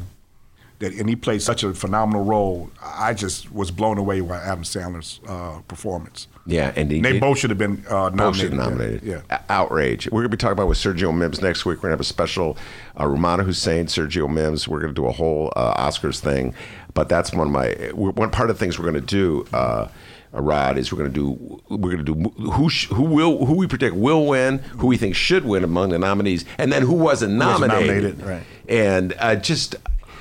that 0.80 0.94
and 0.94 1.08
he 1.10 1.16
played 1.16 1.42
such 1.42 1.64
a 1.64 1.74
phenomenal 1.74 2.24
role. 2.24 2.70
I 2.84 3.14
just 3.14 3.52
was 3.52 3.72
blown 3.72 3.98
away 3.98 4.22
by 4.22 4.38
Adam 4.38 4.64
Sandler's 4.64 5.20
uh, 5.28 5.62
performance. 5.68 6.28
Yeah, 6.48 6.74
and 6.76 6.92
he, 6.92 7.02
they 7.02 7.14
he- 7.14 7.20
both 7.20 7.40
should 7.40 7.50
have 7.50 7.58
been 7.58 7.84
uh, 7.90 8.10
nominated. 8.10 8.54
nominated. 8.54 9.04
Yeah. 9.04 9.22
O- 9.32 9.38
Outrage. 9.50 10.06
We're 10.12 10.22
going 10.22 10.32
to 10.32 10.38
be 10.38 10.40
talking 10.40 10.54
about 10.54 10.68
with 10.68 10.78
Sergio 10.78 11.16
Mims 11.16 11.42
next 11.42 11.66
week. 11.66 11.78
We're 11.78 11.90
going 11.90 11.92
to 11.92 11.96
have 11.96 12.02
a 12.02 12.04
special 12.04 12.58
uh, 12.98 13.06
Rummana 13.06 13.44
Hussain, 13.44 13.88
Sergio 13.88 14.32
Mims. 14.32 14.68
We're 14.68 14.80
going 14.82 14.94
to 14.94 15.02
do 15.02 15.08
a 15.08 15.12
whole 15.12 15.52
uh, 15.56 15.74
Oscars 15.90 16.20
thing. 16.20 16.54
But 16.94 17.10
that's 17.10 17.34
one 17.34 17.48
of 17.48 17.52
my 17.54 17.72
one 17.94 18.30
part 18.32 18.50
of 18.50 18.58
the 18.58 18.60
things 18.64 18.78
we're 18.78 18.90
going 18.92 19.02
to 19.06 19.08
do. 19.08 19.46
Uh, 19.52 19.88
Rod 20.32 20.78
is 20.78 20.92
we're 20.92 20.98
going 21.00 21.14
to 21.14 21.18
do 21.18 21.62
we're 21.70 21.92
going 21.92 22.06
to 22.06 22.14
do 22.14 22.30
who 22.52 22.70
sh- 22.70 22.88
who 22.90 23.04
will 23.04 23.46
who 23.46 23.56
we 23.56 23.68
predict 23.68 23.96
will 23.96 24.26
win, 24.28 24.58
who 24.60 24.88
we 24.88 24.98
think 24.98 25.16
should 25.16 25.46
win 25.46 25.64
among 25.64 25.90
the 25.90 25.98
nominees, 26.00 26.44
and 26.58 26.72
then 26.74 26.82
who 26.82 26.92
wasn't 26.94 27.38
wasn't 27.40 27.70
nominated. 27.72 28.20
nominated, 28.20 28.22
right. 28.24 28.44
And 28.68 29.14
uh, 29.18 29.36
just 29.38 29.78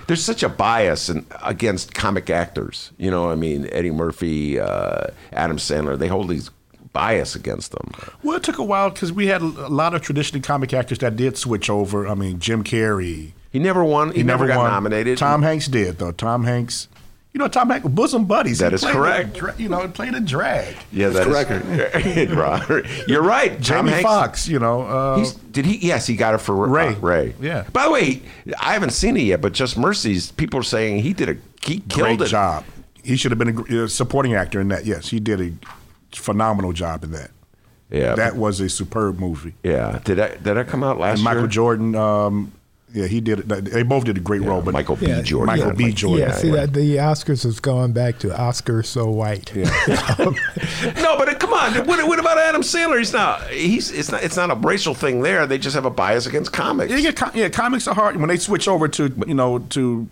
there's 0.07 0.25
such 0.25 0.43
a 0.43 0.49
bias 0.49 1.09
in, 1.09 1.27
against 1.43 1.95
comic 1.95 2.31
actors. 2.31 2.93
You 2.99 3.11
know, 3.11 3.31
I 3.31 3.35
mean 3.35 3.69
Eddie 3.73 3.91
Murphy, 3.91 4.59
uh, 4.59 5.09
Adam 5.33 5.57
Sandler. 5.57 5.99
They 5.99 6.09
hold 6.09 6.29
these 6.29 6.51
bias 6.93 7.35
against 7.35 7.73
them. 7.73 7.91
Well, 8.23 8.37
it 8.37 8.43
took 8.43 8.59
a 8.59 8.65
while 8.65 8.91
because 8.91 9.13
we 9.13 9.27
had 9.27 9.43
a 9.43 9.69
lot 9.69 9.95
of 9.95 10.03
traditional 10.03 10.43
comic 10.43 10.73
actors 10.73 10.99
that 10.99 11.17
did 11.17 11.37
switch 11.37 11.69
over. 11.69 12.07
I 12.09 12.15
mean, 12.15 12.39
Jim 12.39 12.65
Carrey. 12.65 13.33
He 13.51 13.59
never 13.59 13.85
won. 13.85 14.13
He, 14.13 14.23
never, 14.23 14.47
got 14.47 14.69
nominated. 14.71 15.19
Tom 15.19 15.43
Hanks 15.43 15.69
did 15.69 15.99
though. 15.99 16.13
Tom 16.13 16.45
Hanks. 16.45 16.89
You 17.35 17.41
know, 17.41 17.49
Tom 17.49 17.69
Hanks, 17.69 17.87
bosom 17.89 18.27
buddies. 18.27 18.61
That 18.61 18.71
He 18.71 18.77
is 18.77 18.85
correct. 18.85 19.43
a 19.43 19.55
you 19.59 19.69
know, 19.69 19.83
he 19.83 19.89
played 19.89 20.15
a 20.15 20.21
drag. 20.21 20.77
Yeah, 20.93 21.09
that 21.09 21.27
is 21.27 21.27
correct. 21.27 22.31
Robert, 22.33 22.87
You're 23.09 23.23
right. 23.25 23.51
Tom 23.55 23.61
Jamie 23.61 23.91
Hanks. 23.91 24.05
Foxx. 24.05 24.49
You 24.49 24.61
know, 24.61 24.83
uh, 24.83 25.27
did 25.51 25.67
he? 25.67 25.79
Yes, 25.85 26.07
he 26.07 26.15
got 26.15 26.35
it 26.35 26.39
for 26.39 26.55
Ray. 26.55 26.95
uh, 26.95 26.99
Ray. 27.01 27.35
Yeah. 27.41 27.65
By 27.73 27.85
the 27.87 27.91
way, 27.91 28.23
I 28.61 28.73
haven't 28.75 28.91
seen 28.91 29.17
it 29.17 29.23
yet, 29.25 29.41
but 29.41 29.53
Just 29.53 29.77
Mercies. 29.77 30.31
People 30.31 30.61
are 30.61 30.65
saying 30.65 31.03
he 31.03 31.13
did 31.13 31.29
a 31.29 31.37
he 31.67 31.81
killed 31.81 32.19
great 32.19 32.21
it. 32.21 32.27
job. 32.31 32.65
He 33.03 33.17
should 33.17 33.33
have 33.33 33.39
been 33.39 33.59
a 33.79 33.85
uh, 33.85 33.89
supporting 33.89 34.35
actor 34.35 34.61
in 34.61 34.69
that. 34.69 34.87
Yes, 34.87 35.09
he 35.09 35.19
did 35.19 35.41
a 35.41 35.53
phenomenal 36.17 36.73
job 36.73 37.03
in 37.03 37.11
that. 37.11 37.33
Yeah. 37.91 38.15
that 38.15 38.37
was 38.37 38.61
a 38.61 38.69
superb 38.69 39.19
movie. 39.19 39.55
yeah. 39.65 39.99
Did 40.05 40.19
that 40.19 40.43
did 40.45 40.55
that 40.55 40.69
come 40.69 40.83
out 40.85 40.99
last 41.01 41.17
And 41.17 41.25
Michael 41.25 41.43
year? 41.43 41.49
Jordan. 41.49 41.95
Um, 41.97 42.53
yeah, 42.95 43.07
he 43.07 43.21
did. 43.21 43.41
it. 43.51 43.65
They 43.67 43.83
both 43.83 44.05
did 44.05 44.17
a 44.17 44.21
great 44.21 44.41
role. 44.43 44.63
But 44.63 44.73
Michael 44.73 44.97
B. 44.97 45.07
Yeah, 45.07 45.21
Jordan. 45.21 45.47
Michael 45.59 45.73
B. 45.75 45.93
Jordan. 45.93 46.29
Yeah, 46.29 46.35
see 46.35 46.51
that 46.51 46.73
the 46.73 46.97
Oscars 46.97 47.43
has 47.43 47.61
gone 47.61 47.93
back 47.93 48.19
to 48.21 48.35
Oscar 48.41 48.83
so 48.83 49.11
white. 49.11 49.53
Yeah. 49.55 49.65
No, 50.97 51.17
but 51.19 51.29
uh, 51.29 51.35
come 51.37 51.53
on. 51.53 51.75
What, 51.87 52.07
what 52.07 52.19
about 52.19 52.39
Adam 52.39 52.63
Sandler? 52.63 52.99
He's 52.99 53.13
not. 53.13 53.49
He's. 53.49 53.91
It's 53.91 54.11
not. 54.11 54.23
It's 54.23 54.37
not 54.37 54.51
a 54.51 54.55
racial 54.55 54.95
thing 54.95 55.23
there. 55.23 55.47
They 55.47 55.59
just 55.59 55.75
have 55.75 55.85
a 55.85 55.91
bias 55.91 56.27
against 56.27 56.53
comics. 56.53 56.91
Yeah, 56.91 56.99
yeah, 56.99 57.13
com- 57.13 57.31
yeah, 57.35 57.49
comics 57.49 57.87
are 57.89 57.95
hard 57.95 58.17
when 58.17 58.29
they 58.29 58.37
switch 58.37 58.69
over 58.69 58.87
to 58.89 59.13
you 59.27 59.35
know 59.35 59.59
to 59.71 60.09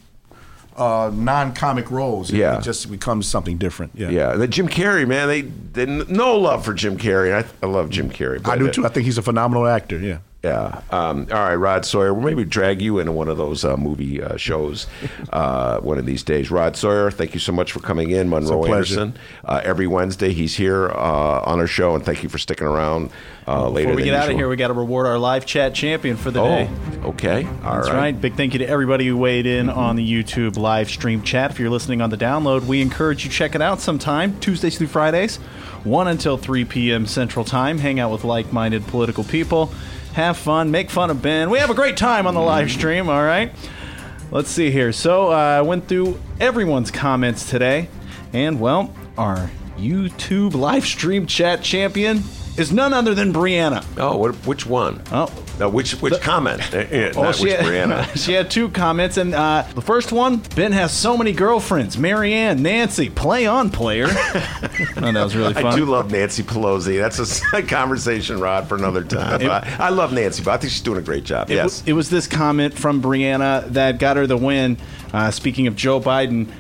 uh, 0.77 1.11
non-comic 1.15 1.91
roles. 1.91 2.31
it- 2.33 2.37
Yeah. 2.39 2.59
it 2.59 2.63
just 2.63 2.91
becomes 2.91 3.27
something 3.27 3.59
different. 3.59 3.93
Yeah, 3.95 4.09
Yeah, 4.11 4.33
the 4.35 4.49
Jim 4.49 4.69
Carrey 4.69 5.07
man, 5.07 5.29
they, 5.29 5.43
they 5.43 5.87
no 5.87 6.37
love 6.39 6.65
for 6.65 6.73
Jim 6.75 6.97
Carrey. 6.97 7.33
I, 7.33 7.47
I 7.65 7.69
love 7.69 7.91
Jim 7.91 8.09
Carrey. 8.11 8.47
I 8.49 8.57
do 8.57 8.69
uh, 8.69 8.73
too. 8.73 8.87
I 8.87 8.89
think 8.89 9.05
he's 9.05 9.19
a 9.19 9.23
phenomenal 9.23 9.67
actor. 9.67 9.99
Yeah. 9.99 10.19
Yeah. 10.43 10.81
Um, 10.91 11.29
all 11.31 11.39
right, 11.39 11.55
Rod 11.55 11.85
Sawyer. 11.85 12.13
We'll 12.13 12.25
maybe 12.25 12.45
drag 12.45 12.83
you 12.83 12.99
into 12.99 13.13
one 13.13 13.29
of 13.29 13.37
those 13.37 13.65
uh, 13.65 13.77
movie 13.77 14.21
uh, 14.21 14.37
shows 14.37 14.89
uh, 15.33 15.79
one 15.79 15.99
of 15.99 16.05
these 16.07 16.25
days. 16.25 16.51
Rod 16.51 16.77
Sawyer, 16.77 17.13
thank 17.13 17.33
you 17.35 17.39
so 17.39 17.53
much 17.53 17.71
for 17.71 17.79
coming 17.79 18.11
in. 18.11 18.29
Monroe. 18.29 18.65
Anderson. 18.65 19.17
Uh, 19.45 19.61
every 19.63 19.87
Wednesday, 19.87 20.33
he's 20.33 20.57
here 20.57 20.91
uh, 20.91 21.43
on 21.45 21.61
our 21.61 21.69
show, 21.69 21.95
and 21.95 22.05
thank 22.05 22.25
you 22.25 22.29
for 22.29 22.39
sticking 22.39 22.67
around 22.67 23.11
uh, 23.47 23.69
later. 23.69 23.91
Before 23.91 23.97
we 23.99 24.03
get 24.03 24.15
out 24.15 24.31
of 24.31 24.37
here, 24.37 24.49
we 24.49 24.57
got 24.57 24.69
to 24.69 24.75
reward 24.75 25.07
our 25.07 25.17
live 25.17 25.47
chat 25.47 25.75
champion 25.75 26.17
for 26.17 26.33
the 26.33 26.41
Oh, 26.41 26.45
day. 26.45 26.71
okay. 27.05 27.45
All 27.63 27.75
That's 27.77 27.89
right. 27.91 27.97
right. 27.97 28.21
Big 28.21 28.35
thank 28.35 28.53
you 28.53 28.59
to 28.59 28.69
everybody 28.69 29.07
who 29.07 29.17
weighed 29.17 29.47
in 29.47 29.71
on 29.71 29.95
the 29.95 30.05
YouTube 30.23 30.57
live 30.57 30.91
stream 30.91 31.23
chat. 31.23 31.53
If 31.53 31.61
you're 31.61 31.71
listening 31.71 32.01
on 32.03 32.11
the 32.11 32.17
download, 32.19 32.63
we 32.65 32.81
encourage 32.83 33.23
you 33.25 33.31
to 33.31 33.37
check 33.37 33.55
it 33.55 33.63
out 33.63 33.81
sometime, 33.81 34.41
Tuesdays 34.41 34.77
through 34.77 34.89
Fridays, 34.89 35.37
1 35.85 36.09
until 36.09 36.37
3 36.37 36.65
p.m. 36.65 37.07
Central 37.07 37.45
Time. 37.45 37.79
Hang 37.79 38.01
out 38.01 38.11
with 38.11 38.25
like 38.25 38.53
minded 38.53 38.85
political 38.89 39.23
people. 39.23 39.73
Have 40.15 40.37
fun, 40.37 40.71
make 40.71 40.91
fun 40.91 41.09
of 41.11 41.23
Ben. 41.23 41.49
We 41.49 41.59
have 41.59 41.71
a 41.71 41.75
great 41.75 41.97
time 41.97 42.27
on 42.27 42.35
the 42.35 42.41
live 42.41 42.71
stream, 42.71 43.09
all 43.09 43.23
right? 43.23 43.51
Let's 44.31 44.51
see 44.51 44.71
here. 44.71 44.93
So 44.93 45.33
uh, 45.33 45.37
I 45.37 45.63
went 45.63 45.89
through 45.89 46.21
everyone's 46.39 46.91
comments 46.91 47.49
today, 47.49 47.89
and 48.35 48.61
well, 48.61 48.95
our 49.17 49.51
YouTube 49.79 50.55
live 50.55 50.85
stream 50.85 51.27
chat 51.27 51.63
champion 51.63 52.23
is 52.59 52.73
none 52.73 52.93
other 52.93 53.15
than 53.15 53.33
Brianna. 53.33 53.85
Oh, 53.97 54.19
what, 54.19 54.35
which 54.47 54.67
one? 54.67 55.03
Oh, 55.13 55.33
No, 55.63 55.69
which 55.69 55.93
which 56.03 56.21
comment? 56.21 56.61
Uh, 56.75 56.83
not 57.15 57.37
she 57.37 57.45
which 57.45 57.53
had, 57.53 57.65
Brianna. 57.65 58.17
she 58.25 58.33
had 58.33 58.51
two 58.51 58.69
comments, 58.69 59.17
and 59.17 59.33
uh, 59.33 59.65
the 59.77 59.81
first 59.81 60.11
one, 60.11 60.39
Ben 60.57 60.73
has 60.73 60.91
so 60.93 61.17
many 61.17 61.31
girlfriends. 61.33 61.97
Marianne, 61.97 62.63
Nancy, 62.63 63.09
play 63.09 63.47
on 63.47 63.71
player. 63.71 64.07
oh, 64.11 64.11
that 64.11 65.15
was 65.15 65.37
really 65.37 65.55
fun. 65.55 65.67
I 65.67 65.77
do 65.77 65.85
love 65.85 66.11
Nancy 66.11 66.43
Pelosi. 66.43 66.99
That's 66.99 67.41
a 67.53 67.63
conversation, 67.63 68.41
Rod, 68.41 68.69
for 68.69 68.75
another 68.75 69.05
time. 69.05 69.41
It- 69.41 69.49
I, 69.53 69.77
I 69.79 69.89
love 69.91 70.13
Nancy, 70.13 70.43
but 70.43 70.51
I 70.51 70.57
think 70.57 70.73
she's 70.73 70.83
doing 70.83 70.99
a 70.99 71.03
great 71.03 71.23
job. 71.23 71.49
It, 71.49 71.55
yes. 71.55 71.79
w- 71.79 71.93
it 71.93 71.95
was 71.95 72.11
this 72.11 72.27
comment 72.27 72.75
from 72.75 73.01
Brianna 73.01 73.69
that 73.69 74.01
got 74.01 74.17
her 74.17 74.27
the 74.27 74.37
win. 74.37 74.79
Uh, 75.13 75.31
speaking 75.31 75.69
of 75.69 75.77
Joe 75.77 76.01
Biden, 76.01 76.51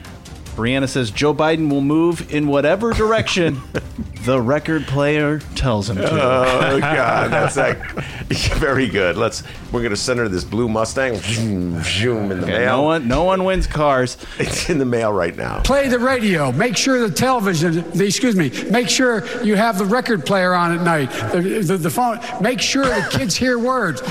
Brianna 0.52 0.88
says 0.88 1.10
Joe 1.10 1.34
Biden 1.34 1.70
will 1.70 1.80
move 1.80 2.32
in 2.32 2.46
whatever 2.46 2.92
direction 2.92 3.60
the 4.24 4.40
record 4.40 4.86
player 4.86 5.38
tells 5.56 5.88
him 5.90 5.96
to. 5.96 6.10
Oh 6.10 6.78
God, 6.80 7.30
that's 7.30 7.56
like 7.56 7.78
very 8.58 8.88
good. 8.88 9.16
Let's. 9.16 9.42
We're 9.72 9.82
gonna 9.82 9.96
send 9.96 10.18
her 10.20 10.28
this 10.28 10.44
blue 10.44 10.68
Mustang. 10.68 11.16
Zoom, 11.16 11.82
zoom 11.82 12.30
in 12.30 12.40
the 12.40 12.44
Okay, 12.44 12.58
mail. 12.58 12.76
no 12.76 12.82
one, 12.82 13.08
no 13.08 13.24
one 13.24 13.44
wins 13.44 13.66
cars. 13.66 14.16
It's 14.38 14.68
in 14.68 14.78
the 14.78 14.84
mail 14.84 15.12
right 15.12 15.36
now. 15.36 15.60
Play 15.62 15.88
the 15.88 15.98
radio. 15.98 16.52
Make 16.52 16.76
sure 16.76 17.06
the 17.06 17.14
television, 17.14 17.90
the, 17.92 18.04
excuse 18.06 18.36
me, 18.36 18.50
make 18.70 18.88
sure 18.88 19.24
you 19.42 19.56
have 19.56 19.78
the 19.78 19.84
record 19.86 20.24
player 20.26 20.54
on 20.54 20.72
at 20.78 20.82
night. 20.84 21.10
The, 21.32 21.40
the, 21.62 21.76
the 21.78 21.90
phone, 21.90 22.20
make 22.40 22.60
sure 22.60 22.84
the 22.84 23.08
kids 23.10 23.34
hear 23.34 23.58
words. 23.58 24.02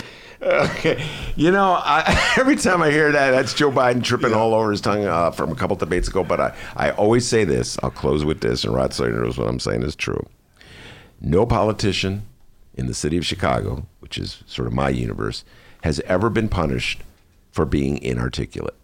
Okay. 0.72 1.06
You 1.36 1.52
know, 1.52 1.74
I, 1.74 2.34
every 2.38 2.56
time 2.56 2.82
I 2.82 2.90
hear 2.90 3.12
that, 3.12 3.32
that's 3.32 3.54
Joe 3.54 3.72
Biden 3.72 4.04
tripping 4.04 4.34
all 4.34 4.56
over 4.56 4.72
his 4.72 4.82
tongue 4.82 5.06
uh, 5.06 5.30
from 5.32 5.52
a 5.52 5.56
couple 5.56 5.76
debates 5.76 6.08
ago. 6.08 6.24
But 6.24 6.40
I, 6.40 6.56
I 6.76 6.92
always 6.92 7.28
say 7.28 7.44
this. 7.44 7.78
I'll 7.84 7.92
close 7.92 8.26
with 8.26 8.42
this, 8.42 8.64
and 8.64 8.74
Rod 8.74 8.92
Sawyer 8.92 9.12
knows 9.12 9.38
what 9.38 9.48
I'm 9.48 9.60
saying 9.60 9.84
is 9.84 9.96
true. 9.96 10.26
No 11.20 11.46
politician 11.46 12.24
in 12.74 12.88
the 12.88 12.96
city 12.96 13.18
of 13.18 13.26
Chicago, 13.26 13.86
which 14.00 14.18
is 14.18 14.44
sort 14.48 14.68
of 14.68 14.74
my 14.74 14.90
universe, 14.90 15.44
has 15.84 16.00
ever 16.02 16.30
been 16.30 16.50
punished 16.50 17.02
for 17.52 17.66
being 17.66 18.02
inarticulate. 18.02 18.76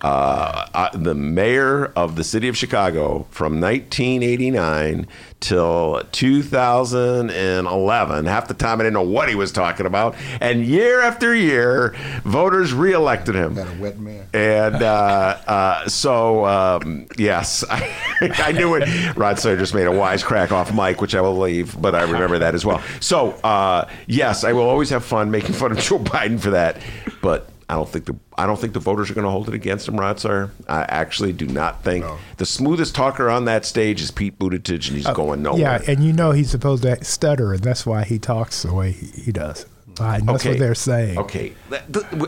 Uh, 0.00 0.66
uh, 0.74 0.96
the 0.96 1.14
mayor 1.14 1.86
of 1.96 2.16
the 2.16 2.24
city 2.24 2.48
of 2.48 2.56
Chicago 2.56 3.26
from 3.30 3.60
1989 3.60 5.06
till 5.40 6.02
2011, 6.12 8.26
half 8.26 8.48
the 8.48 8.54
time 8.54 8.80
I 8.80 8.84
didn't 8.84 8.94
know 8.94 9.02
what 9.02 9.28
he 9.28 9.34
was 9.34 9.52
talking 9.52 9.86
about, 9.86 10.16
and 10.40 10.64
year 10.64 11.00
after 11.00 11.34
year, 11.34 11.94
voters 12.24 12.72
reelected 12.72 13.34
him. 13.34 13.54
Got 13.54 13.68
a 13.68 13.80
wet 13.80 13.98
man. 13.98 14.26
And 14.32 14.82
uh, 14.82 15.38
uh, 15.46 15.88
so, 15.88 16.44
um, 16.44 17.06
yes, 17.16 17.64
I, 17.68 17.94
I 18.38 18.52
knew 18.52 18.74
it. 18.74 19.16
Rod 19.16 19.38
Sawyer 19.38 19.56
just 19.56 19.74
made 19.74 19.86
a 19.86 19.90
wisecrack 19.90 20.52
off 20.52 20.72
Mike, 20.72 21.00
which 21.00 21.14
I 21.14 21.20
will 21.20 21.38
leave, 21.38 21.80
but 21.80 21.94
I 21.94 22.02
remember 22.02 22.38
that 22.38 22.54
as 22.54 22.64
well. 22.64 22.82
So, 23.00 23.32
uh, 23.44 23.88
yes, 24.06 24.44
I 24.44 24.52
will 24.52 24.68
always 24.68 24.90
have 24.90 25.04
fun 25.04 25.30
making 25.30 25.54
fun 25.54 25.72
of 25.72 25.78
Joe 25.78 25.98
Biden 25.98 26.40
for 26.40 26.50
that, 26.50 26.80
but. 27.22 27.50
I 27.68 27.74
don't 27.74 27.88
think 27.88 28.06
the 28.06 28.16
I 28.36 28.46
don't 28.46 28.58
think 28.58 28.72
the 28.72 28.80
voters 28.80 29.10
are 29.10 29.14
going 29.14 29.26
to 29.26 29.30
hold 29.30 29.48
it 29.48 29.54
against 29.54 29.88
him, 29.88 29.98
Sawyer. 30.16 30.50
I 30.68 30.82
actually 30.88 31.32
do 31.32 31.46
not 31.46 31.84
think 31.84 32.04
the 32.38 32.46
smoothest 32.46 32.94
talker 32.94 33.28
on 33.28 33.44
that 33.44 33.66
stage 33.66 34.00
is 34.00 34.10
Pete 34.10 34.38
Buttigieg, 34.38 34.88
and 34.88 34.96
he's 34.96 35.06
uh, 35.06 35.12
going 35.12 35.42
nowhere. 35.42 35.60
Yeah, 35.60 35.82
and 35.86 36.02
you 36.02 36.12
know 36.12 36.32
he's 36.32 36.50
supposed 36.50 36.84
to 36.84 37.04
stutter, 37.04 37.52
and 37.52 37.62
that's 37.62 37.84
why 37.84 38.04
he 38.04 38.18
talks 38.18 38.62
the 38.62 38.72
way 38.72 38.92
he, 38.92 39.06
he 39.22 39.32
does. 39.32 39.66
And 40.00 40.28
that's 40.28 40.44
what 40.44 40.58
they're 40.58 40.74
saying. 40.74 41.18
Okay. 41.18 41.54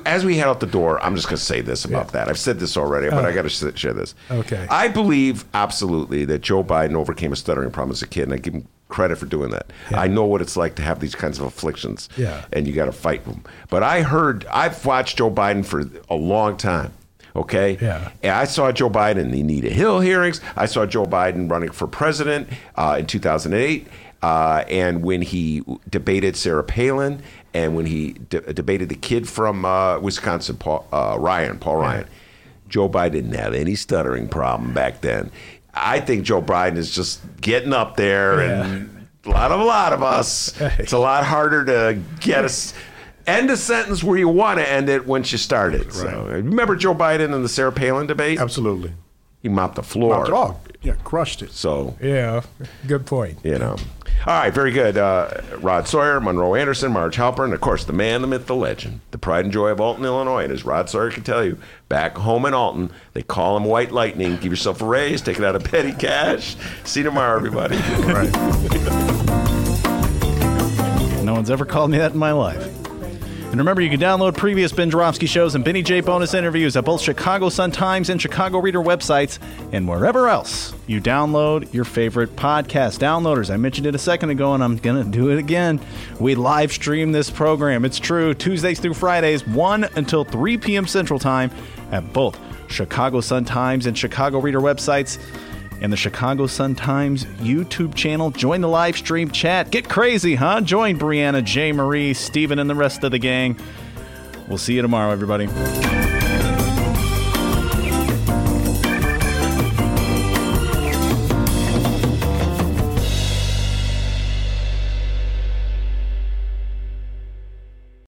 As 0.07 0.25
we 0.25 0.37
head 0.37 0.49
out 0.49 0.61
the 0.61 0.67
door, 0.67 1.03
I'm 1.05 1.15
just 1.15 1.29
going 1.29 1.37
to 1.39 1.43
say 1.45 1.61
this 1.61 1.85
about 1.85 2.13
that. 2.13 2.29
I've 2.29 2.39
said 2.39 2.59
this 2.61 2.77
already, 2.77 3.11
but 3.11 3.25
I 3.25 3.33
got 3.33 3.43
to 3.43 3.49
share 3.77 3.93
this. 3.93 4.15
Okay. 4.31 4.67
I 4.71 4.89
believe 4.89 5.45
absolutely 5.55 6.25
that 6.27 6.41
Joe 6.41 6.63
Biden 6.65 6.95
overcame 6.95 7.33
a 7.33 7.37
stuttering 7.37 7.71
problem 7.71 7.93
as 7.93 8.03
a 8.03 8.07
kid, 8.07 8.25
and 8.25 8.33
I 8.35 8.37
give 8.39 8.55
him 8.55 8.67
credit 8.89 9.17
for 9.19 9.27
doing 9.27 9.51
that. 9.51 9.71
I 9.93 10.09
know 10.09 10.25
what 10.25 10.41
it's 10.43 10.57
like 10.57 10.75
to 10.77 10.83
have 10.83 11.01
these 11.01 11.15
kinds 11.15 11.39
of 11.39 11.45
afflictions, 11.45 12.09
Yeah. 12.17 12.45
and 12.53 12.67
you 12.67 12.73
got 12.75 12.87
to 12.87 12.93
fight 12.93 13.25
them. 13.25 13.45
But 13.69 13.83
I 13.83 14.03
heard, 14.03 14.47
I've 14.47 14.85
watched 14.85 15.19
Joe 15.19 15.31
Biden 15.31 15.65
for 15.65 15.85
a 16.09 16.15
long 16.17 16.57
time. 16.57 16.93
Okay. 17.37 17.79
Yeah. 17.81 18.11
And 18.25 18.33
I 18.33 18.45
saw 18.45 18.73
Joe 18.73 18.91
Biden 18.91 19.19
in 19.19 19.31
the 19.31 19.41
Anita 19.43 19.71
Hill 19.71 20.01
hearings. 20.01 20.41
I 20.57 20.67
saw 20.67 20.85
Joe 20.85 21.07
Biden 21.07 21.49
running 21.49 21.71
for 21.71 21.87
president 21.87 22.49
uh, 22.75 22.97
in 22.99 23.07
2008. 23.07 23.87
Uh, 24.23 24.65
and 24.69 25.03
when 25.03 25.23
he 25.23 25.63
debated 25.89 26.37
Sarah 26.37 26.65
Palin, 26.65 27.23
and 27.55 27.75
when 27.75 27.87
he 27.87 28.13
de- 28.13 28.53
debated 28.53 28.89
the 28.89 28.95
kid 28.95 29.29
from 29.29 29.65
uh, 29.65 29.99
Wisconsin, 29.99 30.57
Paul, 30.57 30.87
uh, 30.93 31.17
Ryan, 31.19 31.59
Paul 31.59 31.77
Ryan, 31.77 32.07
Joe 32.69 32.89
Biden 32.89 33.13
didn't 33.13 33.35
have 33.35 33.55
any 33.55 33.75
stuttering 33.75 34.29
problem 34.29 34.73
back 34.73 35.01
then. 35.01 35.31
I 35.75 36.01
think 36.01 36.25
Joe 36.25 36.43
Biden 36.43 36.77
is 36.77 36.95
just 36.95 37.21
getting 37.41 37.73
up 37.73 37.97
there, 37.97 38.41
and 38.41 39.07
a 39.25 39.31
lot 39.31 39.53
of 39.53 39.61
a 39.61 39.65
lot 39.65 39.93
of 39.93 40.03
us. 40.03 40.59
It's 40.79 40.93
a 40.93 40.99
lot 40.99 41.25
harder 41.25 41.65
to 41.65 42.01
get 42.21 42.45
us 42.45 42.75
end 43.27 43.51
a 43.51 43.57
sentence 43.57 44.03
where 44.03 44.19
you 44.19 44.29
want 44.29 44.59
to 44.59 44.69
end 44.69 44.89
it 44.89 45.07
once 45.07 45.31
you 45.31 45.39
start 45.39 45.75
it. 45.75 45.93
So, 45.93 46.27
remember 46.27 46.75
Joe 46.75 46.95
Biden 46.95 47.35
and 47.35 47.45
the 47.45 47.49
Sarah 47.49 47.71
Palin 47.73 48.07
debate? 48.07 48.41
Absolutely. 48.41 48.93
He 49.43 49.49
mopped 49.49 49.77
the 49.77 49.83
floor. 49.83 50.17
Mopped 50.17 50.29
it 50.29 50.35
off. 50.35 50.57
Yeah, 50.83 50.95
crushed 51.05 51.43
it. 51.43 51.53
So 51.53 51.97
Yeah, 52.01 52.43
good 52.87 53.07
point. 53.07 53.39
you 53.45 53.59
know. 53.59 53.77
All 54.27 54.39
right, 54.39 54.53
very 54.53 54.71
good. 54.71 54.99
Uh, 54.99 55.41
Rod 55.61 55.89
Sawyer, 55.89 56.21
Monroe 56.21 56.55
Anderson, 56.55 56.93
Marj 56.93 57.17
Halperin, 57.17 57.55
of 57.55 57.61
course 57.63 57.85
the 57.85 57.95
man, 57.95 58.21
the 58.21 58.27
myth, 58.27 58.47
the 58.47 58.55
legend, 58.55 59.01
the 59.13 59.19
pride 59.19 59.47
and 59.47 59.53
joy 59.53 59.69
of 59.69 59.81
Alton, 59.81 60.05
Illinois. 60.05 60.45
And 60.45 60.53
as 60.53 60.63
Rod 60.63 60.91
Sawyer 60.91 61.11
can 61.11 61.23
tell 61.23 61.43
you, 61.43 61.57
back 61.89 62.19
home 62.19 62.45
in 62.45 62.53
Alton, 62.53 62.91
they 63.15 63.23
call 63.23 63.57
him 63.57 63.65
White 63.65 63.93
Lightning. 63.93 64.37
Give 64.37 64.53
yourself 64.53 64.83
a 64.83 64.85
raise, 64.85 65.23
take 65.23 65.39
it 65.39 65.45
out 65.45 65.57
of 65.57 65.65
petty 65.65 65.93
cash. 65.93 66.55
See 66.85 67.01
you 67.01 67.05
tomorrow, 67.05 67.35
everybody. 67.37 67.77
Right. 67.77 68.31
No 71.21 71.35
one's 71.35 71.51
ever 71.51 71.67
called 71.67 71.91
me 71.91 71.99
that 71.99 72.13
in 72.13 72.19
my 72.19 72.33
life. 72.33 72.80
And 73.51 73.59
remember, 73.59 73.83
you 73.83 73.91
can 73.91 73.99
download 73.99 74.37
previous 74.37 74.71
Ben 74.71 74.91
Joravsky 74.91 75.27
shows 75.27 75.57
and 75.57 75.65
Benny 75.65 75.83
J 75.83 76.03
bonus 76.03 76.35
interviews 76.35 76.77
at 76.77 76.85
both 76.85 77.01
Chicago 77.01 77.49
Sun-Times 77.49 78.09
and 78.09 78.23
Chicago 78.23 78.61
Reader 78.61 78.79
websites 78.79 79.41
and 79.73 79.89
wherever 79.89 80.29
else 80.29 80.73
you 80.87 81.01
download 81.01 81.75
your 81.75 81.83
favorite 81.85 82.37
podcast. 82.37 83.01
Downloaders, 83.01 83.53
I 83.53 83.57
mentioned 83.57 83.89
it 83.89 83.95
a 83.97 83.99
second 83.99 84.31
ago 84.31 84.55
and 84.55 84.63
I'm 84.63 84.77
going 84.77 85.05
to 85.05 85.11
do 85.11 85.31
it 85.31 85.39
again. 85.39 85.81
We 86.21 86.37
live 86.37 86.71
stream 86.71 87.11
this 87.11 87.29
program. 87.29 87.85
It's 87.85 87.99
true, 87.99 88.35
Tuesdays 88.35 88.79
through 88.79 88.95
Fridays, 88.95 89.45
1 89.45 89.83
until 89.97 90.23
3 90.23 90.57
p.m. 90.59 90.87
Central 90.87 91.19
Time 91.19 91.51
at 91.91 92.13
both 92.13 92.39
Chicago 92.69 93.21
Sun-Times 93.21 93.87
and 93.87 93.99
Chicago 93.99 94.39
Reader 94.39 94.61
websites 94.61 95.19
and 95.81 95.93
the 95.93 95.97
Chicago 95.97 96.47
Sun-Times 96.47 97.25
YouTube 97.25 97.95
channel. 97.95 98.31
Join 98.31 98.61
the 98.61 98.69
live 98.69 98.97
stream 98.97 99.31
chat. 99.31 99.71
Get 99.71 99.89
crazy, 99.89 100.35
huh? 100.35 100.61
Join 100.61 100.99
Brianna, 100.99 101.43
J. 101.43 101.73
Marie, 101.73 102.15
Steven, 102.15 102.59
and 102.59 102.69
the 102.69 102.75
rest 102.75 103.03
of 103.05 103.11
the 103.11 103.19
gang. 103.19 103.59
We'll 104.49 104.59
see 104.59 104.75
you 104.75 104.83
tomorrow, 104.83 105.11
everybody. 105.11 105.49